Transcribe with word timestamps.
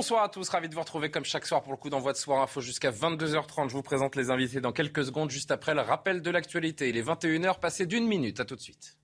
Bonsoir 0.00 0.22
à 0.22 0.30
tous, 0.30 0.48
ravi 0.48 0.66
de 0.70 0.74
vous 0.74 0.80
retrouver 0.80 1.10
comme 1.10 1.26
chaque 1.26 1.44
soir 1.44 1.62
pour 1.62 1.72
le 1.72 1.76
coup 1.76 1.90
d'envoi 1.90 2.14
de 2.14 2.16
Soir 2.16 2.40
Info 2.40 2.62
jusqu'à 2.62 2.90
22h30. 2.90 3.68
Je 3.68 3.74
vous 3.74 3.82
présente 3.82 4.16
les 4.16 4.30
invités 4.30 4.62
dans 4.62 4.72
quelques 4.72 5.04
secondes, 5.04 5.28
juste 5.30 5.50
après 5.50 5.74
le 5.74 5.82
rappel 5.82 6.22
de 6.22 6.30
l'actualité. 6.30 6.88
Il 6.88 6.96
est 6.96 7.02
21h, 7.02 7.60
passé 7.60 7.84
d'une 7.84 8.06
minute. 8.06 8.40
À 8.40 8.46
tout 8.46 8.56
de 8.56 8.62
suite. 8.62 8.96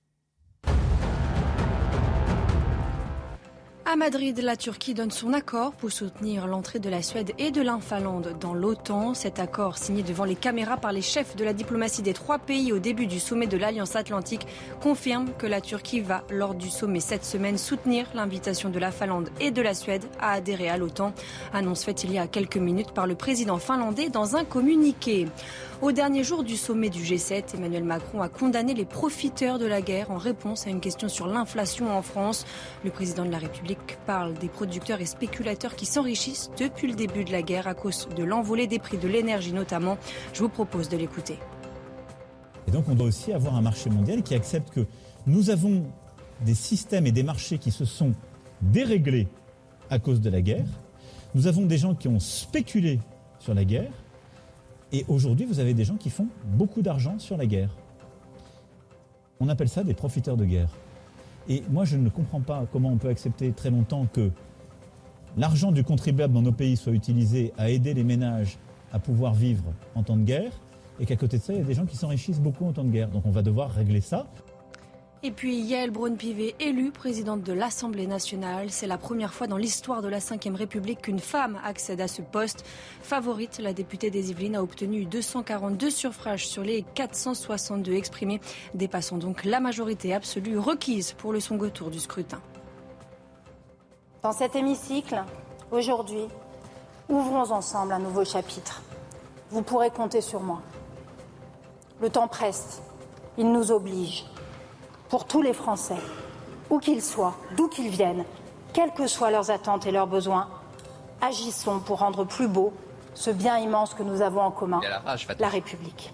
À 3.89 3.95
Madrid, 3.95 4.37
la 4.43 4.57
Turquie 4.57 4.95
donne 4.95 5.13
son 5.13 5.33
accord 5.33 5.71
pour 5.71 5.93
soutenir 5.93 6.49
l'entrée 6.49 6.81
de 6.81 6.91
la 6.91 7.03
Suède 7.03 7.31
et 7.39 7.53
de 7.53 7.63
la 7.63 7.79
Finlande 7.79 8.35
dans 8.41 8.53
l'OTAN. 8.53 9.15
Cet 9.15 9.39
accord, 9.39 9.79
signé 9.79 10.03
devant 10.03 10.25
les 10.25 10.35
caméras 10.35 10.77
par 10.77 10.91
les 10.91 11.03
chefs 11.03 11.37
de 11.37 11.45
la 11.45 11.53
diplomatie 11.53 12.03
des 12.03 12.13
trois 12.13 12.41
pays 12.41 12.73
au 12.73 12.80
début 12.80 13.07
du 13.07 13.21
sommet 13.21 13.47
de 13.47 13.57
l'Alliance 13.57 13.95
Atlantique, 13.95 14.45
confirme 14.80 15.29
que 15.39 15.47
la 15.47 15.61
Turquie 15.61 16.01
va, 16.01 16.25
lors 16.30 16.57
du 16.57 16.69
sommet 16.69 16.99
cette 16.99 17.25
semaine, 17.25 17.59
soutenir 17.59 18.07
l'invitation 18.13 18.71
de 18.71 18.79
la 18.80 18.91
Finlande 18.91 19.29
et 19.39 19.53
de 19.53 19.63
la 19.63 19.73
Suède 19.73 20.05
à 20.19 20.33
adhérer 20.33 20.69
à 20.69 20.79
l'OTAN. 20.79 21.13
Annonce 21.53 21.85
faite 21.85 22.03
il 22.03 22.13
y 22.13 22.19
a 22.19 22.27
quelques 22.27 22.57
minutes 22.57 22.91
par 22.91 23.07
le 23.07 23.15
président 23.15 23.59
finlandais 23.59 24.09
dans 24.09 24.35
un 24.35 24.45
communiqué. 24.45 25.29
Au 25.82 25.93
dernier 25.93 26.24
jour 26.24 26.43
du 26.43 26.57
sommet 26.57 26.88
du 26.88 27.02
G7, 27.02 27.55
Emmanuel 27.55 27.85
Macron 27.85 28.23
a 28.23 28.30
condamné 28.30 28.73
les 28.73 28.87
profiteurs 28.87 29.59
de 29.59 29.66
la 29.66 29.82
guerre 29.82 30.10
en 30.10 30.16
réponse 30.16 30.66
à 30.66 30.71
une 30.71 30.80
question 30.80 31.10
sur 31.10 31.27
l'inflation 31.27 31.95
en 31.95 32.01
France. 32.01 32.46
Le 32.82 32.91
président 32.91 33.27
de 33.27 33.30
la 33.30 33.37
République 33.37 33.99
parle 34.07 34.32
des 34.35 34.49
producteurs 34.49 35.02
et 35.02 35.04
spéculateurs 35.04 35.77
qui 35.77 35.85
s'enrichissent 35.85 36.51
depuis 36.59 36.88
le 36.88 36.95
début 36.95 37.24
de 37.24 37.32
la 37.32 37.43
guerre 37.43 37.69
à 37.69 37.74
cause 37.74 38.09
de 38.16 38.24
l'envolée 38.24 38.66
des 38.66 38.79
prix 38.79 38.97
de 38.97 39.07
l'énergie 39.07 39.52
notamment. 39.52 39.99
Je 40.32 40.41
vous 40.41 40.49
propose 40.49 40.88
de 40.88 40.97
l'écouter. 40.97 41.38
Et 42.66 42.71
donc 42.71 42.88
on 42.88 42.95
doit 42.95 43.09
aussi 43.09 43.35
avoir 43.35 43.54
un 43.54 43.63
marché 43.63 43.91
mondial 43.91 44.23
qui 44.23 44.35
accepte 44.35 44.73
que 44.73 44.87
nous 45.27 45.51
avons 45.51 45.85
des 46.41 46.54
systèmes 46.54 47.07
et 47.07 47.13
des 47.13 47.23
marchés 47.23 47.59
qui 47.59 47.71
se 47.71 47.85
sont 47.85 48.13
déréglés 48.63 49.29
à 49.91 49.99
cause 49.99 50.23
de 50.23 50.30
la 50.30 50.41
guerre. 50.41 50.66
Nous 51.35 51.47
avons 51.47 51.66
des 51.66 51.77
gens 51.77 51.95
qui 51.95 52.09
ont 52.09 52.19
spéculé 52.19 52.99
sur 53.41 53.52
la 53.52 53.66
guerre. 53.66 53.93
Et 54.92 55.04
aujourd'hui, 55.09 55.46
vous 55.46 55.59
avez 55.59 55.74
des 55.74 55.84
gens 55.84 55.96
qui 55.96 56.10
font 56.10 56.29
beaucoup 56.45 56.82
d'argent 56.82 57.18
sur 57.18 57.37
la 57.37 57.46
guerre. 57.46 57.70
On 59.40 59.48
appelle 59.48 59.68
ça 59.68 59.84
des 59.84 59.95
profiteurs 59.95 60.37
de 60.37 60.45
guerre. 60.45 60.70
Et 61.48 61.62
moi, 61.70 61.84
je 61.84 61.96
ne 61.96 62.09
comprends 62.09 62.40
pas 62.40 62.66
comment 62.73 62.90
on 62.90 62.96
peut 62.96 63.09
accepter 63.09 63.52
très 63.52 63.70
longtemps 63.70 64.06
que 64.12 64.31
l'argent 65.37 65.72
du 65.72 65.84
contribuable 65.84 66.32
dans 66.32 66.42
nos 66.42 66.53
pays 66.53 66.76
soit 66.76 66.92
utilisé 66.92 67.53
à 67.59 67.69
aider 67.70 67.94
les 67.94 68.04
ménages 68.04 68.59
à 68.92 68.98
pouvoir 68.98 69.34
vivre 69.34 69.64
en 69.94 70.03
temps 70.03 70.16
de 70.16 70.25
guerre, 70.25 70.53
et 70.98 71.04
qu'à 71.04 71.16
côté 71.16 71.38
de 71.38 71.42
ça, 71.42 71.53
il 71.53 71.59
y 71.59 71.62
a 71.62 71.64
des 71.64 71.75
gens 71.75 71.84
qui 71.84 71.97
s'enrichissent 71.97 72.41
beaucoup 72.41 72.64
en 72.64 72.72
temps 72.72 72.84
de 72.84 72.91
guerre. 72.91 73.09
Donc 73.09 73.26
on 73.26 73.31
va 73.31 73.42
devoir 73.42 73.70
régler 73.70 74.00
ça. 74.00 74.26
Et 75.27 75.32
puis 75.32 75.56
Yael 75.56 75.91
Braun-Pivet, 75.91 76.55
élue 76.60 76.93
présidente 76.93 77.43
de 77.43 77.53
l'Assemblée 77.53 78.06
nationale. 78.06 78.71
C'est 78.71 78.87
la 78.87 78.97
première 78.97 79.34
fois 79.34 79.49
dans 79.49 79.56
l'histoire 79.56 80.00
de 80.00 80.06
la 80.06 80.21
Ve 80.21 80.55
République 80.55 81.03
qu'une 81.03 81.19
femme 81.19 81.59
accède 81.65 82.00
à 82.00 82.06
ce 82.06 82.22
poste. 82.22 82.65
Favorite, 83.03 83.59
la 83.59 83.72
députée 83.72 84.09
des 84.10 84.31
Yvelines 84.31 84.54
a 84.54 84.62
obtenu 84.62 85.04
242 85.04 85.91
suffrages 85.91 86.47
sur 86.47 86.62
les 86.62 86.82
462 86.94 87.94
exprimés, 87.94 88.41
dépassant 88.75 89.16
donc 89.16 89.44
la 89.44 89.59
majorité 89.59 90.14
absolue 90.14 90.59
requise 90.59 91.12
pour 91.14 91.32
le 91.32 91.41
second 91.41 91.70
tour 91.70 91.91
du 91.91 91.98
scrutin. 91.98 92.41
Dans 94.22 94.31
cet 94.31 94.54
hémicycle, 94.54 95.25
aujourd'hui, 95.72 96.28
ouvrons 97.08 97.50
ensemble 97.50 97.94
un 97.94 97.98
nouveau 97.98 98.25
chapitre. 98.25 98.81
Vous 99.50 99.62
pourrez 99.62 99.91
compter 99.91 100.20
sur 100.20 100.41
moi. 100.41 100.62
Le 102.00 102.10
temps 102.10 102.28
presse, 102.28 102.81
il 103.37 103.50
nous 103.50 103.72
oblige 103.72 104.25
pour 105.09 105.25
tous 105.27 105.43
les 105.43 105.53
Français, 105.53 105.97
où 106.71 106.78
qu'ils 106.78 107.03
soient, 107.03 107.34
d'où 107.56 107.69
qu'ils 107.69 107.89
viennent, 107.89 108.25
quelles 108.72 108.93
que 108.93 109.06
soient 109.06 109.31
leurs 109.31 109.50
attentes 109.50 109.87
et 109.87 109.93
leurs 109.93 110.06
besoins, 110.06 110.49
agissons 111.21 111.81
pour 111.81 112.00
rendre 112.00 112.25
plus 112.25 112.49
beau 112.49 112.72
ce 113.15 113.31
bien 113.31 113.59
immense 113.59 113.94
que 113.94 114.03
nous 114.03 114.21
avons 114.21 114.43
en 114.43 114.50
commun, 114.50 114.81
la 115.39 115.49
République. 115.49 116.12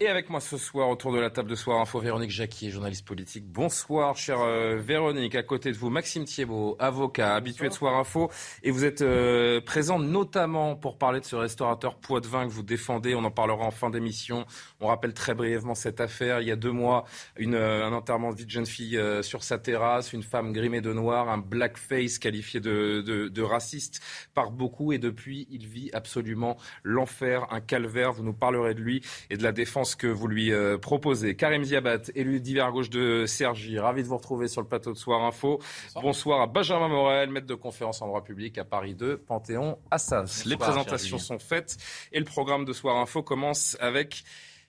Et 0.00 0.06
avec 0.06 0.30
moi 0.30 0.38
ce 0.38 0.56
soir, 0.56 0.88
autour 0.90 1.12
de 1.12 1.18
la 1.18 1.28
table 1.28 1.50
de 1.50 1.56
Soir 1.56 1.80
Info, 1.80 1.98
Véronique 1.98 2.30
Jacquier, 2.30 2.70
journaliste 2.70 3.04
politique. 3.04 3.44
Bonsoir, 3.48 4.16
chère 4.16 4.40
euh, 4.42 4.76
Véronique. 4.76 5.34
À 5.34 5.42
côté 5.42 5.72
de 5.72 5.76
vous, 5.76 5.90
Maxime 5.90 6.24
Thiebaud, 6.24 6.76
avocat, 6.78 7.34
habitué 7.34 7.68
de 7.68 7.72
Soir 7.72 7.96
Info. 7.96 8.30
Et 8.62 8.70
vous 8.70 8.84
êtes 8.84 9.02
euh, 9.02 9.60
présent 9.60 9.98
notamment 9.98 10.76
pour 10.76 10.98
parler 10.98 11.18
de 11.18 11.24
ce 11.24 11.34
restaurateur 11.34 11.96
Poitvin 11.96 12.46
que 12.46 12.52
vous 12.52 12.62
défendez. 12.62 13.16
On 13.16 13.24
en 13.24 13.32
parlera 13.32 13.64
en 13.64 13.72
fin 13.72 13.90
d'émission. 13.90 14.46
On 14.78 14.86
rappelle 14.86 15.14
très 15.14 15.34
brièvement 15.34 15.74
cette 15.74 16.00
affaire. 16.00 16.42
Il 16.42 16.46
y 16.46 16.52
a 16.52 16.56
deux 16.56 16.70
mois, 16.70 17.04
une, 17.36 17.56
euh, 17.56 17.84
un 17.84 17.92
enterrement 17.92 18.30
de 18.30 18.36
vie 18.36 18.46
de 18.46 18.50
jeune 18.50 18.66
fille 18.66 19.02
sur 19.22 19.42
sa 19.42 19.58
terrasse, 19.58 20.12
une 20.12 20.22
femme 20.22 20.52
grimée 20.52 20.80
de 20.80 20.92
noir, 20.92 21.28
un 21.28 21.38
blackface 21.38 22.20
qualifié 22.20 22.60
de, 22.60 23.02
de, 23.04 23.26
de 23.26 23.42
raciste 23.42 24.00
par 24.32 24.52
beaucoup. 24.52 24.92
Et 24.92 24.98
depuis, 24.98 25.48
il 25.50 25.66
vit 25.66 25.90
absolument 25.92 26.56
l'enfer, 26.84 27.48
un 27.50 27.60
calvaire. 27.60 28.12
Vous 28.12 28.22
nous 28.22 28.32
parlerez 28.32 28.74
de 28.74 28.80
lui 28.80 29.02
et 29.28 29.36
de 29.36 29.42
la 29.42 29.50
défense 29.50 29.87
que 29.94 30.06
vous 30.06 30.26
lui 30.26 30.52
euh, 30.52 30.78
proposez. 30.78 31.36
Karim 31.36 31.64
Ziabat, 31.64 32.02
élu 32.14 32.40
d'hiver 32.40 32.70
gauche 32.72 32.90
de 32.90 33.24
Sergi, 33.26 33.78
ravi 33.78 34.02
de 34.02 34.08
vous 34.08 34.16
retrouver 34.16 34.48
sur 34.48 34.60
le 34.60 34.66
plateau 34.66 34.92
de 34.92 34.98
Soir 34.98 35.24
Info. 35.24 35.60
Bonsoir, 36.00 36.40
à 36.40 36.46
Benjamin 36.46 36.88
Morel, 36.88 37.30
maître 37.30 37.46
de 37.46 37.54
conférence 37.54 38.02
en 38.02 38.06
droit 38.06 38.22
public 38.22 38.58
à 38.58 38.64
Paris 38.64 38.94
2, 38.94 39.18
Panthéon 39.18 39.78
Assas. 39.90 40.44
Les 40.46 40.56
présentations 40.56 41.18
sont 41.18 41.38
faites 41.38 41.76
et 42.12 42.18
le 42.18 42.24
programme 42.24 42.64
de 42.64 42.72
Soir 42.72 42.96
Info 42.96 43.22
commence 43.22 43.76
avec 43.80 44.24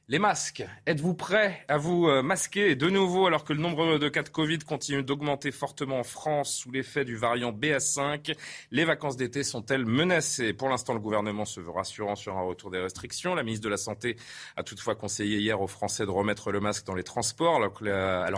les 0.10 0.18
masques. 0.18 0.66
Êtes-vous 0.88 1.14
prêts 1.14 1.64
à 1.68 1.78
vous 1.78 2.08
euh, 2.08 2.24
masquer 2.24 2.76
de 2.76 2.90
nouveau 2.90 3.28
alors 3.28 3.44
que 3.44 3.54
le 3.54 3.60
nombre 3.60 4.00
de 4.00 4.10
cas 4.10 4.24
de 4.24 4.30
Covid 4.30 4.58
continue 4.58 5.04
d'augmenter 5.04 5.52
fortement 5.52 6.00
en 6.00 6.04
France 6.04 6.52
sous 6.52 6.72
l'effet 6.72 7.06
du 7.06 7.16
variant 7.16 7.52
BA5 7.52 8.36
Les 8.72 8.86
vacances 8.86 9.18
d'été 9.18 9.44
sont-elles 9.44 9.86
menacées? 9.86 10.54
Pour 10.54 10.68
l'instant, 10.68 10.96
le 10.96 11.00
gouvernement 11.00 11.46
se 11.46 11.60
veut 11.60 11.70
rassurant 11.70 12.16
sur 12.16 12.36
un 12.40 12.42
retour 12.42 12.72
des 12.72 12.80
restrictions. 12.80 13.36
La 13.36 13.44
ministre 13.44 13.64
de 13.64 13.70
la 13.70 13.78
Santé 13.78 14.18
a 14.58 14.64
toutefois 14.64 14.96
conseillé 14.96 15.38
hier 15.38 15.62
aux 15.62 15.68
Français 15.68 16.08
de 16.08 16.12
remettre 16.12 16.52
le 16.52 16.60
masque 16.60 16.88
dans 16.88 16.96
les 16.96 17.04
transports 17.04 17.58
alors 17.58 17.76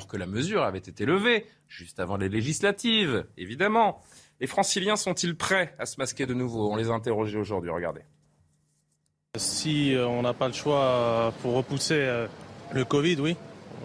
que 0.07 0.17
la, 0.17 0.27
mesure 0.27 0.63
avait 0.63 0.79
été 0.79 1.05
levée 1.05 1.45
juste 1.69 2.01
avant 2.01 2.17
les 2.17 2.27
législatives, 2.27 3.25
évidemment. 3.37 4.01
Les 4.41 4.47
franciliens 4.47 4.97
sont-ils 4.97 5.37
prêts 5.37 5.73
à 5.79 5.85
se 5.85 5.95
masquer 5.99 6.25
de 6.25 6.33
nouveau? 6.33 6.69
On 6.69 6.75
les 6.75 6.89
a 6.89 6.93
interrogés 6.93 7.37
aujourd'hui, 7.37 7.69
regardez. 7.69 8.01
Si 9.37 9.95
euh, 9.95 10.07
on 10.07 10.23
n'a 10.23 10.33
pas 10.33 10.47
le 10.47 10.53
choix 10.53 10.83
euh, 10.83 11.31
pour 11.41 11.53
repousser 11.53 11.93
euh, 11.95 12.27
le 12.73 12.83
Covid, 12.83 13.15
oui, 13.21 13.37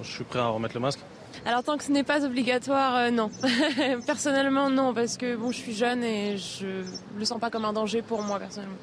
je 0.02 0.10
suis 0.10 0.24
prêt 0.24 0.40
à 0.40 0.48
remettre 0.48 0.74
le 0.74 0.80
masque. 0.80 0.98
Alors 1.44 1.62
tant 1.62 1.76
que 1.76 1.84
ce 1.84 1.92
n'est 1.92 2.02
pas 2.02 2.24
obligatoire, 2.24 2.96
euh, 2.96 3.10
non. 3.12 3.30
personnellement, 4.06 4.70
non, 4.70 4.92
parce 4.92 5.16
que 5.16 5.36
bon, 5.36 5.52
je 5.52 5.58
suis 5.58 5.72
jeune 5.72 6.02
et 6.02 6.36
je 6.36 6.82
le 7.16 7.24
sens 7.24 7.38
pas 7.38 7.48
comme 7.48 7.64
un 7.64 7.72
danger 7.72 8.02
pour 8.02 8.22
moi 8.22 8.40
personnellement. 8.40 8.74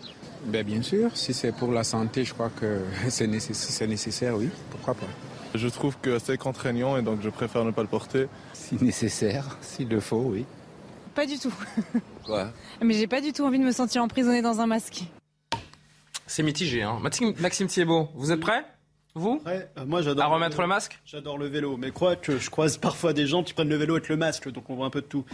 Ben, 0.45 0.65
bien 0.65 0.81
sûr, 0.81 1.17
si 1.17 1.33
c'est 1.33 1.51
pour 1.51 1.73
la 1.73 1.83
santé, 1.83 2.23
je 2.23 2.33
crois 2.33 2.49
que 2.49 2.79
c'est 3.09 3.27
nécessaire, 3.27 3.89
nécessaire, 3.89 4.37
oui, 4.37 4.49
pourquoi 4.71 4.93
pas. 4.93 5.07
Je 5.55 5.67
trouve 5.67 5.97
que 6.01 6.17
c'est 6.17 6.37
contraignant 6.37 6.95
et 6.95 7.01
donc 7.01 7.19
je 7.21 7.29
préfère 7.29 7.65
ne 7.65 7.71
pas 7.71 7.81
le 7.81 7.89
porter. 7.89 8.29
Si 8.53 8.81
nécessaire, 8.81 9.57
s'il 9.59 9.89
le 9.89 9.99
faut, 9.99 10.27
oui. 10.27 10.45
Pas 11.13 11.25
du 11.25 11.37
tout. 11.37 11.53
Quoi? 12.23 12.53
Mais 12.81 12.93
j'ai 12.93 13.07
pas 13.07 13.19
du 13.19 13.33
tout 13.33 13.43
envie 13.43 13.59
de 13.59 13.65
me 13.65 13.73
sentir 13.73 14.01
emprisonnée 14.01 14.41
dans 14.41 14.61
un 14.61 14.65
masque. 14.65 15.03
C'est 16.27 16.43
mitigé. 16.43 16.81
Hein. 16.83 16.99
Maxime, 17.01 17.33
Maxime 17.39 17.67
Thiebaud, 17.67 18.09
vous 18.15 18.31
êtes 18.31 18.39
prêts 18.39 18.65
Vous? 19.15 19.41
Ouais, 19.45 19.69
euh, 19.77 19.85
moi 19.85 20.01
j'adore. 20.01 20.23
À 20.23 20.27
remettre 20.27 20.61
le 20.61 20.67
masque? 20.67 20.99
J'adore 21.05 21.37
le 21.37 21.47
vélo, 21.47 21.77
mais 21.77 21.91
crois 21.91 22.15
que 22.15 22.37
je 22.37 22.49
croise 22.49 22.77
parfois 22.77 23.13
des 23.13 23.27
gens 23.27 23.43
qui 23.43 23.53
prennent 23.53 23.69
le 23.69 23.75
vélo 23.75 23.95
avec 23.95 24.09
le 24.09 24.17
masque, 24.17 24.51
donc 24.51 24.69
on 24.69 24.75
voit 24.75 24.85
un 24.85 24.89
peu 24.89 25.01
de 25.01 25.07
tout. 25.07 25.25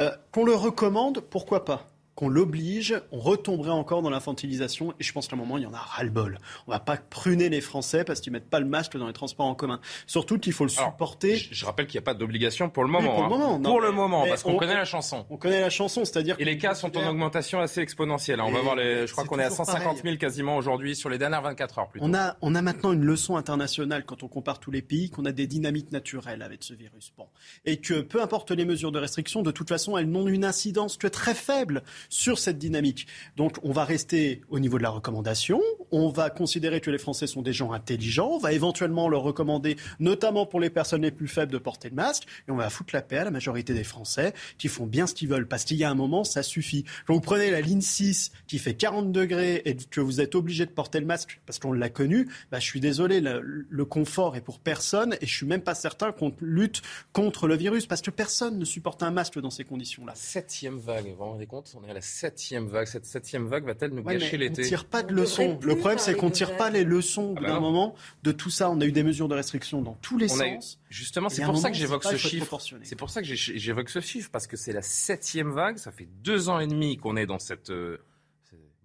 Euh, 0.00 0.10
qu'on 0.32 0.44
le 0.44 0.54
recommande, 0.54 1.20
pourquoi 1.20 1.64
pas? 1.64 1.86
Qu'on 2.22 2.28
l'oblige, 2.28 2.94
on 3.10 3.18
retomberait 3.18 3.70
encore 3.70 4.00
dans 4.00 4.08
l'infantilisation. 4.10 4.94
Et 5.00 5.02
je 5.02 5.12
pense 5.12 5.26
qu'à 5.26 5.34
un 5.34 5.38
moment, 5.40 5.58
il 5.58 5.64
y 5.64 5.66
en 5.66 5.74
a 5.74 5.78
ras-le-bol. 5.78 6.38
On 6.68 6.70
va 6.70 6.78
pas 6.78 6.96
pruner 6.96 7.48
les 7.48 7.60
Français 7.60 8.04
parce 8.04 8.20
qu'ils 8.20 8.32
mettent 8.32 8.48
pas 8.48 8.60
le 8.60 8.66
masque 8.66 8.96
dans 8.96 9.08
les 9.08 9.12
transports 9.12 9.46
en 9.46 9.56
commun. 9.56 9.80
Surtout 10.06 10.38
qu'il 10.38 10.52
faut 10.52 10.62
le 10.62 10.70
supporter. 10.70 11.34
Je, 11.34 11.48
je 11.52 11.64
rappelle 11.66 11.88
qu'il 11.88 11.98
n'y 11.98 12.04
a 12.04 12.06
pas 12.06 12.14
d'obligation 12.14 12.70
pour 12.70 12.84
le 12.84 12.90
moment. 12.90 13.10
pour 13.12 13.18
le 13.22 13.24
hein. 13.24 13.28
moment, 13.28 13.58
non, 13.58 13.70
pour 13.70 13.80
le 13.80 13.90
moment, 13.90 14.24
parce 14.28 14.44
qu'on 14.44 14.52
on- 14.52 14.56
connaît 14.56 14.74
on- 14.74 14.76
la 14.76 14.84
chanson. 14.84 15.26
On 15.30 15.36
connaît 15.36 15.60
la 15.60 15.70
chanson, 15.70 16.04
c'est-à-dire 16.04 16.36
Et 16.38 16.44
les 16.44 16.58
cas 16.58 16.76
sont 16.76 16.96
en 16.96 17.08
augmentation 17.10 17.58
assez 17.58 17.80
exponentielle. 17.80 18.38
hein. 18.38 18.44
On 18.46 18.52
va 18.52 18.60
voir 18.60 18.76
les. 18.76 19.04
Je 19.08 19.10
crois 19.12 19.24
qu'on 19.24 19.40
est 19.40 19.44
à 19.44 19.48
toujours 19.50 19.66
150 19.66 19.82
000 19.96 20.02
pareil. 20.04 20.18
quasiment 20.18 20.56
aujourd'hui 20.56 20.94
sur 20.94 21.08
les 21.08 21.18
dernières 21.18 21.42
24 21.42 21.80
heures. 21.80 21.88
Plutôt. 21.88 22.06
On 22.06 22.14
a, 22.14 22.36
on 22.40 22.54
a 22.54 22.62
maintenant 22.62 22.92
une 22.92 23.02
leçon 23.04 23.36
internationale 23.36 24.04
quand 24.04 24.22
on 24.22 24.28
compare 24.28 24.60
tous 24.60 24.70
les 24.70 24.82
pays, 24.82 25.10
qu'on 25.10 25.24
a 25.24 25.32
des 25.32 25.48
dynamiques 25.48 25.90
naturelles 25.90 26.42
avec 26.42 26.62
ce 26.62 26.72
virus. 26.72 27.12
Bon. 27.18 27.26
Et 27.64 27.78
que 27.78 28.00
peu 28.00 28.22
importe 28.22 28.52
les 28.52 28.64
mesures 28.64 28.92
de 28.92 29.00
restriction, 29.00 29.42
de 29.42 29.50
toute 29.50 29.68
façon, 29.68 29.98
elles 29.98 30.08
n'ont 30.08 30.28
une 30.28 30.44
incidence 30.44 30.96
que 30.96 31.08
très 31.08 31.34
faible 31.34 31.82
sur 32.12 32.38
cette 32.38 32.58
dynamique. 32.58 33.06
Donc 33.36 33.56
on 33.62 33.72
va 33.72 33.84
rester 33.84 34.42
au 34.50 34.60
niveau 34.60 34.76
de 34.76 34.82
la 34.82 34.90
recommandation, 34.90 35.60
on 35.90 36.10
va 36.10 36.28
considérer 36.28 36.80
que 36.80 36.90
les 36.90 36.98
Français 36.98 37.26
sont 37.26 37.40
des 37.40 37.54
gens 37.54 37.72
intelligents, 37.72 38.32
on 38.32 38.38
va 38.38 38.52
éventuellement 38.52 39.08
leur 39.08 39.22
recommander, 39.22 39.76
notamment 39.98 40.44
pour 40.44 40.60
les 40.60 40.68
personnes 40.68 41.02
les 41.02 41.10
plus 41.10 41.26
faibles, 41.26 41.52
de 41.52 41.58
porter 41.58 41.88
le 41.88 41.94
masque, 41.94 42.24
et 42.46 42.50
on 42.50 42.56
va 42.56 42.68
foutre 42.68 42.94
la 42.94 43.00
paix 43.00 43.16
à 43.16 43.24
la 43.24 43.30
majorité 43.30 43.72
des 43.72 43.82
Français 43.82 44.34
qui 44.58 44.68
font 44.68 44.86
bien 44.86 45.06
ce 45.06 45.14
qu'ils 45.14 45.28
veulent, 45.28 45.48
parce 45.48 45.64
qu'il 45.64 45.78
y 45.78 45.84
a 45.84 45.90
un 45.90 45.94
moment, 45.94 46.22
ça 46.22 46.42
suffit. 46.42 46.84
Quand 47.06 47.14
vous 47.14 47.20
prenez 47.20 47.50
la 47.50 47.62
ligne 47.62 47.80
6 47.80 48.30
qui 48.46 48.58
fait 48.58 48.74
40 48.74 49.10
degrés 49.10 49.62
et 49.64 49.74
que 49.74 50.00
vous 50.00 50.20
êtes 50.20 50.34
obligé 50.34 50.66
de 50.66 50.70
porter 50.70 51.00
le 51.00 51.06
masque 51.06 51.40
parce 51.46 51.58
qu'on 51.58 51.72
l'a 51.72 51.88
connu, 51.88 52.28
bah, 52.50 52.58
je 52.58 52.66
suis 52.66 52.80
désolé, 52.80 53.20
le, 53.20 53.84
confort 53.84 54.36
est 54.36 54.40
pour 54.40 54.60
personne 54.60 55.16
et 55.20 55.26
je 55.26 55.34
suis 55.34 55.46
même 55.46 55.62
pas 55.62 55.74
certain 55.74 56.12
qu'on 56.12 56.32
lutte 56.40 56.82
contre 57.12 57.48
le 57.48 57.56
virus 57.56 57.86
parce 57.86 58.00
que 58.00 58.10
personne 58.10 58.58
ne 58.58 58.64
supporte 58.64 59.02
un 59.02 59.10
masque 59.10 59.40
dans 59.40 59.50
ces 59.50 59.64
conditions-là. 59.64 60.12
Septième 60.14 60.78
vague, 60.78 61.06
vous 61.06 61.16
vous 61.16 61.24
rendez 61.24 61.46
compte 61.46 61.66
à 61.92 61.94
la 61.94 62.00
septième 62.00 62.66
vague. 62.66 62.86
Cette 62.86 63.06
septième 63.06 63.46
vague 63.46 63.64
va-t-elle 63.64 63.90
nous 63.92 64.02
Ouais, 64.02 64.16
gâcher 64.18 64.36
l'été 64.36 64.62
On 64.62 64.66
tire 64.66 64.84
pas 64.86 65.02
de 65.02 65.12
On 65.12 65.16
leçons. 65.16 65.58
Le 65.62 65.76
problème, 65.76 65.98
c'est 65.98 66.14
qu'on 66.16 66.28
de 66.28 66.34
tire 66.34 66.56
pas 66.56 66.70
les 66.70 66.84
leçons 66.84 67.34
Ah 67.36 67.40
bah 67.40 67.46
d'un 67.48 67.60
moment 67.60 67.94
de 68.22 68.32
tout 68.32 68.50
ça. 68.50 68.70
On 68.70 68.80
a 68.80 68.84
eu 68.84 68.92
des 68.92 69.02
mesures 69.02 69.28
de 69.28 69.34
restriction 69.34 69.82
dans 69.82 69.94
tous 70.02 70.18
les 70.18 70.30
On 70.32 70.40
a 70.40 70.48
eu- 70.48 70.54
sens. 70.56 70.80
Justement, 70.90 71.28
c'est 71.28 71.44
pour 71.44 71.56
ça 71.58 71.70
que 71.70 71.76
j'évoque 71.76 72.04
ce 72.04 72.16
chiffre. 72.16 72.58
C'est 72.82 72.96
pour 72.96 73.10
ça 73.10 73.20
que 73.22 73.28
j'évoque 73.28 73.88
ce 73.90 74.00
chiffre, 74.00 74.30
parce 74.32 74.46
que 74.46 74.56
c'est 74.56 74.72
la 74.72 74.82
septième 74.82 75.52
vague. 75.52 75.76
Ça 75.78 75.92
fait 75.92 76.08
deux 76.22 76.48
ans 76.48 76.58
et 76.60 76.66
demi 76.66 76.96
qu'on 76.96 77.16
est 77.16 77.26
dans 77.26 77.38
cette 77.38 77.70
euh, 77.70 77.98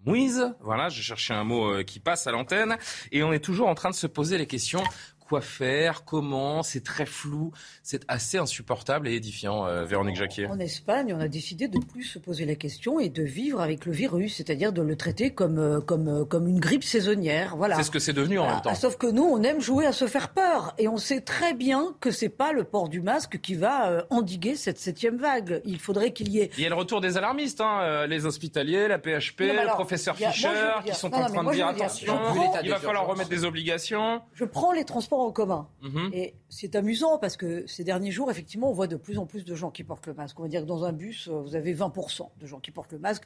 mouise. 0.06 0.54
Voilà, 0.62 0.90
je 0.90 1.02
cherchais 1.02 1.34
un 1.34 1.44
mot 1.44 1.74
euh, 1.74 1.84
qui 1.84 2.00
passe 2.00 2.28
à 2.28 2.32
l'antenne. 2.32 2.78
Et 3.12 3.24
on 3.24 3.34
est 3.34 3.40
toujours 3.44 3.68
en 3.68 3.76
train 3.76 3.90
de 3.90 3.96
se 3.96 4.08
poser 4.08 4.38
les 4.38 4.48
questions. 4.48 4.84
Quoi 5.28 5.42
faire 5.42 6.06
Comment 6.06 6.64
C'est 6.64 6.84
très 6.86 7.06
flou. 7.06 7.52
C'est 7.84 8.04
assez 8.08 8.38
insupportable 8.38 9.10
et 9.10 9.14
édifiant, 9.16 9.66
euh, 9.68 9.84
Véronique 9.84 10.16
Jacquier. 10.16 10.48
En 10.48 10.58
Espagne, 10.58 11.14
on 11.14 11.20
a 11.20 11.28
décidé 11.28 11.68
de 11.68 11.80
plus 11.80 12.04
se 12.04 12.18
poser 12.18 12.46
la 12.46 12.56
question 12.56 12.98
et 13.00 13.10
de 13.10 13.24
vivre 13.24 13.60
avec 13.60 13.86
le 13.86 13.92
virus, 13.92 14.38
c'est-à-dire 14.38 14.72
de 14.72 14.82
le 14.82 14.96
traiter 14.96 15.32
comme, 15.32 15.60
euh, 15.60 15.82
comme, 15.82 16.08
euh, 16.08 16.24
comme 16.24 16.48
une 16.48 16.62
grippe 16.62 16.86
saisonnière. 16.86 17.58
Voilà. 17.58 17.76
C'est 17.76 17.84
ce 17.84 17.92
que 17.92 18.00
c'est 18.00 18.14
devenu 18.14 18.40
en 18.40 18.44
Voilà. 18.44 18.54
même 18.56 18.64
temps. 18.64 18.70
Ah, 18.72 18.76
Sauf 18.76 18.96
que 18.98 19.08
nous, 19.08 19.24
on 19.26 19.44
aime 19.44 19.60
jouer 19.60 19.86
à 19.86 19.92
se 19.92 20.08
faire 20.08 20.30
peur. 20.30 20.74
Et 20.78 20.88
on 20.88 20.96
sait 20.98 21.20
très 21.20 21.54
bien 21.54 21.94
que 22.00 22.10
c'est 22.10 22.30
pas 22.30 22.54
le 22.54 22.64
port 22.64 22.88
du 22.88 23.02
masque 23.02 23.40
qui 23.42 23.56
va 23.56 23.90
euh, 23.90 24.04
endiguer 24.10 24.56
cette 24.56 24.80
septième 24.80 25.18
vague. 25.18 25.62
Il 25.66 25.80
faudrait 25.80 26.14
qu'il 26.14 26.30
y 26.30 26.40
ait 26.40 26.52
Il 26.58 26.64
y 26.64 26.66
a 26.66 26.70
le 26.70 26.76
retour 26.76 27.02
des 27.02 27.18
alarmistes, 27.18 27.60
hein, 27.60 28.08
les 28.08 28.26
hospitaliers, 28.26 28.88
la 28.88 28.98
PHP, 28.98 29.42
Non, 29.42 29.62
le 29.64 29.74
professeur 29.74 30.16
a- 30.24 30.32
Fischer, 30.32 30.48
qui 30.86 30.96
sont 30.96 31.10
non, 31.10 31.18
en 31.18 31.20
non, 31.22 31.34
train 31.34 31.44
de 31.44 31.52
dire 31.52 31.68
attention, 31.68 32.18
il 32.64 32.70
va 32.70 32.78
falloir 32.78 33.06
remettre 33.08 33.30
des 33.30 33.44
obligations. 33.44 34.22
Je 34.34 34.46
prends 34.46 34.72
les 34.72 34.86
transports 34.86 35.17
en 35.26 35.32
commun. 35.32 35.68
Mhm. 35.82 36.10
Et 36.14 36.34
c'est 36.50 36.76
amusant 36.76 37.18
parce 37.18 37.38
que 37.38 37.66
ces 37.68 37.84
derniers 37.84 38.12
jours, 38.12 38.30
effectivement, 38.32 38.70
on 38.70 38.74
voit 38.74 38.88
de 38.88 38.96
plus 38.98 39.18
en 39.18 39.26
plus 39.26 39.44
de 39.46 39.56
gens 39.56 39.72
qui 39.72 39.84
portent 39.84 40.08
le 40.08 40.14
masque. 40.14 40.40
On 40.40 40.44
va 40.44 40.50
dire 40.50 40.62
que 40.62 40.68
dans 40.68 40.84
un 40.86 40.94
bus, 40.94 41.28
euh, 41.28 41.42
vous 41.42 41.56
avez 41.56 41.74
20% 41.74 42.30
de 42.40 42.46
gens 42.48 42.60
qui 42.60 42.72
portent 42.72 42.92
le 42.94 43.00
masque. 43.00 43.24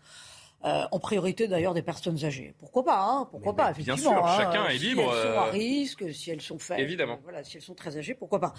Euh, 0.64 0.84
en 0.92 1.00
priorité 1.00 1.48
d'ailleurs 1.48 1.74
des 1.74 1.82
personnes 1.82 2.24
âgées. 2.24 2.54
Pourquoi 2.60 2.86
pas 2.86 3.04
hein? 3.04 3.28
Pourquoi 3.32 3.52
Mais- 3.54 3.58
pas 3.58 3.74
mais 3.76 3.84
bien 3.84 3.96
Effectivement. 3.96 4.18
sûr, 4.22 4.26
hein, 4.28 4.38
chacun 4.38 4.68
est 4.68 4.78
si 4.78 4.90
libre, 4.90 5.02
Elles 5.12 5.22
sont 5.24 5.28
euh, 5.30 5.38
à 5.40 5.46
risque, 5.46 6.14
si 6.14 6.30
elles 6.30 6.40
sont 6.42 6.60
faibles. 6.60 6.82
Évidemment. 6.82 7.14
euh, 7.14 7.24
Voilà, 7.24 7.44
si 7.44 7.58
elles 7.58 7.64
sont 7.64 7.74
très 7.74 7.98
âgées, 7.98 8.14
pourquoi 8.14 8.40
pas 8.40 8.54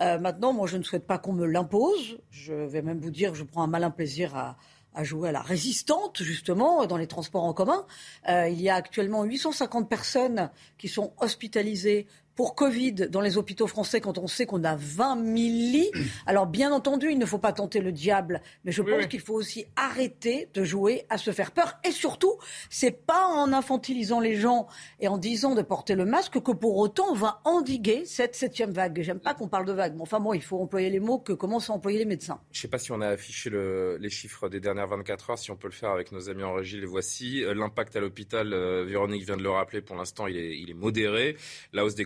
Euh, 0.00 0.20
Maintenant, 0.20 0.52
moi, 0.52 0.68
je 0.68 0.76
ne 0.76 0.84
souhaite 0.84 1.04
pas 1.04 1.18
qu'on 1.18 1.32
me 1.32 1.46
l'impose. 1.46 2.20
Je 2.30 2.54
vais 2.54 2.80
même 2.80 3.00
vous 3.00 3.10
dire, 3.10 3.34
je 3.34 3.42
prends 3.42 3.64
un 3.64 3.66
malin 3.66 3.90
plaisir 3.90 4.36
à 4.36 4.56
à 4.94 5.04
jouer 5.04 5.28
à 5.28 5.32
la 5.32 5.42
résistante, 5.42 6.22
justement, 6.22 6.84
dans 6.86 6.96
les 6.96 7.06
transports 7.06 7.44
en 7.44 7.52
commun. 7.52 7.86
Euh, 8.28 8.48
il 8.48 8.60
y 8.60 8.68
a 8.68 8.74
actuellement 8.74 9.22
850 9.22 9.88
personnes 9.88 10.50
qui 10.76 10.88
sont 10.88 11.12
hospitalisées 11.20 12.06
pour 12.38 12.54
Covid 12.54 12.92
dans 13.10 13.20
les 13.20 13.36
hôpitaux 13.36 13.66
français 13.66 14.00
quand 14.00 14.16
on 14.16 14.28
sait 14.28 14.46
qu'on 14.46 14.62
a 14.62 14.76
20 14.76 15.16
000 15.16 15.26
lits. 15.34 15.90
Alors, 16.26 16.46
bien 16.46 16.70
entendu, 16.70 17.10
il 17.10 17.18
ne 17.18 17.26
faut 17.26 17.38
pas 17.40 17.52
tenter 17.52 17.80
le 17.80 17.90
diable, 17.90 18.40
mais 18.64 18.70
je 18.70 18.80
Oui, 18.80 18.92
pense 18.92 19.02
oui. 19.02 19.08
qu'il 19.08 19.18
faut 19.18 19.34
aussi 19.34 19.66
arrêter 19.74 20.48
de 20.54 20.62
jouer 20.62 21.04
à 21.10 21.18
se 21.18 21.32
faire 21.32 21.50
peur. 21.50 21.74
Et 21.84 21.90
surtout, 21.90 22.38
c'est 22.70 22.92
pas 23.04 23.26
en 23.26 23.52
infantilisant 23.52 24.20
les 24.20 24.36
gens 24.36 24.68
et 25.00 25.08
en 25.08 25.18
disant 25.18 25.56
de 25.56 25.62
porter 25.62 25.96
le 25.96 26.04
masque 26.04 26.40
que 26.40 26.52
pour 26.52 26.76
autant 26.76 27.06
on 27.10 27.14
va 27.14 27.40
endiguer 27.44 28.04
cette 28.04 28.36
septième 28.36 28.70
vague. 28.70 29.02
J'aime 29.02 29.18
pas 29.18 29.34
qu'on 29.34 29.48
parle 29.48 29.64
de 29.66 29.72
vague, 29.72 29.94
mais 29.96 30.02
enfin 30.02 30.20
bon, 30.20 30.32
il 30.32 30.40
faut 30.42 30.60
employer 30.60 30.90
les 30.90 31.00
mots 31.00 31.18
que 31.18 31.32
commencent 31.32 31.70
à 31.70 31.72
employer 31.72 31.98
les 31.98 32.04
médecins. 32.04 32.40
Je 32.52 32.58
ne 32.58 32.62
sais 32.62 32.68
pas 32.68 32.78
si 32.78 32.92
on 32.92 33.00
a 33.00 33.08
affiché 33.08 33.50
le- 33.50 33.96
les 34.00 34.10
chiffres 34.10 34.48
des 34.48 34.60
dernières 34.60 34.86
24 34.86 35.30
heures, 35.30 35.38
si 35.38 35.50
on 35.50 35.56
peut 35.56 35.66
le 35.66 35.72
faire 35.72 35.90
avec 35.90 36.12
nos 36.12 36.30
amis 36.30 36.44
en 36.44 36.52
régie, 36.54 36.78
les 36.78 36.86
voici. 36.86 37.42
Euh, 37.42 37.52
L'impact 37.52 37.96
à 37.96 38.00
l'hôpital, 38.00 38.52
euh, 38.52 38.84
Véronique 38.84 39.24
vient 39.24 39.36
de 39.36 39.42
le 39.42 39.50
rappeler, 39.50 39.80
pour 39.80 39.96
l'instant 39.96 40.28
il 40.28 40.36
est, 40.36 40.56
il 40.56 40.70
est 40.70 40.74
modéré. 40.74 41.36
La 41.72 41.84
hausse 41.84 41.96
des 41.96 42.04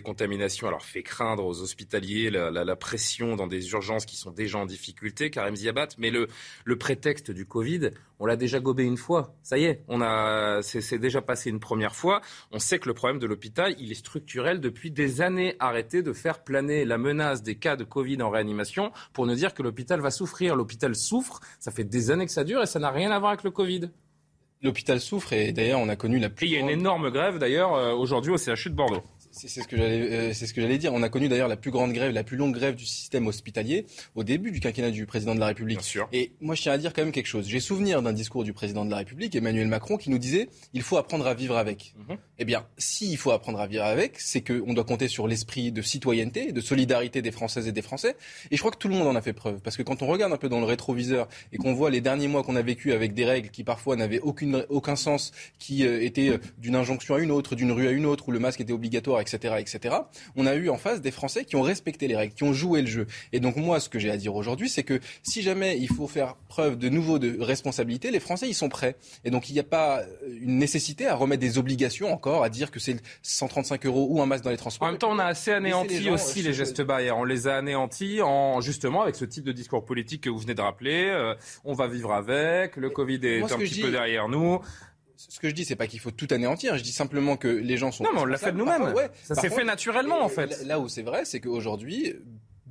alors 0.67 0.83
fait 0.83 1.03
craindre 1.03 1.45
aux 1.45 1.61
hospitaliers 1.61 2.29
la, 2.29 2.49
la- 2.51 2.63
la 2.63 2.75
pression 2.75 3.35
dans 3.35 3.47
des 3.47 3.69
urgences 3.71 4.05
qui 4.05 4.15
sont 4.15 4.31
déjà 4.31 4.57
en 4.57 4.65
difficulté, 4.65 5.29
Karim 5.29 5.55
Ziabat. 5.55 5.89
Mais 5.97 6.09
le, 6.11 6.27
le 6.65 6.77
prétexte 6.77 7.31
du 7.31 7.45
Covid, 7.45 7.89
on 8.19 8.25
l'a 8.25 8.35
déjà 8.35 8.59
gobé 8.59 8.83
une 8.83 8.97
fois. 8.97 9.35
Ça 9.43 9.57
y 9.57 9.65
est, 9.65 9.83
on 9.87 10.01
a, 10.01 10.61
c'est 10.61 10.97
déjà 10.97 11.21
passé 11.21 11.49
une 11.49 11.59
première 11.59 11.95
fois. 11.95 12.21
On 12.51 12.59
sait 12.59 12.79
que 12.79 12.87
le 12.87 12.93
problème 12.93 13.19
de 13.19 13.25
l'hôpital, 13.27 13.75
il 13.79 13.91
est 13.91 13.95
structurel 13.95 14.59
depuis 14.59 14.91
des 14.91 15.21
années. 15.21 15.55
Arrêtez 15.59 16.01
de 16.01 16.13
faire 16.13 16.43
planer 16.43 16.85
la 16.85 16.97
menace 16.97 17.43
des 17.43 17.55
cas 17.55 17.75
de 17.75 17.83
Covid 17.83 18.21
en 18.21 18.29
réanimation 18.29 18.91
pour 19.13 19.25
ne 19.25 19.35
dire 19.35 19.53
que 19.53 19.63
l'hôpital 19.63 19.99
va 20.01 20.11
souffrir. 20.11 20.55
L'hôpital 20.55 20.95
souffre, 20.95 21.39
ça 21.59 21.71
fait 21.71 21.83
des 21.83 22.11
années 22.11 22.25
que 22.25 22.31
ça 22.31 22.43
dure 22.43 22.61
et 22.61 22.65
ça 22.67 22.79
n'a 22.79 22.91
rien 22.91 23.11
à 23.11 23.19
voir 23.19 23.31
avec 23.31 23.43
le 23.43 23.51
Covid. 23.51 23.89
L'hôpital 24.61 25.01
souffre 25.01 25.33
et 25.33 25.51
d'ailleurs 25.51 25.81
on 25.81 25.89
a 25.89 25.97
connu 25.97 26.19
la 26.19 26.27
Et 26.27 26.29
plus 26.29 26.47
il 26.47 26.53
y 26.53 26.55
a 26.55 26.59
une 26.59 26.69
énorme 26.69 27.09
grève 27.11 27.37
d'ailleurs 27.37 27.73
euh, 27.73 27.91
aujourd'hui 27.93 28.31
au 28.31 28.37
CHU 28.37 28.69
de 28.69 28.75
Bordeaux. 28.75 29.03
C'est 29.33 29.47
ce 29.47 29.67
que 29.67 29.75
j'allais, 29.75 30.11
euh, 30.11 30.33
c'est 30.33 30.45
ce 30.45 30.53
que 30.53 30.61
j'allais 30.61 30.77
dire. 30.77 30.93
On 30.93 31.01
a 31.01 31.09
connu 31.09 31.27
d'ailleurs 31.27 31.47
la 31.47 31.57
plus 31.57 31.71
grande 31.71 31.91
grève, 31.91 32.13
la 32.13 32.23
plus 32.23 32.37
longue 32.37 32.53
grève 32.53 32.75
du 32.75 32.85
système 32.85 33.25
hospitalier 33.25 33.87
au 34.13 34.23
début 34.23 34.51
du 34.51 34.59
quinquennat 34.59 34.91
du 34.91 35.07
président 35.07 35.33
de 35.33 35.39
la 35.39 35.47
République. 35.47 35.79
Bien 35.79 35.83
sûr. 35.83 36.07
Et 36.13 36.33
moi, 36.39 36.53
je 36.53 36.61
tiens 36.61 36.71
à 36.71 36.77
dire 36.77 36.93
quand 36.93 37.01
même 37.01 37.11
quelque 37.11 37.27
chose. 37.27 37.47
J'ai 37.47 37.59
souvenir 37.59 38.03
d'un 38.03 38.13
discours 38.13 38.43
du 38.43 38.53
président 38.53 38.85
de 38.85 38.91
la 38.91 38.97
République, 38.97 39.35
Emmanuel 39.35 39.67
Macron, 39.67 39.97
qui 39.97 40.11
nous 40.11 40.19
disait 40.19 40.49
il 40.73 40.83
faut 40.83 40.97
apprendre 40.97 41.25
à 41.25 41.33
vivre 41.33 41.57
avec. 41.57 41.95
Mhm. 42.07 42.17
Eh 42.37 42.45
bien, 42.45 42.67
s'il 42.77 43.17
faut 43.17 43.31
apprendre 43.31 43.59
à 43.59 43.65
vivre 43.65 43.83
avec, 43.83 44.19
c'est 44.19 44.41
qu'on 44.41 44.73
doit 44.73 44.83
compter 44.83 45.07
sur 45.07 45.27
l'esprit 45.27 45.71
de 45.71 45.81
citoyenneté, 45.81 46.51
de 46.51 46.61
solidarité 46.61 47.23
des 47.23 47.31
Françaises 47.31 47.67
et 47.67 47.71
des 47.71 47.81
Français. 47.81 48.15
Et 48.51 48.55
je 48.55 48.61
crois 48.61 48.71
que 48.71 48.77
tout 48.77 48.87
le 48.87 48.95
monde 48.95 49.07
en 49.07 49.15
a 49.15 49.21
fait 49.21 49.33
preuve. 49.33 49.61
Parce 49.61 49.77
que 49.77 49.83
quand 49.83 50.03
on 50.03 50.07
regarde 50.07 50.31
un 50.31 50.37
peu 50.37 50.49
dans 50.49 50.59
le 50.59 50.65
rétroviseur 50.65 51.27
et 51.51 51.57
qu'on 51.57 51.73
voit 51.73 51.89
les 51.89 52.01
derniers 52.01 52.27
mois 52.27 52.43
qu'on 52.43 52.55
a 52.55 52.61
vécu 52.61 52.91
avec 52.93 53.13
des 53.15 53.25
règles 53.25 53.49
qui 53.49 53.63
parfois 53.63 53.95
n'avaient 53.95 54.19
aucune, 54.19 54.65
aucun 54.69 54.95
sens, 54.95 55.31
qui 55.57 55.85
euh, 55.85 56.03
étaient 56.03 56.29
euh, 56.29 56.37
d'une 56.59 56.75
injonction 56.75 57.15
à 57.15 57.19
une 57.19 57.31
autre, 57.31 57.55
d'une 57.55 57.71
rue 57.71 57.87
à 57.87 57.91
une 57.91 58.05
autre, 58.05 58.29
où 58.29 58.31
le 58.31 58.39
masque 58.39 58.61
était 58.61 58.73
obligatoire, 58.73 59.22
etc., 59.23 59.55
etc., 59.59 59.95
on 60.35 60.45
a 60.45 60.53
eu 60.55 60.69
en 60.69 60.77
face 60.77 61.01
des 61.01 61.11
Français 61.11 61.45
qui 61.45 61.55
ont 61.55 61.61
respecté 61.61 62.07
les 62.07 62.15
règles, 62.15 62.33
qui 62.33 62.43
ont 62.43 62.53
joué 62.53 62.81
le 62.81 62.87
jeu. 62.87 63.07
Et 63.31 63.39
donc 63.39 63.55
moi, 63.55 63.79
ce 63.79 63.89
que 63.89 63.99
j'ai 63.99 64.11
à 64.11 64.17
dire 64.17 64.35
aujourd'hui, 64.35 64.69
c'est 64.69 64.83
que 64.83 64.99
si 65.23 65.41
jamais 65.41 65.77
il 65.77 65.89
faut 65.89 66.07
faire 66.07 66.35
preuve 66.47 66.77
de 66.77 66.89
nouveau 66.89 67.19
de 67.19 67.39
responsabilité, 67.41 68.11
les 68.11 68.19
Français, 68.19 68.47
ils 68.47 68.53
sont 68.53 68.69
prêts. 68.69 68.95
Et 69.23 69.31
donc 69.31 69.49
il 69.49 69.53
n'y 69.53 69.59
a 69.59 69.63
pas 69.63 70.01
euh, 70.01 70.05
une 70.41 70.57
nécessité 70.57 71.07
à 71.07 71.15
remettre 71.15 71.41
des 71.41 71.57
obligations 71.57 72.11
encore, 72.11 72.43
à 72.43 72.49
dire 72.49 72.71
que 72.71 72.79
c'est 72.79 73.01
135 73.21 73.85
euros 73.85 74.07
ou 74.09 74.21
un 74.21 74.25
masque 74.25 74.43
dans 74.43 74.49
les 74.49 74.57
transports. 74.57 74.87
En 74.87 74.91
même 74.91 74.99
temps, 74.99 75.11
on 75.11 75.19
a 75.19 75.25
assez 75.25 75.51
anéanti 75.51 75.95
les 75.95 76.03
gens, 76.03 76.13
aussi 76.13 76.41
les 76.41 76.53
gestes 76.53 76.81
barrières. 76.81 77.17
On 77.17 77.23
les 77.23 77.47
a 77.47 77.57
anéantis 77.57 78.21
en 78.21 78.61
justement 78.61 79.01
avec 79.01 79.15
ce 79.15 79.25
type 79.25 79.43
de 79.43 79.51
discours 79.51 79.85
politique 79.85 80.21
que 80.21 80.29
vous 80.29 80.39
venez 80.39 80.53
de 80.53 80.61
rappeler. 80.61 81.05
Euh, 81.05 81.35
on 81.63 81.73
va 81.73 81.87
vivre 81.87 82.13
avec. 82.13 82.75
Le 82.77 82.89
Covid 82.89 83.19
est 83.23 83.39
moi, 83.39 83.53
un 83.53 83.57
petit 83.57 83.81
peu 83.81 83.91
derrière 83.91 84.27
nous. 84.27 84.59
Ce 85.29 85.39
que 85.39 85.49
je 85.49 85.53
dis, 85.53 85.65
c'est 85.65 85.75
pas 85.75 85.87
qu'il 85.87 85.99
faut 85.99 86.11
tout 86.11 86.27
anéantir. 86.31 86.77
Je 86.77 86.83
dis 86.83 86.91
simplement 86.91 87.37
que 87.37 87.47
les 87.47 87.77
gens 87.77 87.91
sont. 87.91 88.03
Non, 88.03 88.09
mais 88.13 88.21
on 88.21 88.25
l'a 88.25 88.37
fait 88.37 88.51
de 88.51 88.57
nous-mêmes. 88.57 88.93
Ouais. 88.93 89.09
Ça 89.23 89.35
s'est 89.35 89.49
fait 89.49 89.63
naturellement, 89.63 90.21
en 90.21 90.29
fait. 90.29 90.47
Là 90.47 90.73
là 90.73 90.79
où 90.79 90.89
c'est 90.89 91.03
vrai, 91.03 91.25
c'est 91.25 91.39
qu'aujourd'hui, 91.39 92.15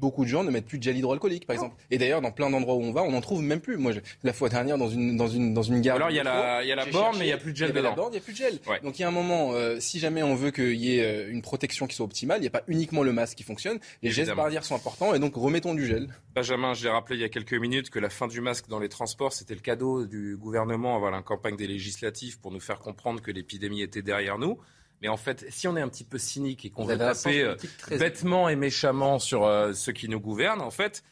beaucoup 0.03 0.25
de 0.25 0.29
gens 0.29 0.45
ne 0.45 0.51
mettent 0.51 0.67
plus 0.67 0.77
de 0.79 0.83
gel 0.83 0.97
hydroalcoolique, 0.99 1.47
par 1.47 1.55
exemple. 1.55 1.77
Et 1.91 1.97
d'ailleurs, 1.97 2.21
dans 2.21 2.33
plein 2.33 2.51
d'endroits 2.51 2.75
où 2.75 2.83
on 2.83 2.93
va, 2.93 3.03
on 3.05 3.13
n'en 3.13 3.21
trouve 3.23 3.41
même 3.41 3.61
plus. 3.61 3.77
Moi, 3.79 3.93
je- 3.93 4.01
la 4.25 4.33
fois 4.35 4.49
dernière, 4.51 4.77
dans 4.77 4.89
une 4.91 5.17
dans 5.17 5.29
une 5.29 5.55
dans 5.55 5.63
une 5.63 5.81
gare. 5.81 5.97
Alors, 5.97 6.11
il 6.11 6.17
y 6.17 6.21
a 6.21 6.25
la- 6.25 6.63
il 6.63 6.69
y 6.69 6.73
a 6.73 6.77
la 6.77 6.85
j'ai 6.85 6.91
borne, 6.91 7.05
cherché, 7.15 7.19
mais 7.21 7.27
il 7.27 7.31
y 7.31 7.33
a 7.33 7.39
plus 7.39 7.53
de 7.53 7.57
gel 7.57 7.69
il 7.69 7.73
y 7.73 7.75
dedans. 7.79 7.91
La 7.91 7.95
borne, 7.95 8.13
il 8.13 8.17
y 8.17 8.19
a 8.19 8.23
plus 8.23 8.33
de 8.33 8.39
gel. 8.39 8.59
Ouais. 8.69 8.81
Donc 8.83 8.99
il 8.99 9.03
y 9.03 9.05
a 9.05 9.09
un 9.09 9.13
moment, 9.13 9.53
euh, 9.55 9.79
si 9.81 9.99
jamais 10.01 10.23
on 10.23 10.35
veut 10.35 10.51
qu'il 10.51 10.75
y 10.75 10.99
ait 10.99 11.05
euh, 11.05 11.31
une 11.31 11.41
protection 11.41 11.87
qui 11.87 11.95
soit 11.97 12.05
optimale, 12.05 12.39
il 12.39 12.43
n'y 12.43 12.47
a 12.49 12.51
pas 12.51 12.65
uniquement 12.69 13.03
le 13.05 13.13
masque 13.13 13.37
qui 13.39 13.45
fonctionne. 13.45 13.79
Les 14.03 14.11
gestes 14.11 14.35
barrières 14.35 14.65
sont 14.65 14.75
importants, 14.75 15.15
et 15.15 15.19
donc 15.21 15.35
remettons 15.37 15.75
du 15.75 15.87
gel. 15.87 16.09
Benjamin, 16.35 16.75
je 16.75 16.83
l'ai 16.85 16.91
rappelé 16.91 17.17
il 17.19 17.23
y 17.23 17.25
a 17.25 17.29
quelques 17.29 17.55
minutes 17.55 17.91
que 17.91 17.99
la 18.01 18.11
fin 18.11 18.27
du 18.27 18.41
masque 18.41 18.69
dans 18.69 18.81
les 18.81 18.89
transports, 18.89 19.33
c'était 19.33 19.55
le 19.55 19.61
cadeau 19.61 20.05
du 20.07 20.37
gouvernement 20.37 20.97
avant 20.97 21.11
la 21.11 21.23
campagne 21.23 21.57
des 21.57 21.67
législatives 21.67 22.41
pour 22.41 22.51
nous 22.51 22.61
faire 22.61 22.81
comprendre 22.81 23.21
que 23.23 23.31
l'épidémie 23.31 23.83
était 23.83 24.03
derrière 24.03 24.39
nous. 24.39 24.59
Mais 25.03 25.09
en 25.09 25.17
fait, 25.17 25.45
si 25.51 25.67
on 25.67 25.77
est 25.77 25.81
un 25.81 25.89
petit 25.89 26.05
peu 26.05 26.17
cynique 26.17 26.65
et 26.65 26.71
qu'on 26.71 26.85
veut 26.85 26.97
taper 26.97 27.43
euh, 27.43 27.57
très- 27.79 27.99
bêtement 27.99 28.49
et 28.49 28.55
méchamment 28.55 29.19
sur 29.19 29.45
euh, 29.45 29.73
ceux 29.73 29.93
qui 29.93 30.09
nous 30.09 30.21
gouvernent, 30.21 30.63
en 30.63 30.71
fait, 30.71 31.03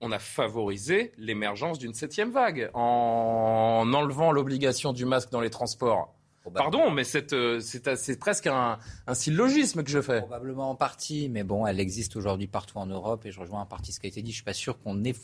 on 0.00 0.12
a 0.12 0.20
favorisé 0.20 1.12
l'émergence 1.18 1.80
d'une 1.80 1.92
septième 1.92 2.30
vague 2.30 2.70
en 2.74 3.92
enlevant 3.92 4.30
l'obligation 4.30 4.92
du 4.92 5.04
masque 5.04 5.30
dans 5.30 5.40
les 5.40 5.50
transports. 5.50 6.14
Pardon, 6.54 6.90
mais 6.90 7.02
euh, 7.32 7.60
c'est 7.60 8.18
presque 8.18 8.46
un, 8.46 8.78
un, 9.06 9.14
syllogisme 9.14 9.82
que 9.82 9.90
je 9.90 10.00
fais. 10.00 10.20
Probablement 10.20 10.70
en 10.70 10.74
partie, 10.74 11.28
mais 11.28 11.44
bon, 11.44 11.66
elle 11.66 11.78
existe 11.78 12.16
aujourd'hui 12.16 12.46
partout 12.46 12.78
en 12.78 12.86
Europe 12.86 13.26
et 13.26 13.30
je 13.30 13.38
rejoins 13.40 13.60
en 13.60 13.66
partie 13.66 13.92
ce 13.92 14.00
qui 14.00 14.06
a 14.06 14.08
été 14.08 14.22
dit. 14.22 14.30
Je 14.30 14.36
suis 14.36 14.44
pas 14.44 14.54
sûr 14.54 14.78
qu'on 14.78 15.04
ait 15.04 15.14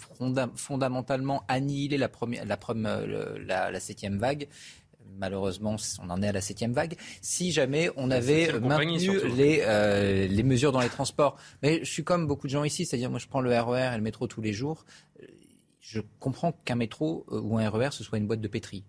fondamentalement 0.54 1.45
annihilé 1.49 1.97
la, 1.97 2.09
première, 2.09 2.45
la, 2.45 2.59
la, 3.38 3.71
la 3.71 3.80
septième 3.80 4.18
vague 4.18 4.47
malheureusement, 5.19 5.77
on 6.03 6.11
en 6.11 6.23
est 6.23 6.29
à 6.29 6.33
la 6.33 6.41
septième 6.41 6.73
vague. 6.73 6.97
Si 7.23 7.53
jamais 7.53 7.91
on 7.97 8.11
avait 8.11 8.59
maintenu 8.61 9.11
les, 9.37 9.63
euh, 9.63 10.27
les 10.27 10.43
mesures 10.43 10.73
dans 10.73 10.81
les 10.81 10.89
transports. 10.89 11.37
Mais 11.63 11.81
je 11.85 11.91
suis 11.91 12.05
comme 12.05 12.27
beaucoup 12.27 12.47
de 12.47 12.53
gens 12.53 12.65
ici, 12.65 12.85
c'est-à-dire 12.85 13.11
moi 13.11 13.19
je 13.19 13.27
prends 13.27 13.41
le 13.41 13.51
RER 13.51 13.91
e 13.91 13.95
et 13.95 13.97
le 13.97 14.03
métro 14.03 14.27
tous 14.27 14.41
les 14.41 14.53
jours. 14.53 14.85
Je 15.81 16.01
comprends 16.19 16.53
qu'un 16.65 16.75
métro 16.75 17.25
ou 17.31 17.59
un 17.59 17.69
RER, 17.71 17.91
ce 17.93 18.03
soit 18.03 18.19
une 18.19 18.27
boîte 18.27 18.41
de 18.41 18.49
pétri. 18.49 18.85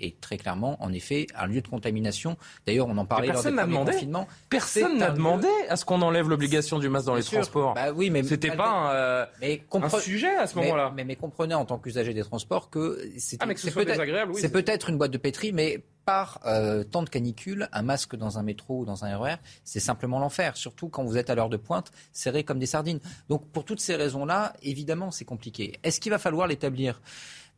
Et 0.00 0.14
très 0.20 0.36
clairement, 0.36 0.82
en 0.82 0.92
effet, 0.92 1.26
un 1.34 1.46
lieu 1.46 1.60
de 1.60 1.68
contamination. 1.68 2.36
D'ailleurs, 2.66 2.86
on 2.88 2.96
en 2.96 3.06
parlait 3.06 3.28
lors 3.28 3.42
des 3.42 3.52
confinements. 3.52 4.28
Personne 4.48 4.98
n'a 4.98 5.10
demandé 5.10 5.48
à 5.68 5.76
ce 5.76 5.84
qu'on 5.84 6.02
enlève 6.02 6.28
l'obligation 6.28 6.78
du 6.78 6.88
masque 6.88 7.06
dans 7.06 7.14
les 7.14 7.22
transports. 7.22 7.74
Bah 7.74 7.92
oui, 7.92 8.10
mais 8.10 8.22
c'était 8.22 8.54
pas 8.54 8.68
un, 8.68 8.90
euh, 8.94 9.26
mais 9.40 9.62
un, 9.72 9.88
sujet 9.88 10.34
à 10.36 10.46
ce 10.46 10.56
moment-là. 10.56 10.92
Mais, 10.94 11.04
mais, 11.04 11.16
comprenez 11.16 11.54
en 11.54 11.64
tant 11.64 11.78
qu'usager 11.78 12.14
des 12.14 12.22
transports 12.22 12.70
que 12.70 12.98
c'est 13.18 13.38
ah, 13.40 13.46
peut-être 13.46 14.36
c'est 14.36 14.52
peut-être 14.52 14.90
une 14.90 14.98
boîte 14.98 15.10
de 15.10 15.18
pétri, 15.18 15.52
mais 15.52 15.82
par 16.04 16.40
euh, 16.46 16.82
temps 16.82 17.02
de 17.02 17.08
canicule, 17.08 17.68
un 17.72 17.82
masque 17.82 18.16
dans 18.16 18.38
un 18.38 18.42
métro 18.42 18.80
ou 18.80 18.84
dans 18.84 19.04
un 19.04 19.16
RER, 19.16 19.34
e 19.34 19.36
c'est 19.64 19.80
simplement 19.80 20.18
l'enfer. 20.18 20.56
Surtout 20.56 20.88
quand 20.88 21.04
vous 21.04 21.16
êtes 21.16 21.30
à 21.30 21.34
l'heure 21.34 21.48
de 21.48 21.56
pointe, 21.56 21.92
serré 22.12 22.44
comme 22.44 22.58
des 22.58 22.66
sardines. 22.66 23.00
Donc 23.28 23.48
pour 23.50 23.64
toutes 23.64 23.80
ces 23.80 23.96
raisons-là, 23.96 24.54
évidemment, 24.62 25.10
c'est 25.10 25.24
compliqué. 25.24 25.78
Est-ce 25.82 26.00
qu'il 26.00 26.10
va 26.10 26.18
falloir 26.18 26.46
l'établir? 26.46 27.00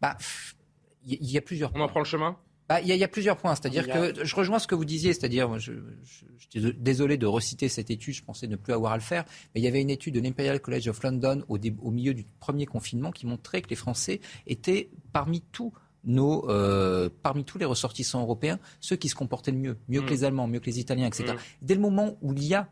Bah, 0.00 0.16
il 1.06 1.30
y, 1.30 1.38
a 1.38 1.40
plusieurs. 1.40 1.72
On 1.74 1.80
en 1.80 1.88
prend 1.88 2.00
le 2.00 2.06
chemin 2.06 2.36
bah, 2.68 2.80
il 2.80 2.86
y, 2.86 3.04
a 3.04 3.08
plusieurs 3.08 3.36
points, 3.36 3.54
c'est-à-dire 3.54 3.86
que 3.86 4.24
je 4.24 4.36
rejoins 4.36 4.58
ce 4.58 4.66
que 4.66 4.74
vous 4.74 4.86
disiez, 4.86 5.12
c'est-à-dire, 5.12 5.58
je, 5.58 5.72
je, 6.54 6.70
désolé 6.70 7.18
de 7.18 7.26
reciter 7.26 7.68
cette 7.68 7.90
étude, 7.90 8.14
je 8.14 8.22
pensais 8.22 8.46
ne 8.46 8.56
plus 8.56 8.72
avoir 8.72 8.92
à 8.92 8.96
le 8.96 9.02
faire, 9.02 9.24
mais 9.54 9.60
il 9.60 9.64
y 9.64 9.66
avait 9.66 9.82
une 9.82 9.90
étude 9.90 10.14
de 10.14 10.20
l'Imperial 10.20 10.58
College 10.58 10.88
of 10.88 11.02
London 11.02 11.42
au, 11.48 11.58
au, 11.58 11.90
milieu 11.90 12.14
du 12.14 12.24
premier 12.40 12.64
confinement 12.64 13.10
qui 13.10 13.26
montrait 13.26 13.60
que 13.60 13.68
les 13.68 13.76
Français 13.76 14.20
étaient 14.46 14.88
parmi 15.12 15.42
tous 15.52 15.72
nos, 16.04 16.48
euh, 16.48 17.10
parmi 17.22 17.44
tous 17.44 17.58
les 17.58 17.64
ressortissants 17.64 18.22
européens, 18.22 18.58
ceux 18.80 18.96
qui 18.96 19.08
se 19.08 19.14
comportaient 19.14 19.52
le 19.52 19.58
mieux, 19.58 19.76
mieux 19.88 20.00
que 20.00 20.06
mm. 20.06 20.10
les 20.10 20.24
Allemands, 20.24 20.46
mieux 20.46 20.60
que 20.60 20.66
les 20.66 20.80
Italiens, 20.80 21.08
etc. 21.08 21.34
Mm. 21.34 21.36
Dès 21.62 21.74
le 21.74 21.80
moment 21.80 22.16
où 22.22 22.32
il 22.32 22.44
y 22.44 22.54
a 22.54 22.68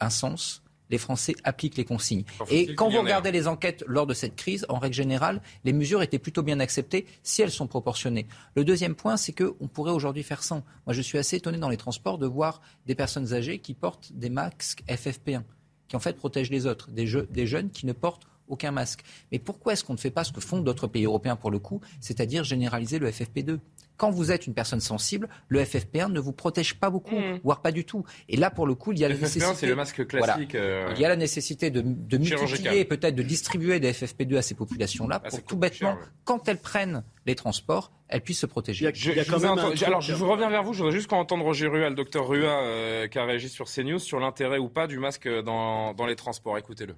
un 0.00 0.10
sens, 0.10 0.62
les 0.90 0.98
Français 0.98 1.34
appliquent 1.44 1.76
les 1.76 1.84
consignes. 1.84 2.24
Et 2.50 2.74
quand 2.74 2.90
vous 2.90 3.00
regardez 3.00 3.32
les 3.32 3.46
enquêtes 3.46 3.84
lors 3.86 4.06
de 4.06 4.14
cette 4.14 4.36
crise, 4.36 4.66
en 4.68 4.78
règle 4.78 4.94
générale, 4.94 5.40
les 5.64 5.72
mesures 5.72 6.02
étaient 6.02 6.18
plutôt 6.18 6.42
bien 6.42 6.60
acceptées 6.60 7.06
si 7.22 7.42
elles 7.42 7.50
sont 7.50 7.66
proportionnées. 7.66 8.26
Le 8.54 8.64
deuxième 8.64 8.94
point, 8.94 9.16
c'est 9.16 9.32
qu'on 9.32 9.68
pourrait 9.68 9.92
aujourd'hui 9.92 10.22
faire 10.22 10.42
sans. 10.42 10.62
Moi, 10.86 10.94
je 10.94 11.00
suis 11.00 11.18
assez 11.18 11.36
étonné 11.36 11.58
dans 11.58 11.68
les 11.68 11.76
transports 11.76 12.18
de 12.18 12.26
voir 12.26 12.60
des 12.86 12.94
personnes 12.94 13.32
âgées 13.32 13.58
qui 13.58 13.74
portent 13.74 14.12
des 14.12 14.30
masques 14.30 14.82
FFP1, 14.88 15.42
qui 15.88 15.96
en 15.96 16.00
fait 16.00 16.16
protègent 16.16 16.50
les 16.50 16.66
autres, 16.66 16.90
des, 16.90 17.06
des 17.30 17.46
jeunes 17.46 17.70
qui 17.70 17.86
ne 17.86 17.92
portent 17.92 18.26
aucun 18.48 18.72
masque. 18.72 19.02
Mais 19.32 19.38
pourquoi 19.38 19.72
est-ce 19.72 19.84
qu'on 19.84 19.94
ne 19.94 19.98
fait 19.98 20.10
pas 20.10 20.24
ce 20.24 20.32
que 20.32 20.40
font 20.40 20.60
d'autres 20.60 20.88
pays 20.88 21.04
européens 21.04 21.36
pour 21.36 21.50
le 21.50 21.58
coup, 21.58 21.80
c'est-à-dire 22.00 22.44
généraliser 22.44 22.98
le 22.98 23.08
FFP2 23.10 23.60
quand 24.00 24.10
vous 24.10 24.32
êtes 24.32 24.46
une 24.46 24.54
personne 24.54 24.80
sensible, 24.80 25.28
le 25.48 25.62
FFP1 25.62 26.10
ne 26.10 26.20
vous 26.20 26.32
protège 26.32 26.72
pas 26.72 26.88
beaucoup, 26.88 27.18
mmh. 27.18 27.40
voire 27.44 27.60
pas 27.60 27.70
du 27.70 27.84
tout. 27.84 28.06
Et 28.30 28.38
là, 28.38 28.50
pour 28.50 28.66
le 28.66 28.74
coup, 28.74 28.92
il 28.92 28.98
y 28.98 29.04
a 29.04 29.10
la 29.10 29.14
nécessité. 29.14 29.44
c'est 29.54 29.66
le 29.66 29.76
masque 29.76 30.06
classique. 30.06 30.54
Euh, 30.54 30.90
il 30.96 31.02
y 31.02 31.04
a 31.04 31.08
la 31.10 31.16
nécessité 31.16 31.70
de, 31.70 31.82
de 31.84 32.16
multiplier, 32.16 32.86
peut-être 32.86 33.14
de 33.14 33.22
distribuer 33.22 33.78
des 33.78 33.92
FFP2 33.92 34.38
à 34.38 34.42
ces 34.42 34.54
populations-là, 34.54 35.20
ah, 35.22 35.28
pour 35.28 35.42
tout 35.42 35.58
bêtement, 35.58 35.98
quand 36.24 36.48
elles 36.48 36.56
prennent 36.56 37.04
les 37.26 37.34
transports, 37.34 37.92
elles 38.08 38.22
puissent 38.22 38.40
se 38.40 38.46
protéger. 38.46 38.90
je, 38.94 39.84
alors, 39.84 40.00
je 40.00 40.14
reviens 40.14 40.48
vers 40.48 40.62
vous. 40.62 40.72
Je 40.72 40.78
voudrais 40.78 40.96
juste 40.96 41.12
entendre 41.12 41.44
Roger 41.44 41.66
Rua, 41.66 41.90
le 41.90 41.94
docteur 41.94 42.26
Rua, 42.26 42.62
euh, 42.62 43.06
qui 43.06 43.18
a 43.18 43.26
réagi 43.26 43.50
sur 43.50 43.66
CNews, 43.66 43.98
sur 43.98 44.18
l'intérêt 44.18 44.56
ou 44.56 44.70
pas 44.70 44.86
du 44.86 44.98
masque 44.98 45.28
dans, 45.28 45.92
dans 45.92 46.06
les 46.06 46.16
transports. 46.16 46.56
Écoutez-le. 46.56 46.94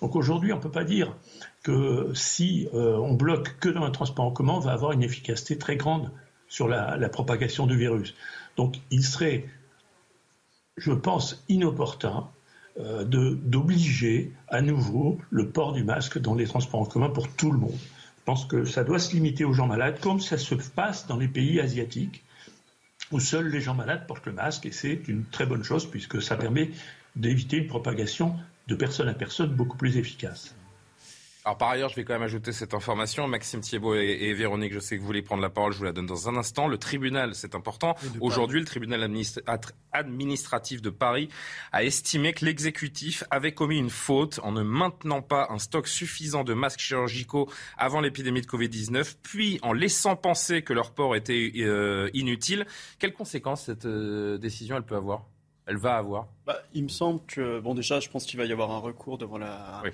Donc 0.00 0.16
aujourd'hui, 0.16 0.52
on 0.52 0.56
ne 0.56 0.62
peut 0.62 0.70
pas 0.70 0.84
dire 0.84 1.14
que 1.62 2.10
si 2.14 2.68
euh, 2.74 2.96
on 2.96 3.14
bloque 3.14 3.58
que 3.60 3.68
dans 3.68 3.84
un 3.84 3.90
transport 3.90 4.24
en 4.24 4.30
commun, 4.30 4.54
on 4.54 4.60
va 4.60 4.72
avoir 4.72 4.92
une 4.92 5.02
efficacité 5.02 5.58
très 5.58 5.76
grande 5.76 6.10
sur 6.48 6.68
la, 6.68 7.08
propagation 7.08 7.66
du 7.66 7.76
virus. 7.76 8.14
Donc 8.56 8.76
il 8.90 9.04
serait, 9.04 9.46
je 10.76 10.92
pense, 10.92 11.44
inopportun 11.48 12.28
euh, 12.78 13.04
d'obliger 13.04 14.32
à 14.48 14.62
nouveau 14.62 15.18
le 15.30 15.48
port 15.48 15.72
du 15.72 15.84
masque 15.84 16.18
dans 16.18 16.34
les 16.34 16.46
transports 16.46 16.80
en 16.80 16.86
commun 16.86 17.10
pour 17.10 17.28
tout 17.28 17.52
le 17.52 17.58
monde. 17.58 17.78
Je 17.78 18.24
pense 18.24 18.44
que 18.44 18.64
ça 18.64 18.84
doit 18.84 18.98
se 18.98 19.12
limiter 19.12 19.44
aux 19.44 19.52
gens 19.52 19.66
malades, 19.66 20.00
comme 20.00 20.20
ça 20.20 20.38
se 20.38 20.54
passe 20.54 21.06
dans 21.06 21.16
les 21.16 21.28
pays 21.28 21.60
asiatiques, 21.60 22.22
où 23.12 23.20
seuls 23.20 23.48
les 23.48 23.60
gens 23.60 23.74
malades 23.74 24.06
portent 24.06 24.26
le 24.26 24.32
masque, 24.32 24.66
et 24.66 24.72
c'est 24.72 25.08
une 25.08 25.24
très 25.24 25.46
bonne 25.46 25.64
chose, 25.64 25.90
puisque 25.90 26.22
ça 26.22 26.36
permet 26.36 26.70
d'éviter 27.16 27.56
une 27.56 27.66
propagation 27.66 28.36
de 28.70 28.76
personne 28.76 29.08
à 29.08 29.14
personne 29.14 29.50
beaucoup 29.50 29.76
plus 29.76 29.96
efficace. 29.96 30.54
Alors 31.44 31.56
par 31.56 31.70
ailleurs, 31.70 31.88
je 31.88 31.96
vais 31.96 32.04
quand 32.04 32.12
même 32.12 32.22
ajouter 32.22 32.52
cette 32.52 32.74
information. 32.74 33.26
Maxime 33.26 33.62
Thiebaud 33.62 33.94
et, 33.94 34.32
Véronique, 34.34 34.74
je 34.74 34.78
sais 34.78 34.96
que 34.96 35.00
vous 35.00 35.06
voulez 35.06 35.22
prendre 35.22 35.40
la 35.42 35.48
parole, 35.48 35.72
je 35.72 35.78
vous 35.78 35.84
la 35.84 35.92
donne 35.92 36.06
dans 36.06 36.28
un 36.28 36.36
instant. 36.36 36.68
Le 36.68 36.76
tribunal, 36.76 37.34
c'est 37.34 37.54
important. 37.54 37.96
Aujourd'hui, 38.20 38.60
le 38.60 38.66
tribunal 38.66 39.10
administratif 39.92 40.82
de 40.82 40.90
Paris 40.90 41.30
a 41.72 41.82
estimé 41.82 42.34
que 42.34 42.44
l'exécutif 42.44 43.24
avait 43.30 43.52
commis 43.52 43.78
une 43.78 43.90
faute 43.90 44.38
en 44.42 44.52
ne 44.52 44.62
maintenant 44.62 45.22
pas 45.22 45.48
un 45.50 45.58
stock 45.58 45.88
suffisant 45.88 46.44
de 46.44 46.52
masques 46.52 46.80
chirurgicaux 46.80 47.50
avant 47.78 48.00
l'épidémie 48.00 48.42
de 48.42 48.46
Covid-19, 48.46 49.16
puis 49.22 49.58
en 49.62 49.72
laissant 49.72 50.16
penser 50.16 50.62
que 50.62 50.74
leur 50.74 50.92
port 50.92 51.16
était 51.16 51.52
euh, 51.56 52.10
inutile. 52.12 52.66
Quelles 52.98 53.14
conséquences 53.14 53.64
cette 53.64 53.86
euh, 53.86 54.36
décision 54.36 54.76
elle 54.76 54.84
peut 54.84 54.96
avoir? 54.96 55.24
Elle 55.70 55.76
va 55.76 55.96
avoir. 55.96 56.26
Bah, 56.46 56.58
Il 56.74 56.82
me 56.82 56.88
semble 56.88 57.20
que, 57.26 57.60
bon 57.60 57.74
déjà, 57.74 58.00
je 58.00 58.08
pense 58.08 58.26
qu'il 58.26 58.38
va 58.38 58.44
y 58.44 58.52
avoir 58.52 58.72
un 58.72 58.78
recours 58.78 59.18
devant 59.18 59.38
la... 59.38 59.80
Oui 59.84 59.90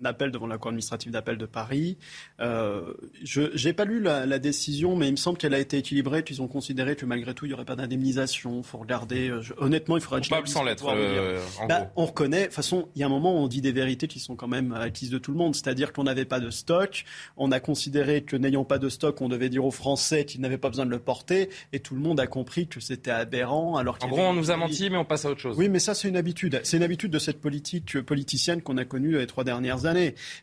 un 0.00 0.04
appel 0.06 0.30
devant 0.30 0.46
la 0.46 0.58
Cour 0.58 0.68
administrative 0.68 1.12
d'appel 1.12 1.36
de 1.38 1.46
Paris. 1.46 1.98
Euh, 2.40 2.92
je 3.22 3.42
n'ai 3.64 3.72
pas 3.72 3.84
lu 3.84 4.00
la, 4.00 4.38
décision, 4.38 4.96
mais 4.96 5.08
il 5.08 5.12
me 5.12 5.16
semble 5.16 5.36
qu'elle 5.36 5.54
a 5.54 5.58
été 5.58 5.76
équilibrée, 5.76 6.24
qu'ils 6.24 6.40
ont 6.40 6.48
considéré 6.48 6.96
que 6.96 7.04
malgré 7.04 7.34
tout, 7.34 7.44
il 7.44 7.48
n'y 7.48 7.54
aurait 7.54 7.64
pas 7.64 7.76
d'indemnisation. 7.76 8.58
Il 8.58 8.64
faut 8.64 8.78
regarder. 8.78 9.28
Euh, 9.28 9.42
honnêtement, 9.58 9.96
il 9.96 10.02
faudrait... 10.02 10.22
Coupable 10.22 10.48
sans 10.48 10.64
lettre, 10.64 10.86
euh, 10.88 11.38
bah, 11.68 11.90
On 11.96 12.06
reconnaît. 12.06 12.40
De 12.40 12.44
toute 12.46 12.54
façon, 12.54 12.88
il 12.94 13.00
y 13.00 13.02
a 13.02 13.06
un 13.06 13.10
moment 13.10 13.34
où 13.34 13.38
on 13.38 13.48
dit 13.48 13.60
des 13.60 13.72
vérités 13.72 14.08
qui 14.08 14.18
sont 14.18 14.36
quand 14.36 14.48
même 14.48 14.72
acquises 14.72 15.10
de 15.10 15.18
tout 15.18 15.32
le 15.32 15.36
monde. 15.36 15.54
C'est-à-dire 15.54 15.92
qu'on 15.92 16.04
n'avait 16.04 16.24
pas 16.24 16.40
de 16.40 16.50
stock. 16.50 17.04
On 17.36 17.52
a 17.52 17.60
considéré 17.60 18.22
que 18.22 18.36
n'ayant 18.36 18.64
pas 18.64 18.78
de 18.78 18.88
stock, 18.88 19.20
on 19.20 19.28
devait 19.28 19.50
dire 19.50 19.64
aux 19.64 19.70
Français 19.70 20.24
qu'ils 20.24 20.40
n'avaient 20.40 20.58
pas 20.58 20.70
besoin 20.70 20.86
de 20.86 20.90
le 20.90 21.00
porter. 21.00 21.50
Et 21.72 21.80
tout 21.80 21.94
le 21.94 22.00
monde 22.00 22.18
a 22.18 22.26
compris 22.26 22.66
que 22.66 22.80
c'était 22.80 23.10
aberrant. 23.10 23.76
Alors 23.76 23.98
en 24.02 24.08
gros, 24.08 24.22
on 24.22 24.34
nous 24.34 24.50
a 24.50 24.56
menti, 24.56 24.88
mais 24.88 24.96
on 24.96 25.04
passe 25.04 25.26
à 25.26 25.30
autre 25.30 25.40
chose. 25.40 25.56
Oui, 25.58 25.68
mais 25.68 25.78
ça, 25.80 25.94
c'est 25.94 26.08
une 26.08 26.16
habitude. 26.16 26.60
C'est 26.64 26.78
une 26.78 26.82
habitude 26.82 27.10
de 27.10 27.18
cette 27.18 27.40
politique 27.40 28.00
politicienne 28.00 28.62
qu'on 28.62 28.78
a 28.78 28.84
connue 28.84 29.18
les 29.18 29.26
trois 29.26 29.44
dernières 29.44 29.84
années 29.86 29.89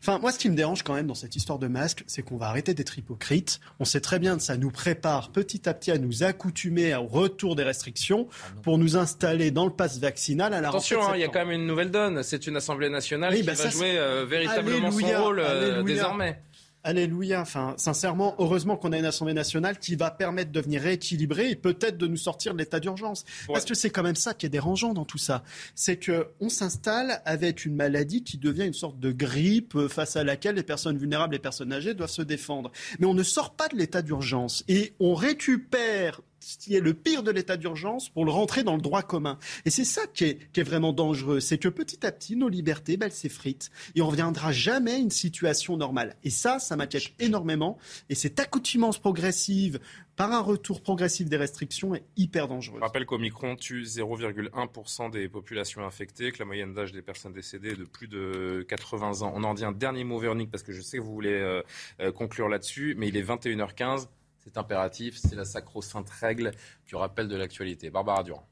Enfin, 0.01 0.19
moi, 0.19 0.31
ce 0.31 0.39
qui 0.39 0.49
me 0.49 0.55
dérange 0.55 0.83
quand 0.83 0.93
même 0.93 1.07
dans 1.07 1.15
cette 1.15 1.35
histoire 1.35 1.59
de 1.59 1.67
masque, 1.67 2.03
c'est 2.07 2.21
qu'on 2.21 2.37
va 2.37 2.47
arrêter 2.47 2.73
d'être 2.73 2.97
hypocrite. 2.97 3.59
On 3.79 3.85
sait 3.85 4.01
très 4.01 4.19
bien 4.19 4.37
que 4.37 4.43
ça 4.43 4.57
nous 4.57 4.71
prépare 4.71 5.31
petit 5.31 5.67
à 5.67 5.73
petit 5.73 5.91
à 5.91 5.97
nous 5.97 6.23
accoutumer 6.23 6.95
au 6.95 7.05
retour 7.05 7.55
des 7.55 7.63
restrictions 7.63 8.27
ah 8.29 8.47
pour 8.63 8.77
nous 8.77 8.97
installer 8.97 9.51
dans 9.51 9.65
le 9.65 9.71
pass 9.71 9.99
vaccinal 9.99 10.53
à 10.53 10.61
la 10.61 10.69
Attention, 10.69 11.01
hein, 11.01 11.11
il 11.15 11.21
y 11.21 11.23
a 11.23 11.27
quand 11.27 11.45
même 11.45 11.51
une 11.51 11.67
nouvelle 11.67 11.91
donne. 11.91 12.23
C'est 12.23 12.47
une 12.47 12.55
Assemblée 12.57 12.89
nationale 12.89 13.35
qui 13.35 13.43
bah 13.43 13.53
va 13.53 13.69
jouer 13.69 13.97
euh, 13.97 14.25
véritablement 14.25 14.91
son 14.91 15.23
rôle 15.23 15.39
euh, 15.39 15.83
désormais. 15.83 16.41
Alléluia. 16.87 17.41
Enfin, 17.41 17.73
sincèrement, 17.75 18.33
heureusement 18.39 18.77
qu'on 18.77 18.93
a 18.93 18.97
une 18.97 19.03
Assemblée 19.03 19.33
nationale 19.33 19.77
qui 19.77 19.97
va 19.97 20.09
permettre 20.09 20.53
de 20.53 20.61
venir 20.61 20.81
rééquilibrer 20.81 21.49
et 21.49 21.55
peut-être 21.57 21.97
de 21.97 22.07
nous 22.07 22.15
sortir 22.15 22.53
de 22.53 22.59
l'état 22.59 22.79
d'urgence. 22.79 23.25
Parce 23.47 23.65
que 23.65 23.73
c'est 23.73 23.89
quand 23.89 24.03
même 24.03 24.15
ça 24.15 24.33
qui 24.33 24.45
est 24.45 24.49
dérangeant 24.49 24.93
dans 24.93 25.03
tout 25.03 25.17
ça. 25.17 25.43
C'est 25.75 25.97
que 25.97 26.27
on 26.39 26.47
s'installe 26.47 27.21
avec 27.25 27.65
une 27.65 27.75
maladie 27.75 28.23
qui 28.23 28.37
devient 28.37 28.65
une 28.65 28.71
sorte 28.71 29.01
de 29.01 29.11
grippe 29.11 29.75
euh, 29.75 29.89
face 29.89 30.15
à 30.15 30.23
laquelle 30.23 30.55
les 30.55 30.63
personnes 30.63 30.97
vulnérables 30.97 31.33
et 31.33 31.39
les 31.39 31.41
personnes 31.41 31.73
âgées 31.73 31.93
doivent 31.93 32.09
se 32.09 32.21
défendre. 32.21 32.71
Mais 32.99 33.05
on 33.05 33.13
ne 33.13 33.23
sort 33.23 33.53
pas 33.53 33.67
de 33.67 33.75
l'état 33.75 34.01
d'urgence 34.01 34.63
et 34.69 34.93
on 35.01 35.13
récupère 35.13 36.21
qui 36.39 36.75
est 36.75 36.79
le 36.79 36.93
pire 36.93 37.23
de 37.23 37.31
l'état 37.31 37.57
d'urgence 37.57 38.09
pour 38.09 38.25
le 38.25 38.31
rentrer 38.31 38.63
dans 38.63 38.75
le 38.75 38.81
droit 38.81 39.01
commun. 39.01 39.37
Et 39.65 39.69
c'est 39.69 39.85
ça 39.85 40.01
qui 40.07 40.25
est, 40.25 40.63
vraiment 40.63 40.91
dangereux, 40.91 41.39
c'est 41.39 41.57
que 41.57 41.69
petit 41.69 42.05
à 42.05 42.11
petit, 42.11 42.35
nos 42.35 42.49
libertés, 42.49 42.97
ben, 42.97 43.05
elles 43.05 43.11
s'effritent 43.11 43.69
et 43.95 44.01
on 44.01 44.07
reviendra 44.07 44.51
jamais 44.51 44.93
à 44.93 44.97
une 44.97 45.11
situation 45.11 45.77
normale. 45.77 46.15
Et 46.23 46.29
ça, 46.29 46.59
ça 46.59 46.75
m'inquiète 46.75 47.11
énormément. 47.19 47.77
Et 48.09 48.15
cette 48.15 48.39
accoutumance 48.39 48.97
progressive 48.97 49.79
par 50.17 50.31
un 50.31 50.41
retour 50.41 50.81
progressif 50.81 51.29
des 51.29 51.37
restrictions 51.37 51.93
est 51.93 52.03
hyper 52.17 52.47
dangereuse. 52.47 52.79
Je 52.79 52.83
rappelle 52.83 53.05
qu'Omicron 53.05 53.55
tue 53.55 53.83
0,1% 53.83 55.11
des 55.11 55.29
populations 55.29 55.85
infectées, 55.85 56.31
que 56.31 56.39
la 56.39 56.45
moyenne 56.45 56.73
d'âge 56.73 56.91
des 56.91 57.03
personnes 57.03 57.33
décédées 57.33 57.69
est 57.69 57.75
de 57.75 57.83
plus 57.85 58.07
de 58.07 58.65
80 58.67 59.21
ans. 59.21 59.31
On 59.35 59.43
en 59.43 59.53
dit 59.53 59.63
un 59.63 59.71
dernier 59.71 60.03
mot, 60.03 60.17
Véronique, 60.17 60.49
parce 60.49 60.63
que 60.63 60.73
je 60.73 60.81
sais 60.81 60.97
que 60.97 61.03
vous 61.03 61.13
voulez 61.13 61.33
euh, 61.33 61.61
euh, 62.01 62.11
conclure 62.11 62.49
là-dessus, 62.49 62.95
mais 62.97 63.07
il 63.09 63.15
est 63.15 63.21
21h15. 63.21 64.07
C'est 64.47 64.57
impératif, 64.57 65.17
c'est 65.17 65.35
la 65.35 65.43
sacro-sainte 65.43 66.09
règle 66.09 66.51
du 66.85 66.95
rappel 66.95 67.27
de 67.27 67.35
l'actualité. 67.35 67.89
Barbara 67.89 68.23
Durand. 68.23 68.47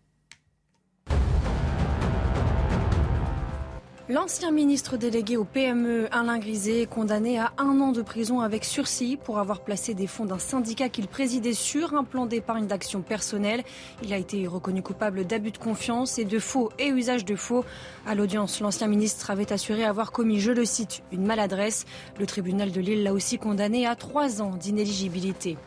L'ancien 4.08 4.52
ministre 4.52 4.98
délégué 4.98 5.36
au 5.36 5.46
PME, 5.46 6.08
Alain 6.12 6.38
Griset, 6.38 6.84
est 6.84 6.86
condamné 6.86 7.40
à 7.40 7.54
un 7.58 7.82
an 7.82 7.92
de 7.92 8.04
prison 8.04 8.40
avec 8.40 8.64
sursis 8.64 9.18
pour 9.18 9.40
avoir 9.40 9.62
placé 9.62 9.96
des 9.96 10.06
fonds 10.06 10.26
d'un 10.26 10.38
syndicat 10.38 10.90
qu'il 10.90 11.08
présidait 11.08 11.54
sur 11.54 11.96
un 11.96 12.04
plan 12.04 12.28
d'épargne 12.28 12.68
d'action 12.68 13.02
personnelle. 13.02 13.64
Il 14.04 14.14
a 14.14 14.20
été 14.20 14.46
reconnu 14.46 14.84
coupable 14.84 15.26
d'abus 15.26 15.50
de 15.50 15.58
confiance 15.58 16.20
et 16.20 16.24
de 16.24 16.38
faux 16.38 16.70
et 16.78 16.90
usage 16.90 17.26
de 17.26 17.36
faux. 17.36 17.66
À 18.06 18.14
l'audience, 18.14 18.60
l'ancien 18.60 18.86
ministre 18.86 19.32
avait 19.32 19.52
assuré 19.52 19.84
avoir 19.84 20.12
commis, 20.12 20.40
je 20.40 20.52
le 20.52 20.66
cite, 20.66 21.02
une 21.12 21.26
maladresse. 21.26 21.86
Le 22.20 22.28
tribunal 22.28 22.72
de 22.72 22.82
Lille 22.82 23.02
l'a 23.02 23.12
aussi 23.12 23.40
condamné 23.40 23.88
à 23.88 23.96
trois 23.96 24.40
ans 24.40 24.52
d'inéligibilité. 24.52 25.58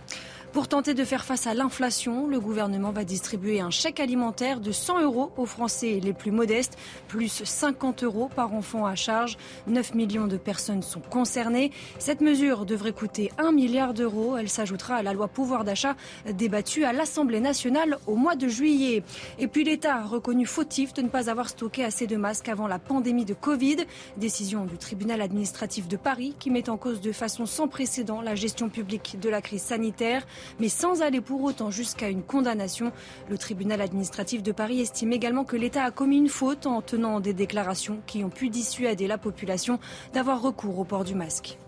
Pour 0.58 0.66
tenter 0.66 0.92
de 0.92 1.04
faire 1.04 1.24
face 1.24 1.46
à 1.46 1.54
l'inflation, 1.54 2.26
le 2.26 2.40
gouvernement 2.40 2.90
va 2.90 3.04
distribuer 3.04 3.60
un 3.60 3.70
chèque 3.70 4.00
alimentaire 4.00 4.58
de 4.58 4.72
100 4.72 5.02
euros 5.02 5.30
aux 5.36 5.46
Français 5.46 6.00
les 6.02 6.12
plus 6.12 6.32
modestes, 6.32 6.76
plus 7.06 7.44
50 7.44 8.02
euros 8.02 8.28
par 8.34 8.52
enfant 8.52 8.84
à 8.84 8.96
charge. 8.96 9.38
9 9.68 9.94
millions 9.94 10.26
de 10.26 10.36
personnes 10.36 10.82
sont 10.82 10.98
concernées. 10.98 11.70
Cette 12.00 12.20
mesure 12.20 12.66
devrait 12.66 12.90
coûter 12.90 13.30
1 13.38 13.52
milliard 13.52 13.94
d'euros. 13.94 14.36
Elle 14.36 14.48
s'ajoutera 14.48 14.96
à 14.96 15.02
la 15.04 15.12
loi 15.12 15.28
pouvoir 15.28 15.62
d'achat 15.62 15.94
débattue 16.28 16.82
à 16.82 16.92
l'Assemblée 16.92 17.38
nationale 17.38 17.96
au 18.08 18.16
mois 18.16 18.34
de 18.34 18.48
juillet. 18.48 19.04
Et 19.38 19.46
puis 19.46 19.62
l'État 19.62 19.98
a 19.98 20.02
reconnu 20.02 20.44
fautif 20.44 20.92
de 20.92 21.02
ne 21.02 21.08
pas 21.08 21.30
avoir 21.30 21.50
stocké 21.50 21.84
assez 21.84 22.08
de 22.08 22.16
masques 22.16 22.48
avant 22.48 22.66
la 22.66 22.80
pandémie 22.80 23.24
de 23.24 23.34
Covid. 23.34 23.76
Décision 24.16 24.64
du 24.64 24.76
tribunal 24.76 25.20
administratif 25.20 25.86
de 25.86 25.96
Paris 25.96 26.34
qui 26.40 26.50
met 26.50 26.68
en 26.68 26.76
cause 26.76 27.00
de 27.00 27.12
façon 27.12 27.46
sans 27.46 27.68
précédent 27.68 28.22
la 28.22 28.34
gestion 28.34 28.68
publique 28.68 29.18
de 29.22 29.28
la 29.28 29.40
crise 29.40 29.62
sanitaire 29.62 30.26
mais 30.58 30.68
sans 30.68 31.02
aller 31.02 31.20
pour 31.20 31.42
autant 31.42 31.70
jusqu'à 31.70 32.08
une 32.08 32.22
condamnation. 32.22 32.92
Le 33.28 33.38
tribunal 33.38 33.80
administratif 33.80 34.42
de 34.42 34.52
Paris 34.52 34.80
estime 34.80 35.12
également 35.12 35.44
que 35.44 35.56
l'État 35.56 35.84
a 35.84 35.90
commis 35.90 36.18
une 36.18 36.28
faute 36.28 36.66
en 36.66 36.82
tenant 36.82 37.20
des 37.20 37.34
déclarations 37.34 38.00
qui 38.06 38.24
ont 38.24 38.30
pu 38.30 38.48
dissuader 38.48 39.06
la 39.06 39.18
population 39.18 39.78
d'avoir 40.12 40.40
recours 40.42 40.78
au 40.78 40.84
port 40.84 41.04
du 41.04 41.14
masque. 41.14 41.58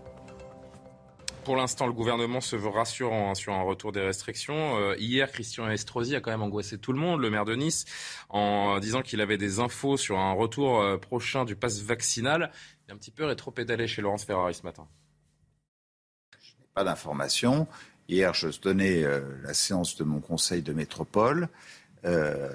Pour 1.43 1.55
l'instant, 1.55 1.87
le 1.87 1.93
gouvernement 1.93 2.39
se 2.39 2.55
veut 2.55 2.69
rassurant 2.69 3.31
hein, 3.31 3.35
sur 3.35 3.53
un 3.53 3.63
retour 3.63 3.91
des 3.91 4.01
restrictions. 4.01 4.77
Euh, 4.77 4.95
hier, 4.99 5.31
Christian 5.31 5.67
Estrosi 5.69 6.15
a 6.15 6.21
quand 6.21 6.29
même 6.29 6.43
angoissé 6.43 6.77
tout 6.77 6.93
le 6.93 6.99
monde, 6.99 7.19
le 7.19 7.31
maire 7.31 7.45
de 7.45 7.55
Nice, 7.55 7.85
en 8.29 8.77
disant 8.79 9.01
qu'il 9.01 9.21
avait 9.21 9.37
des 9.37 9.59
infos 9.59 9.97
sur 9.97 10.19
un 10.19 10.33
retour 10.33 10.79
euh, 10.79 10.97
prochain 10.97 11.43
du 11.43 11.55
pass 11.55 11.81
vaccinal. 11.81 12.51
Il 12.85 12.91
est 12.91 12.93
un 12.93 12.97
petit 12.97 13.09
peu 13.09 13.25
rétro-pédalé 13.25 13.87
chez 13.87 14.03
Laurence 14.03 14.23
Ferrari 14.23 14.53
ce 14.53 14.61
matin. 14.61 14.87
Pas 16.75 16.83
d'informations. 16.83 17.67
Hier, 18.11 18.33
je 18.33 18.47
donnais 18.61 19.03
euh, 19.03 19.21
la 19.41 19.53
séance 19.53 19.95
de 19.95 20.03
mon 20.03 20.19
conseil 20.19 20.61
de 20.61 20.73
métropole. 20.73 21.47
Euh, 22.03 22.49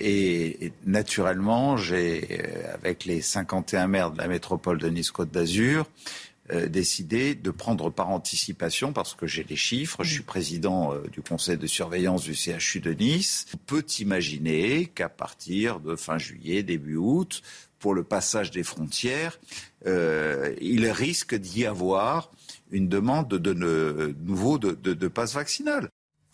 et, 0.00 0.72
naturellement, 0.86 1.76
j'ai, 1.76 2.40
euh, 2.40 2.74
avec 2.74 3.04
les 3.04 3.20
51 3.20 3.86
maires 3.86 4.12
de 4.12 4.16
la 4.16 4.28
métropole 4.28 4.78
de 4.78 4.88
Nice-Côte 4.88 5.30
d'Azur, 5.30 5.86
décidé 6.68 7.34
de 7.34 7.50
prendre 7.50 7.88
par 7.88 8.10
anticipation, 8.10 8.92
parce 8.92 9.14
que 9.14 9.26
j'ai 9.26 9.44
les 9.44 9.56
chiffres, 9.56 10.04
je 10.04 10.12
suis 10.12 10.22
président 10.22 10.92
du 11.10 11.22
conseil 11.22 11.56
de 11.56 11.66
surveillance 11.66 12.22
du 12.22 12.34
CHU 12.34 12.80
de 12.80 12.92
Nice. 12.92 13.46
On 13.54 13.56
peut 13.56 13.86
imaginer 14.00 14.84
qu'à 14.94 15.08
partir 15.08 15.80
de 15.80 15.96
fin 15.96 16.18
juillet, 16.18 16.62
début 16.62 16.96
août, 16.96 17.40
pour 17.78 17.94
le 17.94 18.04
passage 18.04 18.50
des 18.50 18.62
frontières, 18.62 19.40
il 19.86 20.86
risque 20.90 21.34
d'y 21.34 21.64
avoir 21.64 22.30
une 22.74 22.88
demande 22.88 23.28
de, 23.28 23.52
nouveau 24.24 24.58
de, 24.58 24.72
de, 24.72 25.08
passe 25.08 25.34
vaccinal. 25.34 25.88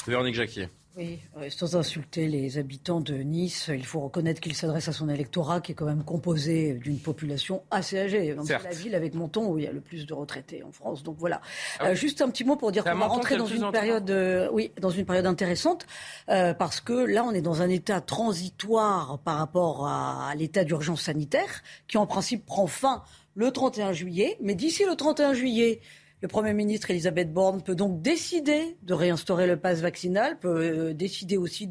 Véronique 0.06 0.34
Jacquier. 0.34 0.68
Oui, 0.96 1.20
sans 1.50 1.76
insulter 1.76 2.26
les 2.26 2.58
habitants 2.58 3.00
de 3.00 3.14
Nice, 3.14 3.70
il 3.72 3.86
faut 3.86 4.00
reconnaître 4.00 4.40
qu'il 4.40 4.56
s'adresse 4.56 4.88
à 4.88 4.92
son 4.92 5.08
électorat 5.08 5.60
qui 5.60 5.72
est 5.72 5.74
quand 5.74 5.86
même 5.86 6.02
composé 6.02 6.74
d'une 6.74 6.98
population 6.98 7.62
assez 7.70 7.98
âgée. 7.98 8.34
C'est 8.44 8.62
la 8.62 8.70
ville 8.70 8.94
avec 8.96 9.14
Menton 9.14 9.52
où 9.52 9.58
il 9.58 9.64
y 9.64 9.66
a 9.68 9.72
le 9.72 9.80
plus 9.80 10.04
de 10.04 10.12
retraités 10.12 10.64
en 10.64 10.72
France. 10.72 11.04
Donc 11.04 11.16
voilà. 11.18 11.40
Ah 11.78 11.88
euh, 11.88 11.94
juste 11.94 12.20
un 12.22 12.28
petit 12.28 12.44
mot 12.44 12.56
pour 12.56 12.72
dire 12.72 12.82
qu'on 12.82 12.96
va 12.96 13.06
rentrer 13.06 13.36
dans 13.36 13.46
une 13.46 13.70
période, 13.70 14.10
euh, 14.10 14.48
oui, 14.52 14.72
dans 14.80 14.90
une 14.90 15.06
période 15.06 15.26
intéressante 15.26 15.86
euh, 16.28 16.54
parce 16.54 16.80
que 16.80 16.92
là 16.92 17.24
on 17.24 17.32
est 17.32 17.40
dans 17.40 17.62
un 17.62 17.68
état 17.68 18.00
transitoire 18.00 19.20
par 19.20 19.36
rapport 19.38 19.86
à 19.86 20.34
l'état 20.36 20.64
d'urgence 20.64 21.02
sanitaire 21.02 21.62
qui 21.86 21.98
en 21.98 22.06
principe 22.06 22.44
prend 22.44 22.66
fin 22.66 23.04
le 23.36 23.52
31 23.52 23.92
juillet. 23.92 24.36
Mais 24.42 24.56
d'ici 24.56 24.84
le 24.84 24.96
31 24.96 25.34
juillet, 25.34 25.80
le 26.22 26.28
Premier 26.28 26.52
ministre 26.52 26.90
Elisabeth 26.90 27.32
Borne 27.32 27.62
peut 27.62 27.74
donc 27.74 28.02
décider 28.02 28.76
de 28.82 28.94
réinstaurer 28.94 29.46
le 29.46 29.56
pass 29.56 29.80
vaccinal, 29.80 30.38
peut 30.38 30.48
euh, 30.48 30.94
décider 30.94 31.36
aussi 31.36 31.70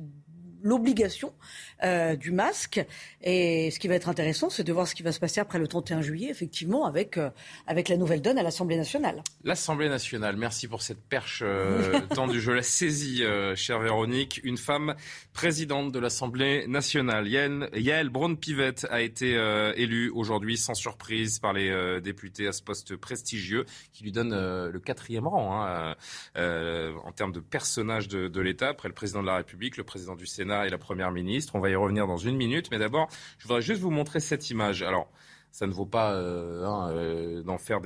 l'obligation 0.62 1.34
euh, 1.82 2.18
du 2.18 2.32
masque. 2.32 2.86
Et 3.22 3.72
ce 3.72 3.80
qui 3.80 3.88
va 3.88 3.96
être 3.96 4.10
intéressant, 4.10 4.50
c'est 4.50 4.66
de 4.66 4.74
voir 4.74 4.86
ce 4.86 4.94
qui 4.96 5.02
va 5.02 5.14
se 5.14 5.20
passer 5.20 5.40
après 5.40 5.60
le 5.60 5.68
31 5.68 6.02
juillet, 6.02 6.30
effectivement, 6.30 6.86
avec, 6.86 7.18
euh, 7.18 7.30
avec 7.68 7.88
la 7.88 7.96
nouvelle 7.96 8.22
donne 8.22 8.38
à 8.38 8.44
l'Assemblée 8.44 8.76
nationale. 8.76 9.24
L'Assemblée 9.46 9.88
nationale, 9.88 10.36
merci 10.36 10.68
pour 10.68 10.82
cette 10.82 11.02
perche 11.02 11.42
euh, 11.42 12.02
tendue. 12.16 12.42
Je 12.42 12.52
la 12.52 12.64
saisis, 12.64 13.24
chère 13.56 13.80
Véronique. 13.80 14.42
Une 14.44 14.58
femme 14.58 14.96
présidente 15.32 15.94
de 15.94 16.00
l'Assemblée 16.00 16.68
nationale, 16.68 17.28
Yael, 17.30 18.10
Braun-Pivet, 18.10 18.86
a 18.90 19.02
été 19.02 19.36
élue 19.76 20.10
aujourd'hui 20.10 20.58
sans 20.58 20.74
surprise 20.74 21.40
par 21.40 21.54
les 21.54 22.02
députés 22.02 22.48
à 22.48 22.52
ce 22.52 22.62
poste 22.62 22.96
prestigieux 22.98 23.66
qui 23.94 24.04
lui 24.04 24.12
donne 24.12 24.32
le 24.32 24.80
quatrième 24.80 25.28
rang 25.28 25.64
hein, 25.64 25.96
en 26.36 27.12
termes 27.12 27.32
de 27.32 27.40
personnage 27.40 28.08
de, 28.08 28.28
de 28.28 28.42
l'État, 28.42 28.70
après 28.70 28.88
le 28.90 28.94
président 28.94 29.22
de 29.22 29.28
la 29.28 29.38
République, 29.38 29.78
le 29.78 29.84
président 29.84 30.16
du 30.16 30.26
Sénat 30.26 30.68
et 30.68 30.70
la 30.70 30.78
Première 30.78 31.12
ministre. 31.12 31.56
On 31.56 31.60
va 31.60 31.69
y 31.70 31.76
revenir 31.76 32.08
dans 32.08 32.18
une 32.18 32.36
minute, 32.36 32.70
mais 32.72 32.80
d'abord, 32.80 33.10
je 33.38 33.48
voudrais 33.48 33.62
juste 33.62 33.82
vous 33.82 33.92
montrer 33.92 34.20
cette 34.20 34.50
image. 34.50 34.82
Alors, 34.84 35.10
ça 35.52 35.68
ne 35.68 35.74
vaut 35.74 35.86
pas 35.86 36.14
euh, 36.14 36.64
hein, 36.66 36.90
euh, 36.92 37.42
d'en 37.42 37.58
faire 37.58 37.82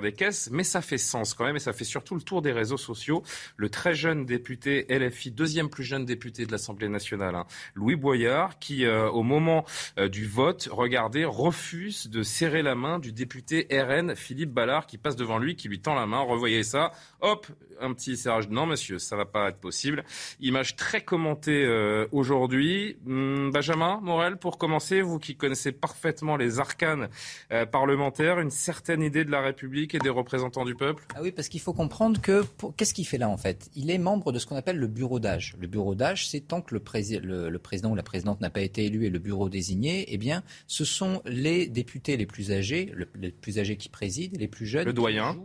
des 0.00 0.12
caisses, 0.12 0.50
mais 0.52 0.64
ça 0.64 0.80
fait 0.82 0.98
sens 0.98 1.34
quand 1.34 1.44
même 1.44 1.56
et 1.56 1.60
ça 1.60 1.72
fait 1.72 1.84
surtout 1.84 2.14
le 2.14 2.22
tour 2.22 2.42
des 2.42 2.52
réseaux 2.52 2.76
sociaux. 2.76 3.22
Le 3.56 3.70
très 3.70 3.94
jeune 3.94 4.26
député 4.26 4.86
LFI, 4.90 5.30
deuxième 5.30 5.68
plus 5.70 5.84
jeune 5.84 6.04
député 6.04 6.46
de 6.46 6.52
l'Assemblée 6.52 6.88
nationale, 6.88 7.34
hein, 7.34 7.46
Louis 7.74 7.96
Boyard, 7.96 8.58
qui 8.58 8.84
euh, 8.84 9.08
au 9.10 9.22
moment 9.22 9.64
du 10.10 10.26
vote, 10.26 10.68
regardez, 10.70 11.24
refuse 11.24 12.08
de 12.08 12.22
serrer 12.22 12.62
la 12.62 12.74
main 12.74 12.98
du 12.98 13.12
député 13.12 13.66
RN 13.70 14.14
Philippe 14.14 14.52
Ballard 14.52 14.86
qui 14.86 14.98
passe 14.98 15.16
devant 15.16 15.38
lui, 15.38 15.56
qui 15.56 15.68
lui 15.68 15.80
tend 15.80 15.94
la 15.94 16.06
main. 16.06 16.20
Revoyez 16.20 16.62
ça, 16.62 16.92
hop, 17.20 17.46
un 17.80 17.92
petit 17.94 18.16
serrage. 18.16 18.48
Non, 18.48 18.66
monsieur, 18.66 18.98
ça 18.98 19.16
va 19.16 19.24
pas 19.24 19.48
être 19.48 19.58
possible. 19.58 20.04
Image 20.40 20.76
très 20.76 21.02
commentée 21.02 21.66
aujourd'hui. 22.12 22.96
Hum, 23.06 23.50
Benjamin 23.50 24.00
Morel, 24.02 24.36
pour 24.36 24.58
commencer, 24.58 25.00
vous 25.00 25.18
qui 25.18 25.36
connaissez 25.36 25.72
parfaitement 25.72 26.36
les 26.36 26.58
arcanes 26.58 26.97
euh, 27.52 27.66
parlementaire, 27.66 28.40
une 28.40 28.50
certaine 28.50 29.02
idée 29.02 29.24
de 29.24 29.30
la 29.30 29.40
République 29.40 29.94
et 29.94 29.98
des 29.98 30.08
représentants 30.08 30.64
du 30.64 30.74
peuple? 30.74 31.04
Ah 31.14 31.20
oui, 31.22 31.32
parce 31.32 31.48
qu'il 31.48 31.60
faut 31.60 31.72
comprendre 31.72 32.20
que 32.20 32.44
qu'est-ce 32.76 32.94
qu'il 32.94 33.06
fait 33.06 33.18
là 33.18 33.28
en 33.28 33.36
fait? 33.36 33.70
Il 33.74 33.90
est 33.90 33.98
membre 33.98 34.32
de 34.32 34.38
ce 34.38 34.46
qu'on 34.46 34.56
appelle 34.56 34.78
le 34.78 34.86
bureau 34.86 35.20
d'âge. 35.20 35.56
Le 35.60 35.66
bureau 35.66 35.94
d'âge, 35.94 36.28
c'est 36.28 36.40
tant 36.40 36.60
que 36.60 36.74
le, 36.74 37.48
le, 37.48 37.58
président 37.58 37.90
ou 37.90 37.94
la 37.94 38.02
présidente 38.02 38.40
n'a 38.40 38.50
pas 38.50 38.60
été 38.60 38.84
élu 38.84 39.06
et 39.06 39.10
le 39.10 39.18
bureau 39.18 39.48
désigné, 39.48 40.06
eh 40.08 40.18
bien, 40.18 40.42
ce 40.66 40.84
sont 40.84 41.22
les 41.24 41.66
députés 41.66 42.16
les 42.16 42.26
plus 42.26 42.52
âgés, 42.52 42.92
les 43.14 43.30
plus 43.30 43.58
âgés 43.58 43.76
qui 43.76 43.88
président, 43.88 44.36
les 44.38 44.48
plus 44.48 44.66
jeunes. 44.66 44.86
Le 44.86 44.92
doyen 44.92 45.36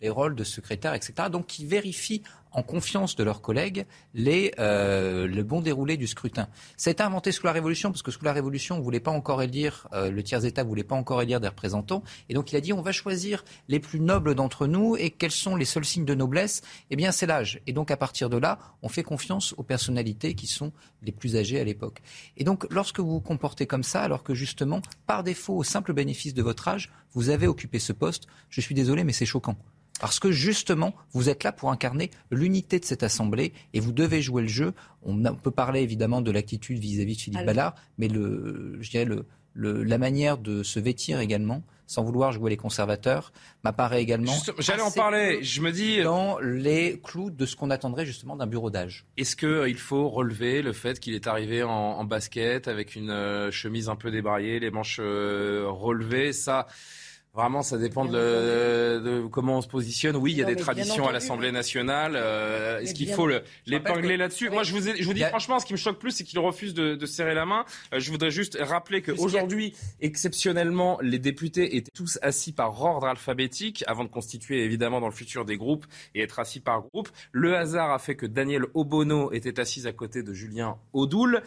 les 0.00 0.10
rôles 0.10 0.34
de 0.34 0.44
secrétaire, 0.44 0.94
etc. 0.94 1.28
Donc, 1.30 1.46
qui 1.46 1.66
vérifient 1.66 2.22
en 2.52 2.62
confiance 2.62 3.16
de 3.16 3.24
leurs 3.24 3.40
collègues 3.40 3.86
les, 4.14 4.52
euh, 4.58 5.26
le 5.26 5.42
bon 5.42 5.60
déroulé 5.60 5.96
du 5.96 6.06
scrutin. 6.06 6.48
Été 6.86 7.02
inventé 7.02 7.30
sous 7.30 7.46
la 7.46 7.52
Révolution, 7.52 7.90
parce 7.90 8.02
que 8.02 8.10
sous 8.10 8.24
la 8.24 8.32
Révolution, 8.32 8.76
on 8.76 8.80
voulait 8.80 9.00
pas 9.00 9.12
encore 9.12 9.42
élire, 9.42 9.86
euh, 9.92 10.10
le 10.10 10.22
tiers-État 10.22 10.64
voulait 10.64 10.82
pas 10.82 10.96
encore 10.96 11.22
élire 11.22 11.40
des 11.40 11.46
représentants. 11.48 12.02
Et 12.28 12.34
donc 12.34 12.52
il 12.52 12.56
a 12.56 12.60
dit, 12.60 12.72
on 12.72 12.82
va 12.82 12.92
choisir 12.92 13.44
les 13.68 13.78
plus 13.78 14.00
nobles 14.00 14.34
d'entre 14.34 14.66
nous, 14.66 14.96
et 14.96 15.10
quels 15.10 15.30
sont 15.30 15.54
les 15.54 15.64
seuls 15.64 15.84
signes 15.84 16.04
de 16.04 16.14
noblesse? 16.14 16.62
Eh 16.90 16.96
bien, 16.96 17.12
c'est 17.12 17.26
l'âge. 17.26 17.60
Et 17.66 17.72
donc 17.72 17.90
à 17.90 17.96
partir 17.96 18.28
de 18.28 18.36
là, 18.36 18.58
on 18.82 18.88
fait 18.88 19.04
confiance 19.04 19.54
aux 19.56 19.62
personnalités 19.62 20.34
qui 20.34 20.46
sont 20.46 20.72
les 21.02 21.12
plus 21.12 21.36
âgées 21.36 21.60
à 21.60 21.64
l'époque. 21.64 22.02
Et 22.36 22.44
donc, 22.44 22.66
lorsque 22.70 23.00
vous 23.00 23.10
vous 23.10 23.20
comportez 23.20 23.66
comme 23.66 23.82
ça, 23.82 24.02
alors 24.02 24.22
que 24.22 24.34
justement, 24.34 24.82
par 25.06 25.22
défaut, 25.22 25.56
au 25.56 25.62
simple 25.62 25.92
bénéfice 25.92 26.34
de 26.34 26.42
votre 26.42 26.66
âge, 26.68 26.90
vous 27.12 27.30
avez 27.30 27.46
occupé 27.46 27.78
ce 27.78 27.92
poste, 27.92 28.26
je 28.48 28.60
suis 28.60 28.74
désolé, 28.74 29.04
mais 29.04 29.12
c'est 29.12 29.26
choquant. 29.26 29.56
Parce 30.00 30.18
que 30.18 30.32
justement, 30.32 30.94
vous 31.12 31.28
êtes 31.28 31.44
là 31.44 31.52
pour 31.52 31.70
incarner 31.70 32.10
l'unité 32.30 32.80
de 32.80 32.84
cette 32.84 33.02
Assemblée 33.02 33.52
et 33.74 33.80
vous 33.80 33.92
devez 33.92 34.22
jouer 34.22 34.42
le 34.42 34.48
jeu. 34.48 34.72
On 35.02 35.22
peut 35.34 35.50
parler 35.50 35.80
évidemment 35.82 36.22
de 36.22 36.30
l'attitude 36.30 36.78
vis-à-vis 36.78 37.16
de 37.16 37.20
Philippe 37.20 37.46
Ballard, 37.46 37.74
mais 37.98 38.08
le, 38.08 38.78
je 38.80 38.90
dirais 38.90 39.04
le, 39.04 39.26
la 39.54 39.98
manière 39.98 40.38
de 40.38 40.62
se 40.62 40.80
vêtir 40.80 41.20
également, 41.20 41.62
sans 41.86 42.04
vouloir 42.04 42.32
jouer 42.32 42.50
les 42.50 42.56
conservateurs, 42.56 43.32
m'apparaît 43.64 44.00
également. 44.00 44.32
J'allais 44.58 44.82
en 44.82 44.90
parler. 44.92 45.42
Je 45.42 45.60
me 45.60 45.72
dis 45.72 46.02
dans 46.02 46.38
les 46.38 47.00
clous 47.02 47.30
de 47.30 47.44
ce 47.46 47.56
qu'on 47.56 47.70
attendrait 47.70 48.06
justement 48.06 48.36
d'un 48.36 48.46
bureau 48.46 48.70
d'âge. 48.70 49.06
Est-ce 49.16 49.36
qu'il 49.36 49.48
euh, 49.48 49.74
faut 49.74 50.08
relever 50.08 50.62
le 50.62 50.72
fait 50.72 51.00
qu'il 51.00 51.14
est 51.14 51.26
arrivé 51.26 51.62
en, 51.62 52.04
basket 52.04 52.68
avec 52.68 52.94
une 52.94 53.10
euh, 53.10 53.50
chemise 53.50 53.88
un 53.88 53.96
peu 53.96 54.10
débraillée, 54.10 54.60
les 54.60 54.70
manches 54.70 54.98
euh, 55.00 55.66
relevées, 55.68 56.32
ça? 56.32 56.66
Vraiment, 57.32 57.62
ça 57.62 57.78
dépend 57.78 58.06
de, 58.06 58.10
de, 58.12 59.26
comment 59.28 59.58
on 59.58 59.62
se 59.62 59.68
positionne. 59.68 60.16
Oui, 60.16 60.32
il 60.32 60.38
y 60.38 60.42
a 60.42 60.46
Non, 60.46 60.50
des 60.52 60.56
traditions 60.56 61.06
à 61.06 61.12
l'Assemblée 61.12 61.52
nationale. 61.52 62.14
Euh, 62.16 62.80
Est-ce 62.80 62.92
qu'il 62.92 63.08
faut 63.12 63.28
l'épingler 63.66 64.16
là-dessus? 64.16 64.50
Moi, 64.50 64.64
je 64.64 64.72
vous, 64.72 64.88
ai- 64.88 64.96
je 65.00 65.04
vous 65.04 65.14
dis 65.14 65.22
a- 65.22 65.28
franchement, 65.28 65.60
ce 65.60 65.64
qui 65.66 65.72
me 65.72 65.78
choque 65.78 66.00
plus, 66.00 66.10
c'est 66.10 66.24
qu'il 66.24 66.40
refuse 66.40 66.74
de, 66.74 66.96
de 66.96 67.06
serrer 67.06 67.34
la 67.34 67.46
main. 67.46 67.64
Euh, 67.94 68.00
je 68.00 68.10
voudrais 68.10 68.32
juste 68.32 68.58
rappeler 68.60 68.98
a- 68.98 69.00
qu'aujourd'hui, 69.12 69.74
exceptionnellement, 70.00 70.98
les 71.02 71.20
députés 71.20 71.76
étaient 71.76 71.92
tous 71.94 72.18
assis 72.20 72.50
par 72.52 72.82
ordre 72.82 73.06
alphabétique 73.06 73.84
avant 73.86 74.02
de 74.02 74.08
constituer 74.10 74.64
évidemment 74.64 75.00
dans 75.00 75.06
le 75.08 75.14
futur 75.14 75.44
des 75.44 75.56
groupes 75.56 75.86
et 76.16 76.22
être 76.22 76.40
assis 76.40 76.58
par 76.60 76.82
groupe. 76.82 77.10
Le 77.30 77.56
hasard 77.56 77.92
a 77.92 78.00
fait 78.00 78.16
que 78.16 78.26
Daniel 78.26 78.64
Obono 78.74 79.30
était 79.32 79.60
assise 79.60 79.86
à 79.86 79.92
côté 79.92 80.24
de 80.24 80.32
Julien 80.34 80.78
Audoul. 80.92 81.42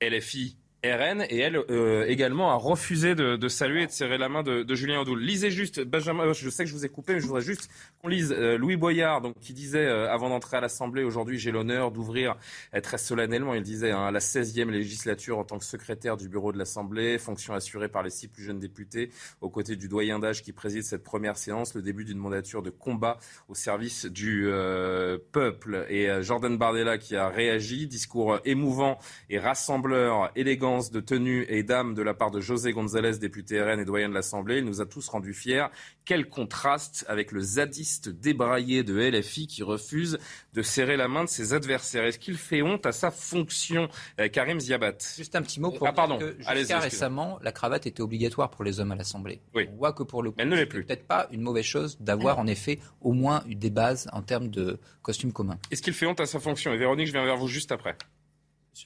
LFI 0.00 0.56
RN 0.84 1.22
et 1.28 1.38
elle 1.38 1.56
euh, 1.56 2.04
également 2.06 2.52
a 2.52 2.54
refusé 2.54 3.14
de, 3.16 3.48
saluer 3.48 3.82
et 3.82 3.86
de 3.86 3.92
serrer 3.92 4.16
la 4.16 4.28
main 4.28 4.42
de, 4.42 4.74
Julien 4.74 5.00
Audoul. 5.00 5.20
Lisez 5.20 5.50
juste, 5.50 5.80
Benjamin, 5.80 6.32
je 6.32 6.50
sais 6.50 6.64
que 6.64 6.70
je 6.70 6.74
vous 6.74 6.84
ai 6.84 6.88
coupé, 6.88 7.14
mais 7.14 7.20
je 7.20 7.26
voudrais 7.26 7.42
juste 7.42 7.68
qu'on 8.00 8.08
lise 8.08 8.32
euh, 8.32 8.56
Louis 8.56 8.76
Boyard, 8.76 9.20
donc, 9.20 9.34
qui 9.40 9.52
disait 9.52 9.86
euh, 9.86 10.12
avant 10.12 10.28
d'entrer 10.28 10.58
à 10.58 10.60
l'Assemblée, 10.60 11.02
aujourd'hui 11.02 11.38
j'ai 11.38 11.50
l'honneur 11.50 11.90
d'ouvrir 11.90 12.36
euh, 12.74 12.80
très 12.80 12.98
solennellement, 12.98 13.54
il 13.54 13.62
disait, 13.62 13.90
hein, 13.90 14.10
la 14.12 14.20
16e 14.20 14.70
législature 14.70 15.38
en 15.38 15.44
tant 15.44 15.58
que 15.58 15.64
secrétaire 15.64 16.16
du 16.16 16.28
bureau 16.28 16.52
de 16.52 16.58
l'Assemblée, 16.58 17.18
fonction 17.18 17.54
assurée 17.54 17.88
par 17.88 18.04
les 18.04 18.10
six 18.10 18.28
plus 18.28 18.44
jeunes 18.44 18.60
députés, 18.60 19.10
aux 19.40 19.50
côtés 19.50 19.74
du 19.74 19.88
doyen 19.88 20.20
d'âge 20.20 20.42
qui 20.42 20.52
préside 20.52 20.84
cette 20.84 21.02
première 21.02 21.36
séance, 21.36 21.74
le 21.74 21.82
début 21.82 22.04
d'une 22.04 22.18
mandature 22.18 22.62
de 22.62 22.70
combat 22.70 23.18
au 23.48 23.54
service 23.54 24.06
du 24.06 24.46
euh, 24.46 25.18
peuple. 25.32 25.86
Et 25.88 26.08
euh, 26.08 26.22
Jordan 26.22 26.56
Bardella 26.56 26.98
qui 26.98 27.16
a 27.16 27.28
réagi, 27.28 27.86
discours 27.86 28.34
euh, 28.34 28.38
émouvant 28.44 28.98
et 29.30 29.38
rassembleur, 29.38 30.30
élégance 30.68 30.90
de 30.90 31.00
tenue 31.00 31.46
et 31.48 31.62
d'âme 31.62 31.94
de 31.94 32.02
la 32.02 32.12
part 32.14 32.30
de 32.30 32.40
José 32.40 32.72
González, 32.72 33.18
député 33.18 33.60
RN 33.62 33.80
et 33.80 33.84
doyen 33.84 34.08
de 34.08 34.14
l'Assemblée. 34.14 34.58
Il 34.58 34.64
nous 34.64 34.80
a 34.80 34.86
tous 34.86 35.08
rendus 35.08 35.32
fiers. 35.32 35.66
Quel 36.04 36.28
contraste 36.28 37.04
avec 37.08 37.32
le 37.32 37.40
zadiste 37.40 38.08
débraillé 38.10 38.82
de 38.82 38.98
LFI 38.98 39.46
qui 39.46 39.62
refuse 39.62 40.18
de 40.52 40.62
serrer 40.62 40.96
la 40.96 41.08
main 41.08 41.24
de 41.24 41.28
ses 41.28 41.54
adversaires. 41.54 42.04
Est-ce 42.04 42.18
qu'il 42.18 42.36
fait 42.36 42.62
honte 42.62 42.84
à 42.86 42.92
sa 42.92 43.10
fonction, 43.10 43.88
euh, 44.20 44.28
Karim 44.28 44.60
Ziabat? 44.60 44.98
Juste 45.16 45.36
un 45.36 45.42
petit 45.42 45.60
mot 45.60 45.70
pour 45.70 45.86
Ah, 45.86 45.92
pardon. 45.92 46.18
dire 46.18 46.36
que 46.36 46.42
jusqu'à 46.58 46.78
récemment, 46.80 47.38
la 47.42 47.52
cravate 47.52 47.86
était 47.86 48.02
obligatoire 48.02 48.50
pour 48.50 48.64
les 48.64 48.80
hommes 48.80 48.92
à 48.92 48.96
l'Assemblée. 48.96 49.40
Oui. 49.54 49.68
On 49.72 49.76
voit 49.76 49.92
que 49.92 50.02
pour 50.02 50.22
le 50.22 50.30
coup, 50.30 50.36
Elle 50.38 50.48
ne 50.48 50.54
l'est 50.54 50.62
c'était 50.62 50.70
plus. 50.70 50.84
peut-être 50.84 51.06
pas 51.06 51.28
une 51.32 51.40
mauvaise 51.42 51.64
chose 51.64 51.96
d'avoir 52.00 52.38
en 52.38 52.46
effet 52.46 52.78
au 53.00 53.12
moins 53.12 53.42
eu 53.46 53.54
des 53.54 53.70
bases 53.70 54.08
en 54.12 54.22
termes 54.22 54.48
de 54.48 54.78
costume 55.02 55.32
commun. 55.32 55.58
Est-ce 55.70 55.82
qu'il 55.82 55.94
fait 55.94 56.06
honte 56.06 56.20
à 56.20 56.26
sa 56.26 56.40
fonction? 56.40 56.72
Et 56.72 56.76
Véronique, 56.76 57.06
je 57.06 57.12
viens 57.12 57.24
vers 57.24 57.36
vous 57.36 57.48
juste 57.48 57.72
après. 57.72 57.96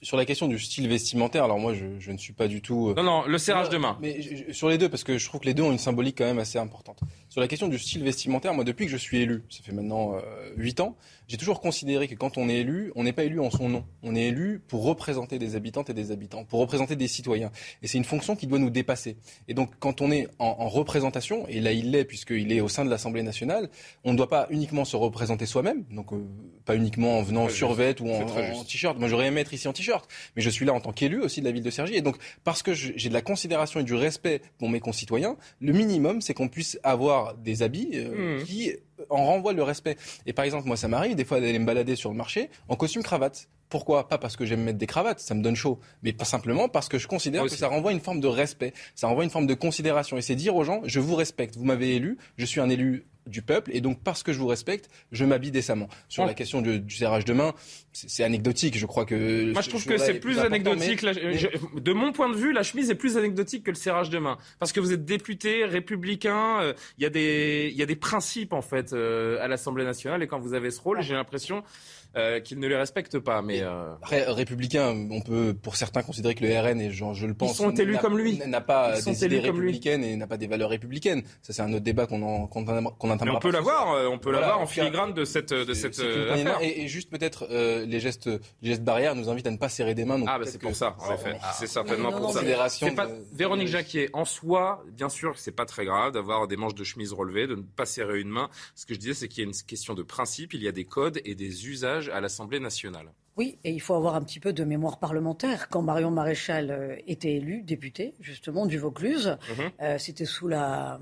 Sur 0.00 0.16
la 0.16 0.24
question 0.24 0.48
du 0.48 0.58
style 0.58 0.88
vestimentaire, 0.88 1.44
alors 1.44 1.58
moi 1.58 1.74
je, 1.74 1.84
je 1.98 2.12
ne 2.12 2.16
suis 2.18 2.32
pas 2.32 2.48
du 2.48 2.62
tout. 2.62 2.88
euh, 2.88 2.94
Non, 2.94 3.02
non, 3.02 3.22
le 3.26 3.36
serrage 3.38 3.68
de 3.68 3.76
main. 3.76 3.98
Mais 4.00 4.22
je- 4.22 4.52
sur 4.52 4.68
les 4.68 4.78
deux, 4.78 4.88
parce 4.88 5.04
que 5.04 5.18
je 5.18 5.26
trouve 5.28 5.40
que 5.40 5.46
les 5.46 5.54
deux 5.54 5.62
ont 5.62 5.72
une 5.72 5.78
symbolique 5.78 6.16
quand 6.18 6.24
même 6.24 6.38
assez 6.38 6.58
importante. 6.58 7.00
Sur 7.28 7.40
la 7.40 7.48
question 7.48 7.68
du 7.68 7.78
style 7.78 8.02
vestimentaire, 8.02 8.54
moi 8.54 8.64
depuis 8.64 8.86
que 8.86 8.92
je 8.92 8.96
suis 8.96 9.20
élu, 9.20 9.42
ça 9.50 9.62
fait 9.62 9.72
maintenant 9.72 10.14
huit 10.56 10.80
ans, 10.80 10.96
j'ai 11.28 11.36
toujours 11.38 11.60
considéré 11.60 12.08
que 12.08 12.14
quand 12.14 12.36
on 12.36 12.48
est 12.48 12.56
élu, 12.56 12.92
on 12.94 13.04
n'est 13.04 13.12
pas 13.12 13.24
élu 13.24 13.40
en 13.40 13.50
son 13.50 13.68
nom. 13.68 13.84
On 14.02 14.14
est 14.14 14.24
élu 14.28 14.60
pour 14.68 14.84
représenter 14.84 15.38
des 15.38 15.56
habitantes 15.56 15.88
et 15.88 15.94
des 15.94 16.10
habitants, 16.10 16.44
pour 16.44 16.60
représenter 16.60 16.94
des 16.96 17.08
citoyens. 17.08 17.50
Et 17.82 17.86
c'est 17.86 17.96
une 17.98 18.04
fonction 18.04 18.36
qui 18.36 18.46
doit 18.46 18.58
nous 18.58 18.70
dépasser. 18.70 19.16
Et 19.48 19.54
donc 19.54 19.70
quand 19.78 20.00
on 20.02 20.10
est 20.10 20.28
en, 20.38 20.56
en 20.58 20.68
représentation, 20.68 21.46
et 21.48 21.60
là 21.60 21.72
il 21.72 21.90
l'est 21.90 22.04
puisqu'il 22.04 22.52
est 22.52 22.60
au 22.60 22.68
sein 22.68 22.84
de 22.84 22.90
l'Assemblée 22.90 23.22
nationale, 23.22 23.70
on 24.04 24.12
ne 24.12 24.16
doit 24.18 24.28
pas 24.28 24.46
uniquement 24.50 24.84
se 24.84 24.96
représenter 24.96 25.46
soi-même, 25.46 25.84
donc 25.90 26.12
euh, 26.12 26.16
pas 26.66 26.76
uniquement 26.76 27.18
en 27.18 27.22
venant 27.22 27.44
en 27.44 27.48
survêt 27.48 27.98
ou 28.02 28.10
en, 28.10 28.64
t-shirt. 28.64 28.98
Moi 28.98 29.08
j'aurais 29.08 29.26
aimé 29.28 29.40
être 29.40 29.54
ici 29.54 29.68
en 29.68 29.72
t-shirt, 29.72 29.81
mais 30.36 30.42
je 30.42 30.50
suis 30.50 30.64
là 30.66 30.72
en 30.72 30.80
tant 30.80 30.92
qu'élu 30.92 31.20
aussi 31.20 31.40
de 31.40 31.46
la 31.46 31.52
ville 31.52 31.62
de 31.62 31.70
Cergy. 31.70 31.94
Et 31.94 32.00
donc 32.02 32.16
parce 32.44 32.62
que 32.62 32.72
j'ai 32.74 33.08
de 33.08 33.14
la 33.14 33.22
considération 33.22 33.80
et 33.80 33.84
du 33.84 33.94
respect 33.94 34.42
pour 34.58 34.68
mes 34.68 34.80
concitoyens, 34.80 35.36
le 35.60 35.72
minimum 35.72 36.20
c'est 36.20 36.34
qu'on 36.34 36.48
puisse 36.48 36.78
avoir 36.82 37.34
des 37.34 37.62
habits 37.62 37.90
euh, 37.94 38.38
Mhm. 38.38 38.44
qui 38.44 38.72
en 39.10 39.24
renvoient 39.26 39.52
le 39.52 39.62
respect. 39.62 39.96
Et 40.26 40.32
par 40.32 40.44
exemple, 40.44 40.66
moi 40.66 40.76
ça 40.76 40.88
m'arrive 40.88 41.16
des 41.16 41.24
fois 41.24 41.40
d'aller 41.40 41.58
me 41.58 41.66
balader 41.66 41.96
sur 41.96 42.10
le 42.10 42.16
marché 42.16 42.50
en 42.68 42.76
costume 42.76 43.02
cravate. 43.02 43.48
Pourquoi? 43.68 44.06
Pas 44.06 44.18
parce 44.18 44.36
que 44.36 44.44
j'aime 44.44 44.62
mettre 44.64 44.76
des 44.76 44.86
cravates, 44.86 45.18
ça 45.20 45.34
me 45.34 45.42
donne 45.42 45.56
chaud, 45.56 45.80
mais 46.02 46.12
pas 46.12 46.26
simplement 46.26 46.68
parce 46.68 46.88
que 46.90 46.98
je 46.98 47.08
considère 47.08 47.40
Moi 47.40 47.48
que 47.48 47.56
ça 47.56 47.68
renvoie 47.68 47.92
une 47.92 48.00
forme 48.00 48.20
de 48.20 48.26
respect, 48.28 48.74
ça 48.94 49.06
renvoie 49.06 49.24
une 49.24 49.30
forme 49.30 49.46
de 49.46 49.54
considération. 49.54 50.18
Et 50.18 50.22
c'est 50.22 50.34
dire 50.34 50.54
aux 50.54 50.62
gens, 50.64 50.82
je 50.84 51.00
vous 51.00 51.14
respecte, 51.14 51.56
vous 51.56 51.64
m'avez 51.64 51.96
élu, 51.96 52.18
je 52.36 52.44
suis 52.44 52.60
un 52.60 52.68
élu 52.68 53.06
du 53.26 53.42
peuple, 53.42 53.70
et 53.74 53.80
donc 53.80 54.00
parce 54.02 54.22
que 54.22 54.32
je 54.32 54.38
vous 54.38 54.46
respecte, 54.46 54.90
je 55.12 55.24
m'habille 55.24 55.50
décemment. 55.52 55.88
Sur 56.08 56.22
Ouais. 56.24 56.28
la 56.28 56.34
question 56.34 56.60
du, 56.60 56.80
du 56.80 56.94
serrage 56.96 57.24
de 57.24 57.32
main, 57.32 57.54
c'est 57.92 58.24
anecdotique, 58.24 58.76
je 58.76 58.86
crois 58.86 59.04
que... 59.04 59.52
Moi, 59.52 59.62
je 59.62 59.68
trouve 59.68 59.82
ce 59.82 59.88
que 59.88 59.96
c'est 59.98 60.16
est 60.16 60.20
plus 60.20 60.38
anecdotique. 60.38 61.02
mais- 61.02 61.12
la- 61.12 61.22
mais- 61.28 61.38
je- 61.38 61.48
de 61.80 61.92
mon 61.92 62.12
point 62.12 62.28
de 62.28 62.34
vue, 62.36 62.52
la 62.52 62.62
chemise 62.62 62.90
est 62.90 62.94
plus 62.96 63.16
anecdotique 63.16 63.64
que 63.64 63.70
le 63.70 63.76
serrage 63.76 64.10
de 64.10 64.18
main. 64.18 64.38
Parce 64.58 64.72
que 64.72 64.80
vous 64.80 64.92
êtes 64.92 65.04
député, 65.04 65.64
républicain, 65.64 66.60
euh, 66.62 66.72
il 66.98 67.02
y, 67.02 67.06
a 67.06 67.10
des- 67.10 67.72
y 67.74 67.82
a 67.82 67.86
des 67.86 67.96
principes, 67.96 68.52
en 68.52 68.62
fait, 68.62 68.92
euh, 68.92 69.38
à 69.40 69.48
l'Assemblée 69.48 69.84
nationale. 69.84 70.22
Et 70.22 70.26
quand 70.26 70.38
vous 70.40 70.54
avez 70.54 70.70
ce 70.70 70.80
rôle, 70.80 71.00
j'ai 71.02 71.14
l'impression 71.14 71.62
euh, 72.16 72.40
qu'ils 72.40 72.58
ne 72.58 72.66
les 72.68 72.76
respectent 72.76 73.18
pas. 73.18 73.42
Mais 73.42 73.60
euh, 73.62 73.94
républicain, 74.28 74.94
on 75.10 75.20
peut 75.20 75.54
pour 75.60 75.76
certains 75.76 76.02
considérer 76.02 76.34
que 76.34 76.44
le 76.44 76.58
RN, 76.58 76.80
et 76.80 76.90
je 76.90 77.26
le 77.26 77.34
pense, 77.34 77.56
sont 77.56 77.70
élus 77.70 77.98
comme 77.98 78.18
lui. 78.18 78.38
n'a 78.46 78.60
pas 78.60 78.94
Ils 78.98 79.04
des 79.04 79.24
idées 79.24 79.38
républicaines 79.40 80.04
et 80.04 80.16
n'a 80.16 80.26
pas 80.26 80.36
des 80.36 80.46
valeurs 80.46 80.70
républicaines. 80.70 81.22
Ça, 81.42 81.52
c'est 81.52 81.62
un 81.62 81.72
autre 81.72 81.84
débat 81.84 82.06
qu'on 82.06 82.46
qu'on 82.46 82.62
mais 82.64 83.12
entamera 83.12 83.36
on 83.36 83.38
peut 83.40 83.50
l'avoir, 83.50 83.92
euh, 83.92 84.06
on 84.08 84.18
peut 84.18 84.30
Voilà, 84.30 84.40
l'avoir 84.46 84.60
en 84.60 84.66
filigrane 84.66 85.12
de 85.14 85.24
cette, 85.24 85.52
de 85.52 85.74
cette 85.74 85.98
euh, 86.00 86.32
affaire. 86.32 86.58
Et, 86.62 86.82
et 86.82 86.88
juste 86.88 87.10
peut-être 87.10 87.46
euh, 87.50 87.84
les 87.86 88.00
gestes, 88.00 88.26
les 88.62 88.70
gestes 88.70 88.82
barrières 88.84 89.14
nous 89.14 89.28
invitent 89.28 89.46
à 89.46 89.50
ne 89.50 89.56
pas 89.56 89.68
serrer 89.68 89.94
des 89.94 90.04
mains. 90.04 90.18
donc 90.18 90.28
Ah, 90.30 90.38
bah 90.38 90.44
c'est 90.46 90.60
pour 90.60 90.74
ça, 90.74 90.96
en 90.98 91.16
C'est 91.58 91.66
certainement 91.66 92.10
non, 92.10 92.18
pour 92.18 92.32
ça. 92.32 92.40
pas- 92.96 93.06
de- 93.06 93.24
Véronique 93.32 93.66
de- 93.66 93.72
Jacquier, 93.72 94.10
en 94.12 94.24
soi, 94.24 94.84
bien 94.88 95.08
sûr 95.08 95.38
c'est 95.38 95.52
pas 95.52 95.66
très 95.66 95.84
grave 95.84 96.12
d'avoir 96.12 96.46
des 96.48 96.56
manches 96.56 96.74
de 96.74 96.84
chemise 96.84 97.12
relevées, 97.12 97.46
de 97.46 97.54
ne 97.56 97.62
pas 97.62 97.86
serrer 97.86 98.20
une 98.20 98.28
main. 98.28 98.48
Ce 98.74 98.86
que 98.86 98.94
je 98.94 98.98
disais, 98.98 99.14
c'est 99.14 99.28
qu'il 99.28 99.42
y 99.42 99.46
a 99.46 99.48
une 99.48 99.56
question 99.66 99.94
de 99.94 100.02
principe, 100.02 100.54
il 100.54 100.62
y 100.62 100.68
a 100.68 100.72
des 100.72 100.84
codes 100.84 101.20
et 101.24 101.34
des 101.34 101.66
usages 101.68 102.01
à 102.10 102.20
l'Assemblée 102.20 102.60
nationale. 102.60 103.06
Oui, 103.36 103.58
et 103.64 103.70
il 103.72 103.80
faut 103.80 103.94
avoir 103.94 104.14
un 104.14 104.22
petit 104.22 104.40
peu 104.40 104.52
de 104.52 104.62
mémoire 104.64 104.98
parlementaire. 104.98 105.68
Quand 105.70 105.80
Marion 105.82 106.10
Maréchal 106.10 106.70
euh, 106.70 106.96
était 107.06 107.32
élue 107.32 107.62
députée, 107.62 108.14
justement, 108.20 108.66
du 108.66 108.78
Vaucluse, 108.78 109.38
Mhm. 109.50 109.70
euh, 109.80 109.98
c'était 109.98 110.26
sous 110.26 110.48
la 110.48 111.00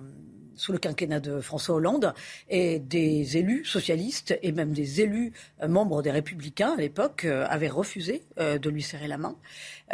sous 0.57 0.73
le 0.73 0.79
quinquennat 0.79 1.21
de 1.21 1.41
François 1.41 1.77
Hollande, 1.77 2.13
et 2.51 2.81
des 2.81 3.39
élus 3.39 3.65
socialistes 3.65 4.39
et 4.43 4.53
même 4.53 4.73
des 4.75 5.01
élus 5.01 5.33
euh, 5.63 5.69
membres 5.69 6.03
des 6.03 6.11
Républicains 6.11 6.75
à 6.77 6.77
l'époque 6.77 7.25
euh, 7.25 7.47
avaient 7.49 7.69
refusé 7.69 8.25
euh, 8.39 8.59
de 8.59 8.69
lui 8.69 8.83
serrer 8.83 9.09
la 9.09 9.17
main. 9.17 9.37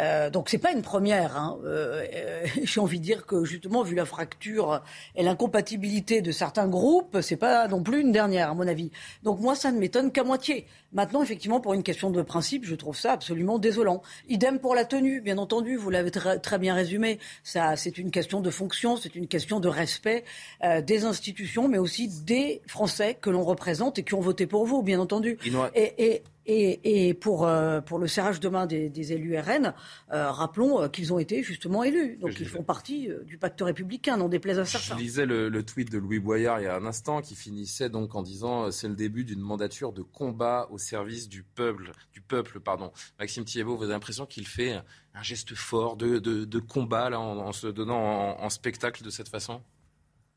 Euh, 0.01 0.29
donc 0.29 0.49
c'est 0.49 0.57
pas 0.57 0.73
une 0.73 0.81
première. 0.81 1.37
Hein. 1.37 1.57
Euh, 1.63 2.05
euh, 2.13 2.45
J'ai 2.63 2.81
envie 2.81 2.99
de 2.99 3.03
dire 3.05 3.25
que 3.25 3.45
justement, 3.45 3.81
vu 3.81 3.95
la 3.95 4.03
fracture 4.03 4.83
et 5.15 5.23
l'incompatibilité 5.23 6.21
de 6.21 6.31
certains 6.33 6.67
groupes, 6.67 7.19
c'est 7.21 7.37
pas 7.37 7.69
non 7.69 7.81
plus 7.81 8.01
une 8.01 8.11
dernière, 8.11 8.49
à 8.51 8.53
mon 8.53 8.67
avis. 8.67 8.91
Donc 9.23 9.39
moi, 9.39 9.55
ça 9.55 9.71
ne 9.71 9.79
m'étonne 9.79 10.11
qu'à 10.11 10.25
moitié. 10.25 10.67
Maintenant, 10.97 11.21
effectivement, 11.21 11.59
pour 11.59 11.75
une 11.75 11.83
question 11.83 12.09
de 12.09 12.23
principe, 12.23 12.65
je 12.65 12.73
trouve 12.73 12.97
ça 12.97 13.11
absolument 13.11 13.59
désolant. 13.59 14.01
Idem 14.29 14.57
pour 14.57 14.73
la 14.73 14.83
tenue, 14.83 15.21
bien 15.21 15.37
entendu, 15.37 15.75
vous 15.75 15.91
l'avez 15.91 16.09
très, 16.09 16.39
très 16.39 16.57
bien 16.57 16.73
résumé. 16.73 17.19
Ça, 17.43 17.75
c'est 17.75 17.99
une 17.99 18.09
question 18.09 18.41
de 18.41 18.49
fonction, 18.49 18.97
c'est 18.97 19.13
une 19.13 19.27
question 19.27 19.59
de 19.59 19.67
respect 19.67 20.23
euh, 20.63 20.81
des 20.81 21.05
institutions, 21.05 21.67
mais 21.67 21.77
aussi 21.77 22.07
des 22.07 22.63
Français 22.65 23.15
que 23.21 23.29
l'on 23.29 23.43
représente 23.43 23.99
et 23.99 24.03
qui 24.03 24.15
ont 24.15 24.21
voté 24.21 24.47
pour 24.47 24.65
vous, 24.65 24.81
bien 24.81 24.99
entendu. 24.99 25.37
Et, 25.75 25.93
et, 26.03 26.23
et, 26.47 27.07
et 27.09 27.13
pour, 27.13 27.45
euh, 27.45 27.81
pour 27.81 27.99
le 27.99 28.07
serrage 28.07 28.39
de 28.39 28.49
main 28.49 28.65
des, 28.65 28.89
des 28.89 29.13
élus 29.13 29.37
RN, 29.37 29.73
euh, 30.13 30.31
rappelons 30.31 30.81
euh, 30.81 30.87
qu'ils 30.87 31.13
ont 31.13 31.19
été 31.19 31.43
justement 31.43 31.83
élus. 31.83 32.17
Donc 32.17 32.29
Je 32.31 32.35
ils 32.35 32.45
disais. 32.45 32.49
font 32.57 32.63
partie 32.63 33.09
du 33.25 33.37
pacte 33.37 33.59
républicain, 33.61 34.17
n'en 34.17 34.29
déplaise 34.29 34.57
à 34.59 34.63
Je 34.63 34.71
certains. 34.77 34.95
lisais 34.95 35.25
le, 35.25 35.49
le 35.49 35.63
tweet 35.63 35.91
de 35.91 35.97
Louis 35.97 36.19
Boyard 36.19 36.59
il 36.59 36.63
y 36.63 36.67
a 36.67 36.75
un 36.75 36.85
instant 36.85 37.21
qui 37.21 37.35
finissait 37.35 37.89
donc 37.89 38.15
en 38.15 38.21
disant 38.23 38.71
c'est 38.71 38.87
le 38.87 38.95
début 38.95 39.25
d'une 39.25 39.41
mandature 39.41 39.91
de 39.91 40.01
combat 40.01 40.67
au 40.71 40.77
service 40.77 41.27
du 41.29 41.43
peuple. 41.43 41.91
Du 42.13 42.21
peuple 42.21 42.59
pardon. 42.59 42.91
Maxime 43.19 43.43
Thiebaud, 43.45 43.75
vous 43.75 43.83
avez 43.83 43.93
l'impression 43.93 44.25
qu'il 44.25 44.47
fait 44.47 44.71
un, 45.13 45.23
geste 45.23 45.53
fort 45.55 45.97
de, 45.97 46.19
de, 46.19 46.45
de 46.45 46.59
combat 46.59 47.09
là, 47.09 47.19
en, 47.19 47.37
en 47.39 47.51
se 47.51 47.67
donnant 47.67 47.99
en, 47.99 48.43
en 48.43 48.49
spectacle 48.49 49.03
de 49.03 49.09
cette 49.09 49.29
façon? 49.29 49.61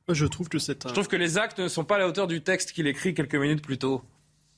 Moi, 0.09 0.15
Je 0.15 0.27
trouve 0.27 0.49
que 0.49 0.59
c'est 0.59 0.87
un... 0.87 0.89
Je 0.89 0.95
trouve 0.95 1.07
que 1.09 1.17
les 1.17 1.39
actes 1.39 1.61
ne 1.61 1.69
sont 1.69 1.85
pas 1.85 1.97
à 1.97 1.99
la 1.99 2.09
hauteur 2.09 2.27
du 2.27 2.43
texte 2.43 2.73
qu'il 2.73 2.87
écrit 2.89 3.15
quelques 3.15 3.35
minutes 3.37 3.63
plus 3.63 3.79
tôt. 3.79 4.03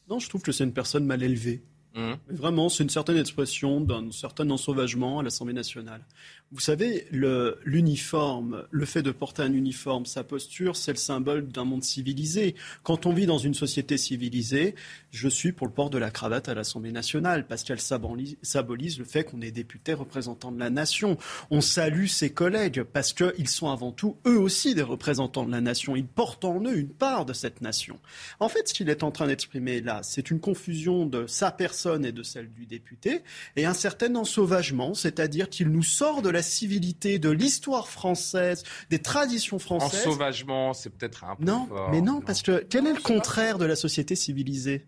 Non, 0.08 0.18
je 0.18 0.28
trouve 0.28 0.42
que 0.42 0.52
c'est 0.52 0.64
une 0.64 0.72
personne 0.72 1.04
mal 1.04 1.22
élevée. 1.22 1.62
Mmh. 1.94 2.12
Mais 2.28 2.34
Vraiment, 2.34 2.68
c'est 2.68 2.82
une 2.82 2.90
certaine 2.90 3.18
expression 3.18 3.80
d'un 3.80 4.10
certain 4.10 4.48
ensauvagement 4.50 5.18
à 5.18 5.22
l'Assemblée 5.22 5.54
nationale. 5.54 6.04
Vous 6.52 6.60
savez, 6.60 7.06
l'uniforme, 7.10 8.66
le, 8.70 8.84
fait 8.84 9.00
de 9.00 9.10
porter 9.10 9.40
un 9.40 9.54
uniforme, 9.54 10.04
sa 10.04 10.22
posture, 10.22 10.76
c'est 10.76 10.92
le 10.92 10.98
symbole 10.98 11.48
d'un 11.48 11.64
monde 11.64 11.82
civilisé. 11.82 12.56
Quand 12.82 13.06
on 13.06 13.14
vit 13.14 13.24
dans 13.24 13.38
une 13.38 13.54
société 13.54 13.96
civilisée, 13.96 14.74
je 15.10 15.28
suis 15.28 15.52
pour 15.52 15.66
le 15.66 15.72
port 15.72 15.88
de 15.88 15.96
la 15.96 16.10
cravate 16.10 16.50
à 16.50 16.54
l'Assemblée 16.54 16.92
nationale, 16.92 17.46
parce 17.46 17.64
qu'elle 17.64 17.80
symbolise, 17.80 18.98
le 18.98 19.04
fait 19.06 19.24
qu'on 19.24 19.40
est 19.40 19.50
député 19.50 19.94
représentant 19.94 20.52
de 20.52 20.60
la 20.60 20.68
nation. 20.68 21.16
On 21.50 21.62
salue 21.62 22.04
ses 22.04 22.28
collègues, 22.28 22.82
parce 22.82 23.14
qu'ils 23.14 23.48
sont 23.48 23.70
avant 23.70 23.90
tout, 23.90 24.18
eux 24.26 24.38
aussi, 24.38 24.74
des 24.74 24.82
représentants 24.82 25.46
de 25.46 25.52
la 25.52 25.62
nation. 25.62 25.96
Ils 25.96 26.06
portent 26.06 26.44
en 26.44 26.62
eux 26.64 26.76
une 26.76 26.92
part 26.92 27.24
de 27.24 27.32
cette 27.32 27.62
nation. 27.62 27.98
En 28.40 28.50
fait, 28.50 28.68
ce 28.68 28.74
qu'il 28.74 28.90
est 28.90 29.04
en 29.04 29.10
train 29.10 29.28
d'exprimer 29.28 29.80
là, 29.80 30.00
c'est 30.02 30.30
une 30.30 30.40
confusion 30.40 31.06
de 31.06 31.26
sa 31.26 31.50
personne 31.50 32.04
et 32.04 32.12
de 32.12 32.22
celle 32.22 32.52
du 32.52 32.66
député, 32.66 33.22
et 33.56 33.64
un 33.64 33.72
certain 33.72 34.14
ensauvagement, 34.16 34.92
c'est-à-dire 34.92 35.48
qu'il 35.48 35.68
nous 35.68 35.82
sort 35.82 36.20
de 36.20 36.28
la 36.28 36.41
civilité, 36.42 37.18
de 37.18 37.30
l'histoire 37.30 37.88
française, 37.88 38.62
des 38.90 39.00
traditions 39.00 39.58
françaises. 39.58 40.00
Ensauvagement, 40.06 40.72
c'est 40.74 40.90
peut-être 40.90 41.24
un 41.24 41.36
peu 41.36 41.44
Non, 41.44 41.66
fort. 41.66 41.90
mais 41.90 42.00
non, 42.00 42.20
parce 42.20 42.42
que 42.42 42.64
quel 42.68 42.86
est 42.86 42.92
le 42.94 43.00
contraire 43.00 43.58
de 43.58 43.64
la 43.64 43.76
société 43.76 44.14
civilisée? 44.16 44.86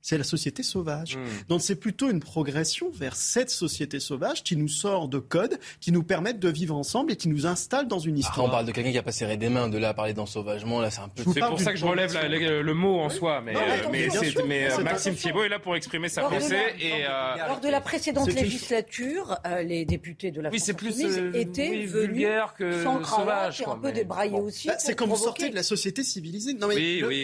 C'est 0.00 0.16
la 0.18 0.24
société 0.24 0.62
sauvage. 0.62 1.16
Hmm. 1.16 1.20
Donc 1.48 1.60
c'est 1.62 1.76
plutôt 1.76 2.10
une 2.10 2.20
progression 2.20 2.90
vers 2.90 3.16
cette 3.16 3.50
société 3.50 4.00
sauvage 4.00 4.42
qui 4.42 4.56
nous 4.56 4.68
sort 4.68 5.08
de 5.08 5.18
codes, 5.18 5.58
qui 5.80 5.92
nous 5.92 6.02
permettent 6.02 6.40
de 6.40 6.48
vivre 6.48 6.74
ensemble 6.76 7.12
et 7.12 7.16
qui 7.16 7.28
nous 7.28 7.46
installe 7.46 7.88
dans 7.88 7.98
une 7.98 8.14
Après, 8.14 8.20
histoire. 8.28 8.46
on 8.46 8.50
parle 8.50 8.66
de 8.66 8.72
quelqu'un 8.72 8.92
qui 8.92 8.98
a 8.98 9.02
pas 9.02 9.12
serré 9.12 9.36
des 9.36 9.48
mains, 9.48 9.68
de 9.68 9.76
là 9.78 9.90
à 9.90 9.94
parler 9.94 10.14
d'ensauvagement, 10.14 10.80
là 10.80 10.90
c'est 10.90 11.00
un 11.00 11.08
peu. 11.08 11.24
C'est 11.32 11.40
pour 11.40 11.60
ça 11.60 11.72
que 11.72 11.78
je 11.78 11.84
relève 11.84 12.12
la- 12.14 12.28
le, 12.28 12.62
le 12.62 12.74
mot 12.74 13.00
en 13.00 13.08
soi, 13.10 13.40
mais, 13.40 13.52
Non, 13.54 13.60
mais 13.90 14.04
euh, 14.04 14.10
mais, 14.20 14.30
sûr, 14.30 14.46
mais, 14.46 14.70
euh, 14.72 14.78
Maxime. 14.82 15.14
Thiebaud 15.14 15.44
est 15.44 15.48
là 15.48 15.58
pour 15.58 15.74
exprimer 15.76 16.08
sa 16.08 16.22
Lors 16.22 16.30
de 16.30 16.36
pensée. 16.36 16.54
la- 16.54 16.82
Et, 16.84 17.04
euh, 17.08 17.46
Lors 17.48 17.60
de 17.60 17.68
la 17.68 17.80
précédente 17.80 18.32
législature, 18.32 19.38
euh, 19.46 19.62
les 19.62 19.84
députés 19.84 20.30
de 20.30 20.40
la 20.40 20.50
Oui, 20.50 20.58
France 20.58 20.66
c'est 20.66 20.74
plus, 20.74 21.00
euh, 21.04 21.32
étaient 21.34 21.70
oui, 21.70 21.86
venus 21.86 22.08
vulgaire 22.08 22.54
que 22.56 22.82
sans 22.84 22.98
cravate 22.98 23.52
sauvage, 23.52 23.64
un 23.66 23.78
peu 23.78 23.92
débraillés 23.92 24.38
aussi. 24.38 24.68
Bah, 24.68 24.74
c'est 24.78 24.94
comme 24.94 25.10
vous 25.10 25.16
sortez 25.16 25.50
de 25.50 25.54
la 25.54 25.62
société 25.62 26.02
civilisée. 26.04 26.54
Non 26.54 26.68
mais 26.68 26.74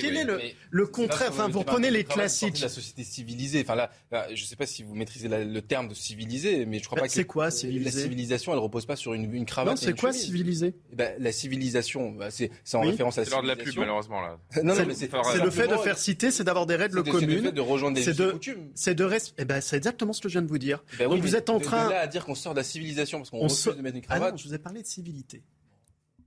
quel 0.00 0.16
est 0.16 0.24
le, 0.70 0.86
contraire? 0.86 1.28
Enfin, 1.30 1.48
vous 1.48 1.62
prenez 1.64 1.90
les 1.90 2.04
classiques. 2.04 2.63
La 2.64 2.68
société 2.68 3.04
civilisée. 3.04 3.60
Enfin 3.62 3.74
là, 3.74 3.90
là, 4.10 4.26
je 4.34 4.44
sais 4.44 4.56
pas 4.56 4.66
si 4.66 4.82
vous 4.82 4.94
maîtrisez 4.94 5.28
la- 5.28 5.44
le 5.44 5.62
terme 5.62 5.88
de 5.88 5.94
civilisé, 5.94 6.66
mais 6.66 6.78
je 6.78 6.84
crois 6.84 6.96
Bah, 6.96 7.02
pas 7.02 7.08
que 7.08 7.14
c'est 7.14 7.24
quoi, 7.24 7.44
La 7.46 7.50
civilisé 7.50 8.02
civilisation, 8.02 8.52
elle 8.52 8.58
repose 8.58 8.86
pas 8.86 8.96
sur 8.96 9.14
une, 9.14 9.32
une 9.34 9.46
cravate. 9.46 9.74
Non, 9.76 9.80
c'est 9.80 9.98
quoi 9.98 10.10
chemise. 10.12 10.24
civilisé 10.26 10.74
Eh 10.92 10.96
ben, 10.96 11.14
La 11.18 11.32
civilisation, 11.32 12.10
bah, 12.12 12.30
c'est 12.30 12.50
c'est 12.64 12.76
en 12.76 12.82
Oui. 12.82 12.90
référence 12.90 13.18
à 13.18 13.20
la 13.22 13.24
C'est 13.26 13.30
l'heure 13.30 13.42
de 13.42 13.48
la 13.48 13.54
pub, 13.56 13.66
civilisation. 13.66 13.80
malheureusement. 13.82 14.20
Là. 14.20 14.38
Non, 14.62 14.74
C'est- 14.74 14.80
non, 14.82 14.86
mais 14.88 14.94
C'est 14.94 15.44
le 15.44 15.50
fait 15.50 15.68
de 15.68 15.76
faire 15.76 15.98
citer, 15.98 16.30
c'est 16.30 16.44
d'avoir 16.44 16.66
des 16.66 16.76
règles 16.76 16.98
c'est 17.04 17.04
c'est 17.10 17.12
le 17.12 17.26
communes. 17.26 17.44
fait 17.44 17.52
de 17.52 17.60
rejoindre 17.60 17.96
des 17.96 18.02
C'est 18.02 18.14
de, 18.16 18.30
coutumes. 18.32 18.70
c'est 18.74 18.94
de 18.94 19.04
eh 19.38 19.44
ben, 19.44 19.60
c'est 19.60 19.76
exactement 19.76 20.12
ce 20.12 20.20
que 20.20 20.28
je 20.28 20.34
viens 20.34 20.42
de 20.42 20.48
vous 20.48 20.58
dire. 20.58 20.82
Ben 20.98 21.06
oui, 21.06 21.16
Donc 21.16 21.22
vous 21.24 21.36
êtes 21.36 21.50
en 21.50 21.60
train. 21.60 21.86
De 21.86 21.90
là 21.92 22.00
à 22.00 22.06
dire 22.06 22.24
qu'on 22.24 22.34
sort 22.34 22.52
de 22.54 22.58
la 22.58 22.64
civilisation 22.64 23.18
parce 23.18 23.30
qu'on 23.30 23.38
On 23.38 23.42
refuse 23.44 23.58
sort- 23.58 23.74
de 23.76 23.82
mettre 23.82 23.96
une 23.96 24.02
Ah 24.08 24.14
cravate. 24.16 24.32
non, 24.32 24.36
je 24.38 24.48
vous 24.48 24.54
ai 24.54 24.58
parlé 24.58 24.82
de 24.82 24.86
civilité. 24.86 25.42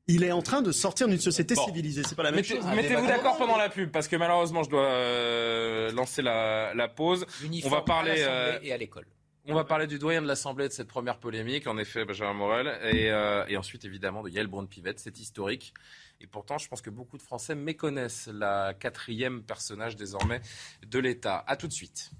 Il 0.09 0.23
est 0.23 0.31
en 0.31 0.41
train 0.41 0.61
de 0.61 0.71
sortir 0.71 1.07
d'une 1.07 1.19
société 1.19 1.53
Bon. 1.55 1.65
civilisée. 1.65 2.01
C'est 2.07 2.15
pas 2.15 2.23
la 2.23 2.31
même 2.31 2.39
Mettez- 2.41 2.55
chose. 2.55 2.65
Mettez-vous 2.65 3.07
d'accord 3.07 3.33
comment 3.37 3.47
pendant 3.47 3.57
la 3.57 3.69
pub, 3.69 3.91
parce 3.91 4.07
que 4.07 4.15
malheureusement, 4.15 4.63
je 4.63 4.69
dois 4.69 4.85
euh, 4.85 5.91
lancer 5.91 6.21
la, 6.21 6.73
la 6.73 6.87
pause. 6.87 7.25
Uniforme 7.43 7.73
On 7.73 7.75
va 7.77 7.81
parler, 7.81 8.11
à 8.11 8.15
l'Assemblée 8.15 8.29
euh, 8.29 8.69
et 8.69 8.71
à 8.73 8.77
l'école. 8.77 9.05
On 9.49 9.53
va 9.53 9.63
parler 9.63 9.87
du 9.87 9.97
doyen 9.97 10.21
de 10.21 10.27
l'Assemblée 10.27 10.67
de 10.67 10.73
cette 10.73 10.89
première 10.89 11.19
polémique, 11.19 11.67
en 11.67 11.77
effet, 11.77 12.03
Benjamin 12.03 12.33
Morel, 12.33 12.67
et, 12.83 13.09
euh, 13.11 13.45
et 13.47 13.55
ensuite 13.55 13.85
évidemment 13.85 14.21
de 14.21 14.29
Yael 14.29 14.47
Braun-Pivet. 14.47 14.95
C'est 14.97 15.19
historique. 15.19 15.73
Et 16.19 16.27
pourtant, 16.27 16.57
je 16.57 16.67
pense 16.67 16.81
que 16.81 16.89
beaucoup 16.89 17.17
de 17.17 17.21
Français 17.21 17.55
méconnaissent 17.55 18.27
la 18.33 18.73
quatrième 18.73 19.43
personnage 19.43 19.95
désormais 19.95 20.41
de 20.85 20.99
l'État. 20.99 21.43
À 21.47 21.55
tout 21.55 21.67
de 21.67 21.73
suite. 21.73 22.11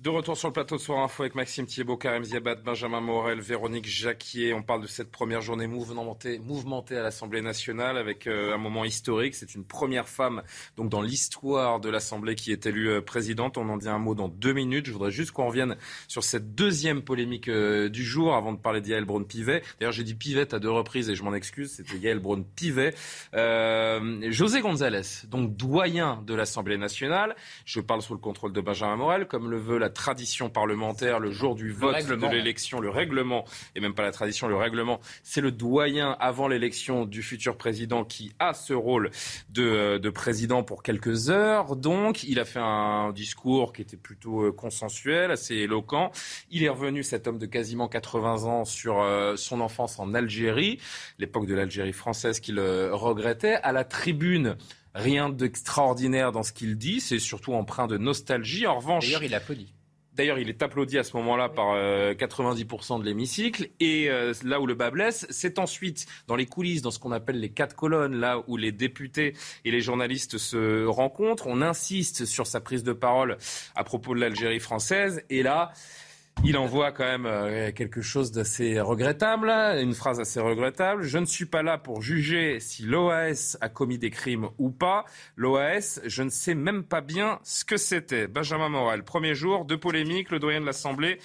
De 0.00 0.08
retour 0.08 0.34
sur 0.34 0.48
le 0.48 0.54
plateau 0.54 0.76
de 0.76 0.80
Soir 0.80 1.00
Info 1.00 1.24
avec 1.24 1.34
Maxime 1.34 1.66
Thiebaud, 1.66 1.98
Karim 1.98 2.24
Ziabat, 2.24 2.54
Benjamin 2.54 3.02
Morel, 3.02 3.38
Véronique 3.38 3.86
Jacquier. 3.86 4.54
On 4.54 4.62
parle 4.62 4.80
de 4.80 4.86
cette 4.86 5.10
première 5.10 5.42
journée 5.42 5.66
mouvementée, 5.66 6.38
mouvementée 6.38 6.96
à 6.96 7.02
l'Assemblée 7.02 7.42
nationale 7.42 7.98
avec 7.98 8.26
euh, 8.26 8.54
un 8.54 8.56
moment 8.56 8.86
historique. 8.86 9.34
C'est 9.34 9.54
une 9.54 9.66
première 9.66 10.08
femme 10.08 10.42
donc 10.78 10.88
dans 10.88 11.02
l'histoire 11.02 11.80
de 11.80 11.90
l'Assemblée 11.90 12.34
qui 12.34 12.50
est 12.50 12.64
élue 12.64 12.88
euh, 12.88 13.02
présidente. 13.02 13.58
On 13.58 13.68
en 13.68 13.76
dit 13.76 13.90
un 13.90 13.98
mot 13.98 14.14
dans 14.14 14.28
deux 14.28 14.54
minutes. 14.54 14.86
Je 14.86 14.92
voudrais 14.92 15.10
juste 15.10 15.32
qu'on 15.32 15.48
revienne 15.48 15.76
sur 16.08 16.24
cette 16.24 16.54
deuxième 16.54 17.02
polémique 17.02 17.48
euh, 17.48 17.90
du 17.90 18.02
jour 18.02 18.34
avant 18.34 18.54
de 18.54 18.58
parler 18.58 18.80
d'Yael 18.80 19.04
Braun-Pivet. 19.04 19.62
D'ailleurs, 19.80 19.92
j'ai 19.92 20.04
dit 20.04 20.14
Pivet 20.14 20.54
à 20.54 20.58
deux 20.60 20.70
reprises 20.70 21.10
et 21.10 21.14
je 21.14 21.22
m'en 21.22 21.34
excuse. 21.34 21.72
C'était 21.72 21.98
Yael 21.98 22.20
Braun-Pivet. 22.20 22.94
José 23.34 24.62
González, 24.62 25.26
donc 25.28 25.54
doyen 25.54 26.22
de 26.26 26.32
l'Assemblée 26.32 26.78
nationale. 26.78 27.36
Je 27.66 27.80
parle 27.80 28.00
sous 28.00 28.14
le 28.14 28.20
contrôle 28.20 28.54
de 28.54 28.62
Benjamin 28.62 28.96
Morel, 28.96 29.26
comme 29.26 29.50
le 29.50 29.58
veut 29.58 29.76
la 29.76 29.89
tradition 29.90 30.50
parlementaire, 30.50 31.20
le 31.20 31.30
jour 31.30 31.54
du 31.54 31.72
vote 31.72 32.06
de 32.06 32.26
l'élection, 32.26 32.80
le 32.80 32.90
règlement, 32.90 33.44
et 33.74 33.80
même 33.80 33.94
pas 33.94 34.02
la 34.02 34.12
tradition, 34.12 34.48
le 34.48 34.56
règlement, 34.56 35.00
c'est 35.22 35.40
le 35.40 35.50
doyen 35.50 36.16
avant 36.20 36.48
l'élection 36.48 37.04
du 37.04 37.22
futur 37.22 37.56
président 37.56 38.04
qui 38.04 38.32
a 38.38 38.54
ce 38.54 38.72
rôle 38.72 39.10
de, 39.50 39.98
de 39.98 40.10
président 40.10 40.62
pour 40.62 40.82
quelques 40.82 41.30
heures. 41.30 41.76
Donc, 41.76 42.24
il 42.24 42.38
a 42.38 42.44
fait 42.44 42.60
un 42.60 43.12
discours 43.12 43.72
qui 43.72 43.82
était 43.82 43.96
plutôt 43.96 44.42
euh, 44.42 44.52
consensuel, 44.52 45.30
assez 45.30 45.54
éloquent. 45.54 46.10
Il 46.50 46.62
est 46.62 46.68
revenu, 46.68 47.02
cet 47.02 47.26
homme 47.26 47.38
de 47.38 47.46
quasiment 47.46 47.88
80 47.88 48.44
ans, 48.44 48.64
sur 48.64 49.00
euh, 49.00 49.36
son 49.36 49.60
enfance 49.60 49.98
en 49.98 50.14
Algérie, 50.14 50.78
l'époque 51.18 51.46
de 51.46 51.54
l'Algérie 51.54 51.92
française 51.92 52.40
qu'il 52.40 52.58
euh, 52.58 52.94
regrettait. 52.94 53.54
À 53.62 53.72
la 53.72 53.84
tribune, 53.84 54.56
rien 54.94 55.28
d'extraordinaire 55.28 56.32
dans 56.32 56.42
ce 56.42 56.52
qu'il 56.52 56.76
dit, 56.76 57.00
c'est 57.00 57.18
surtout 57.18 57.54
empreint 57.54 57.86
de 57.86 57.96
nostalgie. 57.96 58.66
En 58.66 58.76
revanche, 58.76 59.06
D'ailleurs, 59.06 59.24
il 59.24 59.34
applaudit. 59.34 59.72
D'ailleurs, 60.20 60.38
il 60.38 60.50
est 60.50 60.62
applaudi 60.62 60.98
à 60.98 61.02
ce 61.02 61.16
moment-là 61.16 61.48
par 61.48 61.72
euh, 61.72 62.12
90% 62.12 63.00
de 63.00 63.06
l'hémicycle. 63.06 63.70
Et 63.80 64.10
euh, 64.10 64.34
là 64.44 64.60
où 64.60 64.66
le 64.66 64.74
bas 64.74 64.90
blesse, 64.90 65.26
c'est 65.30 65.58
ensuite 65.58 66.04
dans 66.26 66.36
les 66.36 66.44
coulisses, 66.44 66.82
dans 66.82 66.90
ce 66.90 66.98
qu'on 66.98 67.10
appelle 67.10 67.40
les 67.40 67.48
quatre 67.48 67.74
colonnes, 67.74 68.16
là 68.16 68.44
où 68.46 68.58
les 68.58 68.70
députés 68.70 69.32
et 69.64 69.70
les 69.70 69.80
journalistes 69.80 70.36
se 70.36 70.84
rencontrent. 70.84 71.46
On 71.46 71.62
insiste 71.62 72.26
sur 72.26 72.46
sa 72.46 72.60
prise 72.60 72.84
de 72.84 72.92
parole 72.92 73.38
à 73.74 73.82
propos 73.82 74.14
de 74.14 74.20
l'Algérie 74.20 74.60
française. 74.60 75.22
Et 75.30 75.42
là, 75.42 75.72
il 76.42 76.56
envoie 76.56 76.90
quand 76.90 77.04
même 77.04 77.26
euh, 77.26 77.70
quelque 77.72 78.00
chose 78.00 78.32
d'assez 78.32 78.80
regrettable, 78.80 79.48
une 79.80 79.92
phrase 79.94 80.20
assez 80.20 80.40
regrettable. 80.40 81.02
Je 81.02 81.18
ne 81.18 81.26
suis 81.26 81.44
pas 81.44 81.62
là 81.62 81.76
pour 81.78 82.00
juger 82.00 82.60
si 82.60 82.82
l'OAS 82.82 83.56
a 83.60 83.68
commis 83.68 83.98
des 83.98 84.10
crimes 84.10 84.48
ou 84.58 84.70
pas. 84.70 85.04
L'OAS, 85.36 86.00
je 86.04 86.22
ne 86.22 86.30
sais 86.30 86.54
même 86.54 86.82
pas 86.84 87.02
bien 87.02 87.38
ce 87.44 87.64
que 87.64 87.76
c'était. 87.76 88.26
Benjamin 88.26 88.68
Morel, 88.70 89.02
premier 89.04 89.34
jour 89.34 89.64
de 89.66 89.76
polémique, 89.76 90.30
le 90.30 90.38
doyen 90.38 90.60
de 90.60 90.66
l'Assemblée 90.66 91.18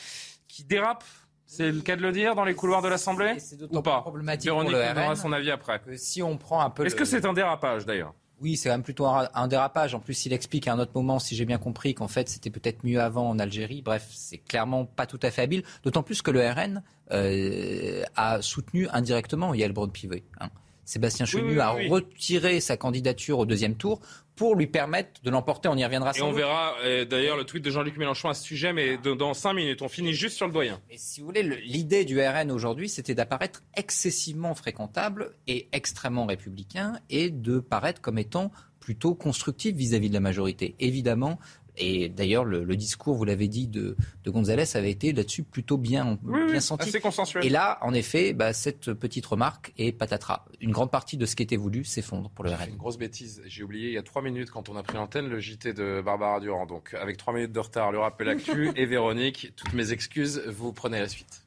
qui 0.48 0.64
dérape. 0.64 1.04
C'est 1.48 1.72
le 1.72 1.82
cas 1.82 1.96
de 1.96 2.02
le 2.02 2.12
dire 2.12 2.36
dans 2.36 2.44
les 2.44 2.56
couloirs 2.56 2.82
de 2.82 2.90
l'Assemblée 2.90 3.36
C'est 3.40 3.58
d'autant 3.58 3.82
plus 3.82 4.02
problématique 4.02 4.50
pour 4.52 4.64
le 4.64 4.72
donnera 4.72 5.16
son 5.16 5.32
avis 5.32 5.52
après. 5.52 5.80
que 5.80 5.96
si 5.96 6.22
on 6.24 6.38
prend 6.38 6.60
un 6.62 6.70
peu. 6.70 6.86
Est-ce 6.86 6.96
le- 6.96 7.00
que 7.00 7.06
c'est 7.06 7.26
un 7.26 7.34
dérapage 7.34 7.86
d'ailleurs? 7.86 8.14
Oui, 8.46 8.58
c'est 8.58 8.70
quand 8.70 8.76
même 8.76 8.84
plutôt 8.84 9.08
un, 9.08 9.48
dérapage. 9.48 9.96
En 9.96 10.00
plus, 10.00 10.28
il 10.28 10.32
explique 10.32 10.68
à 10.68 10.74
un 10.74 10.78
autre 10.78 10.92
moment, 10.94 11.18
si 11.18 11.36
j'ai 11.36 11.46
bien 11.46 11.58
compris, 11.58 11.96
qu'en 11.96 12.08
fait, 12.08 12.30
c'était 12.30 12.52
peut-être 12.52 12.84
mieux 12.84 13.02
avant 13.02 13.28
en 13.28 13.40
Algérie. 13.40 13.82
Bref, 13.82 14.06
c'est 14.12 14.38
clairement 14.38 14.86
pas 14.86 15.08
tout 15.08 15.20
à 15.24 15.32
fait 15.32 15.42
habile. 15.42 15.64
D'autant 15.84 16.04
plus 16.04 16.22
que 16.22 16.30
le 16.30 16.48
RN 16.48 16.84
euh, 17.12 18.04
a 18.16 18.44
soutenu 18.44 18.88
indirectement 18.90 19.56
Yael 19.56 19.72
Braun-Pivet. 19.72 20.26
hein. 20.40 20.52
Sébastien 20.86 21.26
Chenu 21.26 21.44
Oui, 21.44 21.50
oui, 21.56 21.60
a 21.60 21.76
oui, 21.76 21.88
retiré 21.90 22.60
sa 22.62 22.78
candidature 22.78 23.40
au 23.40 23.46
deuxième 23.46 23.76
tour 23.76 24.00
pour 24.36 24.56
lui 24.56 24.68
permettre 24.68 25.22
de 25.24 25.30
l'emporter. 25.30 25.68
On 25.70 25.76
y 25.78 25.84
reviendra 25.86 26.12
Et 26.16 26.22
on 26.22 26.28
doute. 26.30 26.38
verra 26.38 26.76
euh, 26.84 27.06
d'ailleurs 27.06 27.38
le 27.38 27.44
tweet 27.46 27.64
de 27.64 27.72
Jean-Luc 27.72 27.98
Mélenchon 27.98 28.30
à 28.30 28.34
ce 28.34 28.44
sujet, 28.44 28.74
mais 28.74 28.98
de- 28.98 29.14
dans 29.14 29.34
5 29.34 29.54
minutes. 29.54 29.82
On 29.82 29.88
finit 29.90 30.14
juste 30.14 30.36
sur 30.36 30.46
le 30.46 30.52
doyen. 30.54 30.80
Et 30.90 30.98
si 30.98 31.22
vous 31.22 31.26
voulez, 31.28 31.42
le- 31.44 31.56
l'idée 31.56 32.04
du 32.06 32.20
RN 32.20 32.52
aujourd'hui, 32.52 32.90
c'était 32.90 33.16
d'apparaître 33.16 33.64
excessivement 33.78 34.54
fréquentable 34.54 35.32
et 35.48 35.68
extrêmement 35.72 36.26
républicain 36.26 37.00
et 37.10 37.30
de 37.30 37.60
paraître 37.60 38.02
comme 38.02 38.18
étant 38.18 38.52
plutôt 38.82 39.16
constructif 39.16 39.76
vis-à-vis 39.76 40.10
de 40.10 40.14
la 40.14 40.20
majorité. 40.20 40.76
Évidemment, 40.80 41.40
et 41.78 42.10
d'ailleurs, 42.10 42.46
le, 42.46 42.64
le 42.64 42.76
discours, 42.76 43.16
vous 43.16 43.26
l'avez 43.26 43.48
dit, 43.48 43.68
de, 43.68 43.96
de 44.24 44.32
González 44.32 44.66
avait 44.76 44.92
été 44.92 45.12
là-dessus 45.14 45.44
plutôt 45.44 45.78
bien, 45.78 46.18
Oui, 46.24 46.46
bien 46.46 46.56
oui, 46.56 46.62
senti. 46.62 46.90
assez 46.90 47.00
consensuel. 47.00 47.46
Et 47.46 47.50
là, 47.50 47.78
en 47.82 47.94
effet, 47.94 48.34
bah, 48.34 48.54
cette 48.54 48.94
petite 48.94 49.26
remarque 49.26 49.74
est 49.78 49.92
patatras. 49.92 50.46
Une 50.62 50.72
grande 50.72 50.92
partie 50.92 51.18
de 51.18 51.26
ce 51.26 51.36
qui 51.36 51.44
était 51.44 51.56
voulu 51.58 51.84
s'effondre 51.84 52.30
pour 52.30 52.44
le 52.46 52.52
RN. 52.52 52.70
une 52.70 52.78
grosse 52.78 52.98
bêtise. 52.98 53.42
J'ai 53.46 53.64
oublié 53.64 53.88
il 53.90 53.94
y 53.94 53.98
a 53.98 54.04
trois 54.04 54.22
minutes 54.22 54.50
quand 54.52 54.70
on 54.70 54.76
a 54.76 54.84
pris 54.84 54.96
l'antenne 54.98 55.28
le 55.28 55.40
JT 55.40 55.74
de 55.74 56.02
Barbara 56.04 56.40
Durand. 56.40 56.66
Donc 56.66 56.94
avec 56.94 57.18
trois 57.18 57.34
minutes 57.34 57.52
de 57.52 57.60
retard, 57.60 57.92
le 57.92 58.00
rappel 58.00 58.30
actu 58.30 58.72
et 58.76 58.86
Véronique, 58.86 59.54
toutes 59.56 59.74
mes 59.74 59.92
excuses, 59.92 60.42
vous 60.48 60.74
prenez 60.74 61.00
la 61.00 61.08
suite. 61.08 61.45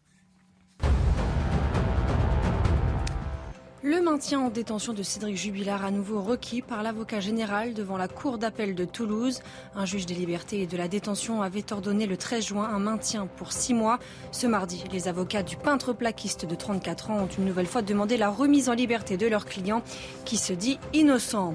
Le 3.89 4.03
maintien 4.03 4.41
en 4.41 4.51
détention 4.51 4.93
de 4.93 5.03
Cédric 5.03 5.39
Jubilard 5.39 5.83
à 5.83 5.91
nouveau 5.91 6.21
requis 6.21 6.61
par 6.61 6.83
l'avocat 6.83 7.21
général 7.21 7.73
devant 7.73 7.97
la 7.97 8.07
Cour 8.07 8.37
d'appel 8.37 8.75
de 8.75 8.85
Toulouse. 8.85 9.41
Un 9.75 9.87
juge 9.87 10.05
des 10.05 10.13
libertés 10.13 10.61
et 10.61 10.67
de 10.67 10.77
la 10.77 10.89
détention 10.89 11.41
avait 11.41 11.73
ordonné 11.73 12.07
le 12.07 12.19
13 12.19 12.49
juin 12.49 12.69
un 12.69 12.81
maintien 12.81 13.27
pour 13.39 13.51
six 13.51 13.73
mois. 13.73 13.99
Ce 14.31 14.47
mardi, 14.47 14.85
les 14.93 15.09
avocats 15.09 15.43
du 15.43 15.57
peintre 15.57 15.95
plaquiste 15.95 16.45
de 16.45 16.55
34 16.55 17.11
ans 17.11 17.21
ont 17.23 17.29
une 17.39 17.47
nouvelle 17.47 17.65
fois 17.65 17.81
demandé 17.81 18.19
la 18.19 18.29
remise 18.29 18.69
en 18.69 18.75
liberté 18.75 19.17
de 19.17 19.27
leur 19.27 19.47
client 19.47 19.83
qui 20.27 20.37
se 20.37 20.53
dit 20.53 20.79
innocent. 20.93 21.55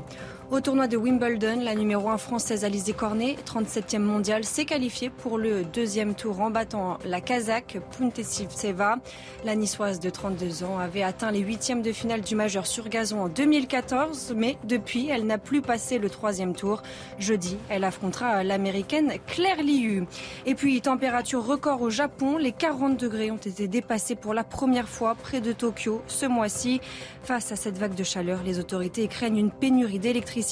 Au 0.53 0.61
tournoi 0.61 0.87
de 0.87 0.97
Wimbledon, 0.97 1.61
la 1.63 1.73
numéro 1.73 2.09
1 2.09 2.19
française 2.19 2.63
Alizé 2.63 2.93
Cornet, 2.93 3.37
37e 3.43 3.97
mondiale, 3.97 4.43
s'est 4.43 4.65
qualifiée 4.65 5.09
pour 5.09 5.39
le 5.39 5.63
deuxième 5.63 6.13
tour 6.13 6.41
en 6.41 6.51
battant 6.51 6.99
la 7.05 7.21
Kazakh 7.21 7.79
Puntesivseva. 7.97 8.97
La 9.45 9.55
niçoise 9.55 9.99
de 9.99 10.11
32 10.11 10.63
ans 10.63 10.77
avait 10.77 11.01
atteint 11.01 11.31
les 11.31 11.39
huitièmes 11.39 11.81
de 11.81 11.91
finale 11.91 12.21
du 12.21 12.35
majeur 12.35 12.67
sur 12.67 12.87
gazon 12.87 13.21
en 13.21 13.29
2014, 13.29 14.35
mais 14.37 14.59
depuis, 14.63 15.09
elle 15.09 15.25
n'a 15.25 15.39
plus 15.39 15.63
passé 15.63 15.97
le 15.97 16.07
troisième 16.07 16.53
tour. 16.53 16.83
Jeudi, 17.17 17.57
elle 17.69 17.83
affrontera 17.83 18.43
l'américaine 18.43 19.13
Claire 19.25 19.63
Liu. 19.63 20.05
Et 20.45 20.53
puis, 20.53 20.79
température 20.81 21.43
record 21.43 21.81
au 21.81 21.89
Japon, 21.89 22.37
les 22.37 22.51
40 22.51 22.95
degrés 22.95 23.31
ont 23.31 23.37
été 23.37 23.67
dépassés 23.67 24.13
pour 24.13 24.35
la 24.35 24.43
première 24.43 24.87
fois 24.87 25.15
près 25.15 25.41
de 25.41 25.51
Tokyo 25.51 26.03
ce 26.05 26.27
mois-ci. 26.27 26.79
Face 27.23 27.51
à 27.51 27.55
cette 27.55 27.79
vague 27.79 27.95
de 27.95 28.03
chaleur, 28.03 28.43
les 28.45 28.59
autorités 28.59 29.07
craignent 29.07 29.37
une 29.37 29.49
pénurie 29.49 29.97
d'électricité 29.97 30.42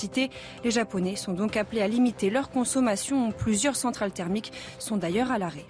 Les 0.64 0.72
Japonais 0.72 1.16
sont 1.16 1.34
donc 1.34 1.58
appelés 1.58 1.82
à 1.82 1.88
limiter 1.88 2.30
leur 2.30 2.50
consommation. 2.50 3.32
Plusieurs 3.32 3.76
centrales 3.76 4.12
thermiques 4.12 4.52
sont 4.80 4.98
d'ailleurs 4.98 5.32
à 5.32 5.38
l'arrêt. 5.38 5.66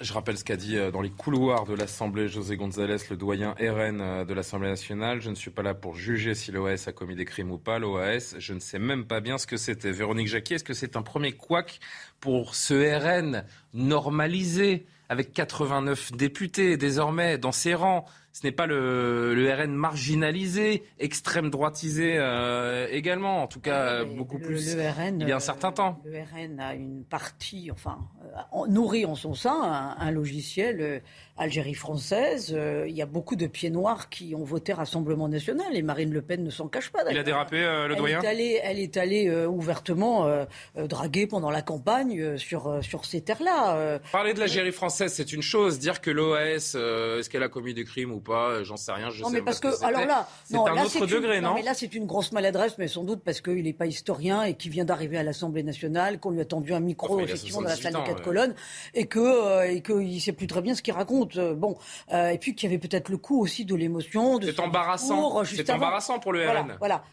Je 0.00 0.12
rappelle 0.12 0.38
ce 0.38 0.44
qu'a 0.44 0.56
dit 0.56 0.76
euh, 0.76 0.92
dans 0.92 1.00
les 1.00 1.10
couloirs 1.10 1.64
de 1.64 1.74
l'Assemblée 1.74 2.28
José 2.28 2.56
González, 2.56 2.98
le 3.10 3.16
doyen 3.16 3.56
RN 3.58 4.00
euh, 4.00 4.24
de 4.24 4.32
l'Assemblée 4.32 4.68
nationale. 4.68 5.20
Je 5.20 5.28
ne 5.28 5.34
suis 5.34 5.50
pas 5.50 5.62
là 5.62 5.74
pour 5.74 5.96
juger 5.96 6.36
si 6.36 6.52
l'OAS 6.52 6.84
a 6.86 6.92
commis 6.92 7.16
des 7.16 7.24
crimes 7.24 7.50
ou 7.50 7.58
pas. 7.58 7.80
L'OAS, 7.80 8.36
je 8.38 8.54
ne 8.54 8.60
sais 8.60 8.78
même 8.78 9.06
pas 9.06 9.18
bien 9.18 9.38
ce 9.38 9.48
que 9.48 9.56
c'était. 9.56 9.90
Véronique 9.90 10.28
Jacquier, 10.28 10.54
est-ce 10.54 10.62
que 10.62 10.72
c'est 10.72 10.94
un 10.94 11.02
premier 11.02 11.32
couac 11.32 11.80
pour 12.20 12.54
ce 12.54 12.74
RN 12.74 13.44
normalisé 13.74 14.86
avec 15.08 15.32
89 15.32 16.12
députés 16.12 16.76
désormais 16.76 17.36
dans 17.36 17.52
ses 17.52 17.74
rangs 17.74 18.04
ce 18.38 18.46
n'est 18.46 18.52
pas 18.52 18.66
le, 18.66 19.34
le, 19.34 19.52
RN 19.52 19.72
marginalisé, 19.72 20.84
extrême 21.00 21.50
droitisé 21.50 22.18
euh, 22.18 22.86
également, 22.88 23.42
en 23.42 23.48
tout 23.48 23.58
cas 23.58 24.04
beaucoup 24.04 24.38
plus 24.38 24.76
le 24.76 24.88
RN, 24.88 25.20
il 25.20 25.28
y 25.28 25.32
a 25.32 25.36
un 25.36 25.40
certain 25.40 25.72
temps. 25.72 26.00
Le 26.04 26.20
RN 26.20 26.60
a 26.60 26.74
une 26.74 27.02
partie, 27.02 27.68
enfin, 27.72 27.98
euh, 28.22 28.66
nourrit 28.68 29.06
en 29.06 29.16
son 29.16 29.34
sein 29.34 29.60
un, 29.60 29.96
un 29.98 30.10
logiciel 30.12 30.80
euh, 30.80 31.00
Algérie 31.38 31.74
française. 31.74 32.54
Euh, 32.56 32.86
il 32.88 32.96
y 32.96 33.02
a 33.02 33.06
beaucoup 33.06 33.36
de 33.36 33.46
pieds 33.46 33.70
noirs 33.70 34.08
qui 34.08 34.34
ont 34.34 34.44
voté 34.44 34.72
Rassemblement 34.72 35.28
national 35.28 35.74
et 35.74 35.82
Marine 35.82 36.12
Le 36.12 36.22
Pen 36.22 36.44
ne 36.44 36.50
s'en 36.50 36.68
cache 36.68 36.90
pas. 36.90 37.00
Il 37.10 37.18
a 37.18 37.22
dérapé, 37.22 37.58
le 37.58 37.92
elle 37.92 37.96
doyen 37.96 38.20
est 38.20 38.26
allée, 38.26 38.60
Elle 38.62 38.78
est 38.78 38.96
allée 38.96 39.30
ouvertement 39.46 40.28
draguer 40.76 41.26
pendant 41.26 41.50
la 41.50 41.62
campagne 41.62 42.36
sur, 42.36 42.78
sur 42.82 43.04
ces 43.04 43.20
terres-là. 43.20 44.00
Parler 44.12 44.34
de 44.34 44.40
l'Algérie 44.40 44.72
française, 44.72 45.12
c'est 45.12 45.32
une 45.32 45.42
chose. 45.42 45.78
Dire 45.78 46.00
que 46.00 46.10
l'OAS, 46.10 46.74
est-ce 46.74 47.28
qu'elle 47.28 47.42
a 47.42 47.48
commis 47.48 47.74
des 47.74 47.84
crimes 47.84 48.12
ou 48.12 48.20
pas, 48.20 48.62
j'en 48.62 48.76
sais 48.76 48.92
rien. 48.92 49.10
Je 49.10 49.22
non, 49.22 49.28
sais 49.28 49.34
mais 49.34 49.42
parce 49.42 49.60
que, 49.60 49.68
que 49.68 49.84
alors 49.84 50.04
là, 50.04 50.28
c'est 50.44 50.56
un 50.56 50.74
là, 50.74 50.84
autre 50.84 51.06
degré, 51.06 51.38
une, 51.38 51.44
non, 51.44 51.54
mais 51.54 51.62
là, 51.62 51.74
c'est 51.74 51.94
une 51.94 52.06
grosse 52.06 52.32
maladresse, 52.32 52.76
mais 52.78 52.88
sans 52.88 53.04
doute 53.04 53.22
parce 53.24 53.40
qu'il 53.40 53.62
n'est 53.62 53.72
pas 53.72 53.86
historien 53.86 54.42
et 54.42 54.54
qu'il 54.54 54.70
vient 54.70 54.84
d'arriver 54.84 55.18
à 55.18 55.22
l'Assemblée 55.22 55.62
nationale, 55.62 56.18
qu'on 56.18 56.30
lui 56.30 56.40
a 56.40 56.44
tendu 56.44 56.72
un 56.74 56.80
micro 56.80 57.14
enfin, 57.14 57.24
effectivement 57.24 57.62
dans 57.62 57.68
la 57.68 57.76
salle 57.76 57.96
ans, 57.96 58.00
des 58.00 58.06
quatre 58.06 58.18
ouais. 58.18 58.24
colonnes 58.24 58.54
et 58.94 59.06
que 59.06 59.18
euh, 59.18 59.70
et 59.70 59.82
qu'il 59.82 60.14
ne 60.14 60.18
sait 60.18 60.32
plus 60.32 60.46
très 60.46 60.62
bien 60.62 60.74
ce 60.74 60.82
qu'il 60.82 60.94
raconte. 60.94 61.27
Euh, 61.36 61.54
bon, 61.54 61.76
euh, 62.12 62.30
et 62.30 62.38
puis 62.38 62.54
qu'il 62.54 62.70
y 62.70 62.72
avait 62.72 62.80
peut-être 62.80 63.08
le 63.08 63.18
coup 63.18 63.40
aussi 63.40 63.64
de 63.64 63.74
l'émotion. 63.74 64.40
C'est 64.40 64.60
embarrassant. 64.60 65.44
C'est 65.44 65.70
embarrassant 65.70 66.18
pour 66.18 66.32
le 66.32 66.44
voilà, 66.44 66.62
RN. 66.62 66.76
Voilà. 66.78 67.04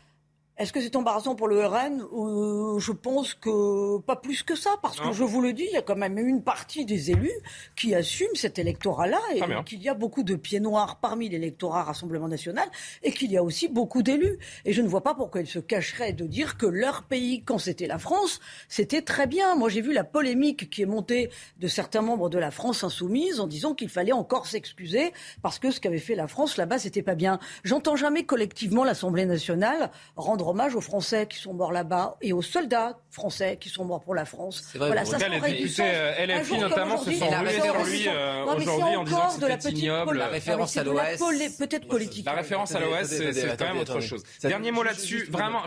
Est-ce 0.57 0.71
que 0.71 0.79
c'est 0.79 0.95
embarrassant 0.95 1.35
pour 1.35 1.49
le 1.49 1.65
RN 1.65 2.01
euh, 2.13 2.79
Je 2.79 2.93
pense 2.93 3.33
que 3.33 3.99
pas 3.99 4.15
plus 4.15 4.41
que 4.41 4.55
ça, 4.55 4.69
parce 4.81 5.01
Non. 5.01 5.09
que 5.09 5.13
je 5.13 5.25
vous 5.25 5.41
le 5.41 5.51
dis, 5.51 5.65
il 5.69 5.73
y 5.73 5.77
a 5.77 5.81
quand 5.81 5.97
même 5.97 6.17
une 6.17 6.43
partie 6.43 6.85
des 6.85 7.11
élus 7.11 7.33
qui 7.75 7.93
assument 7.93 8.35
cet 8.35 8.57
électorat-là 8.57 9.19
et 9.35 9.41
qu'il 9.65 9.81
y 9.83 9.89
a 9.89 9.93
beaucoup 9.93 10.23
de 10.23 10.35
pieds 10.35 10.61
noirs 10.61 10.99
parmi 11.01 11.27
l'électorat 11.27 11.83
Rassemblement 11.83 12.29
national 12.29 12.69
et 13.03 13.11
qu'il 13.11 13.31
y 13.33 13.37
a 13.37 13.43
aussi 13.43 13.67
beaucoup 13.67 14.01
d'élus. 14.01 14.39
Et 14.63 14.71
je 14.71 14.81
ne 14.81 14.87
vois 14.87 15.03
pas 15.03 15.13
pourquoi 15.13 15.41
ils 15.41 15.47
se 15.47 15.59
cacheraient 15.59 16.13
de 16.13 16.25
dire 16.25 16.55
que 16.57 16.65
leur 16.67 17.03
pays, 17.03 17.43
quand 17.43 17.57
c'était 17.57 17.87
la 17.87 17.97
France, 17.97 18.39
c'était 18.69 19.01
très 19.01 19.27
bien. 19.27 19.55
Moi, 19.55 19.67
j'ai 19.67 19.81
vu 19.81 19.91
la 19.91 20.05
polémique 20.05 20.69
qui 20.69 20.83
est 20.83 20.87
montée 20.87 21.31
de 21.59 21.67
certains 21.67 22.01
membres 22.01 22.29
de 22.29 22.37
la 22.37 22.51
France 22.51 22.85
insoumise 22.85 23.41
en 23.41 23.47
disant 23.47 23.73
qu'il 23.73 23.89
fallait 23.89 24.13
encore 24.13 24.47
s'excuser 24.47 25.11
parce 25.41 25.59
que 25.59 25.69
ce 25.69 25.81
qu'avait 25.81 25.97
fait 25.97 26.15
la 26.15 26.27
France 26.29 26.55
là-bas, 26.55 26.79
c'était 26.79 27.03
pas 27.03 27.15
bien. 27.15 27.39
J'entends 27.65 27.97
jamais 27.97 28.23
collectivement 28.23 28.85
l'Assemblée 28.85 29.25
nationale 29.25 29.91
rendre 30.15 30.44
hommage 30.47 30.75
aux 30.75 30.81
Français 30.81 31.27
qui 31.27 31.37
sont 31.37 31.53
morts 31.53 31.71
là-bas 31.71 32.17
et 32.21 32.33
aux 32.33 32.41
soldats 32.41 32.97
français 33.15 33.57
qui 33.59 33.69
sont 33.69 33.85
morts 33.85 34.03
pour 34.03 34.13
la 34.13 34.25
France. 34.25 34.63
C'est 34.71 34.77
vrai, 34.77 34.87
voilà, 34.89 35.05
ça 35.05 35.17
les 35.27 35.39
députés, 35.39 35.81
euh, 35.83 36.25
LFI 36.27 36.59
notamment 36.59 36.97
se 36.97 37.11
sont 37.13 37.29
rués 37.29 37.53
sur 37.61 37.83
lui, 37.85 38.07
euh, 38.07 38.43
aujourd'hui 38.43 38.95
en 38.95 39.03
disant 39.03 39.17
encore 39.17 39.35
que 39.35 39.41
de 39.41 39.47
la 39.47 39.55
c'était 39.59 39.69
petite 39.69 39.83
ignoble. 39.83 40.05
poli- 40.05 40.19
La 40.19 40.27
référence 40.27 40.77
à 40.77 40.83
poli- 40.83 41.49
Peut-être 41.57 41.87
politique. 41.87 42.25
La 42.25 42.33
référence 42.33 42.75
à 42.75 42.79
l'OS, 42.79 43.07
c'est 43.07 43.57
quand 43.57 43.65
même 43.65 43.79
autre 43.79 43.99
chose. 44.01 44.23
Dernier 44.43 44.71
mot 44.71 44.83
là-dessus, 44.83 45.27
vraiment. 45.31 45.61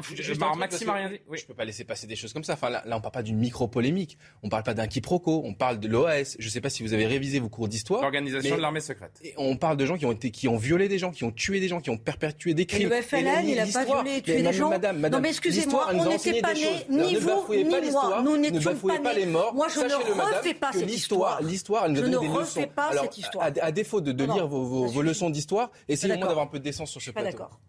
Maxime 0.57 0.89
a 0.91 0.93
rien 0.95 1.09
dit. 1.11 1.21
Oui. 1.29 1.39
Je 1.39 1.47
peux 1.47 1.55
pas 1.55 1.65
laisser 1.65 1.85
passer 1.85 2.07
des 2.07 2.17
choses 2.17 2.33
comme 2.33 2.45
ça. 2.45 2.53
Enfin, 2.55 2.71
là, 2.71 2.83
on 2.87 3.01
parle 3.01 3.13
pas 3.13 3.23
d'une 3.23 3.39
micro-polémique. 3.39 4.19
On 4.43 4.49
parle 4.49 4.63
pas 4.63 4.75
d'un 4.75 4.87
quiproquo. 4.87 5.43
On 5.45 5.55
parle 5.55 5.79
de 5.81 5.89
l'OAS. 5.89 6.37
Je 6.39 6.49
sais 6.49 6.61
pas 6.61 6.71
si 6.71 6.83
vous 6.83 6.93
avez 6.93 7.07
révisé 7.07 7.41
vos 7.41 7.49
cours 7.49 7.69
d'histoire. 7.69 8.03
L'organisation 8.03 8.57
de 8.57 8.61
l'armée 8.61 8.81
secrète. 8.81 9.13
Et 9.23 9.35
on 9.37 9.57
parle 9.57 9.77
de 9.77 9.87
gens 9.87 9.97
qui 9.97 10.07
ont 10.07 10.13
été, 10.13 10.31
qui 10.31 10.49
ont 10.49 10.57
violé 10.57 10.89
des 10.89 10.99
gens, 10.99 11.11
qui 11.11 11.25
ont 11.25 11.31
tué 11.31 11.61
des 11.61 11.69
gens, 11.69 11.81
qui 11.81 11.91
ont 11.91 11.97
perpétué 11.97 12.55
des 12.55 12.67
crimes. 12.67 12.89
le 12.91 13.01
FLN, 13.03 13.49
il 13.49 13.59
a 13.61 13.67
pas 13.67 13.85
violé 13.85 14.17
et 14.19 14.23
tué 14.23 14.43
des 14.43 14.53
gens. 14.53 14.69
Madame, 14.69 14.99
madame, 14.99 15.21
non 15.21 15.23
mais 15.23 15.31
excusez-moi, 15.31 15.89
on 15.95 16.05
n'était 16.09 16.41
pas. 16.41 16.49
Alors, 16.49 16.63
ni 16.91 17.15
ne 17.15 17.19
vous, 17.21 17.29
bafouez 17.41 17.57
ni 17.59 17.65
pas 17.65 17.71
moi. 17.71 17.81
l'histoire, 17.81 18.23
Nous 18.23 18.37
ne 18.37 18.51
bafouez 18.61 18.99
pas 19.01 19.13
les 19.13 19.27
morts. 19.27 19.55
Moi, 19.55 19.69
je 19.69 19.81
ne 19.81 19.89
Sachez-le, 19.89 20.15
madame, 20.15 20.35
refais 20.35 20.55
pas 20.55 20.71
que 20.73 20.79
cette 20.79 20.89
l'histoire, 20.89 21.31
histoire. 21.41 21.43
l'histoire, 21.51 21.85
elle 21.87 21.93
nous 21.93 22.01
ne 22.03 22.07
des 22.19 22.27
leçons. 22.27 22.33
refais 22.35 22.67
pas 22.67 22.85
Alors, 22.89 23.05
cette 23.05 23.19
histoire. 23.19 23.45
À, 23.45 23.51
à 23.65 23.73
défaut 23.73 24.01
de, 24.01 24.13
de 24.13 24.27
Non, 24.27 24.35
lire 24.35 24.47
vos, 24.49 25.03
leçons 25.03 25.31
d'histoire, 25.31 25.71
essayez 25.89 26.15
au 26.15 26.17
moins 26.19 26.27
d'avoir 26.27 26.47
un 26.47 26.49
peu 26.49 26.59
de 26.59 26.65
décence 26.65 26.91
sur 26.91 27.01
ce 27.03 27.11
plateau. 27.11 27.27
d'accord. 27.31 27.61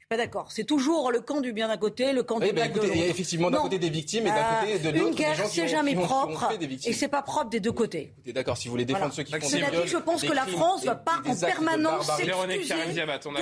Je 0.00 0.14
suis 0.14 0.16
pas 0.20 0.24
d'accord. 0.24 0.50
C'est 0.50 0.64
toujours 0.64 1.10
le 1.12 1.20
camp 1.20 1.42
du 1.42 1.52
bien 1.52 1.68
d'un 1.68 1.76
côté, 1.76 2.12
le 2.14 2.22
camp 2.22 2.38
Oui, 2.40 2.48
du 2.48 2.54
mal 2.54 2.72
de 2.72 2.76
l'autre. 2.80 2.90
il 2.94 3.00
y 3.00 3.04
a 3.04 3.08
effectivement 3.08 3.50
d'un 3.50 3.60
côté 3.60 3.78
des 3.78 3.90
victimes 3.90 4.26
et 4.26 4.30
d'un 4.30 4.60
côté 4.60 4.78
de 4.78 4.88
Euh, 4.88 4.92
l'autre 4.92 5.04
Une 5.04 5.10
des 5.10 5.16
guerre, 5.22 5.34
gens 5.34 5.48
qui 5.48 5.54
c'est 5.56 5.68
jamais 5.68 5.92
qui 5.92 5.98
ont- 5.98 6.06
propre 6.06 6.56
des 6.56 6.88
et 6.88 6.92
c'est 6.94 7.08
pas 7.08 7.20
propre 7.20 7.50
des 7.50 7.60
deux 7.60 7.72
côtés. 7.72 8.14
D'accord, 8.26 8.56
si 8.56 8.68
vous 8.68 8.72
voulez 8.72 8.86
défendre 8.86 9.12
Voilà. 9.12 9.16
ceux 9.16 9.22
qui 9.24 9.32
font 9.38 9.46
Cela 9.48 9.70
dit, 9.70 9.86
je 9.88 9.96
pense 9.98 10.22
que 10.22 10.32
la 10.32 10.46
France 10.46 10.80
des- 10.80 10.86
va 10.86 10.94
pas 10.94 11.16
en 11.26 11.36
permanence 11.36 12.06
s'excuser 12.06 12.32
a 12.32 12.46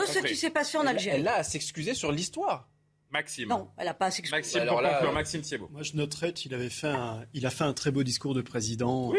de 0.01 0.07
ce 0.07 0.19
qui 0.27 0.35
s'est 0.37 0.51
passé 0.51 0.77
en 0.77 0.83
Elle- 0.83 0.89
Algérie. 0.89 1.17
Elle 1.21 1.29
a 1.29 1.37
à 1.37 1.43
s'excuser 1.45 1.95
sur 1.95 2.11
l'histoire. 2.11 2.67
Maxime. 3.11 3.49
Non, 3.49 3.69
elle 3.77 3.89
a 3.89 3.95
pas 3.95 4.07
à 4.07 4.11
s'excuser. 4.11 4.37
Maxime, 4.37 4.61
Alors 4.63 4.83
là, 4.83 4.91
conclure, 4.95 5.11
euh, 5.11 5.15
Maxime 5.15 5.41
Thiebaud. 5.43 5.69
Moi, 5.73 5.83
je 5.83 5.95
noterais 5.97 6.33
qu'il 6.33 6.53
avait 6.55 6.69
fait 6.71 6.89
un, 6.89 7.25
il 7.35 7.47
a 7.47 7.51
fait 7.51 7.65
un 7.65 7.73
très 7.73 7.91
beau 7.91 8.03
discours 8.03 8.35
de 8.35 8.43
président. 8.43 9.11
Oui. 9.11 9.19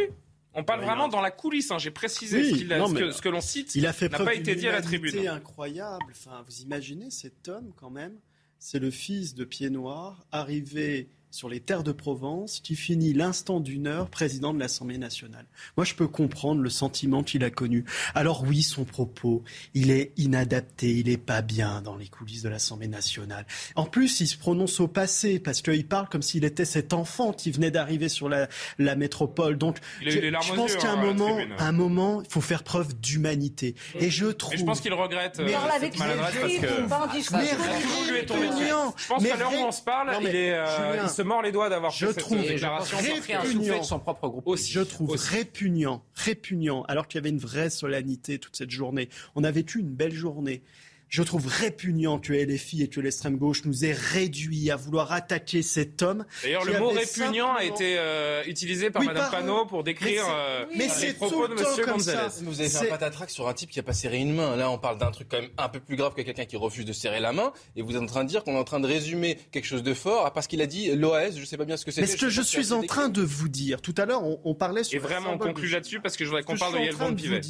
On 0.54 0.64
parle 0.64 0.80
Ouais, 0.80 0.86
vraiment 0.88 1.08
dans 1.08 1.22
la 1.22 1.30
coulisse, 1.32 1.70
hein, 1.72 1.78
j'ai 1.78 1.92
précisé 1.92 2.40
Oui, 2.40 2.50
ce, 2.52 2.56
qu'il 2.56 2.74
a- 2.74 2.80
non, 2.80 2.88
ce 2.88 2.94
mais 2.94 3.00
que, 3.02 3.12
ce 3.12 3.22
que 3.22 3.30
l'on 3.30 3.42
cite 3.42 3.76
Il 3.76 3.86
a 3.86 3.94
fait 3.94 4.10
n'a 4.10 4.16
preuve 4.18 4.28
pas 4.28 4.34
été 4.34 4.56
dit 4.56 4.68
à 4.68 4.72
la 4.72 4.82
tribune. 4.82 5.28
incroyable. 5.28 6.06
Enfin, 6.12 6.44
vous 6.48 6.62
imaginez 6.62 7.12
cet 7.12 7.48
homme 7.48 7.74
quand 7.76 7.92
même 7.92 8.18
C'est 8.60 8.80
le 8.80 8.90
fils 8.90 9.36
de 9.36 9.46
Pied 9.46 9.70
Noir, 9.70 10.26
arrivé 10.32 11.10
sur 11.32 11.50
les 11.50 11.60
terres 11.60 11.84
de 11.84 11.92
Provence, 11.92 12.60
qui 12.64 12.76
finit 12.76 13.14
l'instant 13.14 13.60
d'une 13.60 13.88
heure 13.88 14.10
président 14.10 14.54
de 14.54 14.60
l'Assemblée 14.60 14.98
nationale. 14.98 15.46
Moi, 15.76 15.86
je 15.86 15.94
peux 15.94 16.08
comprendre 16.08 16.62
le 16.62 16.70
sentiment 16.70 17.24
qu'il 17.24 17.44
a 17.44 17.50
connu. 17.50 17.86
Alors 18.16 18.44
oui, 18.44 18.64
son 18.64 18.86
propos, 18.86 19.44
il 19.74 19.92
est 19.92 20.12
inadapté, 20.18 20.92
il 20.96 21.10
est 21.10 21.18
pas 21.18 21.42
bien 21.42 21.82
dans 21.82 21.96
les 21.96 22.08
coulisses 22.08 22.44
de 22.44 22.50
l'Assemblée 22.50 22.88
nationale. 22.88 23.46
En 23.76 23.86
plus, 23.86 24.20
il 24.22 24.28
se 24.28 24.38
prononce 24.38 24.80
au 24.80 24.88
passé 24.88 25.40
parce 25.40 25.62
qu'il 25.62 25.88
parle 25.88 26.08
comme 26.10 26.22
s'il 26.22 26.46
était 26.46 26.66
cet 26.66 26.94
enfant 26.94 27.34
qui 27.34 27.52
venait 27.52 27.72
d'arriver 27.72 28.10
sur 28.10 28.30
la, 28.30 28.48
la 28.80 28.96
métropole. 28.96 29.58
Donc, 29.58 29.78
Il 30.02 30.08
a 30.08 30.12
eu 30.12 30.14
je, 30.14 30.20
les 30.20 30.32
larmes 30.32 30.46
je 30.46 30.54
aux 30.54 30.56
pense 30.56 30.76
qu'à 30.76 30.92
hein, 30.92 30.98
un 30.98 31.04
moment, 31.04 31.38
un 31.60 31.72
moment, 31.72 32.22
il 32.22 32.30
faut 32.30 32.42
faire 32.42 32.64
preuve 32.64 32.96
d'humanité. 33.00 33.76
Et 34.00 34.10
je 34.10 34.28
trouve. 34.28 34.54
Mais 34.54 34.58
je 34.60 34.66
pense 34.66 34.82
qu'il 34.82 34.94
regrette 34.94 35.40
euh, 35.40 35.46
Mais- 35.46 35.52
Parle 35.54 35.72
avec 35.72 35.94
cette 35.94 36.00
maladresse 36.00 36.36
parce 36.40 36.54
que. 36.54 36.82
Mais 37.12 37.20
dessus. 37.20 38.14
répugnant. 38.14 38.94
Je 38.98 39.08
pense 39.08 39.24
Mais 39.24 39.30
qu'à 39.30 39.38
l'heure 39.38 39.54
où 39.54 39.66
on 39.68 39.72
se 39.72 39.82
parle, 39.82 40.12
Non, 40.12 40.20
mais 40.22 40.30
il, 40.30 40.36
est, 40.36 40.54
euh, 40.54 41.08
se 41.18 41.22
mord 41.24 41.42
les 41.42 41.52
doigts 41.52 41.70
d'avoir 41.70 41.92
je 41.92 42.06
fait 42.06 42.14
cette 42.14 42.24
trouve- 42.24 42.42
déclaration. 42.42 42.98
Pris 42.98 43.34
un 43.34 43.44
soufflet 43.44 43.80
de 43.80 43.84
son 43.84 44.00
propre 44.00 44.28
groupe. 44.30 44.44
Aussi, 44.48 44.72
Je 44.72 44.82
trouve 44.82 45.12
aussi. 45.12 45.30
répugnant, 45.36 46.04
répugnant, 46.14 46.84
alors 46.84 47.08
qu'il 47.08 47.18
y 47.18 47.22
avait 47.22 47.30
une 47.30 47.40
vraie 47.40 47.70
solennité 47.70 48.38
toute 48.40 48.56
cette 48.56 48.70
journée. 48.72 49.10
On 49.36 49.44
a 49.44 49.52
vécu 49.52 49.80
une 49.80 49.90
belle 49.90 50.14
journée. 50.14 50.62
Je 51.10 51.24
trouve 51.24 51.48
répugnant 51.48 52.20
que 52.20 52.34
LFI 52.34 52.84
et 52.84 52.88
que 52.90 53.00
l'extrême 53.00 53.38
gauche 53.38 53.64
nous 53.66 53.86
aient 53.86 53.94
réduits 53.94 54.72
à 54.72 54.76
vouloir 54.76 55.12
attaquer 55.14 55.62
cet 55.62 56.02
homme. 56.02 56.26
D'ailleurs, 56.44 56.66
le 56.66 56.78
mot 56.80 56.90
répugnant 56.90 57.54
a 57.56 57.64
été 57.64 57.96
euh, 57.98 58.44
utilisé 58.46 58.90
par 58.90 59.02
Oui, 59.02 59.08
Madame 59.08 59.24
par- 59.24 59.40
Panot 59.40 59.66
pour 59.66 59.84
décrire 59.84 60.24
Mais 60.26 60.30
c'est- 60.30 60.32
euh, 60.34 60.66
mais 60.78 60.84
les 60.84 60.90
c'est 60.90 61.14
propos 61.14 61.48
tout 61.48 61.56
de 61.56 61.62
Monsieur. 61.62 61.86
Mais 61.86 62.46
vous 62.46 62.60
avez 62.60 62.70
fait 62.70 62.78
un 62.78 62.80
C'est- 62.82 62.88
patatrac 62.88 63.30
sur 63.30 63.48
un 63.48 63.54
type 63.54 63.70
qui 63.70 63.80
a 63.80 63.84
pas 63.84 63.94
serré 63.94 64.18
une 64.18 64.34
main. 64.34 64.56
Là, 64.58 64.70
on 64.70 64.78
parle 64.78 64.98
d'un 64.98 65.12
truc 65.12 65.28
quand 65.30 65.40
même 65.40 65.50
un 65.58 65.70
peu 65.70 65.80
plus 65.80 65.96
grave 65.96 66.14
que 66.14 66.22
quelqu'un 66.22 66.46
qui 66.46 66.58
refuse 66.58 66.84
de 66.86 66.94
serrer 66.94 67.20
la 67.22 67.32
main. 67.32 67.54
Et 67.78 67.82
vous 67.82 67.96
êtes 67.96 68.02
en 68.02 68.06
train 68.06 68.24
de 68.26 68.30
dire 68.30 68.44
qu'on 68.44 68.56
est 68.56 68.60
en 68.60 68.64
train 68.66 68.80
de 68.82 68.88
résumer 68.88 69.38
quelque 69.52 69.66
chose 69.66 69.84
de 69.84 69.94
fort 69.94 70.32
parce 70.34 70.48
qu'il 70.48 70.62
a 70.62 70.66
dit 70.66 70.94
l'OAS, 70.94 71.32
je 71.38 71.46
sais 71.46 71.58
pas 71.58 71.66
bien 71.66 71.78
ce 71.78 71.86
que 71.86 71.92
c'était. 71.92 72.02
Mais 72.06 72.08
ce 72.14 72.18
que 72.18 72.30
je 72.30 72.42
suis 72.42 72.66
c'est 72.66 72.74
en 72.74 72.84
train 72.84 73.08
de 73.10 73.22
vous 73.22 73.48
dire, 73.48 73.82
tout 73.82 73.96
à 73.98 74.06
l'heure, 74.06 74.24
on, 74.24 74.40
on 74.44 74.56
parlait 74.56 74.84
sur 74.84 74.98
Et 74.98 75.00
vraiment, 75.00 75.32
on 75.34 75.38
conclut 75.38 75.70
de- 75.70 75.74
là-dessus 75.74 76.02
parce 76.02 76.18
que 76.18 76.26
je 76.26 76.30
voudrais 76.30 76.44
qu'on 76.44 76.58
parle 76.58 76.74
je 76.74 76.78
de 76.80 76.84
Yael 76.84 77.16
Pivet. 77.16 77.42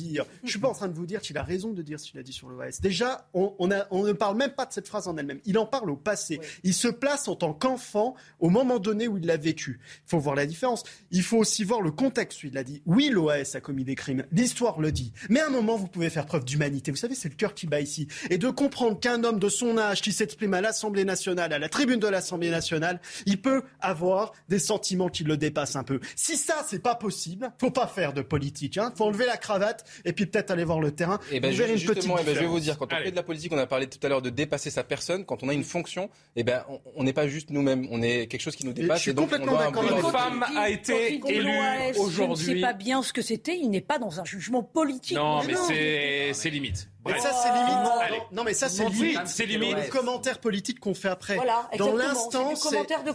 je 0.43 0.49
suis 0.49 0.59
pas 0.59 0.67
en 0.69 0.73
train 0.73 0.87
de 0.87 0.93
vous 0.93 1.05
dire 1.07 1.21
qu'il 1.21 1.37
a 1.39 1.43
raison 1.43 1.71
de 1.73 1.81
dire 1.81 1.99
ce 1.99 2.11
qu'il 2.11 2.19
a 2.19 2.23
dit 2.23 2.33
sur 2.33 2.49
l'OAS. 2.49 2.79
Déjà, 2.81 3.27
on, 3.33 3.46
on, 3.59 3.71
a- 3.71 3.87
on 3.91 4.03
ne 4.03 4.13
parle 4.13 4.37
même 4.37 4.51
pas 4.51 4.65
de 4.65 4.73
cette 4.73 4.87
phrase 4.87 5.07
en 5.07 5.17
elle-même. 5.17 5.39
Il 5.45 5.57
en 5.57 5.65
parle 5.65 5.89
au 5.91 5.95
passé. 5.95 6.39
Il 6.63 6.73
se 6.73 6.87
place 6.87 7.27
en 7.27 7.35
tant 7.35 7.53
qu'enfant 7.53 8.15
au 8.39 8.49
moment 8.49 8.79
donné 8.79 9.07
où 9.07 9.17
il 9.17 9.25
l'a 9.25 9.37
vécu. 9.37 9.79
Il 10.05 10.09
faut 10.09 10.19
voir 10.19 10.35
la 10.35 10.45
différence. 10.45 10.83
Il 11.11 11.23
faut 11.23 11.37
aussi 11.37 11.63
voir 11.63 11.81
le 11.81 11.91
contexte 11.91 12.43
où 12.43 12.47
il 12.47 12.57
a 12.57 12.63
dit. 12.63 12.81
Oui, 12.85 13.09
l'OAS 13.09 13.55
a 13.55 13.61
commis 13.61 13.83
des 13.83 13.95
crimes. 13.95 14.25
L'histoire 14.31 14.79
le 14.79 14.91
dit. 14.91 15.13
Mais 15.29 15.39
à 15.39 15.47
un 15.47 15.49
moment, 15.49 15.75
vous 15.77 15.87
pouvez 15.87 16.09
faire 16.09 16.25
preuve 16.25 16.45
d'humanité. 16.45 16.91
Vous 16.91 16.97
savez, 16.97 17.15
c'est 17.15 17.29
le 17.29 17.35
cœur 17.35 17.53
qui 17.53 17.67
bat 17.67 17.81
ici. 17.81 18.07
Et 18.29 18.37
de 18.37 18.49
comprendre 18.49 18.99
qu'un 18.99 19.23
homme 19.23 19.39
de 19.39 19.49
son 19.49 19.77
âge 19.77 20.01
qui 20.01 20.11
s'exprime 20.11 20.53
à 20.53 20.61
l'Assemblée 20.61 21.05
nationale, 21.05 21.53
à 21.53 21.59
la 21.59 21.69
tribune 21.69 21.99
de 21.99 22.07
l'Assemblée 22.07 22.49
nationale, 22.49 22.99
il 23.25 23.41
peut 23.41 23.63
avoir 23.79 24.33
des 24.49 24.59
sentiments 24.59 25.09
qui 25.09 25.23
le 25.23 25.37
dépassent 25.37 25.75
un 25.75 25.83
peu. 25.83 25.99
Si 26.15 26.37
ça, 26.37 26.65
c'est 26.67 26.79
pas 26.79 26.95
possible, 26.95 27.51
faut 27.59 27.71
pas 27.71 27.87
faire 27.87 28.13
de 28.13 28.21
politique. 28.21 28.77
Hein. 28.77 28.93
Faut 28.95 29.05
enlever 29.05 29.25
la 29.25 29.37
cravate 29.37 29.85
et 30.05 30.13
puis 30.13 30.25
peut-être 30.25 30.51
aller 30.51 30.63
voir 30.63 30.79
le 30.79 30.91
terrain. 30.91 31.19
Et 31.31 31.39
ben, 31.39 31.51
vous 31.51 31.57
verrez 31.57 31.71
une 31.73 31.77
petite 31.79 31.93
justement, 31.95 32.17
eh 32.19 32.23
ben, 32.25 32.35
je 32.35 32.39
vais 32.41 32.45
vous 32.45 32.59
dire, 32.59 32.77
quand 32.77 32.85
on 32.91 32.95
Allez. 32.95 33.05
fait 33.05 33.11
de 33.11 33.15
la 33.15 33.23
politique, 33.23 33.36
on 33.51 33.57
a 33.57 33.65
parlé 33.67 33.87
tout 33.87 33.99
à 34.05 34.09
l'heure 34.09 34.21
de 34.21 34.29
dépasser 34.29 34.69
sa 34.69 34.83
personne. 34.83 35.25
Quand 35.25 35.43
on 35.43 35.49
a 35.49 35.53
une 35.53 35.63
fonction, 35.63 36.09
eh 36.35 36.43
ben, 36.43 36.63
on- 36.95 37.03
n'est 37.03 37.13
pas 37.13 37.27
juste 37.27 37.49
nous-mêmes. 37.49 37.87
On 37.91 38.01
est 38.01 38.27
quelque 38.27 38.41
chose 38.41 38.55
qui 38.55 38.65
nous 38.65 38.73
dépasse. 38.73 38.97
je 38.97 39.01
suis 39.03 39.11
et 39.11 39.13
donc, 39.13 39.29
on 39.31 39.37
complètement 39.37 39.57
d'accord 39.57 39.83
Une 39.83 40.11
femme 40.11 40.45
a 40.55 40.69
été 40.69 41.21
élue 41.27 41.43
l'OAS, 41.43 41.93
Je 41.93 41.99
ne 41.99 42.03
aujourd'hui. 42.05 42.45
sais 42.55 42.61
pas 42.61 42.73
bien 42.73 43.01
ce 43.01 43.13
que 43.13 43.21
c'était. 43.21 43.57
Il 43.57 43.69
n'est 43.69 43.81
pas 43.81 43.99
dans 43.99 44.19
un 44.19 44.25
jugement 44.25 44.63
politique. 44.63 45.17
Non, 45.17 45.41
mais 45.43 46.33
c'est 46.33 46.49
limite. 46.49 46.89
Mais 47.07 47.19
ça, 47.19 47.31
c'est 47.33 47.53
limite. 47.53 47.91
Allez. 48.01 48.21
Non, 48.31 48.43
mais 48.43 48.53
ça, 48.53 48.69
c'est 48.69 48.87
limite. 48.87 49.19
c'est 49.25 49.45
limite. 49.45 49.75
Le 49.77 49.89
commentaire 49.89 50.39
politique 50.39 50.79
qu'on 50.79 50.93
fait 50.93 51.09
après. 51.09 51.35
Voilà, 51.35 51.69
dans 51.77 51.95
l'instant, 51.95 52.53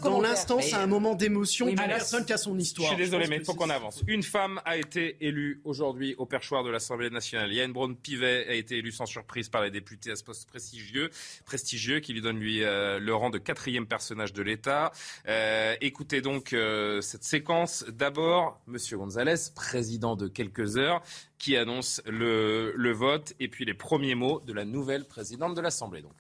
dans 0.02 0.20
l'instant, 0.20 0.58
c'est 0.60 0.74
un 0.74 0.86
moment 0.86 1.14
d'émotion 1.14 1.66
Oui, 1.66 1.74
d'une 1.74 1.86
personne 1.86 2.24
qui 2.24 2.32
a 2.32 2.36
son 2.38 2.54
Je 2.54 2.60
histoire. 2.60 2.88
suis 2.88 2.96
désolé, 2.96 3.26
mais 3.28 3.36
il 3.36 3.44
faut 3.44 3.52
c'est 3.52 3.58
qu'on 3.58 3.70
avance. 3.70 4.02
Une 4.06 4.22
femme 4.22 4.60
a 4.64 4.76
été 4.76 5.16
élue 5.20 5.60
aujourd'hui 5.64 6.14
au 6.18 6.26
perchoir 6.26 6.64
de 6.64 6.70
l'Assemblée 6.70 7.10
nationale. 7.10 7.52
Yann 7.52 7.72
Braun-Pivet 7.72 8.46
a 8.48 8.54
été 8.54 8.78
élue 8.78 8.92
sans 8.92 9.06
surprise 9.06 9.48
par 9.48 9.62
les 9.62 9.70
députés 9.70 10.10
à 10.10 10.16
ce 10.16 10.24
poste 10.24 10.48
prestigieux, 10.48 11.10
prestigieux 11.44 12.00
qui 12.00 12.12
lui 12.12 12.20
donne 12.20 12.38
lui 12.38 12.62
euh, 12.62 12.98
le 12.98 13.14
rang 13.14 13.30
de 13.30 13.38
quatrième 13.38 13.86
personnage 13.86 14.32
de 14.32 14.42
l'État. 14.42 14.92
Euh, 15.28 15.74
écoutez 15.80 16.20
donc 16.20 16.52
euh, 16.52 17.00
cette 17.00 17.24
séquence. 17.24 17.84
D'abord, 17.88 18.60
Monsieur 18.66 18.98
González, 18.98 19.34
président 19.54 20.16
de 20.16 20.28
quelques 20.28 20.76
heures, 20.76 21.02
qui 21.42 21.56
annonce 21.56 22.00
le, 22.06 22.92
vote 22.92 23.34
et 23.40 23.48
puis 23.48 23.64
les 23.64 23.74
premiers 23.74 24.14
mots 24.14 24.40
de 24.46 24.52
la 24.52 24.64
nouvelle 24.64 25.04
présidente 25.04 25.56
de 25.56 25.60
l'Assemblée. 25.60 26.00
Donc. 26.00 26.12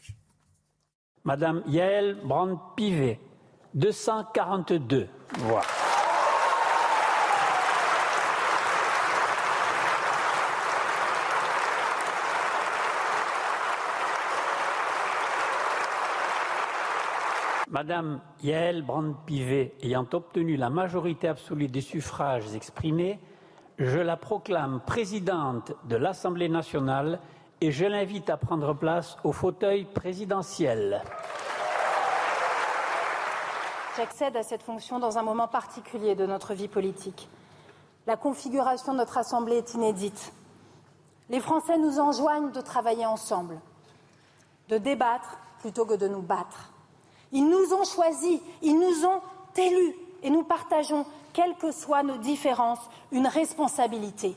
Madame 1.22 1.62
Yael 1.68 2.18
Brand-Pivet, 2.24 3.20
242 3.74 5.06
voix. 5.38 5.62
Madame 17.70 18.20
Yael 18.42 18.82
Brand-Pivet 18.82 19.74
ayant 19.82 20.08
obtenu 20.12 20.56
la 20.56 20.68
majorité 20.68 21.28
absolue 21.28 21.68
des 21.68 21.80
suffrages 21.80 22.52
exprimés, 22.56 23.20
je 23.84 23.98
la 23.98 24.16
proclame 24.16 24.80
présidente 24.80 25.72
de 25.84 25.96
l'Assemblée 25.96 26.48
nationale 26.48 27.18
et 27.60 27.72
je 27.72 27.84
l'invite 27.84 28.30
à 28.30 28.36
prendre 28.36 28.74
place 28.74 29.16
au 29.24 29.32
fauteuil 29.32 29.84
présidentiel. 29.84 31.02
J'accède 33.96 34.36
à 34.36 34.42
cette 34.42 34.62
fonction 34.62 34.98
dans 34.98 35.18
un 35.18 35.22
moment 35.22 35.48
particulier 35.48 36.14
de 36.14 36.26
notre 36.26 36.54
vie 36.54 36.68
politique. 36.68 37.28
La 38.06 38.16
configuration 38.16 38.92
de 38.92 38.98
notre 38.98 39.18
Assemblée 39.18 39.56
est 39.56 39.74
inédite. 39.74 40.32
Les 41.28 41.40
Français 41.40 41.76
nous 41.78 41.98
enjoignent 41.98 42.52
de 42.52 42.60
travailler 42.60 43.06
ensemble, 43.06 43.60
de 44.68 44.78
débattre 44.78 45.38
plutôt 45.60 45.86
que 45.86 45.94
de 45.94 46.08
nous 46.08 46.22
battre. 46.22 46.72
Ils 47.32 47.48
nous 47.48 47.74
ont 47.74 47.84
choisis, 47.84 48.40
ils 48.62 48.78
nous 48.78 49.06
ont 49.06 49.20
élus 49.56 49.94
et 50.22 50.30
nous 50.30 50.44
partageons, 50.44 51.04
quelles 51.32 51.56
que 51.56 51.72
soient 51.72 52.02
nos 52.02 52.18
différences, 52.18 52.88
une 53.10 53.26
responsabilité, 53.26 54.36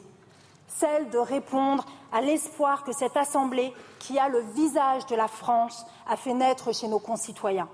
celle 0.67 1.09
de 1.09 1.17
répondre 1.17 1.85
à 2.11 2.21
l'espoir 2.21 2.83
que 2.83 2.91
cette 2.91 3.17
Assemblée, 3.17 3.73
qui 3.99 4.17
a 4.17 4.29
le 4.29 4.39
visage 4.39 5.05
de 5.07 5.15
la 5.15 5.27
France, 5.27 5.85
a 6.07 6.15
fait 6.15 6.33
naître 6.33 6.73
chez 6.73 6.87
nos 6.87 6.99
concitoyens. 6.99 7.69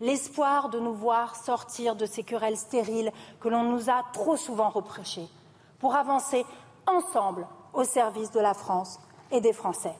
L'espoir 0.00 0.68
de 0.68 0.80
nous 0.80 0.94
voir 0.94 1.36
sortir 1.36 1.96
de 1.96 2.06
ces 2.06 2.22
querelles 2.22 2.56
stériles 2.56 3.12
que 3.40 3.48
l'on 3.48 3.64
nous 3.64 3.90
a 3.90 4.02
trop 4.12 4.36
souvent 4.36 4.70
reprochées, 4.70 5.28
pour 5.78 5.94
avancer 5.94 6.44
ensemble 6.86 7.46
au 7.72 7.84
service 7.84 8.30
de 8.30 8.40
la 8.40 8.54
France 8.54 8.98
et 9.30 9.40
des 9.40 9.52
Français. 9.52 9.94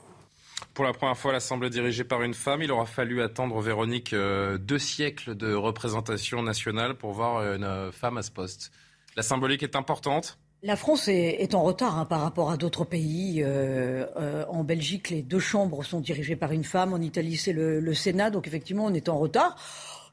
Pour 0.75 0.85
la 0.85 0.93
première 0.93 1.17
fois, 1.17 1.33
l'Assemblée 1.33 1.71
dirigée 1.71 2.05
par 2.05 2.23
une 2.23 2.35
femme, 2.35 2.63
il 2.63 2.71
aura 2.71 2.87
fallu 2.87 3.23
attendre, 3.23 3.61
Véronique, 3.61 4.13
euh, 4.13 4.59
deux 4.59 4.79
siècles 4.79 5.35
de 5.35 5.55
représentation 5.55 6.43
nationale 6.43 6.95
pour 6.95 7.13
voir 7.13 7.43
une 7.55 7.65
euh, 7.65 7.93
femme 7.93 8.19
à 8.19 8.23
ce 8.23 8.31
poste. 8.31 8.71
La 9.17 9.23
symbolique 9.23 9.63
est 9.63 9.77
importante 9.77 10.39
La 10.63 10.77
France 10.77 11.09
est, 11.09 11.55
en 11.55 11.63
retard 11.63 11.99
hein, 11.99 12.05
par 12.05 12.21
rapport 12.21 12.51
à 12.51 12.57
d'autres 12.57 12.85
pays. 12.85 13.43
Euh, 13.43 14.07
euh, 14.17 14.45
en 14.49 14.63
Belgique, 14.63 15.11
les 15.11 15.23
deux 15.23 15.41
chambres 15.41 15.85
sont 15.85 16.01
dirigées 16.01 16.37
par 16.37 16.53
une 16.53 16.65
femme. 16.65 16.93
En 16.93 17.01
Italie, 17.01 17.37
c'est 17.37 17.53
le, 17.53 17.95
Sénat. 17.95 18.31
Donc 18.31 18.47
effectivement, 18.47 18.85
on 18.87 18.95
est 18.95 19.09
en 19.09 19.19
retard. 19.19 19.57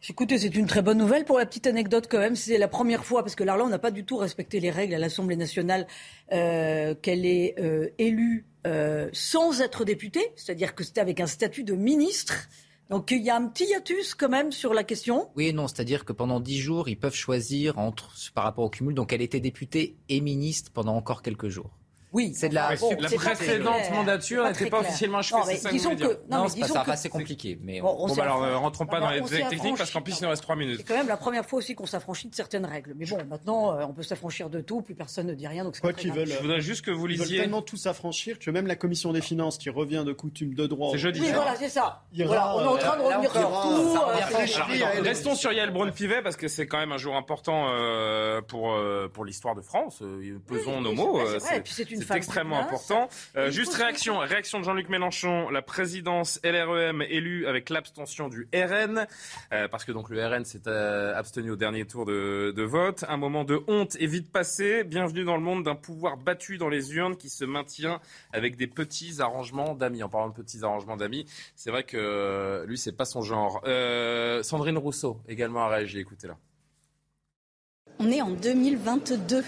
Écoutez, 0.09 0.37
c'est 0.37 0.55
une 0.55 0.67
très 0.67 0.81
bonne 0.81 0.97
nouvelle. 0.97 1.25
Pour 1.25 1.37
la 1.37 1.45
petite 1.45 1.67
anecdote 1.67 2.07
quand 2.09 2.19
même, 2.19 2.35
c'est 2.35 2.57
la 2.57 2.67
première 2.67 3.03
fois, 3.03 3.23
parce 3.23 3.35
que 3.35 3.43
l'Arlande 3.43 3.71
n'a 3.71 3.79
pas 3.79 3.91
du 3.91 4.05
tout 4.05 4.17
respecté 4.17 4.59
les 4.59 4.69
règles 4.69 4.93
à 4.93 4.99
l'Assemblée 4.99 5.35
nationale, 5.35 5.87
euh, 6.31 6.95
qu'elle 7.01 7.25
est 7.25 7.55
euh, 7.59 7.89
élue 7.97 8.45
euh, 8.65 9.09
sans 9.13 9.61
être 9.61 9.85
députée, 9.85 10.31
c'est-à-dire 10.35 10.75
que 10.75 10.83
c'était 10.83 11.01
avec 11.01 11.19
un 11.19 11.27
statut 11.27 11.63
de 11.63 11.73
ministre. 11.73 12.47
Donc 12.89 13.11
il 13.11 13.21
y 13.21 13.29
a 13.29 13.35
un 13.35 13.47
petit 13.47 13.65
hiatus 13.65 14.15
quand 14.15 14.29
même 14.29 14.51
sur 14.51 14.73
la 14.73 14.83
question. 14.83 15.29
Oui 15.35 15.47
et 15.47 15.53
non, 15.53 15.67
c'est-à-dire 15.67 16.05
que 16.05 16.13
pendant 16.13 16.39
dix 16.39 16.59
jours, 16.59 16.87
ils 16.87 16.97
peuvent 16.97 17.15
choisir 17.15 17.77
entre, 17.77 18.11
par 18.33 18.45
rapport 18.45 18.63
au 18.63 18.69
cumul. 18.69 18.93
Donc 18.93 19.13
elle 19.13 19.21
était 19.21 19.39
députée 19.39 19.97
et 20.09 20.21
ministre 20.21 20.71
pendant 20.71 20.95
encore 20.95 21.21
quelques 21.21 21.49
jours. 21.49 21.71
Oui, 22.17 22.33
c'est 22.35 22.49
de 22.49 22.55
la, 22.55 22.75
bon, 22.75 22.95
la 22.99 23.09
précédente 23.11 23.91
mandature 23.93 24.43
n'était 24.45 24.69
pas 24.71 24.79
officiellement 24.79 25.19
achevée. 25.19 25.37
Non, 25.39 25.45
c'est 25.45 25.51
mais 25.71 25.77
ça 25.77 25.89
que 25.95 26.03
vous 26.03 26.09
non, 26.31 26.43
mais 26.43 26.49
c'est 26.49 26.73
pas, 26.73 26.83
que- 26.83 26.95
c'est 26.97 27.09
compliqué. 27.09 27.59
Mais 27.61 27.79
Bon, 27.79 27.95
on 27.99 28.07
Bon, 28.07 28.13
s'est 28.13 28.15
bah 28.21 28.23
alors, 28.23 28.43
euh, 28.43 28.57
rentrons 28.57 28.87
pas 28.87 28.99
dans 28.99 29.11
les 29.11 29.21
détails 29.21 29.47
techniques 29.49 29.77
parce 29.77 29.91
qu'en 29.91 30.01
plus, 30.01 30.17
il 30.19 30.23
nous 30.23 30.29
reste 30.29 30.41
trois 30.41 30.55
minutes. 30.55 30.77
C'est 30.77 30.83
quand 30.87 30.95
même 30.97 31.07
la 31.07 31.17
première 31.17 31.45
fois 31.45 31.59
aussi 31.59 31.75
qu'on 31.75 31.85
s'affranchit 31.85 32.27
de 32.29 32.33
certaines 32.33 32.65
règles. 32.65 32.93
Mais 32.97 33.05
bon, 33.05 33.19
maintenant, 33.29 33.71
euh, 33.77 33.85
on 33.87 33.93
peut 33.93 34.01
s'affranchir 34.01 34.49
de 34.49 34.61
tout, 34.61 34.81
plus 34.81 34.95
personne 34.95 35.27
ne 35.27 35.35
dit 35.35 35.45
rien. 35.47 35.63
Donc 35.63 35.79
Quoi 35.79 35.93
qu'ils 35.93 36.11
veulent. 36.11 36.27
Je 36.27 36.39
voudrais 36.41 36.59
juste 36.61 36.83
que 36.83 36.89
vous 36.89 37.05
Ils 37.07 37.17
veulent 37.19 37.27
lisiez. 37.27 37.39
tellement 37.41 37.61
tous 37.61 37.77
s'affranchir 37.77 38.39
que 38.39 38.49
même 38.49 38.65
la 38.65 38.75
commission 38.75 39.13
des 39.13 39.21
finances, 39.21 39.59
qui 39.59 39.69
revient 39.69 40.03
de 40.03 40.13
coutume 40.13 40.55
de 40.55 40.65
droit. 40.65 40.89
C'est 40.93 40.97
jeudi 40.97 41.21
Oui, 41.21 41.31
voilà, 41.31 41.55
c'est 41.55 41.69
ça. 41.69 42.01
Voilà, 42.15 42.55
on 42.55 42.61
est 42.61 42.67
en 42.67 42.77
train 42.77 42.97
de 42.97 43.01
euh, 43.03 43.07
revenir 43.09 43.31
sur 43.31 43.41
tout. 43.41 43.97
euh, 43.99 44.97
est- 44.97 45.01
restons 45.01 45.35
sur 45.35 45.51
Yael 45.51 45.69
Braun-Pivet 45.71 46.21
parce 46.23 46.35
que 46.35 46.47
c'est 46.47 46.65
quand 46.65 46.79
même 46.79 46.91
un 46.93 46.97
jour 46.97 47.15
important 47.15 47.67
pour, 48.47 48.75
pour 49.13 49.23
l'histoire 49.25 49.53
de 49.55 49.61
France. 49.61 50.01
Pesons 50.47 50.81
nos 50.81 50.93
mots. 50.93 51.19
Et 51.55 51.59
puis 51.61 51.73
c'est 51.73 51.91
une 51.91 52.01
femme 52.07 52.17
extrêmement 52.17 52.59
important. 52.59 53.09
Euh, 53.35 53.51
juste 53.51 53.73
réaction, 53.75 54.17
réaction 54.19 54.59
de 54.59 54.63
Jean-Luc 54.63 54.89
Mélenchon. 54.89 55.49
La 55.49 55.61
présidence 55.61 56.39
LREM 56.43 57.01
élue 57.01 57.47
avec 57.47 57.69
l'abstention 57.69 58.29
du 58.29 58.47
RN, 58.53 59.05
euh, 59.53 59.67
parce 59.67 59.85
que 59.85 59.91
donc 59.91 60.09
le 60.09 60.25
RN 60.25 60.45
s'est 60.45 60.67
euh, 60.67 61.15
abstenu 61.15 61.51
au 61.51 61.55
dernier 61.55 61.85
tour 61.85 62.05
de, 62.05 62.53
de 62.55 62.63
vote. 62.63 63.03
Un 63.07 63.17
moment 63.17 63.43
de 63.43 63.61
honte 63.67 63.95
est 63.99 64.07
vite 64.07 64.31
passé. 64.31 64.83
Bienvenue 64.83 65.23
dans 65.23 65.35
le 65.35 65.43
monde 65.43 65.63
d'un 65.63 65.75
pouvoir 65.75 66.17
battu 66.17 66.57
dans 66.57 66.69
les 66.69 66.95
urnes 66.95 67.17
qui 67.17 67.29
se 67.29 67.45
maintient 67.45 67.99
avec 68.33 68.55
des 68.55 68.67
petits 68.67 69.21
arrangements 69.21 69.75
d'amis. 69.75 70.03
En 70.03 70.09
parlant 70.09 70.29
de 70.29 70.33
petits 70.33 70.63
arrangements 70.63 70.97
d'amis, 70.97 71.25
c'est 71.55 71.71
vrai 71.71 71.83
que 71.83 72.65
lui, 72.67 72.77
c'est 72.77 72.95
pas 72.95 73.05
son 73.05 73.21
genre. 73.21 73.61
Euh, 73.65 74.43
Sandrine 74.43 74.77
Rousseau 74.77 75.19
également 75.27 75.65
a 75.65 75.69
réagi. 75.69 75.99
Écoutez-la. 75.99 76.37
On 77.99 78.11
est 78.11 78.21
en 78.21 78.29
2022. 78.29 79.43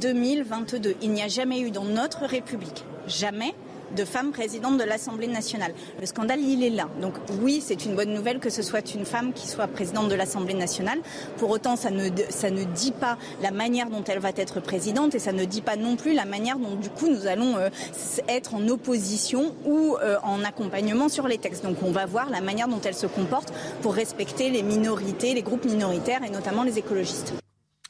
2022. 0.00 0.96
Il 1.02 1.10
n'y 1.10 1.22
a 1.22 1.28
jamais 1.28 1.60
eu 1.60 1.70
dans 1.70 1.84
notre 1.84 2.26
République, 2.26 2.84
jamais, 3.06 3.54
de 3.94 4.04
femme 4.04 4.32
présidente 4.32 4.78
de 4.78 4.84
l'Assemblée 4.84 5.26
nationale. 5.26 5.72
Le 6.00 6.06
scandale, 6.06 6.40
il 6.40 6.64
est 6.64 6.70
là. 6.70 6.88
Donc 7.00 7.14
oui, 7.40 7.62
c'est 7.64 7.84
une 7.84 7.94
bonne 7.94 8.12
nouvelle 8.12 8.40
que 8.40 8.50
ce 8.50 8.62
soit 8.62 8.94
une 8.94 9.04
femme 9.04 9.32
qui 9.32 9.46
soit 9.46 9.66
présidente 9.66 10.08
de 10.08 10.14
l'Assemblée 10.14 10.54
nationale. 10.54 10.98
Pour 11.38 11.50
autant, 11.50 11.76
ça 11.76 11.90
ne, 11.90 12.08
ça 12.28 12.50
ne 12.50 12.64
dit 12.64 12.92
pas 12.92 13.18
la 13.42 13.50
manière 13.50 13.90
dont 13.90 14.04
elle 14.04 14.18
va 14.18 14.30
être 14.36 14.60
présidente 14.60 15.14
et 15.14 15.18
ça 15.18 15.32
ne 15.32 15.44
dit 15.44 15.62
pas 15.62 15.76
non 15.76 15.96
plus 15.96 16.14
la 16.14 16.24
manière 16.24 16.58
dont 16.58 16.76
du 16.76 16.90
coup 16.90 17.08
nous 17.08 17.26
allons 17.26 17.56
euh, 17.56 17.68
être 18.28 18.54
en 18.54 18.68
opposition 18.68 19.54
ou 19.64 19.96
euh, 20.02 20.16
en 20.22 20.42
accompagnement 20.44 21.08
sur 21.08 21.28
les 21.28 21.38
textes. 21.38 21.64
Donc 21.64 21.76
on 21.82 21.90
va 21.90 22.06
voir 22.06 22.30
la 22.30 22.40
manière 22.40 22.68
dont 22.68 22.80
elle 22.84 22.94
se 22.94 23.06
comporte 23.06 23.52
pour 23.82 23.94
respecter 23.94 24.50
les 24.50 24.62
minorités, 24.62 25.34
les 25.34 25.42
groupes 25.42 25.64
minoritaires 25.64 26.22
et 26.24 26.30
notamment 26.30 26.62
les 26.62 26.78
écologistes. 26.78 27.34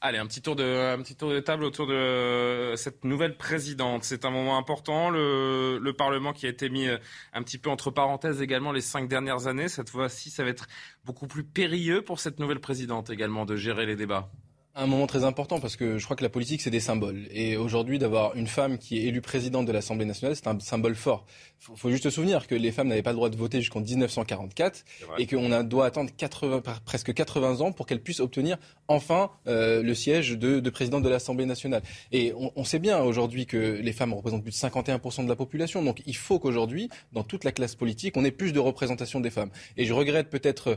Allez, 0.06 0.18
un 0.18 0.26
petit 0.26 0.42
tour 0.42 0.54
de, 0.54 0.62
un 0.62 1.00
petit 1.00 1.16
tour 1.16 1.30
de 1.30 1.40
table 1.40 1.64
autour 1.64 1.86
de 1.86 2.74
cette 2.76 3.04
nouvelle 3.04 3.38
présidente. 3.38 4.04
C'est 4.04 4.26
un 4.26 4.30
moment 4.30 4.58
important. 4.58 5.08
Le, 5.08 5.78
le 5.78 5.92
Parlement 5.94 6.34
qui 6.34 6.44
a 6.44 6.50
été 6.50 6.68
mis 6.68 6.86
euh, 6.86 6.98
un 7.32 7.42
petit 7.42 7.56
peu 7.56 7.70
entre 7.70 7.90
parenthèses 7.90 8.42
également 8.42 8.70
les 8.70 8.82
cinq 8.82 9.08
dernières 9.08 9.46
années. 9.46 9.66
Cette 9.66 9.88
fois-ci, 9.88 10.28
ça 10.28 10.44
va 10.44 10.50
être 10.50 10.66
beaucoup 11.06 11.26
plus 11.26 11.42
périlleux 11.42 12.02
pour 12.02 12.20
cette 12.20 12.38
nouvelle 12.38 12.60
présidente 12.60 13.08
également 13.08 13.46
de 13.46 13.56
gérer 13.56 13.86
les 13.86 13.96
débats. 13.96 14.30
Un 14.76 14.86
moment 14.86 15.06
très 15.06 15.24
important 15.24 15.60
parce 15.60 15.76
que 15.76 15.98
je 15.98 16.04
crois 16.04 16.16
que 16.16 16.22
la 16.22 16.28
politique 16.28 16.60
c'est 16.60 16.70
des 16.70 16.80
symboles 16.80 17.28
et 17.30 17.56
aujourd'hui 17.56 17.98
d'avoir 17.98 18.34
une 18.34 18.48
femme 18.48 18.78
qui 18.78 18.98
est 18.98 19.02
élue 19.04 19.20
présidente 19.20 19.66
de 19.66 19.72
l'Assemblée 19.72 20.04
nationale 20.04 20.34
c'est 20.34 20.48
un 20.48 20.58
symbole 20.58 20.96
fort. 20.96 21.26
Il 21.70 21.76
faut, 21.76 21.90
juste 21.90 22.04
se 22.04 22.10
souvenir 22.10 22.46
que 22.46 22.54
les 22.54 22.72
femmes 22.72 22.88
n'avaient 22.88 23.02
pas 23.02 23.12
le 23.12 23.16
droit 23.16 23.30
de 23.30 23.36
voter 23.36 23.60
jusqu'en 23.60 23.80
1944 23.80 24.84
et 25.18 25.26
qu'on 25.26 25.62
doit 25.62 25.86
attendre 25.86 26.10
80, 26.14 26.60
par- 26.60 26.80
presque 26.82 27.14
80 27.14 27.60
ans 27.60 27.72
pour 27.72 27.86
qu'elle 27.86 28.02
puisse 28.02 28.20
obtenir 28.20 28.58
enfin 28.88 29.30
euh, 29.46 29.82
le 29.82 29.94
siège 29.94 30.32
de, 30.32 30.60
de 30.60 30.70
présidente 30.70 31.02
de 31.04 31.08
l'Assemblée 31.08 31.46
nationale. 31.46 31.82
Et 32.12 32.32
on, 32.36 32.52
on 32.56 32.64
sait 32.64 32.80
bien 32.80 33.00
aujourd'hui 33.00 33.46
que 33.46 33.56
les 33.56 33.92
femmes 33.92 34.12
représentent 34.12 34.42
plus 34.42 34.50
de 34.52 34.56
51% 34.56 35.24
de 35.24 35.28
la 35.28 35.36
population 35.36 35.82
donc 35.82 36.02
il 36.06 36.16
faut 36.16 36.38
qu'aujourd'hui 36.38 36.90
dans 37.12 37.22
toute 37.22 37.44
la 37.44 37.52
classe 37.52 37.76
politique 37.76 38.16
on 38.16 38.24
ait 38.24 38.30
plus 38.30 38.52
de 38.52 38.58
représentation 38.60 39.20
des 39.20 39.30
femmes. 39.30 39.50
Et 39.76 39.84
je 39.86 39.92
regrette 39.92 40.28
peut-être 40.28 40.76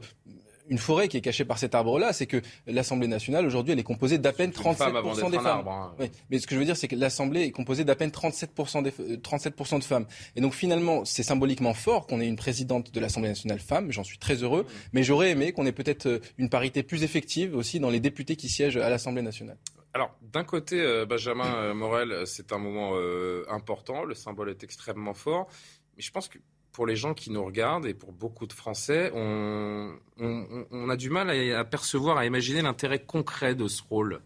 une 0.70 0.78
forêt 0.78 1.08
qui 1.08 1.18
est 1.18 1.22
cachée 1.22 1.46
par 1.46 1.58
cet 1.58 1.76
arbre-là, 1.76 2.14
c'est 2.14 2.26
que 2.26 2.42
l'Assemblée 2.66 3.08
nationale, 3.08 3.46
aujourd'hui, 3.46 3.74
elle 3.74 3.80
est 3.80 3.84
composée 3.84 4.18
d'à 4.18 4.34
peine 4.34 4.52
une 4.56 4.76
femme 4.76 4.96
avant 4.96 5.14
37% 5.14 5.16
d'être 5.16 5.30
des 5.32 5.38
femmes. 5.38 5.46
arbre, 5.46 5.72
hein. 5.72 5.96
Oui, 6.00 6.12
mais 6.30 6.40
ce 6.40 6.48
que 6.48 6.56
je 6.56 6.60
veux 6.60 6.66
dire, 6.66 6.78
c'est 6.78 6.88
que 6.88 6.96
l'Assemblée 6.96 7.44
est 7.44 7.52
composée 7.52 7.84
d'à 7.84 7.96
peine 7.96 8.10
37%, 8.10 8.84
des, 8.84 8.94
euh, 9.00 9.18
37% 9.18 9.80
de 9.80 9.84
femmes. 9.84 10.06
Et 10.36 10.42
donc 10.42 10.54
finalement, 10.54 11.06
c'est 11.06 11.24
symboliquement 11.24 11.74
fort 11.74 12.08
qu'on 12.08 12.20
ait 12.20 12.28
une 12.28 12.36
présidente 12.36 12.94
de 12.94 13.00
l'Assemblée 13.00 13.30
nationale 13.30 13.60
femme, 13.60 13.92
j'en 13.92 14.04
suis 14.04 14.18
très 14.18 14.36
heureux, 14.36 14.66
mais 14.94 15.04
j'aurais 15.04 15.32
aimé 15.32 15.52
qu'on 15.52 15.66
ait 15.66 15.72
peut-être 15.72 16.08
euh, 16.08 16.20
une 16.38 16.50
parité 16.50 16.84
plus 16.84 17.04
effective 17.04 17.56
aussi 17.56 17.80
dans 17.80 17.90
les 17.90 18.00
députés 18.00 18.36
qui 18.36 18.50
siègent 18.50 18.78
à 18.78 18.90
l'Assemblée 18.90 19.22
nationale. 19.22 19.58
Alors, 19.94 20.16
d'un 20.22 20.44
côté, 20.44 20.80
euh, 20.80 21.06
Benjamin 21.06 21.74
Morel, 21.74 22.28
c'est 22.28 22.52
un 22.52 22.60
moment 22.60 22.92
euh, 22.94 23.46
important, 23.50 24.04
le 24.04 24.14
symbole 24.14 24.50
est 24.50 24.64
extrêmement 24.64 25.14
fort. 25.14 25.48
Mais 25.96 26.04
je 26.04 26.12
pense 26.12 26.28
que 26.28 26.38
pour 26.78 26.86
les 26.86 26.96
gens 26.96 27.16
qui 27.16 27.32
nous 27.32 27.44
regardent 27.44 27.88
et 27.88 27.96
pour 27.96 28.12
beaucoup 28.12 28.46
de 28.46 28.54
Français, 28.54 29.12
on, 29.16 29.94
on, 30.20 30.90
a 30.92 30.96
du 30.96 31.10
mal 31.10 31.28
à, 31.28 31.60
à 31.60 31.64
percevoir, 31.66 32.18
à 32.18 32.26
imaginer 32.28 32.62
l'intérêt 32.62 33.00
concret 33.00 33.56
de 33.56 33.68
ce 33.68 33.82
rôle. 33.90 34.22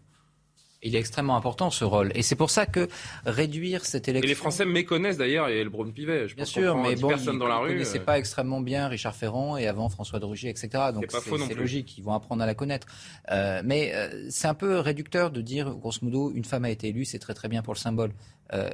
Il 0.82 0.94
est 0.94 0.98
extrêmement 0.98 1.34
important 1.34 1.70
ce 1.70 1.82
rôle. 1.82 2.12
Et 2.14 2.20
c'est 2.20 2.36
pour 2.36 2.50
ça 2.50 2.66
que 2.66 2.88
réduire 3.24 3.86
cette 3.86 4.06
élection. 4.06 4.26
Et 4.26 4.28
les 4.28 4.34
Français 4.34 4.66
méconnaissent 4.66 5.16
d'ailleurs 5.16 5.48
et 5.48 5.64
le 5.64 5.70
Braun-Pivet. 5.70 6.26
Bien 6.36 6.44
sûr, 6.44 6.76
mais 6.76 6.94
bon, 6.94 7.08
personnes 7.08 7.38
dans 7.38 7.48
la 7.48 7.56
rue. 7.56 7.70
Ils 7.70 7.72
ne 7.72 7.78
connaissaient 7.78 8.00
euh. 8.00 8.04
pas 8.04 8.18
extrêmement 8.18 8.60
bien 8.60 8.86
Richard 8.86 9.16
Ferrand 9.16 9.56
et 9.56 9.66
avant 9.66 9.88
François 9.88 10.20
de 10.20 10.26
Rugy, 10.26 10.48
etc. 10.48 10.90
Donc 10.92 11.06
c'est 11.10 11.54
logique, 11.54 11.96
ils 11.96 12.04
vont 12.04 12.12
apprendre 12.12 12.42
à 12.42 12.46
la 12.46 12.54
connaître. 12.54 12.86
Euh, 13.30 13.62
mais 13.64 13.94
euh, 13.94 14.26
c'est 14.28 14.48
un 14.48 14.54
peu 14.54 14.78
réducteur 14.78 15.30
de 15.30 15.40
dire, 15.40 15.70
grosso 15.70 16.00
modo, 16.02 16.30
une 16.34 16.44
femme 16.44 16.66
a 16.66 16.70
été 16.70 16.88
élue, 16.88 17.06
c'est 17.06 17.18
très 17.18 17.32
très 17.32 17.48
bien 17.48 17.62
pour 17.62 17.72
le 17.72 17.78
symbole. 17.78 18.12
Euh, 18.52 18.68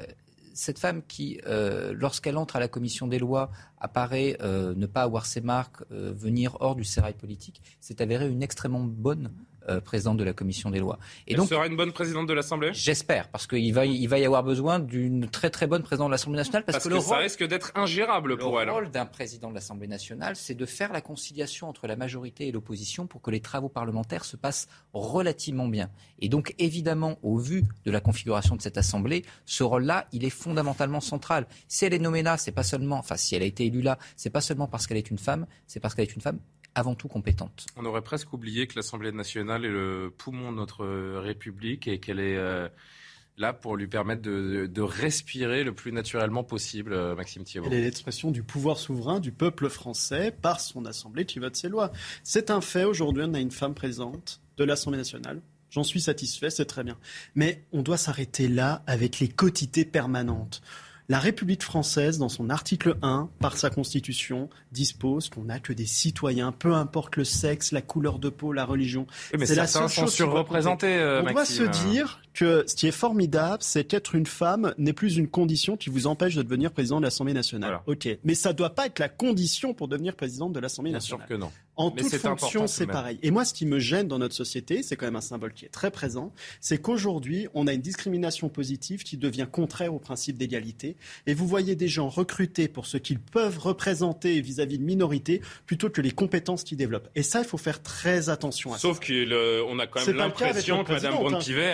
cette 0.53 0.79
femme 0.79 1.01
qui, 1.07 1.39
euh, 1.45 1.93
lorsqu'elle 1.95 2.37
entre 2.37 2.55
à 2.55 2.59
la 2.59 2.67
commission 2.67 3.07
des 3.07 3.19
lois, 3.19 3.51
apparaît 3.79 4.37
euh, 4.41 4.73
ne 4.75 4.85
pas 4.85 5.03
avoir 5.03 5.25
ses 5.25 5.41
marques, 5.41 5.83
euh, 5.91 6.13
venir 6.15 6.57
hors 6.59 6.75
du 6.75 6.83
sérail 6.83 7.13
politique, 7.13 7.61
s'est 7.79 8.01
avérée 8.01 8.29
une 8.29 8.43
extrêmement 8.43 8.83
bonne 8.83 9.31
euh, 9.69 9.81
présidente 9.81 10.17
de 10.17 10.23
la 10.23 10.33
commission 10.33 10.69
des 10.69 10.79
lois. 10.79 10.99
Et 11.27 11.33
Elle 11.33 11.37
donc, 11.37 11.49
sera 11.49 11.67
une 11.67 11.75
bonne 11.75 11.91
présidente 11.91 12.27
de 12.27 12.33
l'Assemblée? 12.33 12.71
J'espère, 12.73 13.29
parce 13.29 13.47
qu'il 13.47 13.73
va, 13.73 13.85
il 13.85 14.07
va 14.07 14.19
y 14.19 14.25
avoir 14.25 14.43
besoin 14.43 14.79
d'une 14.79 15.29
très 15.29 15.49
très 15.49 15.67
bonne 15.67 15.83
présidente 15.83 16.07
de 16.07 16.11
l'Assemblée 16.11 16.37
nationale. 16.37 16.63
Parce, 16.65 16.83
que, 16.83 16.99
ça 16.99 17.17
risque 17.17 17.43
d'être 17.45 17.71
ingérable 17.75 18.37
pour 18.37 18.59
elle. 18.59 18.67
Le 18.67 18.73
rôle 18.73 18.91
d'un 18.91 19.05
président 19.05 19.49
de 19.49 19.55
l'Assemblée 19.55 19.87
nationale, 19.87 20.35
c'est 20.35 20.55
de 20.55 20.65
faire 20.65 20.91
la 20.91 21.01
conciliation 21.01 21.69
entre 21.69 21.87
la 21.87 21.95
majorité 21.95 22.47
et 22.47 22.51
l'opposition 22.51 23.07
pour 23.07 23.21
que 23.21 23.31
les 23.31 23.41
travaux 23.41 23.69
parlementaires 23.69 24.25
se 24.25 24.37
passent 24.37 24.67
relativement 24.93 25.67
bien. 25.67 25.89
Et 26.19 26.29
donc, 26.29 26.55
évidemment, 26.57 27.17
au 27.21 27.37
vu 27.37 27.63
de 27.85 27.91
la 27.91 27.99
configuration 27.99 28.55
de 28.55 28.61
cette 28.61 28.77
Assemblée, 28.77 29.23
ce 29.45 29.63
rôle-là, 29.63 30.07
il 30.11 30.25
est 30.25 30.29
fondamentalement 30.29 31.01
central. 31.01 31.47
Si 31.67 31.85
elle 31.85 31.93
est 31.93 31.99
nommée 31.99 32.23
là, 32.23 32.37
c'est 32.37 32.51
pas 32.51 32.63
seulement, 32.63 32.97
enfin, 32.97 33.17
si 33.17 33.35
elle 33.35 33.43
a 33.43 33.45
été 33.45 33.65
élue 33.65 33.81
là, 33.81 33.97
c'est 34.15 34.29
pas 34.29 34.41
seulement 34.41 34.67
parce 34.67 34.87
qu'elle 34.87 34.97
est 34.97 35.11
une 35.11 35.17
femme, 35.17 35.45
c'est 35.67 35.79
parce 35.79 35.95
qu'elle 35.95 36.07
est 36.07 36.15
une 36.15 36.21
femme 36.21 36.39
avant 36.75 36.95
tout 36.95 37.07
compétente. 37.07 37.65
On 37.75 37.85
aurait 37.85 38.01
presque 38.01 38.31
oublié 38.33 38.67
que 38.67 38.75
l'Assemblée 38.75 39.11
nationale 39.11 39.65
est 39.65 39.69
le 39.69 40.13
poumon 40.15 40.51
de 40.51 40.57
notre 40.57 40.85
République 41.19 41.87
et 41.87 41.99
qu'elle 41.99 42.19
est 42.19 42.37
euh, 42.37 42.67
là 43.37 43.53
pour 43.53 43.75
lui 43.75 43.87
permettre 43.87 44.21
de, 44.21 44.81
respirer 44.81 45.63
le 45.63 45.73
plus 45.73 45.91
naturellement 45.91 46.43
possible, 46.43 46.93
euh, 46.93 47.15
Maxime 47.15 47.43
Thiebaud. 47.43 47.67
Elle 47.67 47.73
est 47.73 47.81
l'expression 47.81 48.31
du 48.31 48.43
pouvoir 48.43 48.77
souverain 48.77 49.19
du 49.19 49.31
peuple 49.31 49.69
français 49.69 50.31
par 50.31 50.59
son 50.59 50.85
Assemblée 50.85 51.25
qui 51.25 51.39
vote 51.39 51.55
ses 51.55 51.69
lois. 51.69 51.91
C'est 52.23 52.51
un 52.51 52.61
fait, 52.61 52.83
aujourd'hui 52.83 53.23
on 53.25 53.33
a 53.33 53.39
une 53.39 53.51
femme 53.51 53.73
présente 53.73 54.41
de 54.57 54.63
l'Assemblée 54.63 54.99
nationale. 54.99 55.41
J'en 55.69 55.83
suis 55.83 56.01
satisfait, 56.01 56.49
c'est 56.49 56.65
très 56.65 56.83
bien. 56.83 56.97
Mais 57.35 57.63
on 57.71 57.81
doit 57.81 57.97
s'arrêter 57.97 58.47
là 58.47 58.83
avec 58.87 59.19
les 59.19 59.27
quotités 59.27 59.85
permanentes. 59.85 60.61
La 61.09 61.17
République 61.17 61.63
française, 61.63 62.19
dans 62.19 62.29
son 62.29 62.51
article 62.51 62.95
1, 63.01 63.29
par 63.39 63.57
sa 63.57 63.71
constitution, 63.71 64.47
dispose 64.71 65.29
qu'on 65.29 65.45
n'a 65.45 65.59
que 65.59 65.73
des 65.73 65.87
citoyens, 65.87 66.51
peu 66.51 66.75
importe 66.75 67.15
le 67.15 67.23
sexe, 67.23 67.71
la 67.71 67.81
couleur 67.81 68.19
de 68.19 68.29
peau, 68.29 68.53
la 68.53 68.63
religion. 68.63 69.07
mais 69.35 69.47
c'est 69.47 69.55
la 69.55 69.65
seule 69.65 69.89
chose 69.89 70.13
surreprésentés. 70.13 70.97
Euh, 70.99 71.23
On 71.25 71.31
doit 71.31 71.45
se 71.45 71.63
dire 71.63 72.21
que 72.33 72.63
ce 72.67 72.75
qui 72.75 72.87
est 72.87 72.91
formidable, 72.91 73.61
c'est 73.61 73.83
qu'être 73.83 74.15
une 74.15 74.25
femme 74.25 74.73
n'est 74.77 74.93
plus 74.93 75.17
une 75.17 75.27
condition 75.27 75.77
qui 75.77 75.89
vous 75.89 76.07
empêche 76.07 76.35
de 76.35 76.41
devenir 76.41 76.71
président 76.71 76.99
de 76.99 77.05
l'Assemblée 77.05 77.33
nationale. 77.33 77.79
Ok, 77.85 78.07
mais 78.23 78.35
ça 78.35 78.49
ne 78.49 78.57
doit 78.57 78.71
pas 78.71 78.85
être 78.85 78.99
la 78.99 79.09
condition 79.09 79.73
pour 79.73 79.87
devenir 79.87 80.15
président 80.15 80.49
de 80.49 80.59
l'Assemblée 80.59 80.91
nationale. 80.91 81.27
Bien 81.27 81.37
sûr 81.37 81.37
que 81.37 81.41
non. 81.41 81.51
En 81.75 81.91
toute 81.91 82.13
fonction, 82.17 82.67
c'est 82.67 82.87
pareil. 82.87 83.19
Et 83.23 83.31
moi, 83.31 83.45
ce 83.45 83.53
qui 83.53 83.65
me 83.65 83.79
gêne 83.79 84.09
dans 84.09 84.19
notre 84.19 84.35
société, 84.35 84.83
c'est 84.83 84.97
quand 84.97 85.05
même 85.05 85.15
un 85.15 85.21
symbole 85.21 85.53
qui 85.53 85.63
est 85.63 85.69
très 85.69 85.91
présent, 85.91 86.33
c'est 86.59 86.77
qu'aujourd'hui, 86.77 87.47
on 87.53 87.67
a 87.67 87.73
une 87.73 87.79
discrimination 87.79 88.49
positive 88.49 89.03
qui 89.03 89.15
devient 89.15 89.47
contraire 89.49 89.93
au 89.93 89.99
principe 89.99 90.37
d'égalité. 90.37 90.97
Et 91.25 91.33
vous 91.33 91.47
voyez 91.47 91.77
des 91.77 91.87
gens 91.87 92.09
recrutés 92.09 92.67
pour 92.67 92.85
ce 92.85 92.97
qu'ils 92.97 93.19
peuvent 93.19 93.59
représenter 93.59 94.41
vis-à-vis 94.41 94.77
de 94.77 94.83
minorités 94.83 95.39
plutôt 95.65 95.89
que 95.89 96.01
les 96.01 96.11
compétences 96.11 96.65
qu'ils 96.65 96.77
développent. 96.77 97.07
Et 97.15 97.23
ça, 97.23 97.39
il 97.39 97.45
faut 97.45 97.57
faire 97.57 97.81
très 97.81 98.27
attention 98.27 98.73
à 98.73 98.75
ça. 98.75 98.81
Sauf 98.81 98.99
qu'on 98.99 99.79
a 99.79 99.87
quand 99.87 100.05
même 100.05 100.17
l'impression 100.17 100.83
que 100.83 100.91
Mme 100.91 101.13
hein. 101.13 101.17
Brown-Pivet 101.17 101.73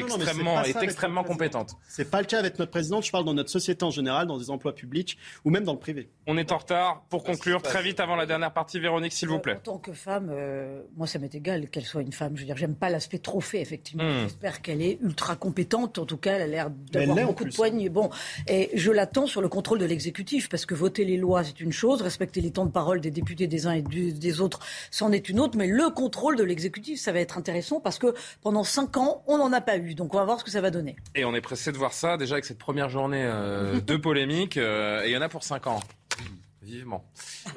est 0.00 0.82
extrêmement 0.82 1.24
compétente. 1.24 1.76
C'est 1.88 2.10
pas 2.10 2.20
le 2.20 2.26
cas 2.26 2.38
avec 2.38 2.58
notre 2.58 2.70
présidente. 2.70 3.04
Je 3.04 3.12
parle 3.12 3.24
dans 3.24 3.34
notre 3.34 3.50
société 3.50 3.84
en 3.84 3.90
général, 3.90 4.26
dans 4.26 4.38
des 4.38 4.50
emplois 4.50 4.74
publics 4.74 5.18
ou 5.44 5.50
même 5.50 5.64
dans 5.64 5.74
le 5.74 5.78
privé. 5.78 6.10
On 6.26 6.36
est 6.36 6.50
en 6.52 6.56
retard. 6.56 7.04
Pour 7.08 7.22
conclure, 7.24 7.62
très 7.62 7.82
vite 7.82 8.00
avant 8.00 8.16
la 8.16 8.26
dernière 8.26 8.52
partie, 8.52 8.80
Véronique, 8.80 9.12
s'il 9.12 9.28
vous 9.28 9.34
en 9.34 9.56
tant 9.62 9.78
que 9.78 9.92
femme, 9.92 10.30
euh, 10.30 10.82
moi, 10.96 11.06
ça 11.06 11.18
m'est 11.18 11.34
égal 11.34 11.68
qu'elle 11.68 11.84
soit 11.84 12.02
une 12.02 12.12
femme. 12.12 12.32
Je 12.36 12.40
veux 12.40 12.46
dire, 12.46 12.56
j'aime 12.56 12.76
pas 12.76 12.88
l'aspect 12.88 13.18
trophée, 13.18 13.60
effectivement. 13.60 14.04
Hmm. 14.04 14.22
J'espère 14.22 14.62
qu'elle 14.62 14.80
est 14.80 14.98
ultra 15.02 15.36
compétente. 15.36 15.98
En 15.98 16.06
tout 16.06 16.16
cas, 16.16 16.34
elle 16.34 16.42
a 16.42 16.46
l'air 16.46 16.70
d'avoir 16.70 17.26
beaucoup 17.26 17.44
de 17.44 17.54
poignées. 17.54 17.88
Bon, 17.88 18.10
et 18.46 18.70
je 18.74 18.90
l'attends 18.90 19.26
sur 19.26 19.42
le 19.42 19.48
contrôle 19.48 19.78
de 19.78 19.84
l'exécutif, 19.84 20.48
parce 20.48 20.66
que 20.66 20.74
voter 20.74 21.04
les 21.04 21.16
lois, 21.16 21.44
c'est 21.44 21.60
une 21.60 21.72
chose, 21.72 22.02
respecter 22.02 22.40
les 22.40 22.50
temps 22.50 22.66
de 22.66 22.70
parole 22.70 23.00
des 23.00 23.10
députés 23.10 23.46
des 23.46 23.66
uns 23.66 23.72
et 23.72 23.82
des 23.82 24.40
autres, 24.40 24.60
c'en 24.90 25.12
est 25.12 25.28
une 25.28 25.40
autre. 25.40 25.58
Mais 25.58 25.66
le 25.66 25.90
contrôle 25.90 26.36
de 26.36 26.44
l'exécutif, 26.44 27.00
ça 27.00 27.12
va 27.12 27.20
être 27.20 27.36
intéressant, 27.36 27.80
parce 27.80 27.98
que 27.98 28.14
pendant 28.40 28.64
cinq 28.64 28.96
ans, 28.96 29.22
on 29.26 29.38
n'en 29.38 29.52
a 29.52 29.60
pas 29.60 29.73
eu. 29.76 29.94
Donc, 29.94 30.14
on 30.14 30.18
va 30.18 30.24
voir 30.24 30.38
ce 30.38 30.44
que 30.44 30.50
ça 30.50 30.60
va 30.60 30.70
donner. 30.70 30.96
Et 31.14 31.24
on 31.24 31.34
est 31.34 31.40
pressé 31.40 31.72
de 31.72 31.76
voir 31.76 31.92
ça 31.92 32.16
déjà 32.16 32.34
avec 32.34 32.44
cette 32.44 32.58
première 32.58 32.88
journée 32.88 33.24
euh, 33.24 33.80
de 33.80 33.96
polémique. 33.96 34.56
Euh, 34.56 35.04
et 35.04 35.10
il 35.10 35.12
y 35.12 35.16
en 35.16 35.22
a 35.22 35.28
pour 35.28 35.44
cinq 35.44 35.66
ans. 35.66 35.80
Vivement. 36.62 37.04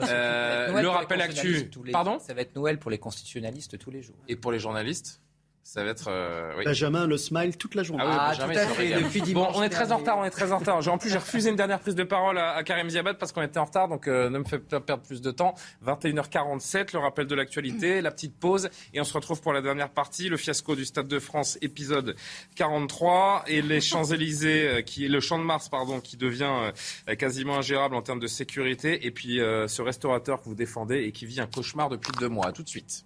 Euh, 0.01 0.81
le 0.81 0.89
rappel 0.89 1.21
actu. 1.21 1.71
Pardon 1.91 2.19
Ça 2.19 2.33
va 2.33 2.41
être 2.41 2.55
Noël 2.55 2.77
pour 2.77 2.91
les 2.91 2.97
constitutionnalistes 2.97 3.79
tous 3.79 3.89
les 3.89 4.01
jours. 4.01 4.17
Et 4.27 4.35
pour 4.35 4.51
les 4.51 4.59
journalistes 4.59 5.21
ça 5.67 5.83
va 5.83 5.89
être. 5.89 6.07
Euh, 6.07 6.53
oui. 6.57 6.63
Benjamin, 6.63 7.07
le 7.07 7.17
smile 7.17 7.57
toute 7.57 7.75
la 7.75 7.83
journée. 7.83 8.01
Ah, 8.05 8.31
oui, 8.31 8.37
ah, 8.39 8.45
tout 8.45 8.57
à 8.57 8.67
fait. 8.67 9.01
Depuis 9.01 9.33
bon, 9.33 9.49
on 9.53 9.61
est 9.61 9.69
très 9.69 9.91
en 9.91 9.97
retard, 9.97 10.17
on 10.17 10.23
est 10.23 10.29
très 10.29 10.53
en 10.53 10.59
retard. 10.59 10.87
En 10.87 10.97
plus, 10.97 11.09
j'ai 11.09 11.17
refusé 11.17 11.49
une 11.49 11.57
dernière 11.57 11.81
prise 11.81 11.93
de 11.93 12.03
parole 12.03 12.37
à, 12.37 12.63
Karim 12.63 12.89
Ziabat 12.89 13.15
parce 13.15 13.33
qu'on 13.33 13.41
était 13.41 13.59
en 13.59 13.65
retard, 13.65 13.89
donc 13.89 14.07
euh, 14.07 14.29
ne 14.29 14.39
me 14.39 14.45
faites 14.45 14.65
pas 14.65 14.79
perdre 14.79 15.03
plus 15.03 15.21
de 15.21 15.29
temps. 15.29 15.55
21h47, 15.85 16.93
le 16.93 16.99
rappel 16.99 17.27
de 17.27 17.35
l'actualité, 17.35 17.99
la 17.99 18.11
petite 18.11 18.37
pause, 18.39 18.69
et 18.93 19.01
on 19.01 19.03
se 19.03 19.13
retrouve 19.13 19.41
pour 19.41 19.51
la 19.51 19.61
dernière 19.61 19.89
partie, 19.89 20.29
le 20.29 20.37
fiasco 20.37 20.73
du 20.73 20.85
Stade 20.85 21.09
de 21.09 21.19
France, 21.19 21.57
épisode 21.61 22.15
43, 22.55 23.43
et 23.47 23.61
les 23.61 23.81
Champs-Élysées, 23.81 24.69
euh, 24.69 24.81
qui 24.81 25.05
le 25.09 25.19
Champ 25.19 25.37
de 25.37 25.43
Mars, 25.43 25.67
pardon, 25.67 25.99
qui 25.99 26.15
devient 26.15 26.71
euh, 27.09 27.15
quasiment 27.15 27.57
ingérable 27.57 27.95
en 27.95 28.01
termes 28.01 28.21
de 28.21 28.27
sécurité, 28.27 29.05
et 29.05 29.11
puis 29.11 29.39
ce 29.39 29.81
restaurateur 29.81 30.41
que 30.41 30.45
vous 30.45 30.55
défendez 30.55 31.03
et 31.03 31.11
qui 31.11 31.25
vit 31.25 31.41
un 31.41 31.47
cauchemar 31.47 31.89
depuis 31.89 32.11
deux 32.21 32.29
mois. 32.29 32.47
À 32.47 32.51
tout 32.53 32.63
de 32.63 32.69
suite. 32.69 33.03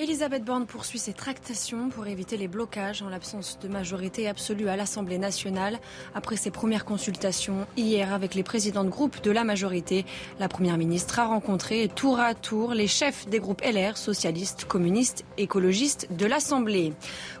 Elisabeth 0.00 0.44
Borne 0.44 0.64
poursuit 0.64 1.00
ses 1.00 1.12
tractations 1.12 1.88
pour 1.88 2.06
éviter 2.06 2.36
les 2.36 2.46
blocages 2.46 3.02
en 3.02 3.08
l'absence 3.08 3.58
de 3.60 3.66
majorité 3.66 4.28
absolue 4.28 4.68
à 4.68 4.76
l'Assemblée 4.76 5.18
nationale. 5.18 5.80
Après 6.14 6.36
ses 6.36 6.52
premières 6.52 6.84
consultations 6.84 7.66
hier 7.76 8.12
avec 8.12 8.36
les 8.36 8.44
présidents 8.44 8.84
de 8.84 8.90
groupe 8.90 9.20
de 9.24 9.32
la 9.32 9.42
majorité, 9.42 10.06
la 10.38 10.46
Première 10.46 10.78
ministre 10.78 11.18
a 11.18 11.26
rencontré 11.26 11.90
tour 11.92 12.20
à 12.20 12.34
tour 12.34 12.74
les 12.74 12.86
chefs 12.86 13.26
des 13.26 13.40
groupes 13.40 13.60
LR, 13.60 13.96
socialistes, 13.96 14.66
communistes, 14.66 15.24
écologistes 15.36 16.06
de 16.12 16.26
l'Assemblée. 16.26 16.92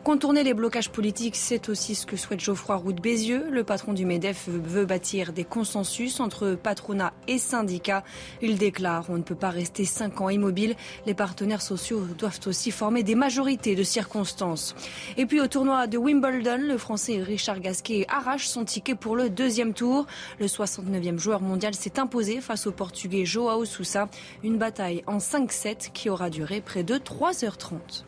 Contourner 0.02 0.42
les 0.42 0.52
blocages 0.52 0.90
politiques, 0.90 1.36
c'est 1.36 1.68
aussi 1.68 1.94
ce 1.94 2.06
que 2.06 2.16
souhaite 2.16 2.40
Geoffroy 2.40 2.74
Roux 2.74 2.92
de 2.92 3.00
Bézieux. 3.00 3.46
Le 3.52 3.62
patron 3.62 3.92
du 3.92 4.04
MEDEF 4.04 4.48
veut 4.48 4.84
bâtir 4.84 5.32
des 5.32 5.44
consensus 5.44 6.18
entre 6.18 6.58
patronat 6.60 7.12
et 7.28 7.38
syndicats. 7.38 8.02
Il 8.42 8.58
déclare 8.58 9.04
on 9.10 9.16
ne 9.16 9.22
peut 9.22 9.36
pas 9.36 9.50
rester 9.50 9.84
cinq 9.84 10.20
ans 10.20 10.28
immobile. 10.28 10.74
Les 11.06 11.14
partenaires 11.14 11.62
sociaux 11.62 12.00
doivent 12.18 12.40
aussi 12.48 12.70
former 12.70 13.02
des 13.02 13.14
majorités 13.14 13.76
de 13.76 13.82
circonstances. 13.82 14.74
Et 15.16 15.26
puis 15.26 15.40
au 15.40 15.46
tournoi 15.46 15.86
de 15.86 15.98
Wimbledon, 15.98 16.58
le 16.58 16.78
Français 16.78 17.22
Richard 17.22 17.60
Gasquet 17.60 18.06
arrache 18.08 18.46
son 18.48 18.64
ticket 18.64 18.94
pour 18.94 19.14
le 19.14 19.30
deuxième 19.30 19.74
tour. 19.74 20.06
Le 20.40 20.46
69e 20.46 21.18
joueur 21.18 21.40
mondial 21.40 21.74
s'est 21.74 21.98
imposé 21.98 22.40
face 22.40 22.66
au 22.66 22.72
Portugais 22.72 23.24
Joao 23.24 23.64
Sousa. 23.64 24.08
Une 24.42 24.58
bataille 24.58 25.04
en 25.06 25.18
5-7 25.18 25.92
qui 25.92 26.10
aura 26.10 26.30
duré 26.30 26.60
près 26.60 26.82
de 26.82 26.96
3h30. 26.96 28.04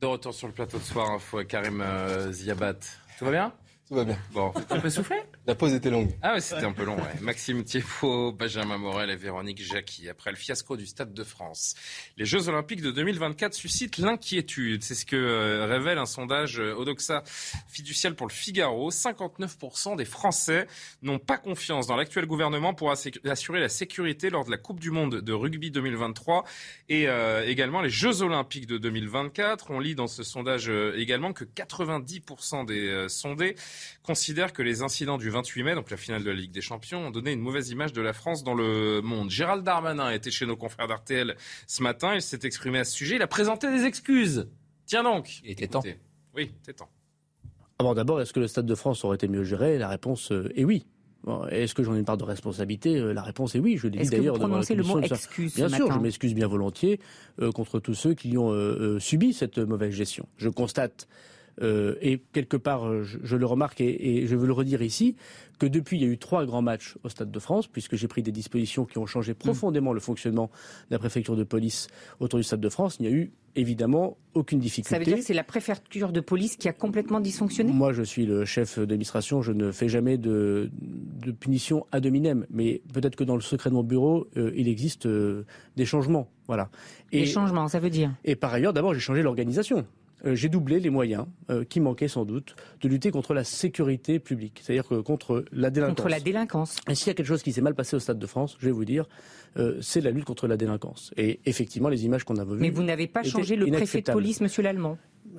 De 0.00 0.06
retour 0.06 0.34
sur 0.34 0.46
le 0.46 0.52
plateau 0.52 0.78
de 0.78 0.82
soir, 0.82 1.10
info 1.10 1.42
Karim 1.44 1.80
euh, 1.80 2.30
Ziabat. 2.30 2.74
Tout 3.18 3.24
va 3.24 3.30
bien? 3.30 3.52
Tout 3.88 3.94
va 3.94 4.04
bien. 4.04 4.18
Bon, 4.32 4.52
tu 4.52 4.80
peux 4.80 4.90
souffler 4.90 5.22
la 5.46 5.54
pause 5.54 5.74
était 5.74 5.90
longue. 5.90 6.10
Ah 6.22 6.34
ouais, 6.34 6.40
c'était 6.40 6.64
un 6.64 6.72
peu 6.72 6.84
long. 6.84 6.96
Ouais. 6.96 7.20
Maxime 7.20 7.62
Thiefaud, 7.62 8.32
Benjamin 8.32 8.78
Morel 8.78 9.10
et 9.10 9.16
Véronique 9.16 9.62
Jacqui. 9.62 10.08
Après 10.08 10.30
le 10.30 10.36
fiasco 10.36 10.76
du 10.76 10.86
Stade 10.86 11.14
de 11.14 11.22
France, 11.22 11.76
les 12.16 12.24
Jeux 12.24 12.48
Olympiques 12.48 12.82
de 12.82 12.90
2024 12.90 13.54
suscitent 13.54 13.98
l'inquiétude. 13.98 14.82
C'est 14.82 14.96
ce 14.96 15.06
que 15.06 15.14
euh, 15.14 15.66
révèle 15.66 15.98
un 15.98 16.06
sondage 16.06 16.58
euh, 16.58 16.74
Odoxa 16.74 17.22
fiducial 17.68 18.16
pour 18.16 18.26
le 18.26 18.32
Figaro. 18.32 18.90
59% 18.90 19.94
des 19.94 20.04
Français 20.04 20.66
n'ont 21.02 21.20
pas 21.20 21.38
confiance 21.38 21.86
dans 21.86 21.94
l'actuel 21.94 22.26
gouvernement 22.26 22.74
pour 22.74 22.90
assurer 22.90 23.60
la 23.60 23.68
sécurité 23.68 24.30
lors 24.30 24.44
de 24.44 24.50
la 24.50 24.58
Coupe 24.58 24.80
du 24.80 24.90
Monde 24.90 25.20
de 25.20 25.32
rugby 25.32 25.70
2023 25.70 26.44
et 26.88 27.08
euh, 27.08 27.46
également 27.46 27.82
les 27.82 27.90
Jeux 27.90 28.22
Olympiques 28.22 28.66
de 28.66 28.78
2024. 28.78 29.70
On 29.70 29.78
lit 29.78 29.94
dans 29.94 30.08
ce 30.08 30.24
sondage 30.24 30.68
également 30.96 31.32
que 31.32 31.44
90% 31.44 32.66
des 32.66 33.08
sondés 33.08 33.54
considèrent 34.02 34.52
que 34.52 34.62
les 34.62 34.82
incidents 34.82 35.18
du 35.18 35.30
28 35.30 35.62
mai, 35.62 35.74
donc 35.74 35.90
la 35.90 35.96
finale 35.96 36.22
de 36.24 36.30
la 36.30 36.36
Ligue 36.36 36.52
des 36.52 36.60
Champions, 36.60 37.06
ont 37.06 37.10
donné 37.10 37.32
une 37.32 37.40
mauvaise 37.40 37.70
image 37.70 37.92
de 37.92 38.00
la 38.02 38.12
France 38.12 38.44
dans 38.44 38.54
le 38.54 39.00
monde. 39.02 39.30
Gérald 39.30 39.64
Darmanin 39.64 40.10
était 40.10 40.30
chez 40.30 40.46
nos 40.46 40.56
confrères 40.56 40.88
d'RTL 40.88 41.36
ce 41.66 41.82
matin. 41.82 42.14
Il 42.14 42.22
s'est 42.22 42.40
exprimé 42.44 42.78
à 42.78 42.84
ce 42.84 42.92
sujet. 42.92 43.16
Il 43.16 43.22
a 43.22 43.26
présenté 43.26 43.70
des 43.70 43.84
excuses. 43.84 44.48
Tiens 44.86 45.02
donc. 45.02 45.40
Il 45.44 45.50
était 45.50 45.68
temps. 45.68 45.82
Oui, 46.34 46.52
c'est 46.62 46.74
temps. 46.74 46.90
Alors 47.78 47.94
d'abord, 47.94 48.20
est-ce 48.20 48.32
que 48.32 48.40
le 48.40 48.48
Stade 48.48 48.66
de 48.66 48.74
France 48.74 49.04
aurait 49.04 49.16
été 49.16 49.28
mieux 49.28 49.44
géré? 49.44 49.78
La 49.78 49.88
réponse 49.88 50.32
euh, 50.32 50.50
est 50.56 50.64
oui. 50.64 50.86
Est-ce 51.50 51.74
que 51.74 51.82
j'en 51.82 51.94
ai 51.94 51.98
une 51.98 52.04
part 52.04 52.16
de 52.16 52.24
responsabilité? 52.24 53.00
La 53.12 53.22
réponse 53.22 53.56
est 53.56 53.58
oui. 53.58 53.76
Je 53.76 53.88
l'ai 53.88 53.98
dit 53.98 54.08
d'ailleurs 54.08 54.38
devant 54.38 54.58
la 54.58 54.74
le 54.74 54.82
mot 54.84 55.00
excuse 55.00 55.54
Bien 55.56 55.68
ce 55.68 55.74
sûr, 55.74 55.86
matin? 55.86 55.98
je 55.98 56.02
m'excuse 56.02 56.34
bien 56.34 56.46
volontiers 56.46 57.00
euh, 57.40 57.50
contre 57.50 57.80
tous 57.80 57.94
ceux 57.94 58.14
qui 58.14 58.38
ont 58.38 58.52
euh, 58.52 58.94
euh, 58.94 58.98
subi 59.00 59.32
cette 59.32 59.58
mauvaise 59.58 59.92
gestion. 59.92 60.28
Je 60.36 60.48
constate 60.48 61.08
euh, 61.62 61.94
et 62.00 62.22
quelque 62.32 62.56
part, 62.56 62.86
euh, 62.86 63.02
je, 63.02 63.18
je 63.22 63.36
le 63.36 63.46
remarque 63.46 63.80
et, 63.80 64.18
et 64.18 64.26
je 64.26 64.36
veux 64.36 64.46
le 64.46 64.52
redire 64.52 64.82
ici, 64.82 65.16
que 65.58 65.66
depuis, 65.66 65.96
il 65.96 66.02
y 66.02 66.06
a 66.06 66.08
eu 66.08 66.18
trois 66.18 66.44
grands 66.44 66.62
matchs 66.62 66.96
au 67.02 67.08
Stade 67.08 67.30
de 67.30 67.38
France, 67.38 67.66
puisque 67.66 67.96
j'ai 67.96 68.08
pris 68.08 68.22
des 68.22 68.32
dispositions 68.32 68.84
qui 68.84 68.98
ont 68.98 69.06
changé 69.06 69.32
profondément 69.32 69.92
le 69.92 70.00
fonctionnement 70.00 70.50
de 70.90 70.94
la 70.94 70.98
préfecture 70.98 71.34
de 71.34 71.44
police 71.44 71.88
autour 72.20 72.38
du 72.38 72.44
Stade 72.44 72.60
de 72.60 72.68
France. 72.68 72.96
Il 73.00 73.06
n'y 73.06 73.08
a 73.08 73.16
eu 73.16 73.32
évidemment 73.54 74.18
aucune 74.34 74.58
difficulté. 74.58 74.90
Ça 74.90 74.98
veut 74.98 75.06
dire 75.06 75.16
que 75.16 75.22
c'est 75.22 75.32
la 75.32 75.44
préfecture 75.44 76.12
de 76.12 76.20
police 76.20 76.56
qui 76.56 76.68
a 76.68 76.74
complètement 76.74 77.20
dysfonctionné? 77.20 77.72
Moi, 77.72 77.94
je 77.94 78.02
suis 78.02 78.26
le 78.26 78.44
chef 78.44 78.78
d'administration, 78.78 79.40
je 79.40 79.52
ne 79.52 79.72
fais 79.72 79.88
jamais 79.88 80.18
de, 80.18 80.70
de 80.72 81.32
punition 81.32 81.86
ad 81.90 82.04
hominem, 82.04 82.44
mais 82.50 82.82
peut-être 82.92 83.16
que 83.16 83.24
dans 83.24 83.34
le 83.34 83.40
secret 83.40 83.70
de 83.70 83.74
mon 83.74 83.82
bureau, 83.82 84.26
euh, 84.36 84.52
il 84.54 84.68
existe 84.68 85.06
euh, 85.06 85.46
des 85.76 85.86
changements. 85.86 86.28
Voilà. 86.48 86.68
Des 87.12 87.24
changements, 87.24 87.66
ça 87.66 87.80
veut 87.80 87.88
dire? 87.88 88.14
Et 88.24 88.36
par 88.36 88.52
ailleurs, 88.52 88.74
d'abord, 88.74 88.92
j'ai 88.92 89.00
changé 89.00 89.22
l'organisation. 89.22 89.86
Euh, 90.24 90.34
j'ai 90.34 90.48
doublé 90.48 90.80
les 90.80 90.90
moyens 90.90 91.26
euh, 91.50 91.64
qui 91.64 91.80
manquaient 91.80 92.08
sans 92.08 92.24
doute 92.24 92.56
de 92.80 92.88
lutter 92.88 93.10
contre 93.10 93.34
la 93.34 93.44
sécurité 93.44 94.18
publique, 94.18 94.60
c'est-à-dire 94.62 94.88
que 94.88 95.00
contre 95.00 95.44
la 95.52 95.70
délinquance. 95.70 95.96
Contre 95.96 96.08
la 96.08 96.20
délinquance. 96.20 96.76
Et 96.88 96.94
s'il 96.94 97.08
y 97.08 97.10
a 97.10 97.14
quelque 97.14 97.26
chose 97.26 97.42
qui 97.42 97.52
s'est 97.52 97.60
mal 97.60 97.74
passé 97.74 97.96
au 97.96 97.98
Stade 97.98 98.18
de 98.18 98.26
France, 98.26 98.56
je 98.58 98.66
vais 98.66 98.72
vous 98.72 98.84
dire, 98.84 99.06
euh, 99.58 99.78
c'est 99.82 100.00
la 100.00 100.10
lutte 100.10 100.24
contre 100.24 100.46
la 100.46 100.56
délinquance. 100.56 101.12
Et 101.16 101.40
effectivement, 101.44 101.88
les 101.88 102.04
images 102.06 102.24
qu'on 102.24 102.36
a 102.36 102.44
vues. 102.44 102.56
Mais 102.58 102.70
vous 102.70 102.82
n'avez 102.82 103.06
pas 103.06 103.22
changé 103.22 103.56
le 103.56 103.66
préfet 103.66 104.00
de 104.00 104.12
police, 104.12 104.40
monsieur 104.40 104.62
Lallemand 104.62 104.98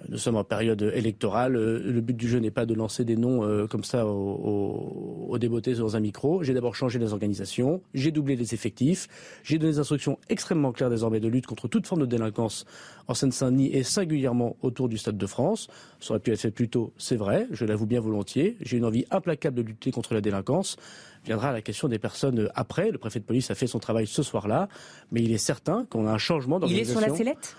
Nous 0.09 0.17
sommes 0.17 0.35
en 0.35 0.43
période 0.43 0.81
électorale. 0.93 1.55
Euh, 1.55 1.79
Le 1.83 2.01
but 2.01 2.15
du 2.15 2.27
jeu 2.27 2.39
n'est 2.39 2.51
pas 2.51 2.65
de 2.65 2.73
lancer 2.73 3.03
des 3.05 3.15
noms 3.15 3.43
euh, 3.43 3.67
comme 3.67 3.83
ça 3.83 4.05
au, 4.05 4.09
au, 4.11 5.27
au 5.29 5.37
débeauté 5.37 5.73
dans 5.75 5.95
un 5.95 5.99
micro. 5.99 6.43
J'ai 6.43 6.53
d'abord 6.53 6.75
changé 6.75 6.99
les 6.99 7.13
organisations, 7.13 7.81
j'ai 7.93 8.11
doublé 8.11 8.35
les 8.35 8.53
effectifs, 8.53 9.07
j'ai 9.43 9.57
donné 9.57 9.73
des 9.73 9.79
instructions 9.79 10.17
extrêmement 10.29 10.71
claires 10.71 10.89
désormais 10.89 11.19
de 11.19 11.27
lutte 11.27 11.47
contre 11.47 11.67
toute 11.67 11.87
forme 11.87 12.01
de 12.01 12.05
délinquance 12.05 12.65
en 13.07 13.13
Seine-Saint-Denis 13.13 13.69
et 13.73 13.83
singulièrement 13.83 14.55
autour 14.61 14.89
du 14.89 14.97
Stade 14.97 15.17
de 15.17 15.25
France. 15.25 15.67
Ça 15.99 16.11
aurait 16.11 16.19
pu 16.19 16.31
être 16.31 16.39
fait 16.39 16.51
plus 16.51 16.69
tôt, 16.69 16.93
c'est 16.97 17.15
vrai, 17.15 17.47
je 17.51 17.65
l'avoue 17.65 17.85
bien 17.85 17.99
volontiers. 18.01 18.57
J'ai 18.61 18.77
une 18.77 18.85
envie 18.85 19.05
implacable 19.11 19.55
de 19.57 19.61
lutter 19.61 19.91
contre 19.91 20.13
la 20.13 20.21
délinquance. 20.21 20.77
Viendra 21.25 21.51
la 21.51 21.61
question 21.61 21.89
des 21.89 21.99
personnes 21.99 22.49
après. 22.55 22.89
Le 22.91 22.97
préfet 22.97 23.19
de 23.19 23.25
police 23.25 23.51
a 23.51 23.55
fait 23.55 23.67
son 23.67 23.79
travail 23.79 24.07
ce 24.07 24.23
soir-là, 24.23 24.69
mais 25.11 25.21
il 25.21 25.31
est 25.33 25.37
certain 25.37 25.85
qu'on 25.89 26.07
a 26.07 26.11
un 26.11 26.17
changement 26.17 26.57
Il 26.59 26.63
est 26.79 26.85
d'organisation. 26.85 26.99
sur 27.01 27.09
la 27.09 27.15
sellette? 27.17 27.55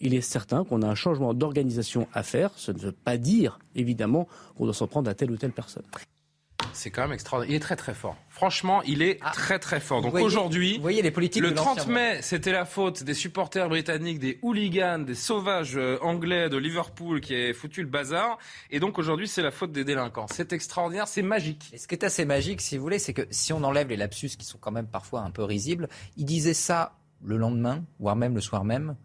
Il 0.00 0.14
est 0.14 0.22
certain 0.22 0.64
qu'on 0.64 0.82
a 0.82 0.86
un 0.86 0.94
changement 0.94 1.34
d'organisation 1.34 2.08
à 2.12 2.22
faire. 2.22 2.50
Ce 2.56 2.72
ne 2.72 2.78
veut 2.78 2.92
pas 2.92 3.18
dire, 3.18 3.58
évidemment, 3.74 4.28
qu'on 4.56 4.64
doit 4.64 4.74
s'en 4.74 4.86
prendre 4.86 5.10
à 5.10 5.14
telle 5.14 5.30
ou 5.30 5.36
telle 5.36 5.52
personne. 5.52 5.84
C'est 6.72 6.90
quand 6.90 7.02
même 7.02 7.12
extraordinaire. 7.12 7.52
Il 7.52 7.56
est 7.56 7.60
très 7.60 7.76
très 7.76 7.94
fort. 7.94 8.16
Franchement, 8.28 8.82
il 8.82 9.02
est 9.02 9.20
très 9.32 9.58
très 9.58 9.80
fort. 9.80 10.02
Donc 10.02 10.14
aujourd'hui, 10.14 10.76
vous 10.76 10.82
voyez 10.82 11.02
les 11.02 11.10
politiques 11.10 11.42
le 11.42 11.50
de 11.50 11.54
30 11.54 11.78
l'ancien 11.78 11.92
mai, 11.92 12.22
c'était 12.22 12.52
la 12.52 12.64
faute 12.64 13.02
des 13.02 13.14
supporters 13.14 13.68
britanniques, 13.68 14.18
des 14.18 14.38
hooligans, 14.42 14.98
des 15.04 15.14
sauvages 15.14 15.76
euh, 15.76 15.98
anglais 16.00 16.48
de 16.48 16.56
Liverpool 16.56 17.20
qui 17.20 17.34
avaient 17.34 17.52
foutu 17.52 17.82
le 17.82 17.88
bazar. 17.88 18.38
Et 18.70 18.80
donc 18.80 18.98
aujourd'hui, 18.98 19.28
c'est 19.28 19.42
la 19.42 19.50
faute 19.50 19.72
des 19.72 19.84
délinquants. 19.84 20.26
C'est 20.30 20.52
extraordinaire, 20.52 21.08
c'est 21.08 21.22
magique. 21.22 21.70
Et 21.72 21.78
ce 21.78 21.88
qui 21.88 21.94
est 21.94 22.04
assez 22.04 22.24
magique, 22.24 22.60
si 22.60 22.76
vous 22.76 22.82
voulez, 22.82 22.98
c'est 22.98 23.14
que 23.14 23.26
si 23.30 23.52
on 23.52 23.62
enlève 23.64 23.88
les 23.88 23.96
lapsus 23.96 24.30
qui 24.38 24.46
sont 24.46 24.58
quand 24.58 24.72
même 24.72 24.86
parfois 24.86 25.20
un 25.20 25.30
peu 25.30 25.44
risibles, 25.44 25.88
il 26.16 26.24
disait 26.24 26.54
ça 26.54 26.94
le 27.22 27.36
lendemain, 27.36 27.84
voire 27.98 28.16
même 28.16 28.34
le 28.34 28.40
soir 28.40 28.64
même. 28.64 28.96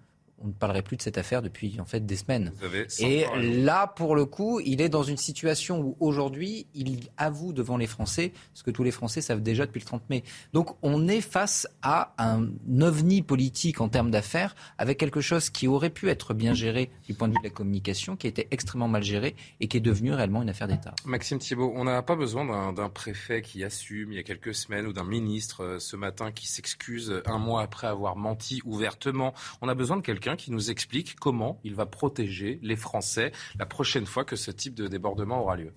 On 0.46 0.50
ne 0.50 0.54
parlerait 0.54 0.84
plus 0.84 0.96
de 0.96 1.02
cette 1.02 1.18
affaire 1.18 1.41
depuis 1.41 1.80
en 1.80 1.86
fait 1.86 2.06
des 2.06 2.16
semaines. 2.16 2.54
Et 3.00 3.26
là, 3.64 3.88
pour 3.88 4.16
le 4.16 4.26
coup, 4.26 4.60
il 4.64 4.80
est 4.80 4.89
dans 4.89 5.02
une 5.02 5.18
situation 5.18 5.82
où 5.82 5.98
aujourd'hui, 6.00 6.68
il 6.76 7.10
avoue 7.18 7.52
devant 7.52 7.78
les 7.78 7.88
Français 7.88 8.32
ce 8.54 8.62
que 8.62 8.70
tous 8.70 8.84
les 8.84 8.91
Français 8.91 9.22
savent 9.22 9.41
déjà 9.41 9.66
depuis 9.66 9.80
le 9.80 9.86
30 9.86 10.08
mai. 10.12 10.24
Donc, 10.54 10.76
on 10.84 11.08
est 11.08 11.22
face 11.22 11.68
à 11.82 12.14
un 12.20 12.48
ovni 12.82 13.24
politique 13.24 13.82
en 13.82 13.89
termes 13.89 14.12
d'affaires, 14.12 14.56
avec 14.78 15.00
quelque 15.00 15.20
chose 15.20 15.50
qui 15.50 15.68
aurait 15.68 15.89
pu 15.89 16.10
être 16.10 16.36
bien 16.36 16.54
géré 16.54 16.91
du 17.08 17.16
point 17.16 17.28
de 17.28 17.34
vue 17.34 17.39
de 17.39 17.46
la 17.46 17.50
communication, 17.50 18.16
qui 18.16 18.28
était 18.28 18.48
extrêmement 18.52 18.88
mal 18.88 19.02
géré 19.04 19.36
et 19.60 19.68
qui 19.68 19.78
est 19.78 19.82
devenu 19.82 20.14
réellement 20.14 20.43
une 20.43 20.50
affaire 20.50 20.68
d'État. 20.68 20.93
Maxime 21.06 21.39
Thibault, 21.39 21.74
on 21.76 21.86
n'a 21.86 22.04
pas 22.04 22.16
besoin 22.16 22.46
d'un- 22.46 22.72
d'un 22.72 22.89
préfet 22.89 23.41
qui 23.41 23.64
assume 23.64 24.12
il 24.12 24.16
y 24.16 24.20
a 24.20 24.24
quelques 24.24 24.54
semaines 24.54 24.86
ou 24.86 24.93
d'un 24.93 25.04
ministre 25.04 25.64
euh, 25.64 25.80
ce 25.80 25.96
matin 25.96 26.32
qui 26.32 26.48
s'excuse 26.48 27.22
un 27.26 27.39
mois 27.39 27.64
après 27.64 27.88
avoir 27.88 28.16
menti 28.16 28.62
ouvertement. 28.66 29.34
On 29.62 29.68
a 29.70 29.74
besoin 29.74 29.98
de 29.98 30.02
quelqu'un 30.02 30.35
qui 30.36 30.52
nous 30.52 30.70
explique 30.72 31.16
comment 31.16 31.60
il 31.64 31.76
va 31.76 31.86
protéger 31.86 32.60
les 32.62 32.76
Français 32.76 33.32
la 33.60 33.66
prochaine 33.66 34.06
fois 34.06 34.26
que 34.26 34.36
ce 34.36 34.52
type 34.52 34.76
de 34.76 34.88
débordement 34.88 35.42
aura 35.42 35.56
lieu. 35.56 35.72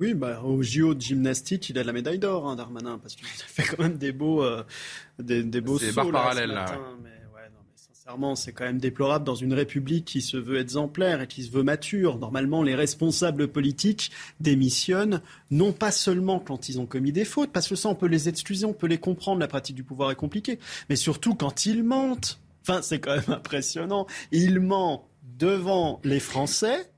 Oui, 0.00 0.14
bah, 0.14 0.40
au 0.44 0.62
JO 0.62 0.94
de 0.94 1.00
gymnastique, 1.00 1.70
il 1.70 1.78
a 1.78 1.82
la 1.82 1.92
médaille 1.92 2.20
d'or, 2.20 2.48
hein, 2.48 2.54
Darmanin, 2.54 2.98
parce 2.98 3.16
qu'il 3.16 3.26
a 3.26 3.30
fait 3.46 3.64
quand 3.64 3.82
même 3.82 3.98
des 3.98 4.12
beaux, 4.12 4.44
euh, 4.44 4.62
des, 5.18 5.42
des 5.42 5.60
beaux 5.60 5.78
C'est 5.78 5.90
sauts. 5.90 6.04
là, 6.04 6.12
parallèle, 6.12 6.50
ce 6.50 6.54
là, 6.54 6.60
matin. 6.62 6.80
Mais, 7.02 7.08
ouais, 7.08 7.48
non, 7.52 7.58
mais 7.66 7.74
sincèrement, 7.74 8.36
c'est 8.36 8.52
quand 8.52 8.62
même 8.64 8.78
déplorable 8.78 9.24
dans 9.24 9.34
une 9.34 9.52
république 9.52 10.04
qui 10.04 10.22
se 10.22 10.36
veut 10.36 10.60
exemplaire 10.60 11.20
et 11.22 11.26
qui 11.26 11.42
se 11.42 11.50
veut 11.50 11.64
mature. 11.64 12.16
Normalement, 12.16 12.62
les 12.62 12.76
responsables 12.76 13.48
politiques 13.48 14.12
démissionnent, 14.38 15.20
non 15.50 15.72
pas 15.72 15.90
seulement 15.90 16.38
quand 16.38 16.68
ils 16.68 16.78
ont 16.78 16.86
commis 16.86 17.10
des 17.10 17.24
fautes, 17.24 17.50
parce 17.50 17.66
que 17.66 17.74
ça, 17.74 17.88
on 17.88 17.96
peut 17.96 18.06
les 18.06 18.28
excuser, 18.28 18.66
on 18.66 18.74
peut 18.74 18.86
les 18.86 18.98
comprendre, 18.98 19.40
la 19.40 19.48
pratique 19.48 19.74
du 19.74 19.82
pouvoir 19.82 20.12
est 20.12 20.16
compliquée, 20.16 20.60
mais 20.88 20.94
surtout 20.96 21.34
quand 21.34 21.66
ils 21.66 21.82
mentent. 21.82 22.38
Enfin, 22.68 22.82
c'est 22.82 23.00
quand 23.00 23.14
même 23.14 23.24
impressionnant. 23.28 24.06
Il 24.30 24.60
ment 24.60 25.08
devant 25.22 26.00
les 26.04 26.20
Français. 26.20 26.92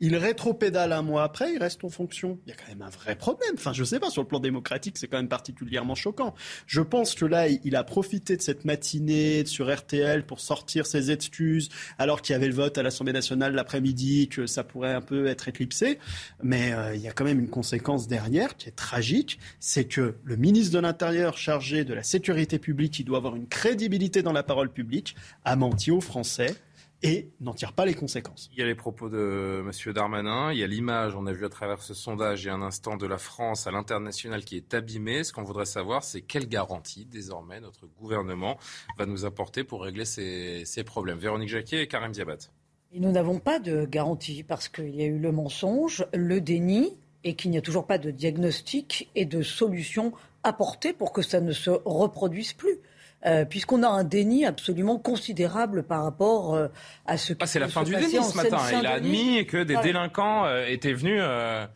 Il 0.00 0.16
rétropédale 0.16 0.92
un 0.92 1.02
mois 1.02 1.24
après, 1.24 1.52
il 1.52 1.58
reste 1.58 1.84
en 1.84 1.90
fonction. 1.90 2.38
Il 2.46 2.50
y 2.50 2.52
a 2.52 2.56
quand 2.56 2.68
même 2.68 2.80
un 2.80 2.88
vrai 2.88 3.16
problème. 3.16 3.52
Enfin, 3.54 3.74
je 3.74 3.84
sais 3.84 4.00
pas, 4.00 4.08
sur 4.08 4.22
le 4.22 4.28
plan 4.28 4.40
démocratique, 4.40 4.96
c'est 4.96 5.08
quand 5.08 5.18
même 5.18 5.28
particulièrement 5.28 5.94
choquant. 5.94 6.34
Je 6.66 6.80
pense 6.80 7.14
que 7.14 7.26
là, 7.26 7.48
il 7.48 7.76
a 7.76 7.84
profité 7.84 8.36
de 8.36 8.42
cette 8.42 8.64
matinée 8.64 9.44
sur 9.44 9.74
RTL 9.74 10.24
pour 10.24 10.40
sortir 10.40 10.86
ses 10.86 11.10
excuses, 11.10 11.68
alors 11.98 12.22
qu'il 12.22 12.32
y 12.32 12.36
avait 12.36 12.48
le 12.48 12.54
vote 12.54 12.78
à 12.78 12.82
l'Assemblée 12.82 13.12
nationale 13.12 13.52
l'après-midi, 13.54 14.28
que 14.28 14.46
ça 14.46 14.64
pourrait 14.64 14.94
un 14.94 15.02
peu 15.02 15.26
être 15.26 15.48
éclipsé. 15.48 15.98
Mais 16.42 16.72
euh, 16.72 16.94
il 16.94 17.02
y 17.02 17.08
a 17.08 17.12
quand 17.12 17.24
même 17.24 17.40
une 17.40 17.50
conséquence 17.50 18.08
derrière 18.08 18.56
qui 18.56 18.68
est 18.68 18.76
tragique, 18.76 19.38
c'est 19.58 19.84
que 19.84 20.14
le 20.24 20.36
ministre 20.36 20.72
de 20.72 20.80
l'Intérieur 20.80 21.36
chargé 21.36 21.84
de 21.84 21.92
la 21.92 22.02
sécurité 22.02 22.58
publique, 22.58 22.94
qui 22.94 23.04
doit 23.04 23.18
avoir 23.18 23.36
une 23.36 23.46
crédibilité 23.46 24.22
dans 24.22 24.32
la 24.32 24.42
parole 24.42 24.70
publique, 24.70 25.14
a 25.44 25.56
menti 25.56 25.90
aux 25.90 26.00
Français 26.00 26.54
et 27.02 27.30
n'en 27.40 27.54
tire 27.54 27.72
pas 27.72 27.86
les 27.86 27.94
conséquences. 27.94 28.50
Il 28.52 28.58
y 28.58 28.62
a 28.62 28.66
les 28.66 28.74
propos 28.74 29.08
de 29.08 29.62
M. 29.64 29.92
Darmanin, 29.92 30.52
il 30.52 30.58
y 30.58 30.64
a 30.64 30.66
l'image, 30.66 31.14
on 31.14 31.26
a 31.26 31.32
vu 31.32 31.44
à 31.44 31.48
travers 31.48 31.82
ce 31.82 31.94
sondage 31.94 32.44
il 32.44 32.46
y 32.48 32.50
a 32.50 32.54
un 32.54 32.62
instant, 32.62 32.96
de 32.96 33.06
la 33.06 33.18
France 33.18 33.66
à 33.66 33.70
l'international 33.70 34.44
qui 34.44 34.56
est 34.56 34.74
abîmée. 34.74 35.24
Ce 35.24 35.32
qu'on 35.32 35.42
voudrait 35.42 35.66
savoir, 35.66 36.04
c'est 36.04 36.20
quelle 36.20 36.48
garantie 36.48 37.06
désormais 37.06 37.60
notre 37.60 37.86
gouvernement 37.98 38.58
va 38.98 39.06
nous 39.06 39.24
apporter 39.24 39.64
pour 39.64 39.82
régler 39.82 40.04
ces, 40.04 40.64
ces 40.64 40.84
problèmes. 40.84 41.18
Véronique 41.18 41.48
Jacquet 41.48 41.82
et 41.82 41.86
Karim 41.86 42.12
Diabat. 42.12 42.50
Et 42.92 43.00
nous 43.00 43.12
n'avons 43.12 43.38
pas 43.38 43.60
de 43.60 43.86
garantie 43.86 44.42
parce 44.42 44.68
qu'il 44.68 44.94
y 44.94 45.02
a 45.02 45.06
eu 45.06 45.18
le 45.18 45.32
mensonge, 45.32 46.04
le 46.12 46.40
déni 46.40 46.96
et 47.24 47.34
qu'il 47.34 47.50
n'y 47.50 47.58
a 47.58 47.62
toujours 47.62 47.86
pas 47.86 47.98
de 47.98 48.10
diagnostic 48.10 49.10
et 49.14 49.24
de 49.24 49.42
solution 49.42 50.12
apportée 50.42 50.92
pour 50.92 51.12
que 51.12 51.22
ça 51.22 51.40
ne 51.40 51.52
se 51.52 51.70
reproduise 51.84 52.52
plus. 52.52 52.78
Euh, 53.26 53.44
puisqu'on 53.44 53.82
a 53.82 53.88
un 53.88 54.02
déni 54.02 54.46
absolument 54.46 54.98
considérable 54.98 55.82
par 55.82 56.04
rapport 56.04 56.54
euh, 56.54 56.68
à 57.04 57.18
ce 57.18 57.34
qui 57.34 57.38
Ah, 57.42 57.46
c'est 57.46 57.58
la 57.58 57.68
fin 57.68 57.82
du 57.82 57.94
déni 57.94 58.12
ce 58.24 58.34
matin. 58.34 58.56
Il 58.80 58.86
a 58.86 58.92
admis 58.92 59.44
que 59.44 59.58
des 59.58 59.74
Voilà. 59.74 59.86
délinquants 59.86 60.46
euh, 60.46 60.64
étaient 60.66 60.94
venus 60.94 61.20
euh, 61.20 61.66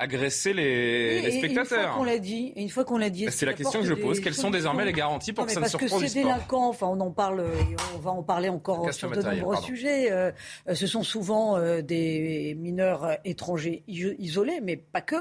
agresser 0.00 0.52
les, 0.54 0.62
Et- 0.62 1.20
les 1.22 1.28
et 1.36 1.46
Une 1.46 1.54
fois 1.54 1.64
spectateurs. 1.64 1.94
qu'on 1.96 2.04
l'a 2.04 2.18
dit, 2.18 2.52
et 2.56 2.62
une 2.62 2.68
fois 2.70 2.84
qu'on 2.84 2.96
l'a 2.98 3.10
dit, 3.10 3.26
Bah, 3.26 3.30
c'est 3.30 3.46
la 3.46 3.52
question 3.52 3.80
que 3.80 3.86
je 3.86 3.94
pose. 3.94 4.18
Quelles 4.20 4.34
sont 4.34 4.50
désormais 4.50 4.84
les 4.84 4.92
garanties 4.92 5.32
pour 5.32 5.44
Non, 5.44 5.48
que 5.48 5.52
ça 5.54 5.60
ne 5.60 5.66
se 5.66 5.72
parce 5.72 5.80
que 5.80 5.84
reproduise 5.86 6.12
ces 6.12 6.22
pas 6.22 6.28
délinquants, 6.28 6.68
enfin 6.68 6.86
on 6.88 6.98
en 7.00 7.10
parle, 7.10 7.44
on 7.94 7.98
va 7.98 8.10
en 8.10 8.22
parler 8.22 8.48
encore 8.48 8.92
sur 8.92 9.10
de 9.10 9.16
nombreux 9.22 9.52
pardon. 9.54 9.66
sujets. 9.66 10.10
euh, 10.10 10.32
ce 10.72 10.86
sont 10.86 11.02
souvent 11.02 11.56
euh, 11.58 11.82
des 11.82 12.56
mineurs 12.58 13.04
euh, 13.04 13.14
étrangers 13.24 13.82
isolés, 13.86 14.60
mais 14.62 14.76
pas 14.76 15.02
que. 15.02 15.16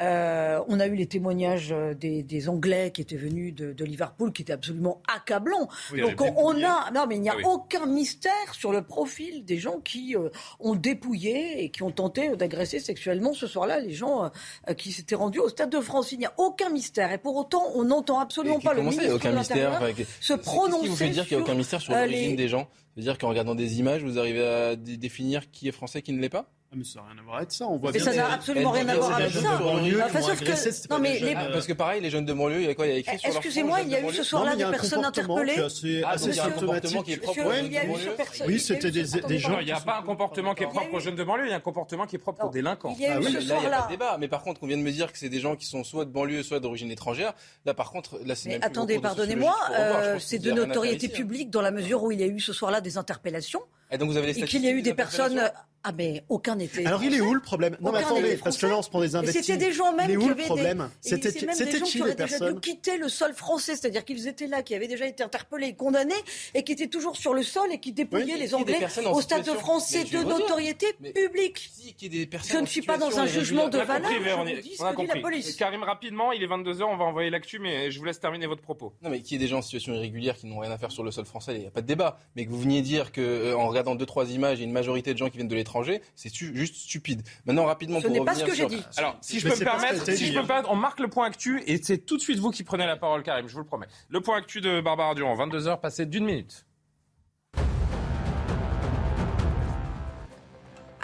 Euh, 0.00 0.60
on 0.68 0.78
a 0.80 0.86
eu 0.86 0.94
les 0.94 1.06
témoignages 1.06 1.74
des, 1.98 2.22
des 2.22 2.48
Anglais 2.48 2.90
qui 2.92 3.00
étaient 3.00 3.16
venus 3.16 3.54
de, 3.54 3.72
de 3.72 3.84
Liverpool, 3.84 4.32
qui 4.32 4.42
étaient 4.42 4.52
absolument 4.52 5.00
accablants. 5.14 5.68
Oui, 5.92 6.00
Donc 6.02 6.20
on, 6.36 6.62
a, 6.62 6.90
non 6.92 7.06
mais 7.08 7.16
il 7.16 7.22
n'y 7.22 7.28
a 7.30 7.34
Ah 7.34 7.38
oui. 7.38 7.44
aucun 7.46 7.86
mystère 7.86 8.52
sur 8.52 8.72
le 8.72 8.82
profil 8.82 9.44
des 9.44 9.56
gens 9.58 9.78
qui 9.80 10.14
ont 10.60 10.74
dépouillé 10.74 11.62
et 11.64 11.70
qui 11.70 11.82
ont 11.82 11.90
tenté 11.90 12.28
d'agresser 12.36 12.78
sexuellement 12.80 13.32
ce 13.32 13.46
soir-là 13.46 13.80
les 13.80 13.92
gens 13.92 14.17
euh, 14.24 14.28
euh, 14.68 14.74
qui 14.74 14.92
s'étaient 14.92 15.14
rendus 15.14 15.38
au 15.40 15.48
Stade 15.48 15.70
de 15.70 15.80
France. 15.80 16.12
Il 16.12 16.18
n'y 16.18 16.26
a 16.26 16.32
aucun 16.38 16.68
mystère. 16.70 17.12
Et 17.12 17.18
pour 17.18 17.36
autant 17.36 17.64
on 17.74 17.84
n'entend 17.84 18.18
absolument 18.20 18.58
pas 18.60 18.74
le 18.74 18.82
ministre 18.82 19.14
aucun 19.14 19.30
de 19.32 19.36
mystère 19.38 19.80
se 20.20 20.32
prononcer 20.34 20.82
qui 20.82 20.88
vous 20.88 20.96
fait 20.96 21.08
dire 21.10 21.26
qu'il 21.26 21.36
n'y 21.36 21.42
a 21.42 21.44
aucun 21.44 21.54
mystère 21.54 21.80
sur 21.80 21.92
euh, 21.92 21.96
l'origine 22.06 22.30
les- 22.30 22.36
des 22.36 22.48
gens? 22.48 22.68
C'est-à-dire 22.94 23.18
qu'en 23.18 23.28
regardant 23.28 23.54
des 23.54 23.78
images, 23.78 24.02
vous 24.02 24.18
arrivez 24.18 24.44
à 24.46 24.74
dé- 24.76 24.96
définir 24.96 25.50
qui 25.52 25.68
est 25.68 25.72
français, 25.72 26.02
qui 26.02 26.12
ne 26.12 26.20
l'est 26.20 26.28
pas? 26.28 26.50
Ah, 26.70 26.74
mais 26.76 26.84
ça 26.84 27.00
n'a 27.00 27.06
rien 27.06 27.18
à 27.18 27.22
voir 27.22 27.36
avec 27.38 27.50
ça. 27.50 27.64
On 27.66 27.78
voit 27.78 27.92
Mais 27.92 27.98
bien 27.98 28.04
ça 28.04 28.14
n'a 28.14 28.32
absolument 28.32 28.72
rien 28.72 28.86
à 28.90 28.96
voir 28.96 29.14
avec 29.14 29.32
ça. 29.32 29.58
Enfin, 30.04 30.20
sauf 30.20 30.40
que- 30.40 30.92
non, 30.92 30.98
mais 30.98 31.18
les- 31.18 31.32
Ah, 31.34 31.44
euh, 31.46 31.52
parce 31.54 31.66
que 31.66 31.72
pareil, 31.72 32.02
les 32.02 32.10
jeunes 32.10 32.26
de 32.26 32.32
banlieue, 32.34 32.60
il 32.60 32.66
y 32.66 32.68
a 32.68 32.74
quoi 32.74 32.86
Il 32.86 32.92
y 32.92 32.96
a 32.96 32.98
écrit 32.98 33.16
Excusez-moi, 33.24 33.80
il 33.80 33.88
y 33.88 33.94
a 33.94 34.06
eu 34.06 34.12
ce 34.12 34.22
soir-là 34.22 34.54
des 34.54 34.64
personnes 34.64 35.02
interpellées. 35.02 35.58
assez- 35.58 36.02
Ah, 36.04 36.10
assez 36.10 36.26
donc 36.26 36.34
il 36.34 36.36
y 36.36 36.40
a 36.40 36.44
un 36.44 36.48
symptomatique. 36.50 36.66
comportement 36.66 37.02
qui 37.02 37.12
est 37.12 37.16
propre 37.16 37.40
aux 37.40 37.52
jeunes 37.52 37.68
de 37.70 37.86
banlieue. 37.86 38.16
Oui, 38.46 38.60
c'était 38.60 38.90
des, 38.90 39.38
gens. 39.38 39.58
Il 39.60 39.64
n'y 39.64 39.72
a 39.72 39.80
pas 39.80 39.98
un 39.98 40.02
comportement 40.02 40.54
qui 40.54 40.64
est 40.64 40.66
propre 40.66 40.92
aux 40.92 41.00
jeunes 41.00 41.16
de 41.16 41.24
banlieue, 41.24 41.46
il 41.46 41.50
y 41.50 41.54
a 41.54 41.56
un 41.56 41.60
comportement 41.60 42.06
qui 42.06 42.16
est 42.16 42.18
propre 42.18 42.44
aux 42.44 42.50
délinquants. 42.50 42.94
Il 42.98 43.02
y 43.02 43.06
a 43.06 43.18
eu 43.18 43.24
Ah 43.24 43.28
ce 43.28 43.32
là, 43.32 43.40
il 43.40 43.46
n'y 43.46 43.50
a 43.52 43.54
pas 43.54 43.60
soir-là. 43.60 43.82
de 43.84 43.88
débat. 43.88 44.16
Mais 44.20 44.28
par 44.28 44.42
contre, 44.42 44.62
on 44.62 44.66
vient 44.66 44.76
de 44.76 44.82
me 44.82 44.92
dire 44.92 45.10
que 45.10 45.18
c'est 45.18 45.30
des 45.30 45.40
gens 45.40 45.56
qui 45.56 45.64
sont 45.64 45.84
soit 45.84 46.04
de 46.04 46.10
banlieue, 46.10 46.42
soit 46.42 46.60
d'origine 46.60 46.90
étrangère. 46.90 47.32
Là, 47.64 47.72
par 47.72 47.90
contre, 47.90 48.20
là, 48.26 48.34
c'est 48.34 48.50
Mais 48.50 48.54
même 48.56 48.60
plus 48.60 48.66
attendez, 48.66 48.98
pardonnez-moi, 48.98 49.56
euh, 49.72 50.18
c'est 50.20 50.38
de 50.38 50.52
notoriété 50.52 51.06
hein. 51.06 51.16
publique 51.16 51.48
dans 51.48 51.62
la 51.62 51.70
mesure 51.70 52.02
où 52.02 52.12
il 52.12 52.20
y 52.20 52.24
a 52.24 52.26
eu 52.26 52.40
ce 52.40 52.52
soir-là 52.52 52.82
des 52.82 52.98
interpellations 52.98 53.62
Et 53.90 53.96
donc, 53.96 54.10
vous 54.10 54.18
avez 54.18 54.26
les 54.26 54.32
et 54.38 54.42
qu'il 54.44 54.60
y 54.62 54.68
a 54.68 54.70
statistiques 54.70 54.78
eu 54.78 54.82
des 54.82 54.92
personnes. 54.94 55.50
Ah, 55.84 55.92
mais 55.96 56.24
aucun 56.28 56.56
n'était. 56.56 56.84
Alors 56.84 57.02
il 57.04 57.14
est 57.14 57.20
où 57.20 57.32
le 57.34 57.40
problème? 57.40 57.76
Non 57.80 57.92
mais 57.92 57.98
attendez, 57.98 58.36
parce 58.36 58.58
que 58.58 58.66
là 58.66 58.76
on 58.78 58.82
se 58.82 58.90
prend 58.90 59.00
des 59.00 59.14
invectives. 59.14 59.42
c'était 59.44 59.66
des 59.66 59.72
gens 59.72 59.92
même 59.94 60.10
Il 60.10 60.16
est 60.16 60.18
qui 60.18 60.24
le 60.26 60.32
avaient 60.32 60.42
problème 60.44 60.88
des... 61.02 61.08
C'était 61.08 61.32
qui 61.32 61.38
qui 61.82 61.98
les 61.98 62.02
auraient 62.02 62.14
déjà 62.14 62.50
dû 62.52 62.60
quitter 62.60 62.98
le 62.98 63.08
sol 63.08 63.32
français, 63.32 63.76
c'est-à-dire 63.76 64.04
qu'ils 64.04 64.26
étaient 64.28 64.48
là, 64.48 64.62
qui 64.62 64.74
avaient 64.74 64.88
déjà 64.88 65.06
été 65.06 65.22
interpellés 65.22 65.68
et 65.68 65.74
condamnés, 65.76 66.14
et 66.54 66.64
qui 66.64 66.72
étaient 66.72 66.88
toujours 66.88 67.16
sur 67.16 67.32
le 67.32 67.42
sol 67.42 67.68
et 67.72 67.78
qui 67.78 67.92
dépouillaient 67.92 68.24
Oui, 68.34 68.38
les 68.40 68.46
qui 68.48 68.52
est 68.52 68.54
Anglais 68.54 68.78
au 69.12 69.20
stade 69.20 69.46
français 69.54 70.04
de 70.04 70.18
notoriété 70.18 70.86
publique. 71.14 71.70
ait 72.02 72.08
des 72.08 72.26
personnes 72.26 72.56
Je 72.56 72.60
ne 72.62 72.66
suis 72.66 72.82
pas 72.82 72.98
dans 72.98 73.18
un 73.18 73.26
jugement 73.26 73.68
de 73.68 73.78
On 73.78 73.80
a 73.80 73.84
valeur, 73.84 74.08
compris, 74.08 74.18
je 74.18 74.24
Véronique. 74.24 74.56
vous 74.56 74.62
dis 74.62 74.76
ce 74.76 74.82
On 74.82 74.86
a 74.86 74.92
que 74.92 74.96
dit 75.00 75.06
la 75.06 75.14
compris. 75.14 75.22
police. 75.22 75.56
Karim, 75.56 75.82
rapidement, 75.82 76.32
il 76.32 76.42
est 76.42 76.46
22h, 76.46 76.82
on 76.84 76.96
va 76.96 77.04
envoyer 77.04 77.30
l'actu, 77.30 77.58
mais 77.60 77.90
je 77.90 77.98
vous 77.98 78.04
laisse 78.04 78.20
terminer 78.20 78.46
votre 78.46 78.62
propos. 78.62 78.92
Non, 79.02 79.10
mais 79.10 79.20
qu'il 79.22 79.32
y 79.32 79.36
ait 79.36 79.44
des 79.44 79.48
gens 79.48 79.58
en 79.58 79.62
situation 79.62 79.94
irrégulière 79.94 80.36
qui 80.36 80.46
n'ont 80.46 80.58
rien 80.58 80.70
à 80.70 80.78
faire 80.78 80.90
sur 80.90 81.02
le 81.04 81.10
sol 81.10 81.24
français, 81.24 81.54
il 81.54 81.60
n'y 81.60 81.66
a 81.66 81.70
pas 81.70 81.82
de 81.82 81.86
débat. 81.86 82.18
Mais 82.36 82.44
que 82.44 82.50
vous 82.50 82.60
veniez 82.60 82.82
dire 82.82 83.12
que 83.12 83.20
euh, 83.20 83.56
en 83.56 83.68
regardant 83.68 83.94
deux 83.94 84.06
trois 84.06 84.30
images, 84.30 84.58
il 84.58 84.62
y 84.62 84.64
a 84.64 84.66
une 84.66 84.72
majorité 84.72 85.12
de 85.12 85.18
gens 85.18 85.28
qui 85.30 85.36
viennent 85.36 85.48
de 85.48 85.54
l'étranger, 85.54 85.67
c'est 86.14 86.34
juste 86.34 86.74
stupide. 86.76 87.22
Maintenant, 87.46 87.64
rapidement, 87.64 88.00
Ce 88.00 88.06
pour 88.06 88.12
n'est 88.12 88.24
pas 88.24 88.32
revenir 88.32 88.46
ce 88.46 88.50
que 88.50 88.56
j'ai 88.56 88.66
dit. 88.66 88.82
Alors, 88.96 89.16
si 89.20 89.40
je 89.40 89.48
Mais 89.48 89.54
peux 89.54 89.60
me 89.60 89.64
permettre, 89.64 90.04
si 90.10 90.26
je 90.26 90.32
peux 90.32 90.42
me 90.42 90.46
permettre, 90.46 90.70
on 90.70 90.76
marque 90.76 91.00
le 91.00 91.08
point 91.08 91.26
actu 91.26 91.62
et 91.66 91.82
c'est 91.82 91.98
tout 91.98 92.16
de 92.16 92.22
suite 92.22 92.38
vous 92.38 92.50
qui 92.50 92.64
prenez 92.64 92.86
la 92.86 92.96
parole, 92.96 93.22
Karim, 93.22 93.48
je 93.48 93.52
vous 93.52 93.60
le 93.60 93.66
promets. 93.66 93.86
Le 94.08 94.20
point 94.20 94.38
actu 94.38 94.60
de 94.60 94.80
Barbara 94.80 95.14
Durand, 95.14 95.36
22h, 95.36 95.80
passé 95.80 96.06
d'une 96.06 96.24
minute. 96.24 96.64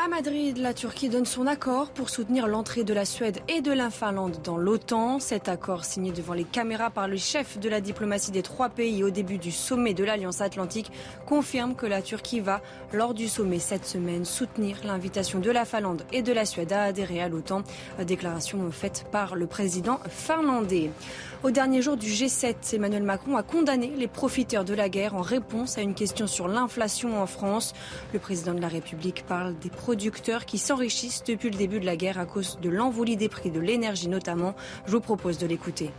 À 0.05 0.09
Madrid, 0.09 0.59
la 0.59 0.74
Turquie 0.74 1.09
donne 1.09 1.24
son 1.24 1.46
accord 1.46 1.88
pour 1.88 2.11
soutenir 2.11 2.46
l'entrée 2.46 2.84
de 2.84 2.92
la 2.92 3.07
Suède 3.07 3.40
et 3.48 3.62
de 3.62 3.72
la 3.72 3.88
Finlande 3.88 4.36
dans 4.44 4.59
l'OTAN. 4.59 5.18
Cet 5.18 5.48
accord 5.48 5.86
signé 5.86 6.12
devant 6.12 6.34
les 6.34 6.44
caméras 6.44 6.90
par 6.90 7.09
le 7.09 7.16
chef 7.16 7.59
de 7.59 7.70
la 7.70 7.80
diplomatie 7.80 8.30
des 8.30 8.42
trois 8.42 8.68
pays 8.68 9.02
au 9.02 9.09
début 9.09 9.38
du 9.38 9.50
sommet 9.50 9.94
de 9.94 10.05
l'Alliance 10.05 10.42
Atlantique 10.42 10.92
confirme 11.24 11.74
que 11.74 11.86
la 11.86 12.02
Turquie 12.02 12.40
va, 12.40 12.61
lors 12.92 13.14
du 13.14 13.28
sommet 13.28 13.59
cette 13.59 13.86
semaine, 13.86 14.26
soutenir 14.26 14.76
l'invitation 14.84 15.38
de 15.38 15.50
la 15.50 15.64
Finlande 15.64 16.02
et 16.12 16.20
de 16.20 16.34
la 16.34 16.44
Suède 16.44 16.74
à 16.74 16.82
adhérer 16.82 17.22
à 17.22 17.30
l'OTAN. 17.30 17.62
Déclaration 18.07 18.70
faite 18.72 19.07
par 19.11 19.36
le 19.36 19.46
président 19.46 20.00
finlandais. 20.11 20.90
Au 21.44 21.50
dernier 21.50 21.82
jour 21.82 21.98
du 21.98 22.09
G7, 22.09 22.74
Emmanuel 22.74 23.02
Macron 23.02 23.36
a 23.36 23.42
condamné 23.42 23.92
les 23.98 24.09
profiteurs 24.09 24.64
de 24.64 24.72
la 24.72 24.88
guerre 24.88 25.14
en 25.14 25.20
réponse 25.20 25.76
à 25.76 25.82
une 25.82 25.92
question 25.92 26.26
sur 26.26 26.48
l'inflation 26.48 27.20
en 27.20 27.26
France. 27.26 27.74
Le 28.14 28.18
président 28.18 28.55
de 28.55 28.62
la 28.62 28.68
République 28.68 29.26
parle 29.26 29.55
des 29.59 29.68
producteurs 29.95 30.45
qui 30.45 30.59
s'enrichissent 30.59 31.22
depuis 31.22 31.51
le 31.51 31.57
début 31.57 31.78
de 31.78 31.86
la 31.86 31.95
guerre 31.95 32.18
à 32.18 32.26
cause 32.26 32.59
de 32.61 32.68
l'envolée 32.68 33.14
des 33.14 33.28
prix 33.28 33.53
de 33.53 33.61
l'énergie 33.61 34.09
notamment. 34.09 34.57
Je 34.86 34.90
vous 34.90 35.01
propose 35.01 35.38
de 35.38 35.47
l'écouter. 35.47 35.92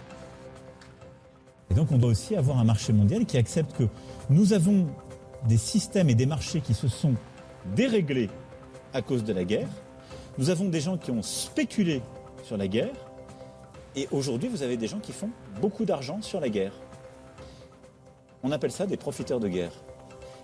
Et 1.72 1.74
donc 1.74 1.94
on 1.94 1.98
doit 1.98 2.10
aussi 2.10 2.36
avoir 2.36 2.60
un 2.60 2.66
marché 2.66 2.92
mondial 2.92 3.26
qui 3.26 3.38
accepte 3.38 3.72
que 3.78 3.86
nous 4.30 4.52
avons 4.52 4.86
des 5.48 5.56
systèmes 5.56 6.10
et 6.10 6.14
des 6.14 6.26
marchés 6.26 6.60
qui 6.60 6.74
se 6.74 6.90
sont 6.90 7.14
déréglés 7.74 8.30
à 8.94 9.02
cause 9.02 9.24
de 9.24 9.32
la 9.32 9.46
guerre. 9.46 9.70
Nous 10.38 10.50
avons 10.50 10.68
des 10.68 10.82
gens 10.82 10.98
qui 10.98 11.12
ont 11.12 11.22
spéculé 11.22 12.02
sur 12.44 12.58
la 12.58 12.68
guerre. 12.68 12.96
Et 13.96 14.10
aujourd'hui, 14.12 14.50
vous 14.50 14.62
avez 14.62 14.76
des 14.76 14.88
gens 14.88 15.00
qui 15.00 15.14
font 15.14 15.30
beaucoup 15.62 15.86
d'argent 15.86 16.22
sur 16.22 16.42
la 16.42 16.50
guerre. 16.50 16.74
On 18.44 18.52
appelle 18.52 18.74
ça 18.74 18.88
des 18.88 18.98
profiteurs 18.98 19.40
de 19.40 19.48
guerre. 19.48 19.72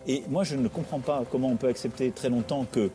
Et 0.08 0.24
moi, 0.30 0.45
je 0.45 0.56
ne 0.56 0.70
comprends 0.70 1.02
pas 1.02 1.26
comment 1.30 1.49
on 1.49 1.58
peut 1.58 1.68
accepter 1.68 2.12
très 2.12 2.30
longtemps 2.30 2.66
que 2.72 2.89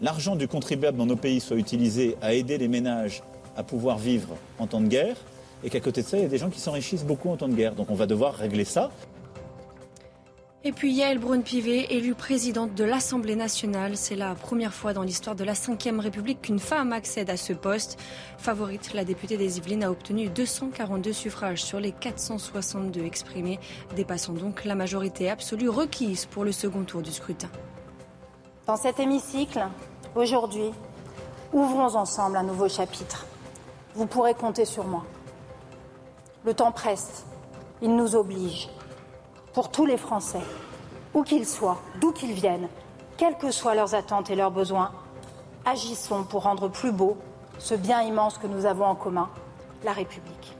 l'argent 0.00 0.36
du 0.36 0.48
contribuable 0.48 0.98
dans 0.98 1.06
nos 1.06 1.16
pays 1.16 1.40
soit 1.40 1.56
utilisé 1.56 2.16
à 2.22 2.32
aider 2.32 2.58
les 2.58 2.68
ménages 2.68 3.22
à 3.56 3.62
pouvoir 3.62 3.98
vivre 3.98 4.36
en 4.58 4.66
temps 4.66 4.80
de 4.80 4.88
guerre, 4.88 5.16
et 5.64 5.70
qu'à 5.70 5.80
côté 5.80 6.02
de 6.02 6.06
ça, 6.06 6.16
il 6.18 6.22
y 6.22 6.26
a 6.26 6.28
des 6.28 6.38
gens 6.38 6.50
qui 6.50 6.60
s'enrichissent 6.60 7.04
beaucoup 7.04 7.30
en 7.30 7.36
temps 7.36 7.48
de 7.48 7.54
guerre. 7.54 7.74
Donc 7.74 7.90
on 7.90 7.94
va 7.94 8.06
devoir 8.06 8.34
régler 8.34 8.64
ça. 8.64 8.90
Et 10.64 10.72
puis 10.72 10.92
Yael 10.92 11.18
Braun-Pivet, 11.18 11.86
élue 11.90 12.14
présidente 12.14 12.74
de 12.74 12.82
l'Assemblée 12.82 13.36
nationale. 13.36 13.96
C'est 13.96 14.16
la 14.16 14.34
première 14.34 14.74
fois 14.74 14.92
dans 14.92 15.04
l'histoire 15.04 15.36
de 15.36 15.44
la 15.44 15.52
Ve 15.52 16.00
République 16.00 16.42
qu'une 16.42 16.58
femme 16.58 16.92
accède 16.92 17.30
à 17.30 17.36
ce 17.36 17.52
poste. 17.52 18.00
Favorite, 18.36 18.92
la 18.92 19.04
députée 19.04 19.36
des 19.36 19.58
Yvelines 19.58 19.84
a 19.84 19.90
obtenu 19.92 20.28
242 20.28 21.12
suffrages 21.12 21.62
sur 21.62 21.78
les 21.78 21.92
462 21.92 23.04
exprimés, 23.04 23.60
dépassant 23.94 24.32
donc 24.32 24.64
la 24.64 24.74
majorité 24.74 25.30
absolue 25.30 25.68
requise 25.68 26.26
pour 26.26 26.44
le 26.44 26.50
second 26.50 26.82
tour 26.82 27.00
du 27.00 27.12
scrutin. 27.12 27.50
Dans 28.66 28.74
cet 28.76 28.98
hémicycle, 28.98 29.64
aujourd'hui, 30.16 30.72
ouvrons 31.52 31.94
ensemble 31.94 32.36
un 32.36 32.42
nouveau 32.42 32.68
chapitre. 32.68 33.24
Vous 33.94 34.06
pourrez 34.06 34.34
compter 34.34 34.64
sur 34.64 34.82
moi. 34.82 35.04
Le 36.44 36.52
temps 36.52 36.72
presse, 36.72 37.24
il 37.80 37.94
nous 37.94 38.16
oblige. 38.16 38.68
Pour 39.52 39.70
tous 39.70 39.86
les 39.86 39.96
Français, 39.96 40.42
où 41.14 41.22
qu'ils 41.22 41.46
soient, 41.46 41.78
d'où 42.00 42.10
qu'ils 42.10 42.32
viennent, 42.32 42.68
quelles 43.16 43.38
que 43.38 43.52
soient 43.52 43.76
leurs 43.76 43.94
attentes 43.94 44.30
et 44.30 44.34
leurs 44.34 44.50
besoins, 44.50 44.90
agissons 45.64 46.24
pour 46.24 46.42
rendre 46.42 46.66
plus 46.66 46.90
beau 46.90 47.16
ce 47.58 47.74
bien 47.74 48.02
immense 48.02 48.36
que 48.36 48.48
nous 48.48 48.66
avons 48.66 48.86
en 48.86 48.96
commun, 48.96 49.30
la 49.84 49.92
République. 49.92 50.55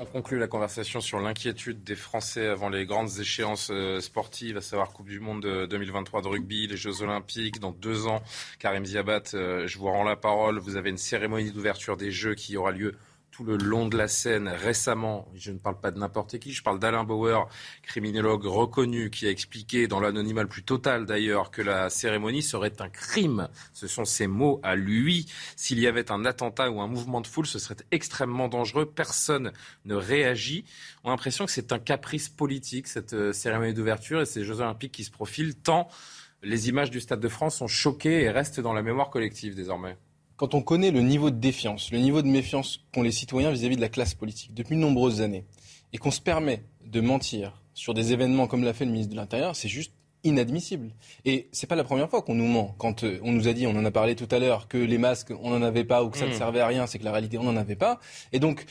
On 0.00 0.04
conclut 0.04 0.38
la 0.38 0.46
conversation 0.46 1.00
sur 1.00 1.18
l'inquiétude 1.18 1.82
des 1.82 1.96
Français 1.96 2.46
avant 2.46 2.68
les 2.68 2.86
grandes 2.86 3.18
échéances 3.18 3.70
euh, 3.72 3.98
sportives, 4.00 4.56
à 4.56 4.60
savoir 4.60 4.92
Coupe 4.92 5.08
du 5.08 5.18
Monde 5.18 5.42
de 5.42 5.66
2023 5.66 6.22
de 6.22 6.28
rugby, 6.28 6.68
les 6.68 6.76
Jeux 6.76 7.02
Olympiques 7.02 7.58
dans 7.58 7.72
deux 7.72 8.06
ans. 8.06 8.22
Karim 8.60 8.84
Ziabat, 8.84 9.34
euh, 9.34 9.66
je 9.66 9.76
vous 9.76 9.86
rends 9.86 10.04
la 10.04 10.14
parole. 10.14 10.60
Vous 10.60 10.76
avez 10.76 10.90
une 10.90 10.98
cérémonie 10.98 11.50
d'ouverture 11.50 11.96
des 11.96 12.12
Jeux 12.12 12.36
qui 12.36 12.56
aura 12.56 12.70
lieu 12.70 12.94
tout 13.38 13.44
le 13.44 13.56
long 13.56 13.86
de 13.86 13.96
la 13.96 14.08
scène 14.08 14.48
récemment. 14.48 15.28
Je 15.36 15.52
ne 15.52 15.58
parle 15.58 15.78
pas 15.78 15.92
de 15.92 15.98
n'importe 16.00 16.40
qui, 16.40 16.50
je 16.50 16.60
parle 16.60 16.80
d'Alain 16.80 17.04
Bauer, 17.04 17.48
criminologue 17.82 18.44
reconnu, 18.44 19.10
qui 19.10 19.28
a 19.28 19.30
expliqué 19.30 19.86
dans 19.86 20.00
l'anonymat 20.00 20.42
le 20.42 20.48
plus 20.48 20.64
total 20.64 21.06
d'ailleurs 21.06 21.52
que 21.52 21.62
la 21.62 21.88
cérémonie 21.88 22.42
serait 22.42 22.72
un 22.80 22.88
crime. 22.88 23.48
Ce 23.72 23.86
sont 23.86 24.04
ses 24.04 24.26
mots 24.26 24.58
à 24.64 24.74
lui. 24.74 25.26
S'il 25.54 25.78
y 25.78 25.86
avait 25.86 26.10
un 26.10 26.24
attentat 26.24 26.68
ou 26.68 26.80
un 26.80 26.88
mouvement 26.88 27.20
de 27.20 27.28
foule, 27.28 27.46
ce 27.46 27.60
serait 27.60 27.76
extrêmement 27.92 28.48
dangereux. 28.48 28.86
Personne 28.86 29.52
ne 29.84 29.94
réagit. 29.94 30.64
On 31.04 31.10
a 31.10 31.12
l'impression 31.12 31.46
que 31.46 31.52
c'est 31.52 31.70
un 31.70 31.78
caprice 31.78 32.28
politique, 32.28 32.88
cette 32.88 33.12
euh, 33.12 33.32
cérémonie 33.32 33.72
d'ouverture 33.72 34.20
et 34.20 34.26
ces 34.26 34.42
Jeux 34.42 34.58
Olympiques 34.58 34.90
qui 34.90 35.04
se 35.04 35.12
profilent 35.12 35.54
tant 35.54 35.86
les 36.42 36.68
images 36.68 36.90
du 36.90 37.00
Stade 37.00 37.20
de 37.20 37.28
France 37.28 37.56
sont 37.56 37.68
choquées 37.68 38.22
et 38.22 38.30
restent 38.30 38.60
dans 38.60 38.72
la 38.72 38.82
mémoire 38.82 39.10
collective 39.10 39.54
désormais. 39.54 39.96
Quand 40.38 40.54
on 40.54 40.62
connaît 40.62 40.92
le 40.92 41.00
niveau 41.02 41.30
de 41.30 41.36
défiance, 41.36 41.90
le 41.90 41.98
niveau 41.98 42.22
de 42.22 42.28
méfiance 42.28 42.80
qu'ont 42.94 43.02
les 43.02 43.10
citoyens 43.10 43.50
vis-à-vis 43.50 43.74
de 43.74 43.80
la 43.80 43.88
classe 43.88 44.14
politique 44.14 44.54
depuis 44.54 44.76
de 44.76 44.80
nombreuses 44.80 45.20
années, 45.20 45.44
et 45.92 45.98
qu'on 45.98 46.12
se 46.12 46.20
permet 46.20 46.62
de 46.86 47.00
mentir 47.00 47.60
sur 47.74 47.92
des 47.92 48.12
événements 48.12 48.46
comme 48.46 48.62
l'a 48.62 48.72
fait 48.72 48.84
le 48.84 48.92
ministre 48.92 49.10
de 49.12 49.16
l'Intérieur, 49.16 49.56
c'est 49.56 49.68
juste 49.68 49.92
inadmissible. 50.24 50.92
Et 51.24 51.48
c'est 51.52 51.66
pas 51.66 51.74
la 51.76 51.84
première 51.84 52.08
fois 52.08 52.22
qu'on 52.22 52.34
nous 52.36 52.46
ment. 52.46 52.74
Quand 52.78 53.02
euh, 53.04 53.18
on 53.22 53.32
nous 53.32 53.48
a 53.48 53.52
dit, 53.52 53.66
on 53.66 53.76
en 53.76 53.84
a 53.84 53.90
parlé 53.90 54.14
tout 54.14 54.28
à 54.30 54.38
l'heure, 54.38 54.68
que 54.68 54.78
les 54.78 54.98
masques, 54.98 55.32
on 55.42 55.50
n'en 55.50 55.62
avait 55.62 55.84
pas 55.84 56.04
ou 56.04 56.10
que 56.10 56.18
ça 56.18 56.26
ne 56.26 56.30
Mm. 56.30 56.38
servait 56.38 56.60
à 56.60 56.66
rien, 56.68 56.86
c'est 56.86 56.98
que 56.98 57.04
la 57.04 57.12
réalité, 57.12 57.36
on 57.38 57.44
n'en 57.44 57.56
avait 57.56 57.76
pas. 57.76 57.98
Et 58.32 58.38
donc, 58.38 58.64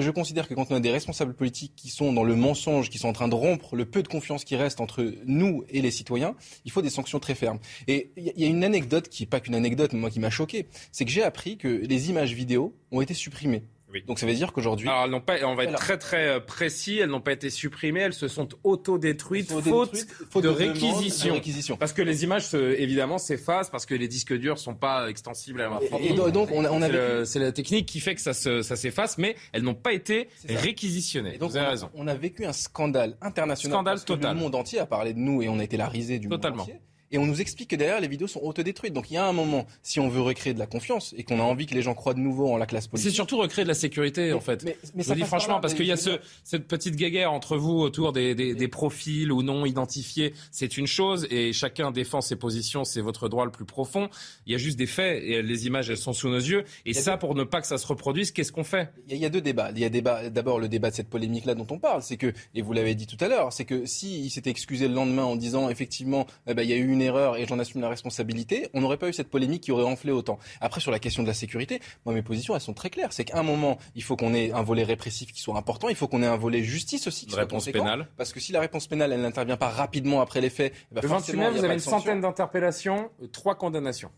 je 0.00 0.10
considère 0.10 0.48
que 0.48 0.54
quand 0.54 0.70
on 0.70 0.74
a 0.76 0.80
des 0.80 0.90
responsables 0.90 1.34
politiques 1.34 1.72
qui 1.76 1.88
sont 1.88 2.12
dans 2.12 2.24
le 2.24 2.34
mensonge, 2.36 2.90
qui 2.90 2.98
sont 2.98 3.08
en 3.08 3.12
train 3.12 3.28
de 3.28 3.34
rompre 3.34 3.76
le 3.76 3.84
peu 3.84 4.02
de 4.02 4.08
confiance 4.08 4.44
qui 4.44 4.56
reste 4.56 4.80
entre 4.80 5.12
nous 5.26 5.64
et 5.70 5.80
les 5.82 5.90
citoyens, 5.90 6.34
il 6.64 6.70
faut 6.72 6.82
des 6.82 6.90
sanctions 6.90 7.18
très 7.18 7.34
fermes. 7.34 7.58
Et 7.88 8.10
il 8.16 8.32
y 8.36 8.44
a- 8.44 8.48
une 8.48 8.64
anecdote 8.64 9.08
qui 9.08 9.24
est 9.24 9.26
pas 9.26 9.40
qu'une 9.40 9.54
anecdote, 9.54 9.92
mais 9.92 9.98
moi 10.00 10.10
qui 10.10 10.20
m'a 10.20 10.30
choqué, 10.30 10.66
c'est 10.92 11.04
que 11.04 11.10
j'ai 11.10 11.22
appris 11.22 11.56
que 11.58 11.68
les 11.68 12.10
images 12.10 12.32
vidéo 12.32 12.74
ont 12.92 13.00
été 13.00 13.14
supprimées. 13.14 13.62
Donc 14.06 14.18
ça 14.18 14.26
veut 14.26 14.34
dire 14.34 14.52
qu'aujourd'hui, 14.52 14.88
Alors, 14.88 15.04
elles 15.04 15.10
n'ont 15.10 15.20
pas, 15.20 15.36
on 15.44 15.54
va 15.54 15.64
être 15.64 15.74
très 15.76 15.96
très 15.96 16.26
euh, 16.28 16.40
précis, 16.40 16.98
elles 16.98 17.08
n'ont 17.08 17.20
pas 17.20 17.32
été 17.32 17.48
supprimées, 17.50 18.00
elles 18.00 18.12
se 18.12 18.28
sont 18.28 18.48
auto-détruites, 18.62 19.48
sont 19.48 19.62
faute, 19.62 19.88
auto-détruites, 19.88 20.26
faute 20.30 20.44
de, 20.44 20.48
de 20.48 20.54
réquisition. 20.54 21.28
de 21.28 21.32
réquisition. 21.34 21.76
Parce 21.76 21.92
que 21.92 22.02
les 22.02 22.24
images, 22.24 22.46
se- 22.48 22.78
évidemment, 22.78 23.16
s'effacent, 23.18 23.70
parce 23.70 23.86
que 23.86 23.94
les 23.94 24.08
disques 24.08 24.34
durs 24.34 24.58
sont 24.58 24.74
pas 24.74 25.08
extensibles 25.08 25.60
à 25.62 25.68
l'infini. 25.70 26.08
Et- 26.08 26.12
et 26.12 26.32
donc, 26.32 26.50
on 26.52 26.64
a- 26.64 26.70
on 26.70 26.82
a 26.82 27.24
C'est 27.24 27.38
la 27.38 27.52
technique 27.52 27.86
qui 27.86 28.00
fait 28.00 28.14
que 28.14 28.20
ça 28.20 28.34
se- 28.34 28.60
ça 28.62 28.76
s'efface, 28.76 29.18
mais 29.18 29.34
elles 29.52 29.62
n'ont 29.62 29.74
pas 29.74 29.92
été 29.92 30.28
réquisitionnées. 30.48 31.36
Et 31.36 31.38
donc, 31.38 31.50
Vous 31.52 31.56
avez 31.56 31.66
on 31.66 31.68
a- 31.68 31.70
raison. 31.72 31.90
On 31.94 32.06
a 32.08 32.14
vécu 32.14 32.44
un 32.44 32.52
scandale 32.52 33.16
international. 33.22 33.72
Scandale 33.72 34.04
total. 34.04 34.34
Le 34.34 34.40
monde 34.40 34.54
entier 34.54 34.78
a 34.80 34.86
parlé 34.86 35.14
de 35.14 35.18
nous 35.18 35.42
et 35.42 35.48
on 35.48 35.58
a 35.58 35.64
été 35.64 35.76
la 35.76 35.88
risée 35.88 36.18
du 36.18 36.28
Totalement. 36.28 36.58
monde 36.58 36.70
entier. 36.70 36.80
Et 37.12 37.18
on 37.18 37.26
nous 37.26 37.40
explique 37.40 37.70
que 37.70 37.76
derrière, 37.76 38.00
les 38.00 38.08
vidéos 38.08 38.26
sont 38.26 38.40
autodétruites. 38.42 38.92
Donc 38.92 39.10
il 39.10 39.14
y 39.14 39.16
a 39.16 39.26
un 39.26 39.32
moment, 39.32 39.66
si 39.82 40.00
on 40.00 40.08
veut 40.08 40.20
recréer 40.20 40.54
de 40.54 40.58
la 40.58 40.66
confiance 40.66 41.14
et 41.16 41.22
qu'on 41.24 41.38
a 41.40 41.42
envie 41.42 41.66
que 41.66 41.74
les 41.74 41.82
gens 41.82 41.94
croient 41.94 42.14
de 42.14 42.20
nouveau 42.20 42.48
en 42.52 42.56
la 42.56 42.66
classe 42.66 42.86
politique. 42.88 43.10
C'est 43.10 43.14
surtout 43.14 43.38
recréer 43.38 43.64
de 43.64 43.68
la 43.68 43.74
sécurité, 43.74 44.32
en 44.32 44.40
fait. 44.40 44.64
mais- 44.64 44.76
mais 44.94 45.02
je 45.02 45.08
ça 45.08 45.14
dis 45.14 45.20
passe 45.20 45.30
par 45.30 45.38
franchement, 45.40 45.54
là, 45.56 45.60
parce 45.60 45.74
qu'il 45.74 45.86
y 45.86 45.92
a 45.92 45.96
ce, 45.96 46.18
cette 46.44 46.66
petite 46.66 46.96
guéguerre 46.96 47.32
entre 47.32 47.56
vous 47.56 47.78
autour 47.78 48.12
des, 48.12 48.34
des- 48.34 48.54
des 48.54 48.68
profils 48.68 49.30
ou 49.32 49.42
non 49.42 49.64
identifiés. 49.66 50.34
C'est 50.50 50.76
une 50.78 50.86
chose 50.86 51.26
et 51.30 51.52
chacun 51.52 51.90
défend 51.90 52.20
ses 52.20 52.36
positions, 52.36 52.84
c'est 52.84 53.00
votre 53.00 53.28
droit 53.28 53.44
le 53.44 53.50
plus 53.50 53.64
profond. 53.64 54.08
Il 54.46 54.52
y 54.52 54.54
a 54.54 54.58
juste 54.58 54.76
des 54.78 54.86
faits 54.86 55.22
et 55.22 55.42
les 55.42 55.66
images, 55.66 55.90
elles 55.90 55.96
sont 55.96 56.12
sous 56.12 56.28
nos 56.28 56.36
yeux. 56.38 56.64
Et 56.84 56.92
ça, 56.94 57.16
pour 57.16 57.34
ne 57.34 57.44
pas 57.44 57.60
que 57.60 57.66
ça 57.66 57.78
se 57.78 57.86
reproduise, 57.86 58.30
qu'est-ce 58.32 58.52
qu'on 58.52 58.64
fait? 58.64 58.90
Il 59.06 59.12
y, 59.12 59.14
a, 59.14 59.16
il 59.16 59.22
y 59.22 59.26
a 59.26 59.30
deux 59.30 59.40
débats. 59.40 59.70
Il 59.74 59.80
y 59.80 59.84
a 59.84 59.88
débat, 59.88 60.28
d'abord 60.30 60.58
le 60.58 60.68
débat 60.68 60.90
de 60.90 60.94
cette 60.96 61.08
polémique-là 61.08 61.54
dont 61.54 61.66
on 61.70 61.78
parle, 61.78 62.02
c'est 62.02 62.16
que, 62.16 62.32
et 62.54 62.62
vous 62.62 62.72
l'avez 62.72 62.94
dit 62.94 63.06
tout 63.06 63.22
à 63.24 63.28
l'heure, 63.28 63.52
c'est 63.52 63.64
que 63.64 63.86
s'il 63.86 64.30
s'était 64.30 64.50
excusé 64.50 64.88
le 64.88 64.94
lendemain 64.94 65.24
en 65.24 65.36
disant 65.36 65.68
effectivement, 65.70 66.26
eh 66.46 66.54
ben, 66.54 66.62
il 66.62 66.70
y 66.70 66.72
a 66.72 66.76
eu 66.76 66.88
une 66.90 66.95
erreur 67.00 67.36
et 67.36 67.46
j'en 67.46 67.58
assume 67.58 67.80
la 67.80 67.88
responsabilité, 67.88 68.68
on 68.74 68.80
n'aurait 68.80 68.96
pas 68.96 69.08
eu 69.08 69.12
cette 69.12 69.28
polémique 69.28 69.62
qui 69.62 69.72
aurait 69.72 69.84
enflé 69.84 70.12
autant. 70.12 70.38
Après, 70.60 70.80
sur 70.80 70.90
la 70.90 70.98
question 70.98 71.22
de 71.22 71.28
la 71.28 71.34
sécurité, 71.34 71.80
moi 72.04 72.14
mes 72.14 72.22
positions 72.22 72.54
elles 72.54 72.60
sont 72.60 72.74
très 72.74 72.90
claires. 72.90 73.12
C'est 73.12 73.24
qu'à 73.24 73.38
un 73.38 73.42
moment, 73.42 73.78
il 73.94 74.02
faut 74.02 74.16
qu'on 74.16 74.34
ait 74.34 74.52
un 74.52 74.62
volet 74.62 74.84
répressif 74.84 75.32
qui 75.32 75.40
soit 75.40 75.56
important, 75.56 75.88
il 75.88 75.96
faut 75.96 76.08
qu'on 76.08 76.22
ait 76.22 76.26
un 76.26 76.36
volet 76.36 76.62
justice 76.62 77.06
aussi 77.06 77.26
qui 77.26 77.30
Une 77.30 77.34
soit 77.34 77.40
réponse 77.42 77.66
pénale. 77.66 78.08
Parce 78.16 78.32
que 78.32 78.40
si 78.40 78.52
la 78.52 78.60
réponse 78.60 78.86
pénale 78.86 79.12
elle 79.12 79.22
n'intervient 79.22 79.56
pas 79.56 79.68
rapidement 79.68 80.20
après 80.20 80.40
les 80.40 80.50
faits, 80.50 80.72
eh 80.74 80.94
ben, 80.94 81.00
Le 81.02 81.08
28 81.08 81.18
forcément, 81.18 81.50
mai, 81.50 81.58
vous 81.58 81.64
avez 81.64 81.74
une 81.74 81.80
centaine 81.80 82.20
d'interpellations, 82.20 83.10
euh, 83.22 83.26
trois 83.28 83.54
condamnations. 83.54 84.10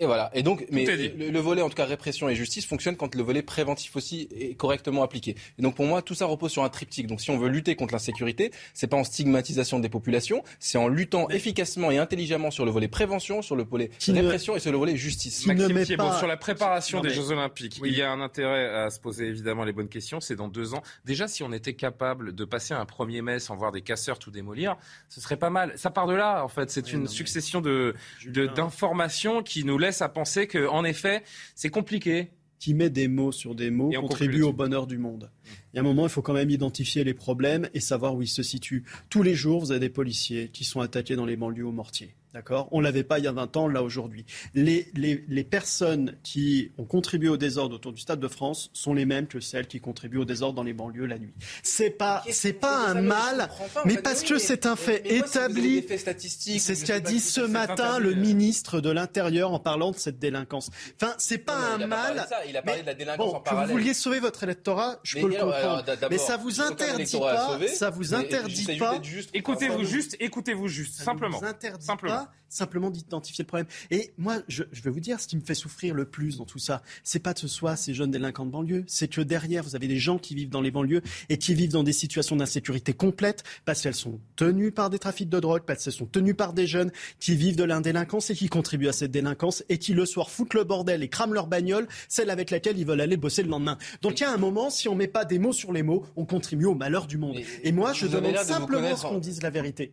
Et 0.00 0.06
voilà. 0.06 0.28
Et 0.34 0.42
donc, 0.42 0.66
mais 0.72 0.84
le, 0.84 1.30
le 1.30 1.38
volet, 1.38 1.62
en 1.62 1.68
tout 1.68 1.76
cas, 1.76 1.84
répression 1.84 2.28
et 2.28 2.34
justice 2.34 2.66
fonctionne 2.66 2.96
quand 2.96 3.14
le 3.14 3.22
volet 3.22 3.42
préventif 3.42 3.94
aussi 3.94 4.28
est 4.34 4.54
correctement 4.56 5.04
appliqué. 5.04 5.36
Et 5.58 5.62
donc, 5.62 5.76
pour 5.76 5.84
moi, 5.86 6.02
tout 6.02 6.14
ça 6.16 6.26
repose 6.26 6.50
sur 6.50 6.64
un 6.64 6.68
triptyque. 6.68 7.06
Donc, 7.06 7.20
si 7.20 7.30
on 7.30 7.38
veut 7.38 7.48
lutter 7.48 7.76
contre 7.76 7.94
l'insécurité, 7.94 8.50
c'est 8.74 8.88
pas 8.88 8.96
en 8.96 9.04
stigmatisation 9.04 9.78
des 9.78 9.88
populations, 9.88 10.42
c'est 10.58 10.78
en 10.78 10.88
luttant 10.88 11.28
efficacement 11.30 11.92
et 11.92 11.98
intelligemment 11.98 12.50
sur 12.50 12.64
le 12.64 12.72
volet 12.72 12.88
prévention, 12.88 13.40
sur 13.40 13.54
le 13.54 13.62
volet 13.62 13.90
ne- 14.08 14.14
répression 14.20 14.56
et 14.56 14.60
sur 14.60 14.72
le 14.72 14.78
volet 14.78 14.96
justice. 14.96 15.46
Maxime 15.46 15.84
Thiebaud, 15.84 16.12
sur 16.18 16.26
la 16.26 16.36
préparation 16.36 16.98
Non, 16.98 17.02
des 17.04 17.10
mais- 17.10 17.14
Jeux 17.14 17.30
Olympiques, 17.30 17.80
il 17.84 17.94
y 17.96 18.02
a 18.02 18.10
un 18.10 18.20
intérêt 18.20 18.66
à 18.74 18.90
se 18.90 18.98
poser 18.98 19.26
évidemment 19.28 19.62
les 19.64 19.72
bonnes 19.72 19.88
questions. 19.88 20.20
C'est 20.20 20.34
dans 20.36 20.48
deux 20.48 20.74
ans. 20.74 20.82
Déjà, 21.04 21.28
si 21.28 21.44
on 21.44 21.52
était 21.52 21.74
capable 21.74 22.34
de 22.34 22.44
passer 22.44 22.74
un 22.74 22.84
1er 22.84 23.22
mai 23.22 23.38
sans 23.38 23.54
voir 23.54 23.70
des 23.70 23.82
casseurs 23.82 24.18
tout 24.18 24.32
démolir, 24.32 24.76
ce 25.08 25.20
serait 25.20 25.36
pas 25.36 25.50
mal. 25.50 25.72
Ça 25.76 25.90
part 25.90 26.08
de 26.08 26.14
là, 26.14 26.42
en 26.44 26.48
fait. 26.48 26.68
C'est 26.70 26.92
une 26.92 27.06
succession 27.06 27.60
de 27.60 27.94
de- 28.26 28.46
d'informations 28.46 29.42
qui 29.44 29.64
nous 29.64 29.78
laisse 29.94 30.02
à 30.02 30.08
penser 30.08 30.48
que, 30.48 30.66
en 30.66 30.84
effet, 30.84 31.22
c'est 31.54 31.70
compliqué. 31.70 32.30
qui 32.58 32.72
met 32.72 32.88
des 32.88 33.08
mots 33.08 33.30
sur 33.30 33.54
des 33.54 33.70
mots 33.70 33.92
Et 33.92 33.98
on 33.98 34.02
contribue 34.02 34.42
au 34.42 34.52
bonheur 34.52 34.86
du 34.86 34.96
monde. 34.96 35.30
Il 35.44 35.76
y 35.76 35.78
a 35.78 35.82
un 35.82 35.84
moment, 35.84 36.04
il 36.04 36.08
faut 36.08 36.22
quand 36.22 36.32
même 36.32 36.48
identifier 36.48 37.04
les 37.04 37.12
problèmes 37.12 37.68
et 37.74 37.80
savoir 37.80 38.14
où 38.14 38.22
ils 38.22 38.28
se 38.28 38.42
situent. 38.42 38.84
Tous 39.10 39.22
les 39.22 39.34
jours, 39.34 39.60
vous 39.60 39.70
avez 39.70 39.80
des 39.80 39.90
policiers 39.90 40.48
qui 40.48 40.64
sont 40.64 40.80
attaqués 40.80 41.14
dans 41.14 41.26
les 41.26 41.36
banlieues 41.36 41.66
au 41.66 41.72
mortier. 41.72 42.14
D'accord? 42.34 42.68
On 42.72 42.80
l'avait 42.80 43.04
pas 43.04 43.20
il 43.20 43.24
y 43.24 43.28
a 43.28 43.32
20 43.32 43.56
ans, 43.56 43.68
là 43.68 43.82
aujourd'hui. 43.84 44.26
Les, 44.54 44.88
les, 44.94 45.24
les 45.28 45.44
personnes 45.44 46.16
qui 46.24 46.72
ont 46.78 46.84
contribué 46.84 47.28
au 47.28 47.36
désordre 47.36 47.76
autour 47.76 47.92
du 47.92 48.00
Stade 48.00 48.18
de 48.18 48.26
France 48.26 48.70
sont 48.72 48.92
les 48.92 49.04
mêmes 49.06 49.28
que 49.28 49.38
celles 49.38 49.68
qui 49.68 49.80
contribuent 49.80 50.18
au 50.18 50.24
désordre 50.24 50.56
dans 50.56 50.64
les 50.64 50.72
banlieues 50.72 51.06
la 51.06 51.18
nuit. 51.18 51.32
C'est 51.62 51.90
pas, 51.90 52.24
c'est 52.30 52.52
pas 52.52 52.88
un 52.88 53.00
mal, 53.00 53.48
mais 53.84 53.98
parce 53.98 54.24
que 54.24 54.38
c'est 54.38 54.66
un 54.66 54.74
fait 54.74 55.06
établi. 55.14 55.84
C'est 55.88 56.74
ce 56.74 56.84
qu'a 56.84 56.98
dit 56.98 57.20
ce 57.20 57.40
matin 57.40 58.00
le 58.00 58.14
ministre 58.14 58.80
de 58.80 58.90
l'Intérieur 58.90 59.52
en 59.52 59.60
parlant 59.60 59.92
de 59.92 59.96
cette 59.96 60.18
délinquance. 60.18 60.70
Enfin, 61.00 61.14
c'est 61.18 61.38
pas 61.38 61.54
Non, 61.56 61.74
un 61.74 61.78
il 61.78 61.82
a 61.84 61.86
pas 61.88 61.96
parlé 61.96 62.14
mal. 62.16 62.24
de 62.24 62.28
ça, 62.28 62.44
il 62.48 62.56
a 62.56 62.62
parlé 62.62 62.78
mais 62.78 62.82
de 62.82 62.86
la 62.88 62.94
délinquance 62.94 63.30
bon, 63.30 63.36
en 63.36 63.40
que 63.40 63.48
vous 63.48 63.54
parallèle. 63.54 63.76
vouliez 63.76 63.94
sauver 63.94 64.18
votre 64.18 64.42
électorat, 64.42 64.98
je 65.04 65.16
Mais 65.18 65.22
peux 65.22 65.28
le 65.28 65.34
comprendre. 65.36 65.84
mais 66.10 66.18
ça 66.18 66.36
vous 66.36 66.60
interdit 66.60 67.16
pas, 67.16 67.58
ça 67.68 67.90
vous 67.90 68.12
interdit 68.12 68.76
pas. 68.76 69.00
Écoutez-vous 69.32 69.84
juste, 69.84 70.16
écoutez-vous 70.18 70.66
juste, 70.66 70.94
simplement. 71.00 71.38
Ça 71.38 71.46
ne 71.46 71.50
vous 71.50 71.54
interdit 71.54 71.86
Simplement. 71.86 72.23
Pas 72.24 72.32
simplement 72.48 72.90
d'identifier 72.90 73.42
le 73.42 73.48
problème. 73.48 73.66
Et 73.90 74.12
moi, 74.16 74.36
je, 74.48 74.62
je 74.70 74.82
vais 74.82 74.90
vous 74.90 75.00
dire, 75.00 75.20
ce 75.20 75.26
qui 75.26 75.36
me 75.36 75.42
fait 75.42 75.54
souffrir 75.54 75.94
le 75.94 76.04
plus 76.04 76.38
dans 76.38 76.44
tout 76.44 76.58
ça, 76.58 76.82
c'est 77.02 77.18
pas 77.18 77.34
que 77.34 77.40
ce 77.40 77.48
soit 77.48 77.76
ces 77.76 77.94
jeunes 77.94 78.10
délinquants 78.10 78.46
de 78.46 78.50
banlieue, 78.50 78.84
c'est 78.86 79.08
que 79.08 79.20
derrière, 79.20 79.64
vous 79.64 79.74
avez 79.74 79.88
des 79.88 79.98
gens 79.98 80.18
qui 80.18 80.34
vivent 80.34 80.50
dans 80.50 80.60
les 80.60 80.70
banlieues 80.70 81.02
et 81.28 81.36
qui 81.36 81.54
vivent 81.54 81.72
dans 81.72 81.82
des 81.82 81.92
situations 81.92 82.36
d'insécurité 82.36 82.92
complète 82.92 83.42
parce 83.64 83.82
qu'elles 83.82 83.94
sont 83.94 84.20
tenues 84.36 84.70
par 84.70 84.88
des 84.88 84.98
trafics 84.98 85.28
de 85.28 85.40
drogue, 85.40 85.62
parce 85.66 85.82
qu'elles 85.82 85.92
sont 85.92 86.06
tenues 86.06 86.34
par 86.34 86.52
des 86.52 86.66
jeunes 86.66 86.92
qui 87.18 87.34
vivent 87.34 87.56
de 87.56 87.64
l'indélinquance 87.64 88.30
et 88.30 88.34
qui 88.34 88.48
contribuent 88.48 88.88
à 88.88 88.92
cette 88.92 89.10
délinquance 89.10 89.64
et 89.68 89.78
qui 89.78 89.92
le 89.92 90.06
soir 90.06 90.30
foutent 90.30 90.54
le 90.54 90.64
bordel 90.64 91.02
et 91.02 91.08
crament 91.08 91.34
leur 91.34 91.48
bagnole, 91.48 91.88
celle 92.08 92.30
avec 92.30 92.50
laquelle 92.50 92.78
ils 92.78 92.86
veulent 92.86 93.00
aller 93.00 93.16
bosser 93.16 93.42
le 93.42 93.48
lendemain. 93.48 93.78
Donc 94.02 94.20
il 94.20 94.22
y 94.22 94.26
a 94.26 94.32
un 94.32 94.38
moment, 94.38 94.70
si 94.70 94.88
on 94.88 94.94
met 94.94 95.08
pas 95.08 95.24
des 95.24 95.38
mots 95.38 95.52
sur 95.52 95.72
les 95.72 95.82
mots, 95.82 96.04
on 96.14 96.24
contribue 96.24 96.66
au 96.66 96.74
malheur 96.74 97.06
du 97.06 97.18
monde. 97.18 97.38
Et 97.62 97.72
moi, 97.72 97.92
je 97.92 98.06
demande 98.06 98.36
simplement 98.38 98.96
ce 98.96 99.02
qu'on 99.02 99.18
dise 99.18 99.42
la 99.42 99.50
vérité. 99.50 99.92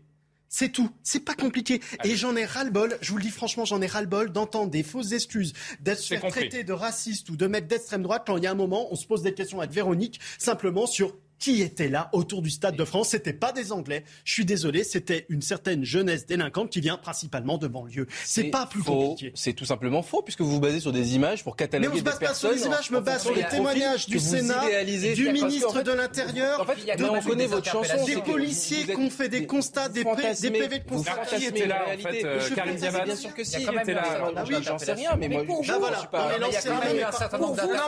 C'est 0.54 0.70
tout. 0.70 0.91
C'est 1.02 1.22
pas 1.22 1.34
compliqué. 1.34 1.80
Et 2.04 2.18
j'en 2.18 2.36
ai 2.36 2.43
ras-le-bol. 2.43 2.97
Je 2.99 3.12
vous 3.12 3.18
le 3.18 3.24
dis 3.24 3.30
franchement, 3.30 3.64
j'en 3.64 3.82
ai 3.82 3.88
ras-le-bol 3.88 4.34
d'entendre 4.34 4.70
des 4.70 4.84
fausses 4.84 5.14
excuses, 5.14 5.54
d'être 5.80 6.04
faire 6.04 6.20
compris. 6.20 6.41
traiter 6.41 6.66
de 6.66 6.74
raciste 6.74 7.30
ou 7.30 7.38
de 7.38 7.47
mec 7.47 7.68
d'extrême 7.68 8.04
droite 8.04 8.24
quand 8.28 8.36
il 8.36 8.43
y 8.43 8.47
a 8.47 8.52
un 8.52 8.56
moment, 8.56 8.89
on 8.91 8.97
se 8.97 9.08
pose 9.08 9.24
des 9.24 9.34
questions 9.34 9.62
avec 9.62 9.72
Véronique, 9.72 10.20
simplement 10.38 10.88
sur 10.88 11.16
qui 11.41 11.61
était 11.61 11.89
là 11.89 12.09
autour 12.13 12.41
du 12.41 12.49
Stade 12.51 12.75
de 12.77 12.85
France. 12.85 13.09
C'était 13.09 13.33
pas 13.33 13.51
des 13.51 13.71
Anglais. 13.73 14.03
Je 14.23 14.31
suis 14.33 14.45
désolé, 14.45 14.83
c'était 14.83 15.25
une 15.27 15.41
certaine 15.41 15.83
jeunesse 15.83 16.25
délinquante 16.27 16.69
qui 16.69 16.79
vient 16.81 16.97
principalement 16.97 17.57
de 17.57 17.67
banlieue. 17.67 18.07
C'est 18.23 18.45
pas 18.45 18.67
plus 18.67 18.81
faux. 18.83 19.09
compliqué. 19.09 19.31
C'est 19.35 19.53
tout 19.53 19.65
simplement 19.65 20.03
faux, 20.03 20.21
puisque 20.21 20.41
vous 20.41 20.51
vous 20.51 20.59
basez 20.59 20.79
sur 20.79 20.91
des 20.91 21.15
images 21.15 21.43
pour 21.43 21.53
Mais 21.53 21.57
cataloguer 21.65 21.89
on 21.93 21.97
se 21.97 22.03
base 22.03 22.19
des 22.19 22.25
pas 22.27 22.33
sur 22.35 22.49
personnes. 22.49 22.61
les 22.61 22.65
images, 22.67 22.87
je 22.87 22.93
me 22.93 22.99
base 23.01 23.21
sur 23.23 23.33
les 23.35 23.41
des 23.43 23.49
témoignages 23.49 24.05
du 24.07 24.19
Sénat, 24.19 24.61
du 25.15 25.29
ministre 25.31 25.73
fait- 25.73 25.83
de 25.83 25.91
l'Intérieur, 25.91 26.61
En 26.61 26.65
fait, 26.65 26.95
de- 26.95 27.03
quand 27.03 27.13
même 27.13 27.23
connaît 27.23 27.47
votre 27.47 27.65
chanson. 27.69 28.05
des 28.05 28.17
policiers 28.17 28.85
qui 28.85 28.95
ont 28.95 29.09
fait 29.09 29.27
des 29.27 29.47
constats, 29.47 29.89
des, 29.89 30.03
des 30.03 30.51
PV 30.51 30.79
de 30.79 30.83
vous 30.87 30.95
constat. 30.97 31.11
fantasmez 31.15 31.37
Qui 31.39 31.45
était 31.47 31.65
là, 31.65 31.75
la 31.75 31.81
en 31.81 31.85
réalité. 31.87 32.11
fait, 32.11 32.25
euh, 32.25 32.39
Mais 32.49 32.55
Karim 32.55 32.75
Bien 33.03 33.15
sûr 33.15 33.33
que 33.33 33.43
si. 33.43 33.65
Même 33.65 33.79
était 33.79 33.93
là. 33.93 34.03
Ah 34.35 34.43
J'en 34.61 34.77
sais 34.77 34.93
rien, 34.93 35.15
mais 35.17 35.27
moi, 35.27 35.43
je 35.61 35.71
suis 35.71 36.07
pas. 36.07 36.37
Non, 36.39 36.47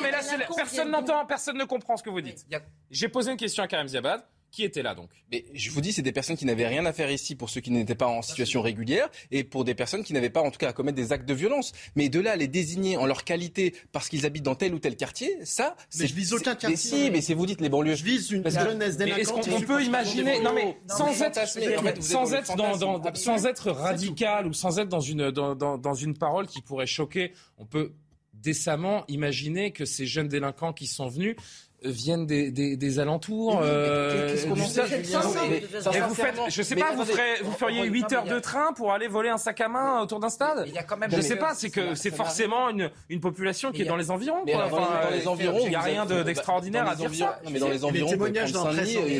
mais 0.01 0.11
Mais 0.11 0.11
mais 0.11 0.11
mais 0.11 0.37
là, 0.37 0.51
personne 0.55 0.91
n'entend, 0.91 1.25
personne 1.25 1.57
ne 1.57 1.65
comprend 1.65 1.97
ce 1.97 2.03
que 2.03 2.09
vous 2.09 2.21
dites. 2.21 2.45
J'ai 2.89 3.09
posé 3.09 3.31
une 3.31 3.37
question 3.43 3.63
à 3.63 3.67
Karim 3.67 3.87
Ziabad. 3.87 4.21
Qui 4.51 4.63
était 4.63 4.83
là 4.83 4.93
donc 4.93 5.09
Mais 5.31 5.45
je 5.55 5.71
vous 5.71 5.81
dis, 5.81 5.91
c'est 5.91 6.03
des 6.03 6.11
personnes 6.11 6.37
qui 6.37 6.45
n'avaient 6.45 6.67
rien 6.67 6.85
à 6.85 6.93
faire 6.93 7.09
ici 7.09 7.33
pour 7.35 7.49
ceux 7.49 7.59
qui 7.59 7.71
n'étaient 7.71 7.95
pas 7.95 8.05
en 8.05 8.21
situation 8.21 8.61
régulière 8.61 9.09
et 9.31 9.43
pour 9.43 9.63
des 9.63 9.73
personnes 9.73 10.03
qui 10.03 10.13
n'avaient 10.13 10.29
pas, 10.29 10.41
en 10.43 10.51
tout 10.51 10.59
cas, 10.59 10.69
à 10.69 10.73
commettre 10.73 10.95
des 10.95 11.11
actes 11.11 11.27
de 11.27 11.33
violence. 11.33 11.71
Mais 11.95 12.07
de 12.07 12.19
là, 12.19 12.33
à 12.33 12.35
les 12.35 12.47
désigner 12.47 12.95
en 12.95 13.07
leur 13.07 13.23
qualité 13.23 13.73
parce 13.91 14.09
qu'ils 14.09 14.27
habitent 14.27 14.43
dans 14.43 14.53
tel 14.53 14.75
ou 14.75 14.77
tel 14.77 14.95
quartier, 14.95 15.35
ça, 15.43 15.75
Mais 15.99 16.05
je 16.05 16.13
vise 16.13 16.33
aucun 16.33 16.51
c'est- 16.51 16.57
quartier. 16.67 16.69
Mais 16.69 16.75
si, 16.75 17.09
mais 17.09 17.21
c'est 17.21 17.33
vous 17.33 17.47
dites 17.47 17.61
les 17.61 17.69
banlieues. 17.69 17.95
Je 17.95 18.03
vise 18.03 18.29
une 18.29 18.47
jeunesse 18.47 18.95
Mais 18.99 19.09
est-ce 19.09 19.31
délinquante. 19.33 19.49
qu'on 19.49 19.55
on 19.55 19.61
peut 19.61 19.83
imaginer 19.83 20.39
non 20.41 20.53
mais 20.53 20.77
sans 20.87 21.19
être 21.23 22.03
sans 22.03 22.33
être 22.35 22.55
dans, 22.55 22.77
dans- 22.77 22.93
fantasme 23.01 23.15
sans 23.23 23.45
être 23.47 23.71
radical 23.71 24.45
ou 24.45 24.53
sans 24.53 24.77
être 24.77 24.89
dans 24.89 24.99
une 24.99 25.31
dans, 25.31 25.55
dans, 25.55 25.79
dans 25.79 25.95
une 25.95 26.15
parole 26.15 26.45
qui 26.45 26.61
pourrait 26.61 26.85
choquer, 26.85 27.33
on 27.57 27.65
peut 27.65 27.91
décemment 28.35 29.03
imaginer 29.07 29.71
que 29.71 29.85
ces 29.85 30.05
jeunes 30.05 30.27
délinquants 30.27 30.73
qui 30.73 30.85
sont 30.85 31.07
venus 31.07 31.35
viennent 31.83 32.25
des, 32.25 32.51
des, 32.51 32.75
des 32.77 32.99
alentours. 32.99 33.59
Euh, 33.63 34.29
qu'est-ce 34.29 34.47
qu'on 34.47 34.55
du 34.55 34.63
sincèrement, 34.63 36.07
vous 36.07 36.15
faites, 36.15 36.35
je 36.49 36.61
sais 36.61 36.75
pas, 36.75 36.91
vous, 36.93 37.05
ferez, 37.05 37.41
vous 37.43 37.51
feriez 37.51 37.81
on- 37.81 37.85
8 37.85 38.01
non, 38.01 38.07
mais 38.09 38.15
heures 38.17 38.23
de 38.25 38.39
train 38.39 38.73
pour 38.73 38.91
aller 38.93 39.07
voler 39.07 39.29
un 39.29 39.37
sac 39.37 39.59
à 39.61 39.67
main 39.67 40.01
autour 40.01 40.19
d'un 40.19 40.29
stade. 40.29 40.63
Il 40.67 40.73
y 40.73 40.77
a 40.77 40.83
quand 40.83 40.97
même 40.97 41.11
Je 41.11 41.21
sais 41.21 41.35
pas, 41.35 41.53
c'est 41.55 41.69
que 41.69 41.95
c'est 41.95 42.11
forcément 42.15 42.69
une, 42.69 42.89
une 43.09 43.19
population 43.19 43.71
qui 43.71 43.81
est 43.81 43.85
dans 43.85 43.95
les 43.95 44.11
quoi. 44.53 44.63
alors, 44.63 44.69
dans 44.69 44.77
les- 44.77 44.83
Enfin, 44.83 45.03
dans 45.03 45.15
les 45.15 45.27
euh, 45.27 45.29
environs, 45.29 45.59
il 45.63 45.69
n'y 45.69 45.75
a 45.75 45.81
rien 45.81 46.05
d'extraordinaire 46.05 46.87
à 46.87 46.91
les 46.91 46.97
dire 46.97 47.09
environs- 47.09 47.19
ça. 47.27 47.39
Non, 47.43 47.49
mais 47.51 47.59
dans 47.59 47.67
les 47.67 47.73
Et 47.73 47.77
les 47.77 47.83
environs, 47.85 48.05
pouvez 48.07 48.11
témoignages 48.31 48.51
dans 48.51 48.63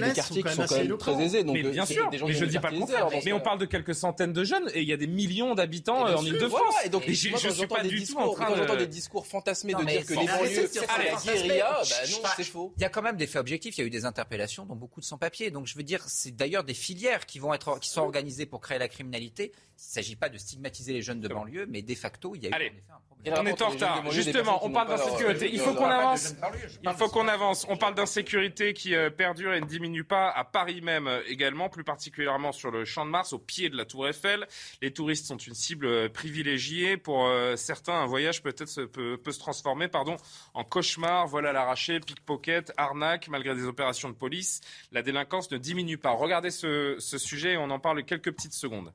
a 0.04 0.08
des 0.08 0.14
quartiers 0.14 0.42
sont 0.42 0.50
qui 0.50 0.56
sont 0.56 0.66
quand 0.68 0.78
même 0.78 0.98
très 0.98 1.22
aisés. 1.24 1.44
Donc, 1.44 1.56
mais 1.56 1.66
euh, 1.66 1.70
bien 1.72 1.86
c'est 1.86 1.94
sûr, 1.94 2.10
mais 2.12 2.34
je 2.34 2.46
dis 2.46 2.54
des 2.54 2.60
pas 2.60 2.72
le 2.72 2.80
contraire. 2.80 3.08
Mais 3.26 3.34
on 3.34 3.40
dans 3.40 3.44
parle 3.44 3.60
de 3.60 3.66
quelques 3.66 3.96
centaines 3.96 4.34
de 4.34 4.44
jeunes 4.44 4.70
et 4.74 4.82
il 4.82 4.88
y 4.88 4.94
a 4.94 4.98
des 4.98 5.08
millions 5.08 5.56
d'habitants 5.56 6.08
euh, 6.08 6.16
en 6.16 6.24
voilà. 6.48 6.66
Et 6.86 6.90
donc, 6.90 7.04
Et 7.08 7.14
je 7.14 7.20
suis 7.20 7.30
j'entends 7.62 7.76
pas 7.76 7.82
des 7.84 7.90
du 7.90 8.06
tout 8.06 8.18
en 8.18 8.34
train 8.34 8.56
j'entends 8.56 8.74
de. 8.74 8.80
des 8.80 8.88
discours 8.88 9.26
fantasmés 9.26 9.74
de 9.74 9.84
dire 9.84 10.06
que 10.06 10.14
les 10.14 10.26
banlieues, 10.26 10.70
c'est 10.72 10.88
la 10.88 11.34
guérilla, 11.34 11.78
non, 12.12 12.20
c'est 12.36 12.44
Il 12.78 12.82
y 12.82 12.86
a 12.86 12.90
quand 12.90 13.02
même 13.02 13.18
des 13.18 13.28
faits 13.28 13.40
objectifs. 13.40 13.78
Il 13.78 13.82
y 13.82 13.84
a 13.84 13.88
eu 13.88 13.90
des 13.90 14.06
interpellations, 14.06 14.66
dont 14.66 14.76
beaucoup 14.76 15.00
de 15.00 15.06
sans-papiers. 15.06 15.52
Donc, 15.52 15.68
je 15.68 15.76
veux 15.76 15.84
dire, 15.84 16.04
c'est 16.08 16.32
d'ailleurs 16.32 16.64
des 16.64 16.74
filières 16.74 17.26
qui 17.26 17.40
vont 17.40 17.54
être, 17.54 17.80
qui 17.80 17.90
sont 17.90 18.02
organisées 18.02 18.46
pour 18.46 18.62
créer 18.62 18.80
la 18.80 18.88
criminalité. 18.88 19.52
Il 19.56 19.58
ne 19.58 19.94
s'agit 19.94 20.16
pas 20.16 20.30
de 20.30 20.38
stigmatiser 20.38 20.94
les 20.94 21.02
jeunes 21.02 21.20
de 21.20 21.28
banlieue, 21.28 21.66
mais 21.68 21.82
de 21.82 21.96
facto, 21.96 22.36
il 22.36 22.44
y 22.44 22.48
a 22.48 22.50
eu 22.50 22.54
Allez. 22.54 22.70
en 22.70 22.74
effet 22.74 22.84
un 22.92 23.00
problème. 23.08 23.13
On 23.26 23.46
est 23.46 23.62
en 23.62 23.70
retard. 23.70 24.12
Justement, 24.12 24.66
on 24.66 24.72
parle 24.72 24.90
d'insécurité. 24.90 25.50
Il 25.52 25.60
faut 25.60 25.74
qu'on 25.74 25.86
avance. 25.86 26.36
Il 26.84 26.92
faut 26.92 27.08
qu'on 27.08 27.28
avance. 27.28 27.66
On 27.70 27.78
parle 27.78 27.96
d'insécurité 27.96 28.74
qui 28.74 28.96
euh, 28.96 29.10
perdure 29.10 29.54
et 29.54 29.62
ne 29.62 29.66
diminue 29.66 30.04
pas 30.04 30.30
à 30.30 30.44
Paris 30.44 30.82
même 30.82 31.08
euh, 31.08 31.22
également, 31.28 31.70
plus 31.70 31.84
particulièrement 31.84 32.52
sur 32.52 32.72
le 32.72 32.86
Champ 32.86 33.06
de 33.06 33.12
Mars, 33.12 33.34
au 33.34 33.40
pied 33.40 33.70
de 33.70 33.78
la 33.78 33.86
Tour 33.86 34.08
Eiffel. 34.08 34.48
Les 34.82 34.92
touristes 34.92 35.26
sont 35.26 35.38
une 35.38 35.54
cible 35.54 35.86
euh, 35.86 36.10
privilégiée. 36.10 36.98
Pour 36.98 37.30
certains, 37.56 37.94
un 37.94 38.06
voyage 38.06 38.42
peut-être 38.42 38.86
peut, 38.86 39.18
peut 39.18 39.32
se 39.32 39.40
transformer, 39.40 39.88
pardon, 39.88 40.16
en 40.54 40.64
cauchemar. 40.64 41.28
Vol 41.28 41.48
à 41.48 41.54
l'arraché, 41.54 42.00
pickpocket, 42.00 42.74
arnaque. 42.78 43.28
Malgré 43.30 43.56
des 43.56 43.66
opérations 43.66 44.10
de 44.10 44.16
police, 44.16 44.62
la 44.92 45.02
délinquance 45.02 45.50
ne 45.52 45.58
diminue 45.58 45.98
pas. 45.98 46.12
Regardez 46.12 46.52
ce, 46.52 46.96
ce 47.00 47.18
sujet 47.18 47.54
et 47.54 47.58
on 47.58 47.70
en 47.70 47.80
parle 47.80 48.04
quelques 48.04 48.32
petites 48.32 48.54
secondes. 48.54 48.92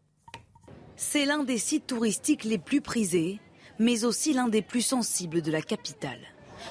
C'est 0.97 1.24
l'un 1.24 1.45
des 1.45 1.59
sites 1.59 1.87
touristiques 1.87 2.43
les 2.43 2.59
plus 2.59 2.81
prisés, 2.81 3.39
mais 3.79 4.05
aussi 4.05 4.33
l'un 4.33 4.49
des 4.49 4.62
plus 4.62 4.83
sensibles 4.83 5.43
de 5.43 5.51
la 5.51 5.62
capitale. 5.62 6.20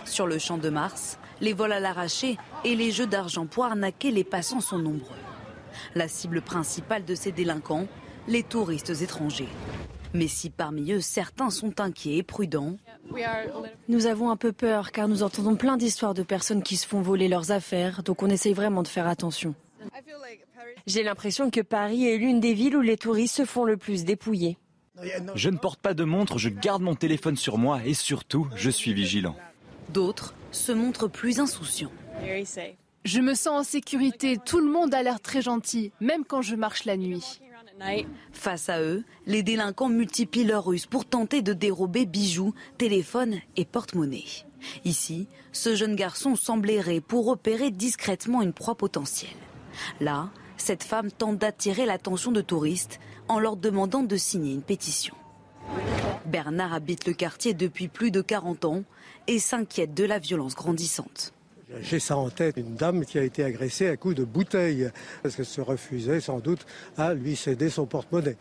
Sur 0.05 0.27
le 0.27 0.37
champ 0.37 0.57
de 0.57 0.69
Mars, 0.69 1.17
les 1.41 1.53
vols 1.53 1.71
à 1.71 1.79
l'arraché 1.79 2.37
et 2.63 2.75
les 2.75 2.91
jeux 2.91 3.07
d'argent 3.07 3.45
pour 3.45 3.65
arnaquer 3.65 4.11
les 4.11 4.23
passants 4.23 4.61
sont 4.61 4.79
nombreux. 4.79 5.15
La 5.95 6.07
cible 6.07 6.41
principale 6.41 7.05
de 7.05 7.15
ces 7.15 7.31
délinquants, 7.31 7.87
les 8.27 8.43
touristes 8.43 9.01
étrangers. 9.01 9.49
Mais 10.13 10.27
si 10.27 10.49
parmi 10.49 10.91
eux 10.91 11.01
certains 11.01 11.49
sont 11.49 11.79
inquiets 11.79 12.17
et 12.17 12.23
prudents, 12.23 12.77
Nous 13.87 14.05
avons 14.05 14.29
un 14.31 14.35
peu 14.35 14.51
peur 14.51 14.91
car 14.91 15.07
nous 15.07 15.23
entendons 15.23 15.55
plein 15.55 15.77
d'histoires 15.77 16.13
de 16.13 16.23
personnes 16.23 16.61
qui 16.61 16.75
se 16.75 16.87
font 16.87 17.01
voler 17.01 17.27
leurs 17.27 17.51
affaires, 17.51 18.03
donc 18.03 18.21
on 18.21 18.29
essaye 18.29 18.53
vraiment 18.53 18.83
de 18.83 18.87
faire 18.87 19.07
attention. 19.07 19.55
J'ai 20.85 21.03
l'impression 21.03 21.49
que 21.49 21.61
Paris 21.61 22.07
est 22.07 22.17
l'une 22.17 22.39
des 22.39 22.53
villes 22.53 22.75
où 22.75 22.81
les 22.81 22.97
touristes 22.97 23.37
se 23.37 23.45
font 23.45 23.63
le 23.63 23.77
plus 23.77 24.03
dépouiller. 24.03 24.57
Je 25.35 25.49
ne 25.49 25.57
porte 25.57 25.79
pas 25.79 25.93
de 25.93 26.03
montre, 26.03 26.37
je 26.37 26.49
garde 26.49 26.81
mon 26.81 26.95
téléphone 26.95 27.35
sur 27.35 27.57
moi 27.57 27.81
et 27.85 27.93
surtout, 27.93 28.47
je 28.55 28.69
suis 28.69 28.93
vigilant. 28.93 29.35
d'autres 29.89 30.33
se 30.51 30.71
montrent 30.71 31.07
plus 31.07 31.39
insouciants. 31.39 31.91
Je 33.05 33.19
me 33.19 33.35
sens 33.35 33.47
en 33.47 33.63
sécurité, 33.63 34.37
tout 34.43 34.59
le 34.59 34.71
monde 34.71 34.93
a 34.93 35.03
l'air 35.03 35.19
très 35.21 35.41
gentil, 35.41 35.91
même 36.01 36.25
quand 36.25 36.41
je 36.41 36.55
marche 36.55 36.85
la 36.85 36.97
nuit. 36.97 37.39
Face 38.31 38.69
à 38.69 38.81
eux, 38.81 39.03
les 39.27 39.43
délinquants 39.43 39.89
multiplient 39.89 40.45
leurs 40.45 40.65
ruses 40.65 40.87
pour 40.87 41.05
tenter 41.05 41.41
de 41.41 41.53
dérober 41.53 42.05
bijoux, 42.05 42.53
téléphones 42.77 43.37
et 43.55 43.65
porte-monnaie. 43.65 44.25
Ici, 44.83 45.27
ce 45.51 45.75
jeune 45.75 45.95
garçon 45.95 46.35
semble 46.35 46.69
errer 46.71 47.01
pour 47.01 47.27
repérer 47.27 47.69
discrètement 47.69 48.41
une 48.41 48.53
proie 48.53 48.75
potentielle. 48.75 49.29
Là, 50.01 50.29
cette 50.57 50.83
femme 50.83 51.11
tente 51.11 51.37
d'attirer 51.37 51.85
l'attention 51.85 52.31
de 52.31 52.41
touristes 52.41 52.99
en 53.27 53.39
leur 53.39 53.55
demandant 53.57 54.03
de 54.03 54.15
signer 54.17 54.53
une 54.53 54.61
pétition. 54.61 55.15
Bernard 56.25 56.73
habite 56.73 57.07
le 57.07 57.13
quartier 57.13 57.53
depuis 57.53 57.87
plus 57.87 58.11
de 58.11 58.21
40 58.21 58.65
ans 58.65 58.83
et 59.27 59.39
s'inquiète 59.39 59.93
de 59.93 60.03
la 60.03 60.19
violence 60.19 60.55
grandissante. 60.55 61.33
J'ai 61.81 61.99
ça 61.99 62.15
en 62.15 62.29
tête, 62.29 62.55
une 62.55 62.75
dame 62.75 63.03
qui 63.05 63.19
a 63.19 63.23
été 63.23 63.43
agressée 63.43 63.89
à 63.89 63.97
coups 63.97 64.15
de 64.15 64.23
bouteille, 64.23 64.89
parce 65.21 65.35
qu'elle 65.35 65.45
se 65.45 65.59
refusait 65.59 66.21
sans 66.21 66.39
doute 66.39 66.65
à 66.97 67.13
lui 67.13 67.35
céder 67.35 67.69
son 67.69 67.85
porte-monnaie. 67.85 68.37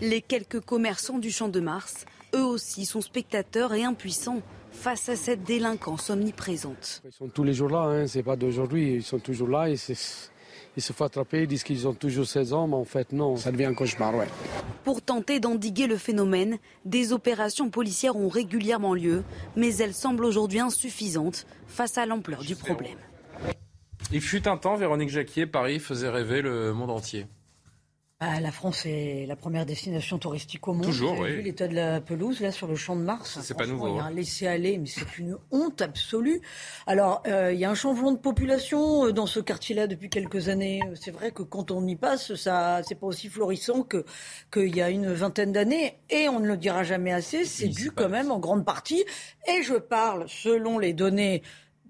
Les 0.00 0.20
quelques 0.22 0.60
commerçants 0.60 1.18
du 1.18 1.32
Champ 1.32 1.48
de 1.48 1.58
Mars, 1.58 2.04
eux 2.32 2.44
aussi, 2.44 2.86
sont 2.86 3.00
spectateurs 3.00 3.74
et 3.74 3.82
impuissants 3.82 4.40
face 4.70 5.08
à 5.08 5.16
cette 5.16 5.42
délinquance 5.42 6.10
omniprésente. 6.10 7.02
Ils 7.04 7.12
sont 7.12 7.28
tous 7.28 7.42
les 7.42 7.54
jours 7.54 7.70
là, 7.70 7.80
hein, 7.80 8.06
c'est 8.06 8.22
pas 8.22 8.36
d'aujourd'hui, 8.36 8.94
ils 8.94 9.02
sont 9.02 9.18
toujours 9.18 9.48
là. 9.48 9.68
Et 9.68 9.76
c'est- 9.76 10.30
ils 10.76 10.82
se 10.82 10.92
font 10.92 11.04
attraper, 11.04 11.42
ils 11.42 11.46
disent 11.46 11.64
qu'ils 11.64 11.86
ont 11.88 11.94
toujours 11.94 12.26
16 12.26 12.52
ans, 12.52 12.66
mais 12.66 12.76
en 12.76 12.84
fait 12.84 13.12
non, 13.12 13.36
ça 13.36 13.52
devient 13.52 13.66
un 13.66 13.74
cauchemar, 13.74 14.14
ouais. 14.14 14.28
Pour 14.84 15.02
tenter 15.02 15.40
d'endiguer 15.40 15.86
le 15.86 15.96
phénomène, 15.96 16.58
des 16.84 17.12
opérations 17.12 17.70
policières 17.70 18.16
ont 18.16 18.28
régulièrement 18.28 18.94
lieu, 18.94 19.22
mais 19.56 19.76
elles 19.76 19.94
semblent 19.94 20.24
aujourd'hui 20.24 20.60
insuffisantes 20.60 21.46
face 21.66 21.98
à 21.98 22.06
l'ampleur 22.06 22.42
du 22.42 22.56
problème. 22.56 22.98
Il 24.12 24.20
fut 24.20 24.48
un 24.48 24.56
temps, 24.56 24.76
Véronique 24.76 25.10
Jacquier, 25.10 25.46
Paris 25.46 25.78
faisait 25.78 26.08
rêver 26.08 26.42
le 26.42 26.72
monde 26.72 26.90
entier. 26.90 27.26
Bah, 28.20 28.38
la 28.38 28.52
France 28.52 28.84
est 28.84 29.24
la 29.26 29.34
première 29.34 29.64
destination 29.64 30.18
touristique 30.18 30.68
au 30.68 30.74
monde. 30.74 30.84
Toujours, 30.84 31.14
Vous 31.14 31.22
avez 31.22 31.30
oui. 31.30 31.36
vu 31.38 31.42
l'état 31.42 31.66
de 31.68 31.74
la 31.74 32.02
pelouse 32.02 32.40
là 32.40 32.52
sur 32.52 32.66
le 32.66 32.76
champ 32.76 32.94
de 32.94 33.00
Mars. 33.00 33.38
c'est 33.40 33.56
pas 33.56 33.66
nouveau, 33.66 33.88
Il 33.88 33.96
y 33.96 33.98
a 33.98 34.02
hein. 34.02 34.06
un 34.08 34.10
laisser-aller, 34.10 34.76
mais 34.76 34.88
c'est 34.88 35.16
une 35.16 35.38
honte 35.50 35.80
absolue. 35.80 36.42
Alors, 36.86 37.22
euh, 37.26 37.50
il 37.50 37.58
y 37.58 37.64
a 37.64 37.70
un 37.70 37.74
changement 37.74 38.12
de 38.12 38.18
population 38.18 39.06
euh, 39.06 39.12
dans 39.12 39.24
ce 39.24 39.40
quartier-là 39.40 39.86
depuis 39.86 40.10
quelques 40.10 40.50
années. 40.50 40.80
C'est 41.00 41.12
vrai 41.12 41.30
que 41.30 41.42
quand 41.42 41.70
on 41.70 41.86
y 41.86 41.96
passe, 41.96 42.34
ça, 42.34 42.82
c'est 42.86 42.94
pas 42.94 43.06
aussi 43.06 43.30
florissant 43.30 43.84
que 43.84 44.04
qu'il 44.52 44.76
y 44.76 44.82
a 44.82 44.90
une 44.90 45.10
vingtaine 45.10 45.52
d'années, 45.52 45.96
et 46.10 46.28
on 46.28 46.40
ne 46.40 46.46
le 46.46 46.58
dira 46.58 46.82
jamais 46.84 47.12
assez. 47.12 47.46
C'est 47.46 47.68
dû 47.68 47.90
quand 47.90 48.10
même 48.10 48.30
en 48.30 48.38
grande 48.38 48.66
partie, 48.66 49.02
et 49.48 49.62
je 49.62 49.76
parle 49.76 50.26
selon 50.28 50.78
les 50.78 50.92
données 50.92 51.42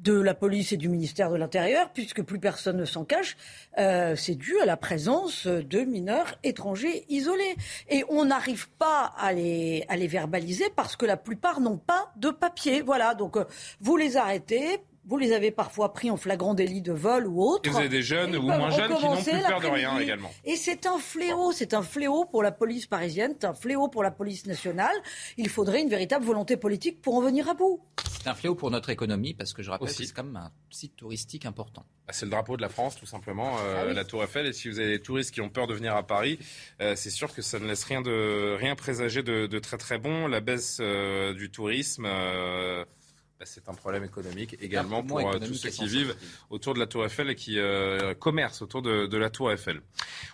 de 0.03 0.19
la 0.19 0.35
police 0.35 0.73
et 0.73 0.77
du 0.77 0.89
ministère 0.89 1.31
de 1.31 1.37
l'Intérieur, 1.37 1.91
puisque 1.93 2.23
plus 2.23 2.39
personne 2.39 2.79
ne 2.79 2.85
s'en 2.85 3.05
cache, 3.05 3.37
euh, 3.79 4.17
c'est 4.17 4.35
dû 4.35 4.59
à 4.61 4.67
la 4.67 4.77
présence 4.77 5.47
de 5.47 5.81
mineurs 5.81 6.39
étrangers 6.43 7.05
isolés. 7.09 7.57
Et 7.89 8.05
on 8.09 8.25
n'arrive 8.25 8.69
pas 8.79 9.13
à 9.19 9.33
les, 9.33 9.85
à 9.89 9.97
les 9.97 10.07
verbaliser 10.07 10.71
parce 10.75 10.97
que 10.97 11.07
la 11.07 11.17
plupart 11.17 11.61
n'ont 11.61 11.79
pas 11.79 12.13
de 12.17 12.31
papier. 12.31 12.81
Voilà, 12.83 13.15
donc 13.15 13.37
euh, 13.37 13.45
vous 13.81 13.97
les 13.97 14.17
arrêtez. 14.17 14.81
Vous 15.07 15.17
les 15.17 15.33
avez 15.33 15.51
parfois 15.51 15.93
pris 15.93 16.11
en 16.11 16.17
flagrant 16.17 16.55
délit 16.55 16.83
de 16.83 16.93
vol 16.93 17.27
ou 17.27 17.43
autre. 17.43 17.69
Et 17.69 17.73
vous 17.73 17.79
avez 17.79 17.89
des 17.89 18.03
jeunes 18.03 18.37
ou 18.37 18.43
moins 18.43 18.71
jeunes 18.71 18.95
qui 18.95 19.05
n'ont 19.05 19.17
plus 19.17 19.31
peur 19.49 19.61
de 19.61 19.67
rien 19.67 19.99
également. 19.99 20.31
Et 20.45 20.57
c'est 20.57 20.87
un 20.87 20.99
fléau, 20.99 21.53
c'est 21.53 21.73
un 21.75 21.83
fléau 21.83 22.27
pour 22.27 22.43
la 22.43 22.53
police 22.53 22.87
parisienne, 22.87 23.35
c'est 23.41 23.47
un 23.47 23.55
fléau 23.55 23.89
pour 23.89 24.03
la 24.03 24.11
police 24.11 24.47
nationale. 24.47 24.95
Il 25.39 25.49
faudrait 25.49 25.81
une 25.81 25.89
véritable 25.89 26.25
volonté 26.25 26.57
politique 26.57 27.01
pour 27.01 27.15
en 27.17 27.23
venir 27.23 27.49
à 27.49 27.55
bout. 27.55 27.81
C'est 28.23 28.29
un 28.29 28.35
fléau 28.35 28.55
pour 28.55 28.71
notre 28.71 28.91
économie 28.91 29.33
parce 29.33 29.55
que 29.55 29.63
je 29.63 29.71
rappelle 29.71 29.89
Aussi. 29.89 30.03
que 30.03 30.09
c'est 30.09 30.15
quand 30.15 30.25
même 30.25 30.37
un 30.37 30.53
site 30.69 30.95
touristique 30.97 31.47
important. 31.47 31.87
Bah, 32.07 32.13
C'est 32.13 32.27
le 32.27 32.31
drapeau 32.31 32.59
de 32.59 32.63
la 32.63 32.69
France, 32.69 32.95
tout 32.97 33.07
simplement, 33.07 33.57
euh, 33.61 33.77
Ah 33.79 33.85
oui. 33.89 33.95
la 33.95 34.05
Tour 34.05 34.23
Eiffel. 34.23 34.45
Et 34.47 34.53
si 34.53 34.69
vous 34.69 34.79
avez 34.79 34.91
des 34.91 35.01
touristes 35.03 35.33
qui 35.33 35.41
ont 35.41 35.49
peur 35.49 35.67
de 35.67 35.73
venir 35.73 35.97
à 35.97 36.07
Paris, 36.07 36.39
euh, 36.83 36.95
c'est 36.97 37.09
sûr 37.09 37.33
que 37.35 37.41
ça 37.41 37.59
ne 37.59 37.67
laisse 37.67 37.85
rien 37.85 38.03
de 38.03 38.55
rien 38.59 38.77
présager 38.77 39.23
de, 39.23 39.47
de 39.47 39.59
très 39.59 39.79
très 39.79 39.97
bon. 39.99 40.27
La 40.27 40.41
baisse 40.41 40.77
euh, 40.81 41.33
du 41.33 41.51
tourisme. 41.51 42.07
Bah, 43.41 43.47
c'est 43.47 43.71
un 43.71 43.75
problème 43.75 44.05
économique 44.05 44.59
également 44.61 45.03
pour 45.03 45.19
euh, 45.27 45.39
tous 45.39 45.55
ceux 45.55 45.71
qui 45.71 45.87
vivent 45.87 46.15
autour 46.51 46.75
de 46.75 46.79
la 46.79 46.87
Tour 46.87 47.07
Eiffel 47.07 47.31
et 47.31 47.35
qui 47.35 47.59
euh, 47.59 48.13
commercent 48.13 48.61
autour 48.61 48.83
de, 48.83 49.07
de 49.07 49.17
la 49.17 49.31
Tour 49.31 49.51
Eiffel. 49.51 49.81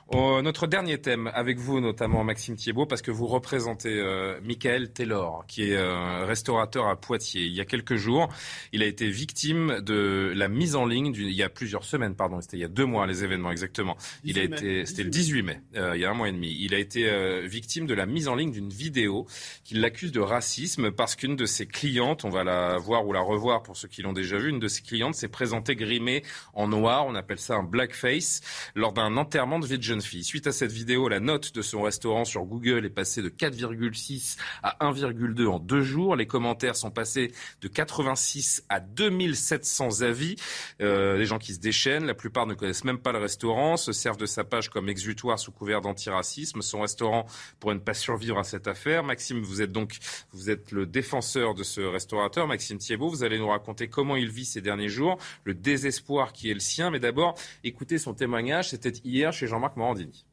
Oh, 0.08 0.40
notre 0.42 0.66
dernier 0.68 0.98
thème 0.98 1.30
avec 1.34 1.58
vous, 1.58 1.80
notamment 1.80 2.22
Maxime 2.22 2.54
Thiebaud, 2.54 2.86
parce 2.86 3.02
que 3.02 3.10
vous 3.10 3.26
représentez 3.26 4.00
euh, 4.00 4.40
Michael 4.42 4.92
Taylor, 4.92 5.44
qui 5.48 5.70
est 5.70 5.76
euh, 5.76 6.24
restaurateur 6.24 6.86
à 6.86 6.94
Poitiers. 6.94 7.42
Il 7.42 7.52
y 7.52 7.60
a 7.60 7.64
quelques 7.64 7.96
jours, 7.96 8.28
il 8.72 8.84
a 8.84 8.86
été 8.86 9.08
victime 9.08 9.80
de 9.80 10.32
la 10.34 10.48
mise 10.48 10.76
en 10.76 10.86
ligne, 10.86 11.12
il 11.16 11.32
y 11.32 11.42
a 11.42 11.48
plusieurs 11.48 11.84
semaines, 11.84 12.14
pardon, 12.14 12.40
c'était 12.40 12.56
il 12.56 12.60
y 12.60 12.64
a 12.64 12.68
deux 12.68 12.84
mois 12.84 13.06
les 13.06 13.24
événements 13.24 13.50
exactement. 13.50 13.96
Il 14.22 14.38
a 14.38 14.46
18 14.46 14.48
mai. 14.48 14.56
été, 14.56 14.86
c'était 14.86 15.02
le 15.02 15.10
18 15.10 15.42
mai, 15.42 15.60
euh, 15.76 15.96
il 15.96 16.02
y 16.02 16.04
a 16.04 16.10
un 16.10 16.14
mois 16.14 16.28
et 16.28 16.32
demi. 16.32 16.56
Il 16.60 16.74
a 16.74 16.78
été 16.78 17.08
euh, 17.08 17.42
victime 17.44 17.86
de 17.86 17.94
la 17.94 18.06
mise 18.06 18.28
en 18.28 18.36
ligne 18.36 18.52
d'une 18.52 18.70
vidéo 18.70 19.26
qui 19.64 19.74
l'accuse 19.74 20.12
de 20.12 20.20
racisme 20.20 20.92
parce 20.92 21.16
qu'une 21.16 21.34
de 21.36 21.46
ses 21.46 21.66
clientes, 21.66 22.24
on 22.24 22.30
va 22.30 22.44
la 22.44 22.76
voir 22.78 22.95
ou 23.04 23.12
la 23.12 23.20
revoir 23.20 23.62
pour 23.62 23.76
ceux 23.76 23.88
qui 23.88 24.02
l'ont 24.02 24.12
déjà 24.12 24.38
vue, 24.38 24.50
une 24.50 24.60
de 24.60 24.68
ses 24.68 24.82
clientes 24.82 25.14
s'est 25.14 25.28
présentée 25.28 25.76
grimée 25.76 26.22
en 26.54 26.68
noir, 26.68 27.06
on 27.06 27.14
appelle 27.14 27.38
ça 27.38 27.56
un 27.56 27.62
blackface, 27.62 28.40
lors 28.74 28.92
d'un 28.92 29.16
enterrement 29.16 29.58
de 29.58 29.66
vie 29.66 29.78
de 29.78 29.82
jeune 29.82 30.00
fille. 30.00 30.24
Suite 30.24 30.46
à 30.46 30.52
cette 30.52 30.72
vidéo, 30.72 31.08
la 31.08 31.20
note 31.20 31.54
de 31.54 31.62
son 31.62 31.82
restaurant 31.82 32.24
sur 32.24 32.44
Google 32.44 32.84
est 32.86 32.90
passée 32.90 33.22
de 33.22 33.28
4,6 33.28 34.36
à 34.62 34.76
1,2 34.80 35.46
en 35.46 35.58
deux 35.58 35.82
jours. 35.82 36.16
Les 36.16 36.26
commentaires 36.26 36.76
sont 36.76 36.90
passés 36.90 37.32
de 37.60 37.68
86 37.68 38.64
à 38.68 38.80
2700 38.80 40.02
avis. 40.02 40.36
Euh, 40.80 41.16
les 41.16 41.26
gens 41.26 41.38
qui 41.38 41.54
se 41.54 41.60
déchaînent, 41.60 42.06
la 42.06 42.14
plupart 42.14 42.46
ne 42.46 42.54
connaissent 42.54 42.84
même 42.84 42.98
pas 42.98 43.12
le 43.12 43.18
restaurant, 43.18 43.76
se 43.76 43.92
servent 43.92 44.16
de 44.16 44.26
sa 44.26 44.44
page 44.44 44.70
comme 44.70 44.88
exutoire 44.88 45.38
sous 45.38 45.52
couvert 45.52 45.80
d'antiracisme. 45.80 46.62
Son 46.62 46.80
restaurant 46.80 47.26
pourrait 47.60 47.74
ne 47.74 47.80
pas 47.80 47.94
survivre 47.94 48.38
à 48.38 48.44
cette 48.44 48.68
affaire. 48.68 49.02
Maxime, 49.02 49.42
vous 49.42 49.62
êtes 49.62 49.72
donc 49.72 49.98
vous 50.32 50.50
êtes 50.50 50.72
le 50.72 50.86
défenseur 50.86 51.54
de 51.54 51.62
ce 51.62 51.80
restaurateur, 51.80 52.46
Maxime 52.46 52.78
Thiebaud. 52.86 53.08
Vous 53.08 53.24
allez 53.24 53.38
nous 53.38 53.48
raconter 53.48 53.88
comment 53.88 54.16
il 54.16 54.30
vit 54.30 54.44
ces 54.44 54.60
derniers 54.60 54.88
jours, 54.88 55.18
le 55.44 55.54
désespoir 55.54 56.32
qui 56.32 56.50
est 56.50 56.54
le 56.54 56.60
sien. 56.60 56.90
Mais 56.90 57.00
d'abord, 57.00 57.34
écoutez 57.64 57.98
son 57.98 58.14
témoignage. 58.14 58.70
C'était 58.70 58.92
hier 59.04 59.32
chez 59.32 59.46
Jean-Marc 59.46 59.76
Morandini. 59.76 60.24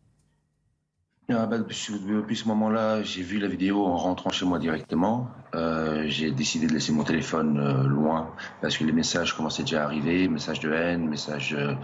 Ah 1.30 1.46
bah, 1.46 1.58
depuis, 1.58 2.36
ce 2.36 2.48
moment-là, 2.50 3.02
j'ai 3.02 3.22
vu 3.22 3.40
la 3.40 3.48
vidéo 3.48 3.86
en 3.86 3.96
rentrant 3.96 4.30
chez 4.30 4.46
moi 4.46 4.60
directement. 4.60 5.30
Euh, 5.56 6.04
j'ai 6.08 6.32
décidé 6.32 6.68
de 6.68 6.74
laisser 6.74 6.92
mon 6.92 7.06
téléphone 7.06 7.60
euh, 7.60 7.88
loin 7.88 8.30
parce 8.62 8.78
que 8.78 8.84
les 8.84 8.92
messages 8.92 9.34
commençaient 9.34 9.64
déjà 9.64 9.84
à 9.84 9.86
arriver, 9.86 10.28
messages 10.28 10.60
de 10.60 10.74
haine, 10.74 11.08
messages 11.08 11.56
euh, 11.58 11.76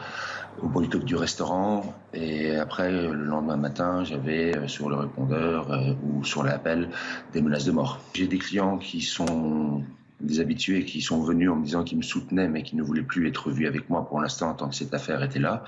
au 0.62 0.68
boycott 0.68 1.06
du 1.06 1.16
restaurant. 1.16 1.96
Et 2.14 2.58
après, 2.58 2.92
le 2.92 3.14
lendemain 3.14 3.56
matin, 3.56 4.04
j'avais 4.04 4.58
euh, 4.58 4.68
sur 4.68 4.90
le 4.90 4.98
répondeur 4.98 5.70
ou 6.04 6.26
sur 6.26 6.44
l'appel 6.44 6.90
des 7.32 7.42
menaces 7.42 7.66
de 7.66 7.72
mort. 7.72 8.02
J'ai 8.14 8.28
des 8.28 8.40
clients 8.40 8.78
qui 8.78 9.02
sont 9.02 9.84
des 10.22 10.40
habitués 10.40 10.86
qui 10.86 11.02
sont 11.02 11.22
venus 11.22 11.50
en 11.50 11.56
me 11.56 11.64
disant 11.64 11.84
qu'ils 11.84 11.98
me 11.98 12.04
soutenaient 12.04 12.48
mais 12.48 12.64
qui 12.64 12.76
ne 12.76 12.84
voulaient 12.84 13.04
plus 13.04 13.28
être 13.28 13.52
vus 13.52 13.68
avec 13.68 13.90
moi 13.90 14.06
pour 14.08 14.20
l'instant 14.22 14.54
tant 14.54 14.70
que 14.70 14.76
cette 14.76 14.94
affaire 14.94 15.24
était 15.24 15.40
là. 15.40 15.64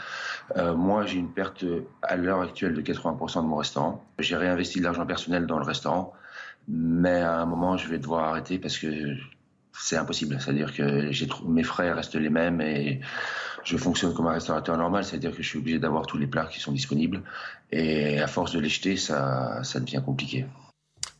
Euh, 0.57 0.75
moi, 0.75 1.05
j'ai 1.05 1.19
une 1.19 1.31
perte 1.31 1.63
à 2.01 2.15
l'heure 2.15 2.41
actuelle 2.41 2.73
de 2.73 2.81
80% 2.81 3.43
de 3.43 3.47
mon 3.47 3.57
restaurant. 3.57 4.03
J'ai 4.19 4.35
réinvesti 4.35 4.79
de 4.79 4.83
l'argent 4.83 5.05
personnel 5.05 5.45
dans 5.45 5.57
le 5.57 5.65
restaurant, 5.65 6.13
mais 6.67 7.21
à 7.21 7.39
un 7.39 7.45
moment, 7.45 7.77
je 7.77 7.87
vais 7.87 7.97
devoir 7.97 8.25
arrêter 8.25 8.59
parce 8.59 8.77
que 8.77 9.15
c'est 9.73 9.97
impossible. 9.97 10.37
C'est-à-dire 10.39 10.73
que 10.73 11.09
mes 11.47 11.63
frais 11.63 11.91
restent 11.93 12.15
les 12.15 12.29
mêmes 12.29 12.61
et 12.61 12.99
je 13.63 13.77
fonctionne 13.77 14.13
comme 14.13 14.27
un 14.27 14.33
restaurateur 14.33 14.77
normal, 14.77 15.03
c'est-à-dire 15.03 15.31
que 15.31 15.41
je 15.41 15.47
suis 15.47 15.59
obligé 15.59 15.79
d'avoir 15.79 16.05
tous 16.05 16.17
les 16.17 16.27
plats 16.27 16.45
qui 16.45 16.59
sont 16.59 16.71
disponibles 16.71 17.21
et 17.71 18.19
à 18.19 18.27
force 18.27 18.51
de 18.51 18.59
les 18.59 18.69
jeter, 18.69 18.97
ça, 18.97 19.63
ça 19.63 19.79
devient 19.79 20.01
compliqué. 20.05 20.45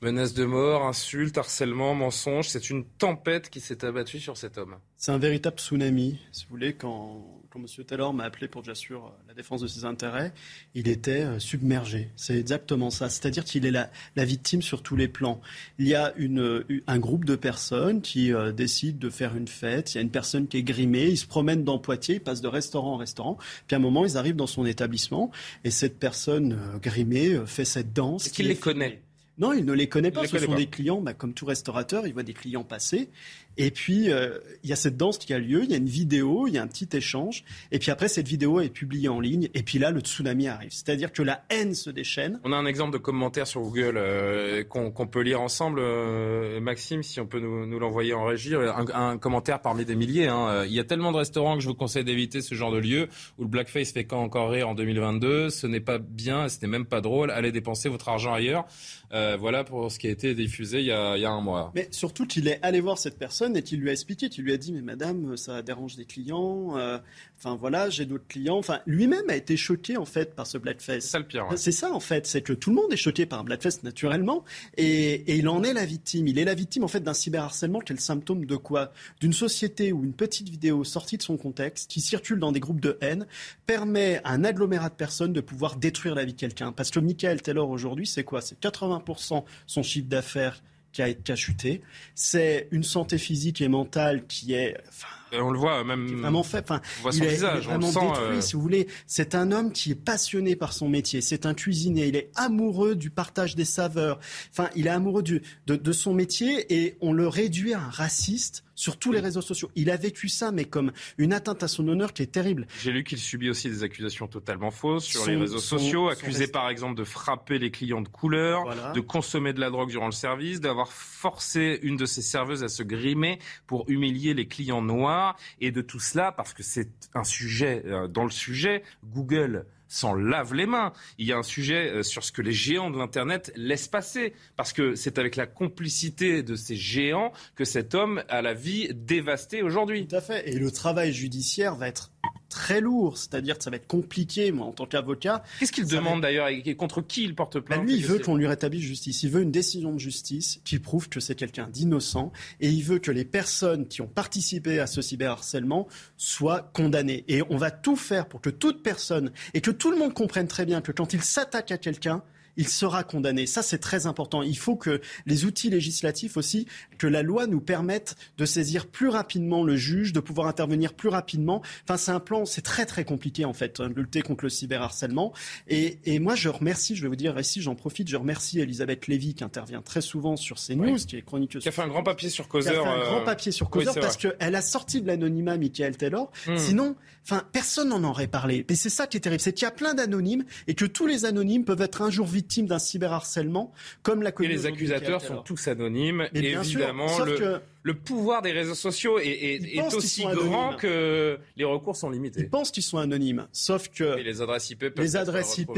Menaces 0.01 0.33
de 0.33 0.45
mort, 0.45 0.87
insultes, 0.87 1.37
harcèlement, 1.37 1.93
mensonges. 1.93 2.47
C'est 2.47 2.71
une 2.71 2.83
tempête 2.85 3.51
qui 3.51 3.59
s'est 3.59 3.85
abattue 3.85 4.19
sur 4.19 4.35
cet 4.35 4.57
homme. 4.57 4.77
C'est 4.97 5.11
un 5.11 5.19
véritable 5.19 5.57
tsunami, 5.57 6.19
si 6.31 6.45
vous 6.45 6.49
voulez, 6.49 6.73
quand, 6.73 7.23
quand 7.51 7.59
M. 7.59 7.85
Taylor 7.85 8.11
m'a 8.11 8.23
appelé 8.23 8.47
pour 8.47 8.61
que 8.61 8.67
j'assure 8.67 9.13
la 9.27 9.35
défense 9.35 9.61
de 9.61 9.67
ses 9.67 9.85
intérêts, 9.85 10.33
il 10.73 10.87
était 10.87 11.21
euh, 11.21 11.37
submergé. 11.37 12.09
C'est 12.15 12.35
exactement 12.35 12.89
ça. 12.89 13.09
C'est-à-dire 13.09 13.43
qu'il 13.43 13.65
est 13.67 13.71
la, 13.71 13.91
la, 14.15 14.25
victime 14.25 14.63
sur 14.63 14.81
tous 14.81 14.95
les 14.95 15.07
plans. 15.07 15.39
Il 15.77 15.87
y 15.87 15.93
a 15.93 16.13
une, 16.17 16.63
un 16.87 16.99
groupe 16.99 17.25
de 17.25 17.35
personnes 17.35 18.01
qui 18.01 18.33
euh, 18.33 18.51
décident 18.51 18.97
de 18.97 19.09
faire 19.11 19.35
une 19.35 19.47
fête. 19.47 19.93
Il 19.93 19.97
y 19.97 19.99
a 19.99 20.01
une 20.01 20.09
personne 20.09 20.47
qui 20.47 20.57
est 20.57 20.63
grimée. 20.63 21.09
Ils 21.09 21.17
se 21.17 21.27
promènent 21.27 21.63
dans 21.63 21.77
Poitiers, 21.77 22.15
ils 22.15 22.21
passent 22.21 22.41
de 22.41 22.47
restaurant 22.47 22.93
en 22.93 22.97
restaurant. 22.97 23.37
Puis 23.67 23.75
à 23.75 23.77
un 23.77 23.81
moment, 23.81 24.03
ils 24.03 24.17
arrivent 24.17 24.35
dans 24.35 24.47
son 24.47 24.65
établissement 24.65 25.29
et 25.63 25.69
cette 25.69 25.99
personne 25.99 26.53
euh, 26.53 26.79
grimée 26.79 27.39
fait 27.45 27.65
cette 27.65 27.93
danse. 27.93 28.25
Est-ce 28.25 28.33
qu'il 28.33 28.47
les 28.47 28.55
connaît? 28.55 29.01
Non, 29.37 29.53
il 29.53 29.65
ne 29.65 29.73
les 29.73 29.87
connaît 29.87 30.11
pas. 30.11 30.27
ce 30.27 30.37
sont 30.37 30.55
des 30.55 30.67
clients, 30.67 31.01
bah, 31.01 31.13
comme 31.13 31.33
tout 31.33 31.45
restaurateur, 31.45 32.05
il 32.05 32.13
voit 32.13 32.23
des 32.23 32.33
clients 32.33 32.63
passer. 32.63 33.09
Et 33.57 33.71
puis, 33.71 34.11
euh, 34.11 34.39
il 34.63 34.69
y 34.69 34.73
a 34.73 34.75
cette 34.75 34.97
danse 34.97 35.17
qui 35.17 35.33
a 35.33 35.39
lieu, 35.39 35.63
il 35.63 35.71
y 35.71 35.73
a 35.73 35.77
une 35.77 35.85
vidéo, 35.85 36.47
il 36.47 36.53
y 36.53 36.57
a 36.57 36.63
un 36.63 36.67
petit 36.67 36.87
échange. 36.93 37.43
Et 37.71 37.79
puis 37.79 37.91
après, 37.91 38.07
cette 38.07 38.27
vidéo 38.27 38.61
est 38.61 38.69
publiée 38.69 39.09
en 39.09 39.19
ligne. 39.19 39.49
Et 39.53 39.63
puis 39.63 39.77
là, 39.77 39.91
le 39.91 39.99
tsunami 39.99 40.47
arrive. 40.47 40.71
C'est-à-dire 40.71 41.11
que 41.11 41.21
la 41.21 41.43
haine 41.49 41.73
se 41.73 41.89
déchaîne. 41.89 42.39
On 42.43 42.53
a 42.53 42.55
un 42.55 42.65
exemple 42.65 42.93
de 42.93 42.97
commentaire 42.97 43.47
sur 43.47 43.61
Google 43.61 43.95
euh, 43.97 44.63
qu'on 44.63 45.07
peut 45.07 45.21
lire 45.21 45.41
ensemble. 45.41 45.79
Euh, 45.81 46.61
Maxime, 46.61 47.03
si 47.03 47.19
on 47.19 47.27
peut 47.27 47.39
nous, 47.39 47.65
nous 47.65 47.79
l'envoyer 47.79 48.13
en 48.13 48.23
régie. 48.23 48.55
Un, 48.55 48.85
un, 48.93 49.17
commentaire 49.17 49.61
parmi 49.61 49.83
des 49.83 49.95
milliers. 49.95 50.27
Hein. 50.27 50.63
Il 50.65 50.73
y 50.73 50.79
a 50.79 50.85
tellement 50.85 51.11
de 51.11 51.17
restaurants 51.17 51.55
que 51.55 51.61
je 51.61 51.67
vous 51.67 51.75
conseille 51.75 52.05
d'éviter 52.05 52.41
ce 52.41 52.55
genre 52.55 52.71
de 52.71 52.77
lieu 52.77 53.09
où 53.37 53.43
le 53.43 53.49
blackface 53.49 53.91
fait 53.91 54.05
quand 54.05 54.21
encore 54.21 54.49
rire 54.49 54.69
en 54.69 54.75
2022. 54.75 55.49
Ce 55.49 55.67
n'est 55.67 55.81
pas 55.81 55.97
bien, 55.97 56.47
ce 56.47 56.59
n'est 56.61 56.69
même 56.69 56.85
pas 56.85 57.01
drôle. 57.01 57.31
Allez 57.31 57.51
dépenser 57.51 57.89
votre 57.89 58.07
argent 58.07 58.33
ailleurs. 58.33 58.65
voilà 59.11 59.63
pour 59.63 59.91
ce 59.91 59.99
qui 59.99 60.07
a 60.07 60.11
été 60.11 60.33
diffusé 60.35 60.79
il 60.79 60.85
y 60.85 60.91
a, 60.91 61.17
il 61.17 61.21
y 61.21 61.25
a 61.25 61.31
un 61.31 61.41
mois. 61.41 61.71
Mais 61.75 61.89
surtout 61.91 62.25
qu'il 62.25 62.47
est 62.47 62.59
allé 62.61 62.79
voir 62.79 62.97
cette 62.97 63.19
personne 63.19 63.40
et 63.55 63.63
qui 63.63 63.77
lui 63.77 63.89
a 63.89 63.91
expliqué, 63.91 64.29
qui 64.29 64.41
lui 64.41 64.53
a 64.53 64.57
dit 64.57 64.71
mais 64.71 64.81
madame 64.81 65.35
ça 65.37 65.61
dérange 65.61 65.95
des 65.95 66.05
clients, 66.05 66.77
euh, 66.77 66.99
enfin 67.37 67.55
voilà 67.55 67.89
j'ai 67.89 68.05
d'autres 68.05 68.27
clients, 68.27 68.57
enfin 68.57 68.79
lui-même 68.85 69.29
a 69.29 69.35
été 69.35 69.57
choqué 69.57 69.97
en 69.97 70.05
fait 70.05 70.35
par 70.35 70.47
ce 70.47 70.57
blackface. 70.57 71.03
C'est 71.03 71.09
ça 71.11 71.19
le 71.19 71.25
pire. 71.25 71.47
C'est 71.55 71.71
ça 71.71 71.91
en 71.91 71.99
fait, 71.99 72.27
c'est 72.27 72.41
que 72.41 72.53
tout 72.53 72.69
le 72.69 72.75
monde 72.75 72.93
est 72.93 72.97
choqué 72.97 73.25
par 73.25 73.39
un 73.39 73.43
blackface 73.43 73.83
naturellement 73.83 74.43
et, 74.77 75.13
et, 75.31 75.37
il 75.37 75.49
en 75.49 75.63
est 75.63 75.73
la 75.73 75.85
victime. 75.85 76.27
Il 76.27 76.37
est 76.37 76.45
la 76.45 76.53
victime 76.53 76.83
en 76.83 76.87
fait 76.87 77.01
d'un 77.01 77.13
cyberharcèlement 77.13 77.79
qui 77.79 77.93
est 77.93 77.95
le 77.95 78.01
symptôme 78.01 78.45
de 78.45 78.55
quoi? 78.55 78.91
D'une 79.19 79.33
société 79.33 79.91
où 79.91 80.03
une 80.03 80.13
petite 80.13 80.49
vidéo 80.49 80.83
sortie 80.83 81.17
de 81.17 81.23
son 81.23 81.37
contexte, 81.37 81.89
qui 81.89 82.01
circule 82.01 82.39
dans 82.39 82.51
des 82.51 82.59
groupes 82.59 82.81
de 82.81 82.97
haine, 83.01 83.25
permet 83.65 84.21
à 84.23 84.31
un 84.31 84.43
agglomérat 84.43 84.89
de 84.89 84.95
personnes 84.95 85.33
de 85.33 85.41
pouvoir 85.41 85.77
détruire 85.77 86.15
la 86.15 86.25
vie 86.25 86.33
de 86.33 86.39
quelqu'un. 86.39 86.71
Parce 86.71 86.91
que 86.91 86.99
Michael 86.99 87.41
Taylor 87.41 87.69
aujourd'hui 87.69 88.05
c'est 88.05 88.23
quoi? 88.23 88.41
C'est 88.41 88.59
80% 88.61 89.43
son 89.65 89.83
chiffre 89.83 90.07
d'affaires 90.07 90.61
qui 90.91 91.01
a, 91.01 91.13
qui 91.13 91.31
a 91.31 91.35
chuté. 91.35 91.81
C'est 92.15 92.67
une 92.71 92.83
santé 92.83 93.17
physique 93.17 93.61
et 93.61 93.67
mentale 93.67 94.25
qui 94.27 94.53
est. 94.53 94.77
Enfin, 94.87 95.07
on 95.33 95.51
le 95.51 95.59
voit 95.59 95.83
même. 95.83 96.21
vraiment 96.21 96.43
fait. 96.43 96.59
Enfin, 96.63 96.81
on 96.99 97.01
voit 97.03 97.11
son 97.11 97.19
il 97.19 97.23
est, 97.25 97.29
visage, 97.29 97.63
il 97.63 97.63
est 97.63 97.77
vraiment 97.77 97.87
on 97.89 98.09
détruit, 98.11 98.37
euh... 98.37 98.41
si 98.41 98.53
vous 98.55 98.61
voulez. 98.61 98.87
C'est 99.07 99.35
un 99.35 99.51
homme 99.51 99.71
qui 99.71 99.91
est 99.91 99.95
passionné 99.95 100.55
par 100.55 100.73
son 100.73 100.89
métier. 100.89 101.21
C'est 101.21 101.45
un 101.45 101.53
cuisinier. 101.53 102.07
Il 102.07 102.15
est 102.15 102.31
amoureux 102.35 102.95
du 102.95 103.09
partage 103.09 103.55
des 103.55 103.65
saveurs. 103.65 104.19
Enfin, 104.51 104.69
il 104.75 104.87
est 104.87 104.91
amoureux 104.91 105.23
du, 105.23 105.41
de, 105.67 105.75
de 105.75 105.91
son 105.91 106.13
métier 106.13 106.65
et 106.73 106.97
on 107.01 107.13
le 107.13 107.27
réduit 107.27 107.73
à 107.73 107.79
un 107.81 107.89
raciste 107.89 108.63
sur 108.73 108.97
tous 108.97 109.11
les 109.11 109.19
réseaux 109.19 109.41
sociaux. 109.41 109.69
Il 109.75 109.91
a 109.91 109.95
vécu 109.97 110.27
ça, 110.27 110.51
mais 110.51 110.65
comme 110.65 110.91
une 111.19 111.33
atteinte 111.33 111.61
à 111.61 111.67
son 111.67 111.87
honneur 111.87 112.13
qui 112.13 112.23
est 112.23 112.31
terrible. 112.31 112.65
J'ai 112.81 112.91
lu 112.91 113.03
qu'il 113.03 113.19
subit 113.19 113.47
aussi 113.51 113.69
des 113.69 113.83
accusations 113.83 114.25
totalement 114.27 114.71
fausses 114.71 115.05
sur 115.05 115.27
les 115.27 115.35
réseaux 115.35 115.59
son- 115.59 115.77
sociaux, 115.77 116.09
accusé 116.09 116.47
par 116.47 116.67
exemple 116.67 116.95
de 116.97 117.03
frapper 117.03 117.59
les 117.59 117.69
clients 117.69 118.01
de 118.01 118.07
couleur, 118.07 118.63
Voilà. 118.63 118.91
de 118.93 118.99
consommer 118.99 119.53
de 119.53 119.59
la 119.59 119.69
drogue 119.69 119.89
durant 119.89 120.07
le 120.07 120.11
service, 120.13 120.61
d'avoir 120.61 120.91
forcé 120.91 121.79
une 121.83 121.95
de 121.95 122.07
ses 122.07 122.23
serveuses 122.23 122.63
à 122.63 122.69
se 122.69 122.81
grimer 122.81 123.37
pour 123.67 123.85
humilier 123.87 124.33
les 124.33 124.47
clients 124.47 124.81
noirs, 124.81 125.20
et 125.59 125.71
de 125.71 125.81
tout 125.81 125.99
cela 125.99 126.31
parce 126.31 126.53
que 126.53 126.63
c'est 126.63 126.89
un 127.13 127.23
sujet, 127.23 127.83
euh, 127.85 128.07
dans 128.07 128.23
le 128.23 128.31
sujet, 128.31 128.83
Google 129.03 129.65
s'en 129.87 130.13
lave 130.13 130.53
les 130.53 130.65
mains. 130.65 130.93
Il 131.17 131.27
y 131.27 131.33
a 131.33 131.37
un 131.37 131.43
sujet 131.43 131.91
euh, 131.91 132.03
sur 132.03 132.23
ce 132.23 132.31
que 132.31 132.41
les 132.41 132.53
géants 132.53 132.89
de 132.89 132.97
l'Internet 132.97 133.51
laissent 133.55 133.89
passer, 133.89 134.33
parce 134.55 134.71
que 134.71 134.95
c'est 134.95 135.19
avec 135.19 135.35
la 135.35 135.45
complicité 135.45 136.43
de 136.43 136.55
ces 136.55 136.75
géants 136.75 137.33
que 137.55 137.65
cet 137.65 137.93
homme 137.93 138.23
a 138.29 138.41
la 138.41 138.53
vie 138.53 138.89
dévastée 138.93 139.61
aujourd'hui. 139.61 140.07
Tout 140.07 140.15
à 140.15 140.21
fait. 140.21 140.49
Et 140.49 140.57
le 140.57 140.71
travail 140.71 141.11
judiciaire 141.11 141.75
va 141.75 141.89
être 141.89 142.11
très 142.51 142.81
lourd, 142.81 143.17
c'est-à-dire 143.17 143.57
que 143.57 143.63
ça 143.63 143.69
va 143.69 143.77
être 143.77 143.87
compliqué, 143.87 144.51
moi, 144.51 144.67
en 144.67 144.73
tant 144.73 144.85
qu'avocat. 144.85 145.43
Qu'est-ce 145.59 145.71
qu'il 145.71 145.87
demande 145.87 146.21
d'ailleurs 146.21 146.49
et 146.49 146.75
contre 146.75 147.01
qui 147.01 147.23
il 147.23 147.33
porte 147.33 147.57
Bah, 147.57 147.63
plainte 147.63 147.83
lui, 147.83 147.95
il 147.95 148.05
veut 148.05 148.19
qu'on 148.19 148.35
lui 148.35 148.45
rétablisse 148.45 148.83
justice. 148.83 149.23
Il 149.23 149.31
veut 149.31 149.41
une 149.41 149.51
décision 149.51 149.93
de 149.93 149.99
justice 149.99 150.59
qui 150.63 150.77
prouve 150.77 151.09
que 151.09 151.19
c'est 151.19 151.35
quelqu'un 151.35 151.67
d'innocent 151.67 152.31
et 152.59 152.69
il 152.69 152.83
veut 152.83 152.99
que 152.99 153.09
les 153.09 153.25
personnes 153.25 153.87
qui 153.87 154.01
ont 154.01 154.07
participé 154.07 154.79
à 154.79 154.85
ce 154.85 155.01
cyberharcèlement 155.01 155.87
soient 156.17 156.69
condamnées. 156.73 157.23
Et 157.27 157.41
on 157.49 157.57
va 157.57 157.71
tout 157.71 157.95
faire 157.95 158.27
pour 158.27 158.41
que 158.41 158.49
toute 158.49 158.83
personne 158.83 159.31
et 159.53 159.61
que 159.61 159.71
tout 159.71 159.89
le 159.89 159.97
monde 159.97 160.13
comprenne 160.13 160.47
très 160.47 160.65
bien 160.65 160.81
que 160.81 160.91
quand 160.91 161.13
il 161.13 161.21
s'attaque 161.21 161.71
à 161.71 161.77
quelqu'un, 161.77 162.21
il 162.61 162.67
sera 162.67 163.03
condamné. 163.03 163.47
Ça, 163.47 163.63
c'est 163.63 163.79
très 163.79 164.05
important. 164.05 164.43
Il 164.43 164.57
faut 164.57 164.75
que 164.75 165.01
les 165.25 165.45
outils 165.45 165.71
législatifs 165.71 166.37
aussi, 166.37 166.67
que 166.99 167.07
la 167.07 167.23
loi 167.23 167.47
nous 167.47 167.59
permette 167.59 168.15
de 168.37 168.45
saisir 168.45 168.85
plus 168.85 169.09
rapidement 169.09 169.63
le 169.63 169.75
juge, 169.75 170.13
de 170.13 170.19
pouvoir 170.19 170.45
intervenir 170.45 170.93
plus 170.93 171.09
rapidement. 171.09 171.63
Enfin, 171.85 171.97
c'est 171.97 172.11
un 172.11 172.19
plan, 172.19 172.45
c'est 172.45 172.61
très 172.61 172.85
très 172.85 173.03
compliqué 173.03 173.45
en 173.45 173.53
fait, 173.53 173.79
hein, 173.79 173.89
de 173.89 173.95
lutter 173.95 174.21
contre 174.21 174.43
le 174.45 174.49
cyberharcèlement. 174.49 175.33
Et, 175.67 175.97
et 176.05 176.19
moi, 176.19 176.35
je 176.35 176.49
remercie, 176.49 176.95
je 176.95 177.01
vais 177.01 177.07
vous 177.07 177.15
dire 177.15 177.39
ici, 177.39 177.63
j'en 177.63 177.73
profite, 177.73 178.07
je 178.07 178.15
remercie 178.15 178.59
Elisabeth 178.59 179.07
Lévy 179.07 179.33
qui 179.33 179.43
intervient 179.43 179.81
très 179.81 180.01
souvent 180.01 180.35
sur 180.35 180.59
ces 180.59 180.75
news, 180.75 180.97
qui 180.97 181.15
est 181.15 181.23
chroniqueuse 181.23 181.63
Qui 181.63 181.69
a 181.69 181.71
fait 181.71 181.81
un 181.81 181.87
grand 181.87 182.03
papier 182.03 182.29
sur 182.29 182.45
qui 182.45 182.49
a 182.49 182.51
Causeur. 182.51 182.83
fait 182.83 182.89
un 182.89 182.99
euh, 182.99 183.05
grand 183.05 183.21
papier 183.23 183.51
sur 183.51 183.65
oui, 183.65 183.71
Causeur 183.71 183.95
c'est 183.95 184.01
parce 184.01 184.17
qu'elle 184.17 184.55
a 184.55 184.61
sorti 184.61 185.01
de 185.01 185.07
l'anonymat 185.07 185.57
Michael 185.57 185.97
Taylor. 185.97 186.31
Hmm. 186.45 186.57
Sinon, 186.57 186.95
enfin, 187.23 187.43
personne 187.51 187.89
n'en 187.89 188.03
aurait 188.03 188.27
parlé. 188.27 188.67
Et 188.69 188.75
c'est 188.75 188.89
ça 188.89 189.07
qui 189.07 189.17
est 189.17 189.21
terrible, 189.21 189.41
c'est 189.41 189.53
qu'il 189.53 189.63
y 189.65 189.67
a 189.67 189.71
plein 189.71 189.95
d'anonymes 189.95 190.45
et 190.67 190.75
que 190.75 190.85
tous 190.85 191.07
les 191.07 191.25
anonymes 191.25 191.65
peuvent 191.65 191.81
être 191.81 192.03
un 192.03 192.11
jour 192.11 192.27
victimes 192.27 192.50
d'un 192.67 192.79
cyberharcèlement, 192.79 193.71
comme 194.03 194.21
la 194.21 194.31
Et 194.41 194.47
les 194.47 194.65
accusateurs 194.65 195.21
sont 195.21 195.37
tous 195.37 195.67
anonymes. 195.67 196.27
Mais 196.33 196.41
sûr, 196.63 196.81
Évidemment, 196.81 197.07
sauf 197.07 197.27
le, 197.29 197.37
que- 197.37 197.59
le 197.83 197.93
pouvoir 197.95 198.41
des 198.41 198.51
réseaux 198.51 198.75
sociaux 198.75 199.17
est, 199.19 199.59
Ils 199.73 199.81
aussi 199.95 200.23
grand 200.23 200.75
que 200.75 201.39
les 201.55 201.63
recours 201.63 201.95
sont 201.95 202.09
Ils 202.11 202.13
limités. 202.15 202.43
pensent 202.43 202.69
qu'ils 202.71 202.83
sont 202.83 202.97
anonymes, 202.99 203.47
sauf 203.51 203.87
que 203.89 204.19
Et 204.19 204.23
les 204.23 204.41
adresses 204.41 204.69
IP 204.69 204.79
peuvent 204.89 204.93
les 205.03 205.15
adresses 205.15 205.57
IP, 205.57 205.69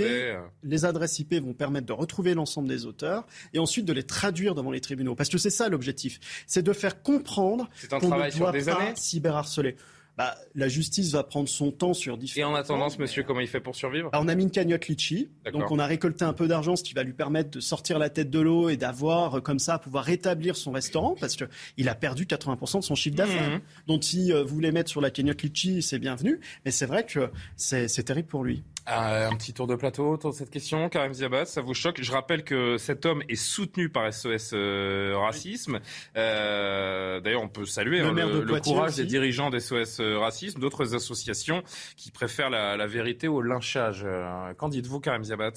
les 0.64 0.86
adresses 0.86 1.20
IP 1.20 1.36
vont 1.42 1.54
permettre 1.54 1.86
de 1.86 1.94
retrouver 1.94 2.34
l'ensemble 2.34 2.68
des 2.68 2.86
auteurs 2.86 3.26
et 3.54 3.60
ensuite 3.60 3.86
de 3.86 3.94
les 3.94 4.04
traduire 4.04 4.56
devant 4.56 4.72
les 4.72 4.82
tribunaux. 4.82 5.16
Parce 5.16 5.30
que 5.30 5.38
c'est 5.38 5.50
ça 5.50 5.70
l'objectif, 5.70 6.20
c'est 6.48 6.64
de 6.64 6.74
faire 6.74 7.02
comprendre 7.04 7.70
qu'on 7.90 8.10
ne 8.10 8.38
doit 8.40 8.52
des 8.52 8.64
pas 8.66 8.96
cyberharceler. 8.96 9.76
Bah, 10.18 10.36
la 10.53 10.68
justice 10.68 11.11
va 11.11 11.24
prendre 11.24 11.49
son 11.49 11.72
temps 11.72 11.93
sur 11.93 12.16
Et 12.16 12.18
différents. 12.18 12.51
en 12.51 12.55
attendant, 12.55 12.88
monsieur, 12.99 13.24
comment 13.24 13.39
il 13.39 13.47
fait 13.47 13.59
pour 13.59 13.76
survivre 13.76 14.09
Alors, 14.14 14.24
on 14.24 14.28
a 14.28 14.36
mis 14.36 14.43
une 14.43 14.51
cagnotte 14.51 14.88
litchi, 14.88 15.30
donc 15.51 15.72
on 15.72 15.80
a 15.80 15.86
récolté 15.88 16.24
un 16.24 16.34
peu 16.34 16.47
d'argent, 16.47 16.76
ce 16.76 16.84
qui 16.84 16.93
va 16.93 17.03
lui 17.03 17.14
permettre 17.14 17.49
de 17.49 17.59
sortir 17.59 17.97
la 17.97 18.09
tête 18.09 18.30
de 18.30 18.39
l'eau 18.39 18.70
et 18.70 18.78
d'avoir 18.78 19.38
euh, 19.38 19.41
comme 19.41 19.59
ça 19.59 19.80
pouvoir 19.80 20.03
rétablir 20.03 20.55
son 20.55 20.72
restaurant 20.72 21.16
parce 21.20 21.36
que 21.36 21.45
il 21.78 21.89
a 21.89 21.95
perdu 21.95 22.26
80% 22.26 22.80
de 22.80 22.84
son 22.84 22.95
chiffre 22.95 23.16
d'affaires. 23.16 23.49
Mhm. 23.49 23.61
Donc 23.88 24.03
si 24.03 24.32
euh, 24.32 24.43
vous 24.43 24.53
voulez 24.53 24.72
mettre 24.72 24.89
sur 24.89 25.01
la 25.01 25.09
cagnotte 25.09 25.41
litchi, 25.41 25.82
c'est 25.82 25.99
bienvenu, 25.99 26.39
mais 26.66 26.72
c'est 26.72 26.86
vrai 26.86 27.05
que 27.05 27.32
c'est 27.55 28.03
terrible 28.03 28.28
pour 28.28 28.43
lui. 28.43 28.64
Euh, 28.89 29.30
un 29.30 29.36
petit 29.38 29.53
tour 29.53 29.66
de 29.66 29.76
plateau 29.76 30.11
autour 30.11 30.32
de 30.32 30.36
cette 30.36 30.49
question. 30.49 30.89
Karim 30.89 31.14
Ziabat, 31.14 31.45
ça 31.45 31.61
vous 31.61 31.74
choque? 31.74 32.01
Je 32.01 32.11
rappelle 32.11 32.43
que 32.43 32.78
cet 32.78 33.05
homme 33.05 33.24
est 33.30 33.36
soutenu 33.36 33.88
par 33.88 34.14
SOS 34.14 34.51
euh, 34.53 35.14
Racisme. 35.16 35.80
Euh, 36.18 37.22
D'ailleurs, 37.22 37.43
on 37.43 37.47
peut 37.47 37.66
saluer 37.66 37.99
Le 37.99 38.07
hein, 38.07 38.14
le, 38.14 38.45
Poitiers 38.45 38.74
courage 38.74 38.89
aussi. 38.91 39.01
des 39.01 39.07
dirigeants 39.07 39.49
d'SOS 39.49 39.99
euh, 40.01 40.03
Racisme, 40.16 40.60
d'autres 40.60 40.95
associations 40.95 41.64
qui 41.95 42.12
préfèrent 42.12 42.49
la, 42.49 42.78
la 42.78 42.88
vérité 42.88 43.28
au 43.28 43.41
lynchage. 43.41 44.04
Euh, 44.06 44.54
Qu'en 44.56 44.70
dites-vous, 44.70 44.99
Karim 44.99 45.24
Ziabat 45.24 45.54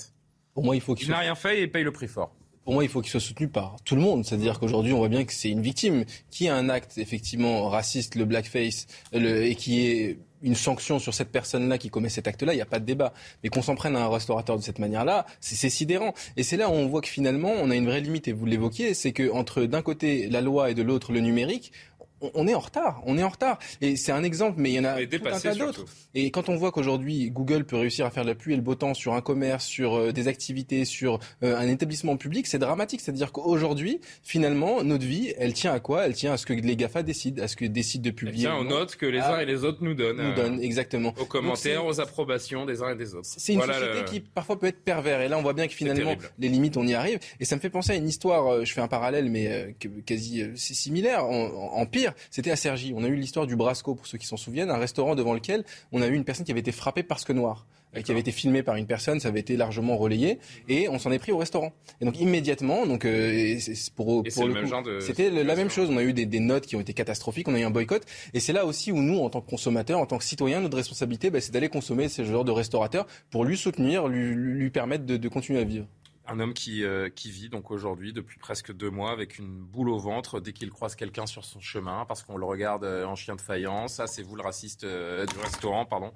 Pour 0.55 0.65
moi, 0.65 0.75
il 0.77 0.81
faut 0.81 0.95
qu'il 0.95 1.07
soit 1.07 1.17
n'a 1.17 1.21
rien 1.21 1.35
fait 1.35 1.61
et 1.63 1.67
paye 1.67 1.85
le 1.85 1.93
prix 1.93 2.09
fort. 2.09 2.35
Pour 2.65 2.75
moi, 2.75 2.83
il 2.83 2.91
faut 2.91 3.01
qu'il 3.01 3.13
soit 3.13 3.21
soutenu 3.21 3.47
par 3.47 3.77
tout 3.85 3.95
le 3.95 4.03
monde. 4.03 4.25
C'est-à-dire 4.25 4.59
qu'aujourd'hui, 4.59 4.93
on 4.93 4.99
voit 4.99 5.09
bien 5.09 5.25
que 5.25 5.33
c'est 5.33 5.51
une 5.51 5.63
victime 5.63 6.05
qui 6.31 6.49
a 6.49 6.57
un 6.57 6.69
acte 6.69 6.99
effectivement 6.99 7.69
raciste, 7.69 8.17
le 8.17 8.25
blackface, 8.25 8.89
le, 9.13 9.45
et 9.45 9.55
qui 9.55 9.87
est 9.87 10.19
une 10.43 10.57
sanction 10.57 10.99
sur 10.99 11.15
cette 11.15 11.31
personne-là 11.31 11.79
qui 11.79 11.91
commet 11.91 12.09
cet 12.09 12.27
acte-là, 12.27 12.53
il 12.53 12.57
n'y 12.57 12.63
a 12.63 12.67
pas 12.67 12.81
de 12.81 12.85
débat. 12.85 13.13
Mais 13.43 13.51
qu'on 13.51 13.63
s'en 13.63 13.77
prenne 13.77 13.95
à 13.95 14.05
un 14.05 14.09
restaurateur 14.09 14.57
de 14.57 14.63
cette 14.63 14.81
manière-là, 14.81 15.27
c'est 15.41 15.55
c'est 15.55 15.71
sidérant. 15.71 16.13
Et 16.37 16.43
c'est 16.43 16.57
là 16.57 16.69
où 16.69 16.73
on 16.73 16.89
voit 16.89 17.03
que 17.03 17.09
finalement, 17.09 17.53
on 17.53 17.71
a 17.71 17.77
une 17.77 17.87
vraie 17.87 18.01
limite, 18.01 18.27
et 18.27 18.33
vous 18.33 18.47
l'évoquiez, 18.47 18.95
c'est 18.95 19.13
que 19.13 19.31
entre 19.31 19.63
d'un 19.63 19.83
côté 19.83 20.29
la 20.29 20.41
loi 20.41 20.71
et 20.71 20.75
de 20.75 20.83
l'autre 20.83 21.13
le 21.13 21.21
numérique, 21.21 21.73
on- 22.21 22.47
est 22.49 22.55
en 22.55 22.61
retard, 22.61 23.03
on 23.07 23.19
est 23.19 23.23
en 23.23 23.29
retard. 23.29 23.59
Et 23.81 23.97
c'est 23.97 24.13
un 24.13 24.23
exemple, 24.25 24.55
mais 24.59 24.71
il 24.71 24.75
y 24.75 24.81
en 24.81 24.85
a 24.85 25.05
tout 25.05 25.17
un 25.27 25.39
tas 25.41 25.55
d'autres. 25.55 25.85
Et 26.15 26.31
quand 26.31 26.49
on 26.49 26.57
voit 26.57 26.73
qu'aujourd'hui 26.73 27.31
Google 27.31 27.65
peut 27.65 27.77
réussir 27.77 28.07
à 28.07 28.11
faire 28.11 28.25
la 28.25 28.35
pluie 28.35 28.53
et 28.55 28.57
le 28.57 28.63
beau 28.63 28.75
temps 28.75 28.95
sur 28.95 29.15
un 29.15 29.21
commerce, 29.21 29.65
sur 29.67 29.95
euh, 29.97 30.13
des 30.13 30.29
activités, 30.29 30.85
sur 30.85 31.19
euh, 31.43 31.57
un 31.57 31.69
établissement 31.69 32.17
public, 32.17 32.47
c'est 32.47 32.59
dramatique. 32.59 33.01
C'est-à-dire 33.01 33.33
qu'aujourd'hui, 33.33 34.01
finalement, 34.23 34.83
notre 34.83 35.05
vie, 35.05 35.33
elle 35.39 35.53
tient 35.53 35.73
à 35.73 35.81
quoi? 35.81 36.07
Elle 36.07 36.15
tient 36.15 36.33
à 36.33 36.37
ce 36.37 36.47
que 36.47 36.53
les 36.53 36.77
Gafa 36.77 37.03
décident, 37.03 37.43
à 37.43 37.49
ce 37.49 37.57
que 37.57 37.65
décident 37.65 38.05
de 38.05 38.11
publier. 38.11 38.45
bien, 38.47 38.57
ou 38.57 38.61
aux 38.61 38.65
notes 38.65 38.97
que 38.97 39.07
les 39.07 39.19
Ah, 39.21 39.35
uns 39.37 39.41
et 39.41 39.47
les 39.47 39.65
autres 39.65 39.79
nous 39.83 39.95
donnent. 39.95 40.17
nous 40.17 40.23
euh, 40.23 40.35
donnent, 40.35 40.61
exactement. 40.61 41.13
Aux 41.21 41.25
commentaires, 41.27 41.85
aux 41.85 42.01
approbations 42.01 42.65
des 42.67 42.83
uns 42.83 42.91
et 42.93 42.97
des 42.97 43.15
autres. 43.15 43.29
c'est 43.37 43.53
une 43.53 43.59
Voilà 43.59 43.75
société 43.75 43.99
le- 43.99 44.05
qui 44.05 44.21
parfois 44.21 44.59
peut 44.59 44.67
être 44.67 44.83
pervers. 44.83 45.21
Et 45.21 45.29
là, 45.29 45.39
on 45.39 45.43
voit 45.43 45.53
bien 45.53 45.67
que 45.67 45.75
finalement, 45.75 46.15
les 46.39 46.49
limites, 46.49 46.77
on 46.77 46.87
y 46.87 46.95
arrive. 46.95 47.19
Et 47.41 47.45
ça 47.45 47.57
me 47.57 47.61
fait 47.61 47.71
penser 47.71 47.93
à 47.93 47.97
une 47.97 48.09
histoire, 48.09 48.65
je 48.65 48.73
fais 48.73 48.81
un 48.81 48.89
parallèle, 48.89 49.31
mais 49.31 49.75
quasi 50.07 50.45
c'est 50.55 50.75
similaire, 50.75 51.25
en, 51.27 51.47
en 51.73 51.87
pire. 51.87 52.06
Pire, 52.07 52.15
c'était 52.31 52.51
à 52.51 52.57
Cergy. 52.57 52.93
On 52.97 53.05
a 53.05 53.09
eu 53.09 53.17
l'histoire 53.17 53.47
du 53.47 53.57
Brasco, 53.57 53.95
pour 53.95 54.07
ceux 54.07 54.19
qui 54.19 54.27
s'en 54.27 54.37
souviennent, 54.37 54.71
un 54.71 54.79
restaurant 54.79 55.15
devant 55.15 55.35
lequel 55.35 55.65
on 55.93 56.03
a 56.03 56.07
eu 56.07 56.15
une 56.15 56.25
personne 56.25 56.45
qui 56.45 56.53
avait 56.53 56.61
été 56.61 56.73
frappée 56.73 57.03
parce 57.03 57.25
que 57.25 57.33
noire 57.33 57.67
qui 58.03 58.11
avait 58.11 58.21
été 58.21 58.33
filmé 58.33 58.63
par 58.63 58.77
une 58.77 58.87
personne, 58.87 59.21
ça 59.21 59.29
avait 59.29 59.41
été 59.41 59.57
largement 59.57 59.97
relayé, 59.97 60.39
et 60.69 60.89
on 60.89 60.99
s'en 60.99 61.11
est 61.13 61.19
pris 61.19 61.33
au 61.33 61.39
restaurant. 61.39 61.73
Et 62.01 62.05
donc 62.05 62.21
immédiatement, 62.21 62.87
donc 62.87 63.05
euh, 63.05 63.59
pour, 63.95 64.23
Et 64.27 64.31
pour 64.31 64.47
le 64.47 65.01
c'était 65.01 65.31
la 65.31 65.57
même 65.57 65.71
chose. 65.71 65.89
On 65.91 65.97
a 65.97 66.03
eu 66.03 66.13
des, 66.13 66.27
des 66.27 66.41
notes 66.41 66.67
qui 66.67 66.77
ont 66.77 66.81
été 66.81 66.93
catastrophiques, 66.93 67.49
on 67.49 67.55
a 67.55 67.61
eu 67.61 67.65
un 67.65 67.71
boycott, 67.71 68.03
et 68.35 68.41
c'est 68.41 68.53
là 68.53 68.67
aussi 68.67 68.93
où 68.93 69.01
nous, 69.01 69.19
en 69.19 69.31
tant 69.31 69.41
que 69.41 69.49
consommateurs, 69.49 69.99
en 69.99 70.07
tant 70.07 70.19
que 70.19 70.25
citoyens, 70.25 70.61
notre 70.61 70.77
responsabilité, 70.77 71.31
bah, 71.31 71.41
c'est 71.41 71.53
d'aller 71.53 71.69
consommer 71.69 72.09
ce 72.09 72.25
genre 72.25 72.45
de 72.45 72.53
restaurateur 72.53 73.07
pour 73.31 73.45
lui 73.45 73.57
soutenir, 73.57 74.09
lui, 74.09 74.35
lui 74.35 74.71
permettre 74.71 75.05
de, 75.05 75.17
de 75.17 75.29
continuer 75.29 75.61
à 75.61 75.65
vivre. 75.65 75.87
Un 76.29 76.41
homme 76.41 76.55
qui, 76.55 76.83
euh, 76.85 77.09
qui 77.09 77.31
vit 77.31 77.49
donc 77.49 77.71
aujourd'hui 77.71 78.13
depuis 78.13 78.39
presque 78.39 78.73
deux 78.73 78.91
mois 78.91 79.13
avec 79.13 79.39
une 79.39 79.59
boule 79.63 79.89
au 79.89 79.99
ventre 79.99 80.41
dès 80.41 80.53
qu'il 80.53 80.71
croise 80.71 80.97
quelqu'un 80.97 81.27
sur 81.27 81.45
son 81.45 81.61
chemin 81.61 82.05
parce 82.07 82.23
qu'on 82.23 82.37
le 82.37 82.45
regarde 82.45 82.85
euh, 82.85 83.05
en 83.05 83.15
chien 83.15 83.37
de 83.37 83.41
faïence. 83.41 83.95
Ça, 83.95 84.07
c'est 84.07 84.23
vous 84.23 84.35
le 84.37 84.43
raciste 84.43 84.85
euh, 84.85 85.25
du 85.27 85.39
restaurant, 85.39 85.85
pardon. 85.87 86.13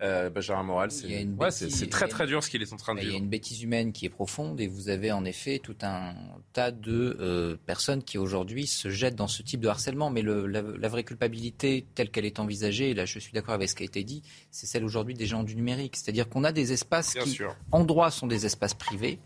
Euh, 0.00 0.30
Benjamin 0.30 0.64
Moral, 0.64 0.90
c'est 0.90 1.06
ouais, 1.06 1.24
bêtise, 1.26 1.88
très 1.88 2.08
très 2.08 2.26
dur 2.26 2.42
ce 2.42 2.50
qu'il 2.50 2.60
est 2.60 2.72
en 2.72 2.76
train 2.76 2.96
de 2.96 3.00
Il 3.00 3.04
y 3.04 3.06
a 3.06 3.10
vivre. 3.10 3.22
une 3.22 3.28
bêtise 3.30 3.62
humaine 3.62 3.92
qui 3.92 4.04
est 4.04 4.08
profonde 4.08 4.60
et 4.60 4.66
vous 4.66 4.88
avez 4.88 5.12
en 5.12 5.24
effet 5.24 5.60
tout 5.62 5.76
un 5.82 6.14
tas 6.52 6.72
de 6.72 7.56
personnes 7.66 8.02
qui 8.02 8.18
aujourd'hui 8.18 8.66
se 8.66 8.88
jettent 8.90 9.14
dans 9.14 9.28
ce 9.28 9.42
type 9.44 9.60
de 9.60 9.68
harcèlement. 9.68 10.10
Mais 10.10 10.22
le- 10.22 10.48
la, 10.48 10.62
la 10.62 10.88
vraie 10.88 11.04
culpabilité 11.04 11.86
telle 11.94 12.10
qu'elle 12.10 12.24
est 12.24 12.40
envisagée, 12.40 12.90
et 12.90 12.94
là 12.94 13.04
je 13.04 13.20
suis 13.20 13.32
d'accord 13.32 13.54
avec 13.54 13.68
ce 13.68 13.76
qui 13.76 13.84
a 13.84 13.86
été 13.86 14.02
dit, 14.02 14.24
c'est 14.50 14.66
celle 14.66 14.84
aujourd'hui 14.84 15.14
des 15.14 15.26
gens 15.26 15.44
du 15.44 15.54
numérique. 15.54 15.94
C'est-à-dire 15.96 16.28
qu'on 16.28 16.42
a 16.42 16.50
des 16.50 16.72
espaces 16.72 17.14
Bien 17.14 17.22
qui, 17.22 17.30
sûr. 17.30 17.54
en 17.70 17.84
droit, 17.84 18.10
sont 18.10 18.26
des 18.26 18.44
espaces 18.44 18.74
privés, 18.74 19.20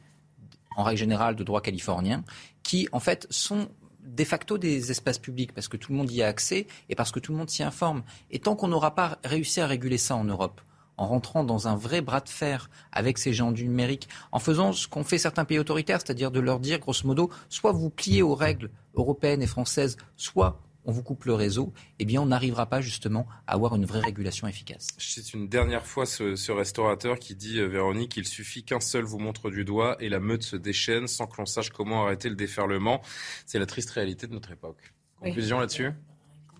en 0.77 0.85
règle 0.85 1.01
générale 1.01 1.35
de 1.35 1.43
droit 1.43 1.61
californien, 1.61 2.24
qui 2.62 2.89
en 2.93 3.01
fait 3.01 3.27
sont 3.31 3.69
de 4.07 4.24
facto 4.24 4.57
des 4.57 4.90
espaces 4.90 5.19
publics 5.19 5.53
parce 5.53 5.69
que 5.69 5.77
tout 5.77 5.90
le 5.90 5.98
monde 5.98 6.11
y 6.12 6.23
a 6.23 6.28
accès 6.28 6.66
et 6.89 6.94
parce 6.94 7.11
que 7.11 7.19
tout 7.19 7.32
le 7.32 7.39
monde 7.39 7.51
s'y 7.51 7.62
informe. 7.62 8.03
Et 8.31 8.39
tant 8.39 8.55
qu'on 8.55 8.69
n'aura 8.69 8.94
pas 8.94 9.19
réussi 9.24 9.61
à 9.61 9.66
réguler 9.66 9.98
ça 9.98 10.15
en 10.15 10.24
Europe, 10.24 10.61
en 10.97 11.07
rentrant 11.07 11.44
dans 11.44 11.66
un 11.69 11.77
vrai 11.77 12.01
bras 12.01 12.20
de 12.20 12.28
fer 12.28 12.70
avec 12.93 13.19
ces 13.19 13.32
gens 13.32 13.53
du 13.53 13.66
numérique, 13.66 14.09
en 14.32 14.39
faisant 14.39 14.73
ce 14.73 14.86
qu'ont 14.86 15.05
fait 15.05 15.19
certains 15.19 15.44
pays 15.44 15.59
autoritaires, 15.59 15.98
c'est-à-dire 16.01 16.31
de 16.31 16.40
leur 16.40 16.61
dire, 16.61 16.78
grosso 16.78 17.07
modo, 17.07 17.31
soit 17.48 17.73
vous 17.73 17.90
pliez 17.90 18.23
aux 18.23 18.35
règles 18.35 18.70
européennes 18.94 19.43
et 19.43 19.47
françaises, 19.47 19.97
soit 20.16 20.61
on 20.86 20.92
vous 20.92 21.02
coupe 21.02 21.24
le 21.24 21.34
réseau, 21.34 21.72
eh 21.98 22.04
bien 22.04 22.22
on 22.22 22.26
n'arrivera 22.26 22.66
pas 22.66 22.80
justement 22.80 23.26
à 23.46 23.54
avoir 23.54 23.76
une 23.76 23.84
vraie 23.84 24.00
régulation 24.00 24.46
efficace. 24.46 24.88
C'est 24.98 25.34
une 25.34 25.48
dernière 25.48 25.84
fois 25.84 26.06
ce, 26.06 26.36
ce 26.36 26.52
restaurateur 26.52 27.18
qui 27.18 27.34
dit, 27.34 27.58
euh, 27.58 27.66
Véronique, 27.66 28.12
qu'il 28.12 28.26
suffit 28.26 28.62
qu'un 28.62 28.80
seul 28.80 29.04
vous 29.04 29.18
montre 29.18 29.50
du 29.50 29.64
doigt 29.64 29.96
et 30.00 30.08
la 30.08 30.20
meute 30.20 30.42
se 30.42 30.56
déchaîne 30.56 31.06
sans 31.08 31.26
que 31.26 31.36
l'on 31.38 31.46
sache 31.46 31.70
comment 31.70 32.04
arrêter 32.04 32.28
le 32.28 32.36
déferlement. 32.36 33.02
C'est 33.44 33.58
la 33.58 33.66
triste 33.66 33.90
réalité 33.90 34.26
de 34.26 34.32
notre 34.32 34.52
époque. 34.52 34.94
Oui. 35.20 35.30
Conclusion 35.30 35.58
là-dessus? 35.58 35.92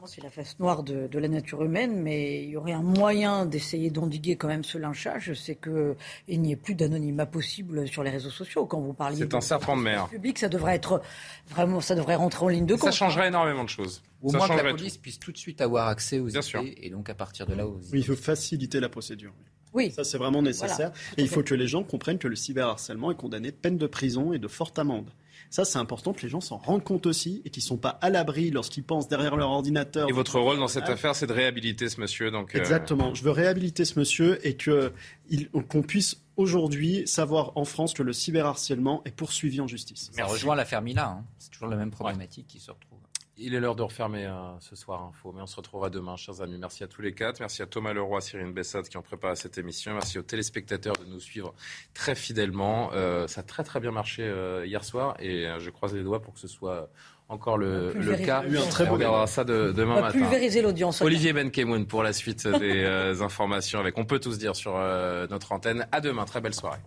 C'est 0.05 0.23
la 0.23 0.31
face 0.31 0.59
noire 0.61 0.83
de, 0.83 1.07
de 1.07 1.19
la 1.19 1.29
nature 1.29 1.63
humaine, 1.65 2.01
mais 2.03 2.45
il 2.45 2.51
y 2.51 2.57
aurait 2.57 2.73
un 2.73 2.83
moyen 2.83 3.47
d'essayer 3.47 3.91
d'endiguer 3.91 4.37
quand 4.37 4.47
même 4.49 4.63
ce 4.63 4.79
lynchage, 4.79 5.33
c'est 5.35 5.57
qu'il 5.57 6.41
n'y 6.41 6.53
ait 6.53 6.57
plus 6.57 6.75
d'anonymat 6.75 7.27
possible 7.27 7.89
sur 7.89 8.03
les 8.03 8.11
réseaux 8.11 8.31
sociaux. 8.31 8.67
Quand 8.67 8.81
vous 8.81 8.93
parliez 8.93 9.19
C'est 9.19 9.35
un 9.35 9.41
serpent 9.41 9.77
de 9.77 9.83
mer. 9.83 10.07
public, 10.09 10.39
ça 10.39 10.49
devrait 10.49 10.75
être 10.77 11.03
vraiment, 11.49 11.81
ça 11.81 11.95
devrait 11.95 12.15
rentrer 12.17 12.45
en 12.45 12.49
ligne 12.49 12.67
de 12.67 12.75
compte. 12.75 12.85
Ça 12.85 12.91
changerait 12.93 13.29
énormément 13.29 13.65
de 13.65 13.69
choses. 13.69 14.03
Au 14.23 14.31
Ça 14.31 14.39
moins 14.39 14.49
que 14.49 14.55
la 14.63 14.71
police 14.71 14.95
tout. 14.95 15.01
puisse 15.01 15.19
tout 15.19 15.33
de 15.33 15.39
suite 15.39 15.61
avoir 15.61 15.89
accès 15.89 16.19
aux 16.21 16.27
Bien 16.27 16.43
sûr. 16.43 16.63
et 16.65 16.91
donc 16.91 17.09
à 17.11 17.15
partir 17.15 17.47
de 17.47 17.55
là 17.55 17.67
aux 17.67 17.81
Oui, 17.93 18.01
il 18.01 18.05
faut 18.05 18.17
faciliter 18.17 18.81
la 18.81 18.89
procédure. 18.89 19.33
Oui. 19.73 19.91
Ça, 19.91 20.05
c'est 20.05 20.17
vraiment 20.19 20.41
nécessaire. 20.41 20.91
Voilà, 20.91 20.93
et 21.19 21.23
il 21.23 21.29
faut 21.29 21.43
que 21.43 21.55
les 21.55 21.67
gens 21.69 21.83
comprennent 21.83 22.19
que 22.19 22.29
le 22.29 22.37
cyberharcèlement 22.37 23.11
est 23.11 23.17
condamné 23.17 23.51
de 23.51 23.57
peine 23.57 23.77
de 23.77 23.87
prison 23.87 24.33
et 24.33 24.39
de 24.39 24.49
forte 24.49 24.79
amende. 24.79 25.11
Ça, 25.51 25.65
c'est 25.65 25.79
important 25.79 26.13
que 26.13 26.23
les 26.23 26.29
gens 26.29 26.41
s'en 26.41 26.57
rendent 26.57 26.85
compte 26.85 27.07
aussi 27.07 27.43
et 27.45 27.51
qu'ils 27.51 27.63
ne 27.63 27.67
sont 27.67 27.77
pas 27.77 27.99
à 28.01 28.11
l'abri 28.11 28.51
lorsqu'ils 28.51 28.85
pensent 28.85 29.09
derrière 29.09 29.37
leur 29.37 29.51
ordinateur. 29.51 30.09
Et 30.09 30.13
votre 30.13 30.39
rôle 30.39 30.59
dans 30.59 30.69
cette 30.69 30.89
affaire, 30.89 31.15
c'est 31.15 31.27
de 31.27 31.33
réhabiliter 31.33 31.89
ce 31.89 32.01
monsieur. 32.01 32.31
Donc, 32.31 32.55
euh, 32.55 32.59
Exactement. 32.59 33.15
Je 33.15 33.23
veux 33.23 33.31
réhabiliter 33.31 33.85
ce 33.85 33.99
monsieur 33.99 34.47
et 34.47 34.57
qu'on 34.57 35.83
puisse 35.83 36.21
aujourd'hui 36.37 37.07
savoir 37.07 37.53
en 37.57 37.65
France 37.65 37.95
que 37.95 38.03
le 38.03 38.13
cyberharcèlement 38.13 39.03
est 39.05 39.15
poursuivi 39.15 39.61
en 39.61 39.67
justice. 39.67 40.11
Ça 40.13 40.25
rejoint 40.27 40.55
l'affaire 40.55 40.83
Mila, 40.83 41.09
hein. 41.09 41.25
c'est 41.39 41.51
toujours 41.51 41.69
la 41.69 41.77
même 41.77 41.91
problématique 41.91 42.47
qui 42.47 42.61
se 42.61 42.71
retrouve. 42.71 42.96
Il 43.39 43.55
est 43.55 43.61
l'heure 43.61 43.77
de 43.77 43.83
refermer 43.83 44.25
euh, 44.25 44.33
ce 44.61 44.75
soir 44.77 45.03
Info, 45.03 45.31
mais 45.35 45.43
on 45.43 45.47
se 45.47 45.57
retrouvera 45.57 45.91
demain, 45.91 46.17
chers 46.17 46.41
amis. 46.41 46.57
Merci 46.59 46.85
à 46.85 46.87
tous 46.87 47.03
les 47.03 47.13
quatre. 47.13 47.41
Merci 47.41 47.61
à 47.61 47.67
Thomas 47.67 47.93
Leroy, 47.93 48.23
Cyrine 48.23 48.55
Bessade 48.55 48.89
qui 48.89 48.97
ont 48.97 49.03
préparé 49.03 49.37
cette 49.37 49.59
émission. 49.59 49.93
Merci 49.93 50.19
aux 50.19 50.23
téléspectateurs 50.23 50.95
de 50.97 51.05
nous 51.05 51.21
suivre 51.21 51.55
très 51.93 52.15
fidèlement. 52.15 52.91
Euh, 52.95 53.27
ça 53.27 53.43
a 53.43 53.45
très 53.45 53.63
très 53.63 53.79
bien 53.79 53.91
marché 53.91 54.23
euh, 54.23 54.65
hier 54.65 54.83
soir 54.85 55.17
et 55.21 55.47
je 55.59 55.69
croise 55.69 55.93
les 55.95 56.03
doigts 56.03 56.23
pour 56.23 56.33
que 56.33 56.41
ce 56.41 56.49
soit 56.49 56.89
encore 57.29 57.59
le, 57.59 57.93
On 57.95 58.25
cas. 58.25 58.43
l'audience. 58.43 58.67
Un 58.69 58.71
très 58.71 58.85
Et 58.85 58.87
beau 58.87 58.93
on 58.93 58.97
regardera 58.97 59.27
ça 59.27 59.45
de- 59.45 59.71
demain 59.77 59.97
On 59.97 60.01
matin. 60.01 60.19
pulvériser 60.19 60.63
l'audience. 60.63 61.03
Olivier 61.03 61.35
Benkemoun 61.35 61.87
pour 61.87 62.03
la 62.03 62.15
suite 62.15 62.49
des 62.49 62.85
informations 63.21 63.81
avec 63.81 63.99
On 63.99 64.07
peut 64.07 64.19
tous 64.21 64.39
dire 64.39 64.57
sur 64.57 64.79
notre 65.29 65.53
antenne. 65.53 65.87
À 65.93 66.01
demain, 66.01 66.25
très 66.25 66.41
belle 66.41 66.55
soirée. 66.55 66.79